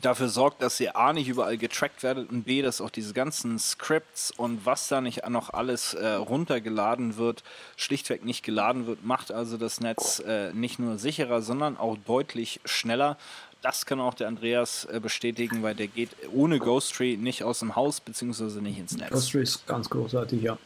dafür 0.00 0.28
sorgt, 0.28 0.62
dass 0.62 0.80
ihr 0.80 0.96
A 0.96 1.12
nicht 1.12 1.28
überall 1.28 1.58
getrackt 1.58 2.02
werdet 2.02 2.30
und 2.30 2.44
B, 2.44 2.62
dass 2.62 2.80
auch 2.80 2.90
diese 2.90 3.12
ganzen 3.12 3.58
Scripts 3.58 4.30
und 4.30 4.64
was 4.64 4.88
da 4.88 5.00
nicht 5.00 5.28
noch 5.28 5.50
alles 5.50 5.94
äh, 5.94 6.12
runtergeladen 6.14 7.16
wird, 7.16 7.42
schlichtweg 7.76 8.24
nicht 8.24 8.42
geladen 8.42 8.86
wird, 8.86 9.04
macht 9.04 9.30
also 9.30 9.58
das 9.58 9.80
Netz 9.80 10.20
äh, 10.20 10.52
nicht 10.52 10.78
nur 10.78 10.98
sicherer, 10.98 11.42
sondern 11.42 11.76
auch 11.76 11.98
deutlich 12.06 12.60
schneller. 12.64 13.18
Das 13.60 13.86
kann 13.86 14.00
auch 14.00 14.14
der 14.14 14.28
Andreas 14.28 14.86
äh, 14.86 14.98
bestätigen, 14.98 15.62
weil 15.62 15.74
der 15.74 15.88
geht 15.88 16.10
ohne 16.32 16.58
Ghosttree 16.58 17.16
nicht 17.16 17.44
aus 17.44 17.60
dem 17.60 17.76
Haus 17.76 18.00
beziehungsweise 18.00 18.62
nicht 18.62 18.78
ins 18.78 18.96
Netz. 18.96 19.10
Ghosttree 19.10 19.42
ist 19.42 19.66
ganz 19.66 19.90
großartig, 19.90 20.42
ja. 20.42 20.58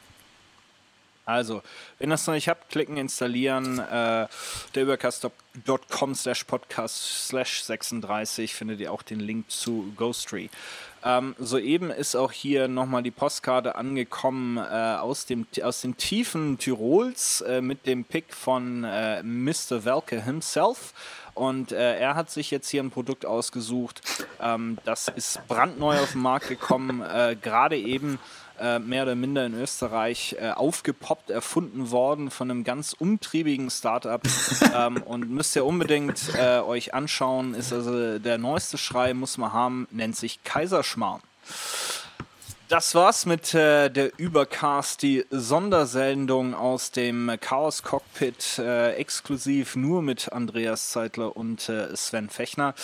Also, 1.27 1.63
wenn 1.99 2.13
es 2.13 2.25
noch 2.29 2.35
nicht 2.35 2.49
habt, 2.49 2.71
klicken, 2.71 2.97
installieren. 2.97 3.81
Äh, 3.81 4.29
derübercast.com 4.77 6.15
slash 6.15 6.45
podcast 6.45 7.27
slash 7.27 7.65
36 7.65 8.55
findet 8.55 8.79
ihr 8.79 8.93
auch 8.93 9.03
den 9.03 9.19
Link 9.19 9.51
zu 9.51 9.93
Ghosttree. 9.97 10.49
Ähm, 11.05 11.35
soeben 11.41 11.91
ist 11.91 12.15
auch 12.15 12.31
hier 12.31 12.69
nochmal 12.69 13.03
die 13.03 13.11
Postkarte 13.11 13.75
angekommen 13.75 14.57
äh, 14.57 14.61
aus, 14.61 15.27
dem, 15.27 15.49
aus 15.65 15.81
den 15.81 15.97
Tiefen 15.97 16.59
Tirols 16.59 17.41
äh, 17.41 17.61
mit 17.61 17.87
dem 17.87 18.05
Pick 18.05 18.33
von 18.33 18.85
äh, 18.85 19.21
Mr. 19.25 19.85
Welke 19.85 20.23
himself. 20.23 20.95
Und 21.35 21.73
äh, 21.73 21.99
er 21.99 22.15
hat 22.15 22.31
sich 22.31 22.53
jetzt 22.53 22.69
hier 22.69 22.83
ein 22.83 22.91
Produkt 22.91 23.27
ausgesucht. 23.27 24.01
Ähm, 24.41 24.79
das 24.85 25.09
ist 25.09 25.41
brandneu 25.49 26.01
auf 26.01 26.13
den 26.13 26.23
Markt 26.23 26.49
gekommen, 26.49 27.03
äh, 27.03 27.37
gerade 27.41 27.77
eben 27.77 28.19
äh, 28.61 28.79
mehr 28.79 29.05
oder 29.05 29.15
minder 29.15 29.47
in 29.47 29.55
Österreich 29.55 30.37
äh, 30.41 30.51
aufgepoppt, 30.51 31.31
erfunden 31.31 31.91
worden 31.91 32.31
von 32.31 32.51
einem 32.51 32.65
ganz 32.65 32.93
umtriebigen 32.93 33.71
Startup 33.71 34.23
ähm, 34.75 35.03
und 35.03 35.31
müsst 35.31 35.57
ihr 35.57 35.65
unbedingt 35.65 36.35
äh, 36.35 36.61
euch 36.61 36.95
anschauen. 36.95 37.55
Ist 37.55 37.73
also 37.73 38.19
der 38.19 38.39
neueste 38.39 38.79
Schrei, 38.79 39.15
muss 39.15 39.39
man 39.39 39.53
haben, 39.53 39.89
nennt 39.91 40.17
sich 40.17 40.43
Kaiserschmarrn. 40.45 41.21
Das 42.69 42.97
war's 42.97 43.27
mit 43.27 43.55
äh, 43.55 43.89
der 43.91 44.19
Übercast, 44.19 45.03
die 45.03 45.25
Sondersendung 45.31 46.53
aus 46.53 46.91
dem 46.91 47.31
Chaos 47.41 47.85
Cockpit, 47.85 48.59
äh, 48.59 48.95
exklusiv 48.95 49.77
nur 49.77 50.03
mit 50.03 50.33
Andreas 50.33 50.91
Zeitler 50.91 51.37
und 51.37 51.69
äh, 51.69 51.95
Sven 51.95 52.29
Fechner. 52.29 52.75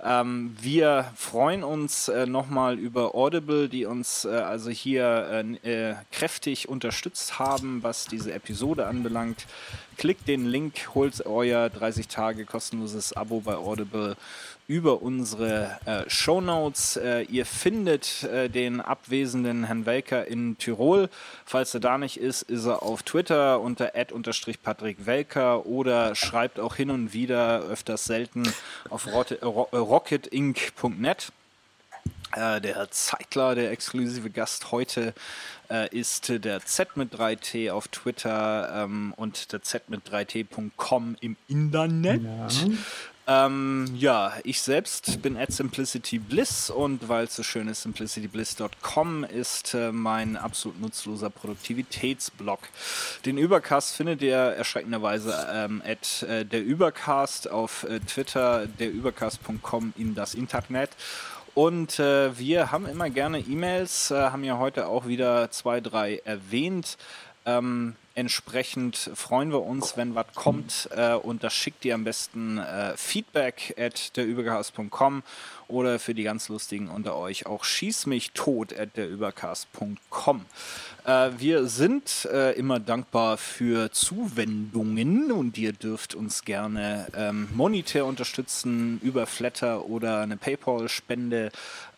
Ähm, 0.00 0.56
wir 0.60 1.10
freuen 1.16 1.64
uns 1.64 2.06
äh, 2.06 2.24
nochmal 2.24 2.78
über 2.78 3.16
Audible, 3.16 3.68
die 3.68 3.84
uns 3.84 4.24
äh, 4.24 4.28
also 4.28 4.70
hier 4.70 5.44
äh, 5.64 5.94
kräftig 6.12 6.68
unterstützt 6.68 7.40
haben, 7.40 7.82
was 7.82 8.06
diese 8.06 8.32
Episode 8.32 8.86
anbelangt. 8.86 9.46
Klickt 9.98 10.28
den 10.28 10.46
Link, 10.46 10.94
holt 10.94 11.26
euer 11.26 11.68
30 11.68 12.06
Tage 12.06 12.44
kostenloses 12.44 13.12
Abo 13.12 13.40
bei 13.40 13.56
Audible 13.56 14.16
über 14.68 15.02
unsere 15.02 15.80
äh, 15.84 16.08
Show 16.08 16.40
Notes. 16.40 16.96
Äh, 16.96 17.22
ihr 17.22 17.44
findet 17.46 18.22
äh, 18.24 18.48
den 18.48 18.80
abwesenden 18.80 19.64
Herrn 19.64 19.86
Welker 19.86 20.26
in 20.26 20.56
Tirol. 20.58 21.08
Falls 21.44 21.74
er 21.74 21.80
da 21.80 21.98
nicht 21.98 22.18
ist, 22.18 22.42
ist 22.42 22.66
er 22.66 22.82
auf 22.82 23.02
Twitter 23.02 23.60
unter 23.60 23.92
Patrick 24.62 25.06
Welker 25.06 25.66
oder 25.66 26.14
schreibt 26.14 26.60
auch 26.60 26.76
hin 26.76 26.90
und 26.90 27.12
wieder, 27.12 27.62
öfters 27.62 28.04
selten, 28.04 28.44
auf 28.88 29.06
rocketinc.net. 29.06 31.32
Äh, 32.34 32.62
der 32.62 32.90
Zeitler, 32.90 33.54
der 33.54 33.70
exklusive 33.70 34.30
Gast 34.30 34.72
heute, 34.72 35.12
äh, 35.68 35.94
ist 35.94 36.30
der 36.30 36.64
Z 36.64 36.96
mit 36.96 37.14
3T 37.14 37.70
auf 37.70 37.88
Twitter 37.88 38.84
ähm, 38.84 39.12
und 39.16 39.52
der 39.52 39.60
Z 39.62 39.90
mit 39.90 40.08
3T.com 40.08 41.16
im 41.20 41.36
Internet. 41.48 42.22
Ja. 42.22 42.48
Ähm, 43.32 43.86
ja, 43.96 44.32
ich 44.44 44.60
selbst 44.60 45.22
bin 45.22 45.36
at 45.36 45.52
Simplicity 45.52 46.18
Bliss 46.18 46.70
und 46.70 47.08
weil 47.08 47.24
es 47.24 47.36
so 47.36 47.42
schön 47.42 47.68
ist, 47.68 47.82
simplicitybliss.com 47.82 49.24
ist 49.24 49.74
äh, 49.74 49.92
mein 49.92 50.36
absolut 50.36 50.80
nutzloser 50.80 51.30
Produktivitätsblog. 51.30 52.58
Den 53.24 53.38
Übercast 53.38 53.94
findet 53.96 54.22
ihr 54.22 54.36
erschreckenderweise 54.36 55.46
ähm, 55.52 55.82
at 55.84 56.22
äh, 56.24 56.44
der 56.44 56.62
Übercast 56.62 57.50
auf 57.50 57.84
äh, 57.84 58.00
Twitter, 58.00 58.66
derübercast.com 58.66 59.94
in 59.96 60.14
das 60.14 60.34
Internet. 60.34 60.90
Und 61.54 61.98
äh, 61.98 62.36
wir 62.38 62.72
haben 62.72 62.86
immer 62.86 63.10
gerne 63.10 63.38
E-Mails, 63.38 64.10
äh, 64.10 64.14
haben 64.14 64.44
ja 64.44 64.58
heute 64.58 64.86
auch 64.86 65.06
wieder 65.06 65.50
zwei, 65.50 65.80
drei 65.80 66.22
erwähnt. 66.24 66.96
Ähm, 67.46 67.96
Entsprechend 68.14 69.10
freuen 69.14 69.52
wir 69.52 69.62
uns, 69.62 69.96
wenn 69.96 70.14
was 70.14 70.26
kommt 70.34 70.90
äh, 70.94 71.14
und 71.14 71.42
das 71.42 71.54
schickt 71.54 71.82
ihr 71.86 71.94
am 71.94 72.04
besten 72.04 72.58
äh, 72.58 72.94
feedback 72.94 73.74
at 73.78 74.14
derübercast.com 74.18 75.22
oder 75.68 75.98
für 75.98 76.12
die 76.12 76.24
ganz 76.24 76.50
Lustigen 76.50 76.88
unter 76.88 77.16
euch 77.16 77.46
auch 77.46 77.64
schieß 77.64 78.04
mich 78.04 78.32
tot 78.32 78.78
at 78.78 78.98
derübercast.com. 78.98 80.44
Äh, 81.06 81.30
wir 81.38 81.66
sind 81.68 82.28
äh, 82.30 82.52
immer 82.52 82.80
dankbar 82.80 83.38
für 83.38 83.90
Zuwendungen 83.92 85.32
und 85.32 85.56
ihr 85.56 85.72
dürft 85.72 86.14
uns 86.14 86.44
gerne 86.44 87.06
ähm, 87.16 87.48
monetär 87.54 88.04
unterstützen 88.04 89.00
über 89.02 89.26
Flatter 89.26 89.86
oder 89.86 90.20
eine 90.20 90.36
PayPal-Spende 90.36 91.50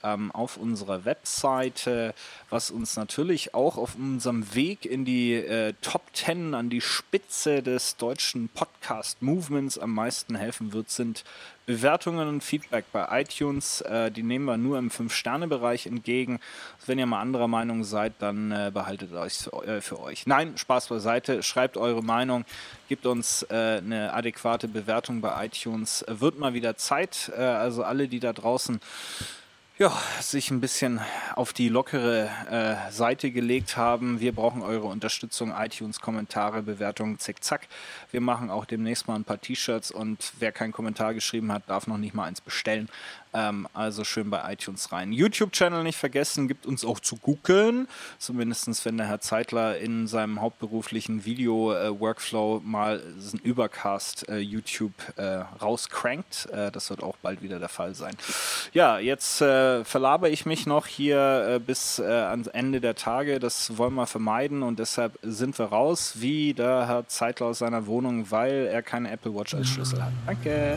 ähm, 0.05 0.31
auf 0.31 0.57
unserer 0.57 1.05
Webseite, 1.05 2.15
was 2.51 2.71
uns 2.71 2.97
natürlich 2.97 3.55
auch 3.55 3.77
auf 3.77 3.97
unserem 3.97 4.55
Weg 4.55 4.85
in 4.85 5.05
die 5.05 5.35
äh, 5.35 5.75
Top 5.81 6.03
10 6.13 6.55
an 6.55 6.71
die 6.71 6.81
Spitze 6.81 7.63
des 7.63 7.97
deutschen 7.97 8.49
Podcast-Movements 8.49 9.79
am 9.79 9.95
meisten 9.95 10.37
helfen 10.37 10.73
wird, 10.73 10.91
sind 10.91 11.25
Bewertungen 11.67 12.29
und 12.29 12.45
Feedback 12.45 12.85
bei 12.93 13.23
iTunes, 13.23 13.81
äh, 13.81 14.11
die 14.11 14.23
nehmen 14.23 14.45
wir 14.45 14.59
nur 14.59 14.79
im 14.79 14.91
5-Sterne-Bereich 14.91 15.87
entgegen. 15.87 16.41
Wenn 16.85 16.99
ihr 16.99 17.07
mal 17.07 17.21
anderer 17.23 17.49
Meinung 17.49 17.85
seid, 17.85 18.13
dann 18.19 18.53
äh, 18.53 18.71
behaltet 18.73 19.13
euch 19.15 19.35
für, 19.35 19.67
äh, 19.67 19.81
für, 19.81 20.01
euch. 20.01 20.27
Nein, 20.27 20.59
Spaß 20.59 20.89
beiseite. 20.89 21.43
Schreibt 21.43 21.79
eure 21.79 22.03
Meinung, 22.03 22.45
gebt 22.89 23.07
uns 23.07 23.45
äh, 23.45 23.79
eine 23.79 24.13
adäquate 24.13 24.69
Bewertung 24.69 25.23
bei 25.23 25.47
iTunes. 25.47 26.05
Wird 26.07 26.39
mal 26.39 26.53
wieder 26.53 26.77
Zeit. 26.77 27.33
Äh, 27.35 27.41
also 27.41 27.83
alle, 27.83 28.09
die 28.09 28.21
da 28.21 28.35
draußen 28.35 28.81
ja, 29.77 29.93
sich 30.21 30.53
ein 30.53 30.61
bisschen 30.61 31.01
auf 31.35 31.53
die 31.53 31.69
lockere 31.69 32.31
äh, 32.49 32.93
Seite 32.93 33.33
gelegt 33.33 33.77
haben. 33.77 34.21
Wir 34.21 34.33
brauchen 34.33 34.63
eure 34.63 34.87
Unterstützung, 34.87 35.53
iTunes, 35.57 36.01
Kommentare, 36.01 36.63
Bewertungen, 36.63 37.19
zick, 37.19 37.43
zack. 37.43 37.67
Wir 38.13 38.21
machen 38.21 38.51
auch 38.51 38.67
demnächst 38.67 39.09
mal 39.09 39.17
ein 39.17 39.25
paar 39.25 39.41
T-Shirts 39.41 39.91
und 39.91 40.33
wer 40.39 40.53
keinen 40.53 40.73
Kommentar 40.73 41.13
geschrieben 41.13 41.51
hat, 41.53 41.65
darf 41.67 41.89
noch 41.89 41.99
nicht 41.99 42.15
mal 42.15 42.25
eins 42.25 42.41
bestellen. 42.41 42.89
Ähm, 43.35 43.67
also 43.75 44.05
schön 44.05 44.31
bei 44.31 44.53
iTunes 44.53 44.93
rein. 44.93 45.13
YouTube-Channel 45.13 45.83
nicht 45.83 45.99
vergessen, 45.99 46.47
gibt 46.47 46.67
uns 46.67 46.85
auch 46.85 47.01
zu 47.01 47.17
gucken. 47.17 47.89
Zumindest 48.19 48.85
wenn 48.85 48.97
der 48.97 49.09
Herr 49.09 49.21
Zeitler 49.21 49.79
in 49.79 50.07
seinem 50.07 50.41
hauptberuflichen 50.41 51.25
Video-Workflow 51.25 52.59
äh, 52.59 52.61
mal 52.65 53.01
einen 53.01 53.41
Übercast 53.43 54.29
äh, 54.29 54.39
YouTube 54.39 54.95
äh, 55.17 55.43
rauscrankt. 55.61 56.49
Äh, 56.53 56.71
das 56.71 56.91
wird 56.91 57.03
auch 57.03 57.17
bald 57.17 57.43
wieder 57.43 57.59
der 57.59 57.69
Fall 57.69 57.95
sein. 57.95 58.15
Ja, 58.73 58.99
jetzt 58.99 59.41
äh, 59.41 59.85
verlabe 59.85 60.31
ich 60.31 60.47
mich 60.47 60.67
noch 60.67 60.87
hier 60.87 61.55
äh, 61.55 61.59
bis 61.59 61.99
ans 62.01 62.47
Ende 62.49 62.81
der 62.81 62.95
Tage. 62.95 63.41
Das 63.41 63.77
wollen 63.77 63.95
wir 63.95 64.07
vermeiden 64.07 64.63
und 64.63 64.79
deshalb 64.79 65.19
sind 65.23 65.59
wir 65.59 65.67
raus, 65.67 66.15
wie 66.17 66.55
der 66.55 66.87
Herr 66.87 67.09
Zeitler 67.09 67.47
aus 67.47 67.59
seiner 67.59 67.87
Wohnung, 67.87 68.31
weil 68.31 68.69
er 68.71 68.83
keine 68.83 69.11
Apple 69.11 69.35
Watch 69.35 69.55
als 69.55 69.69
Schlüssel 69.69 70.03
hat. 70.03 70.13
Danke. 70.27 70.77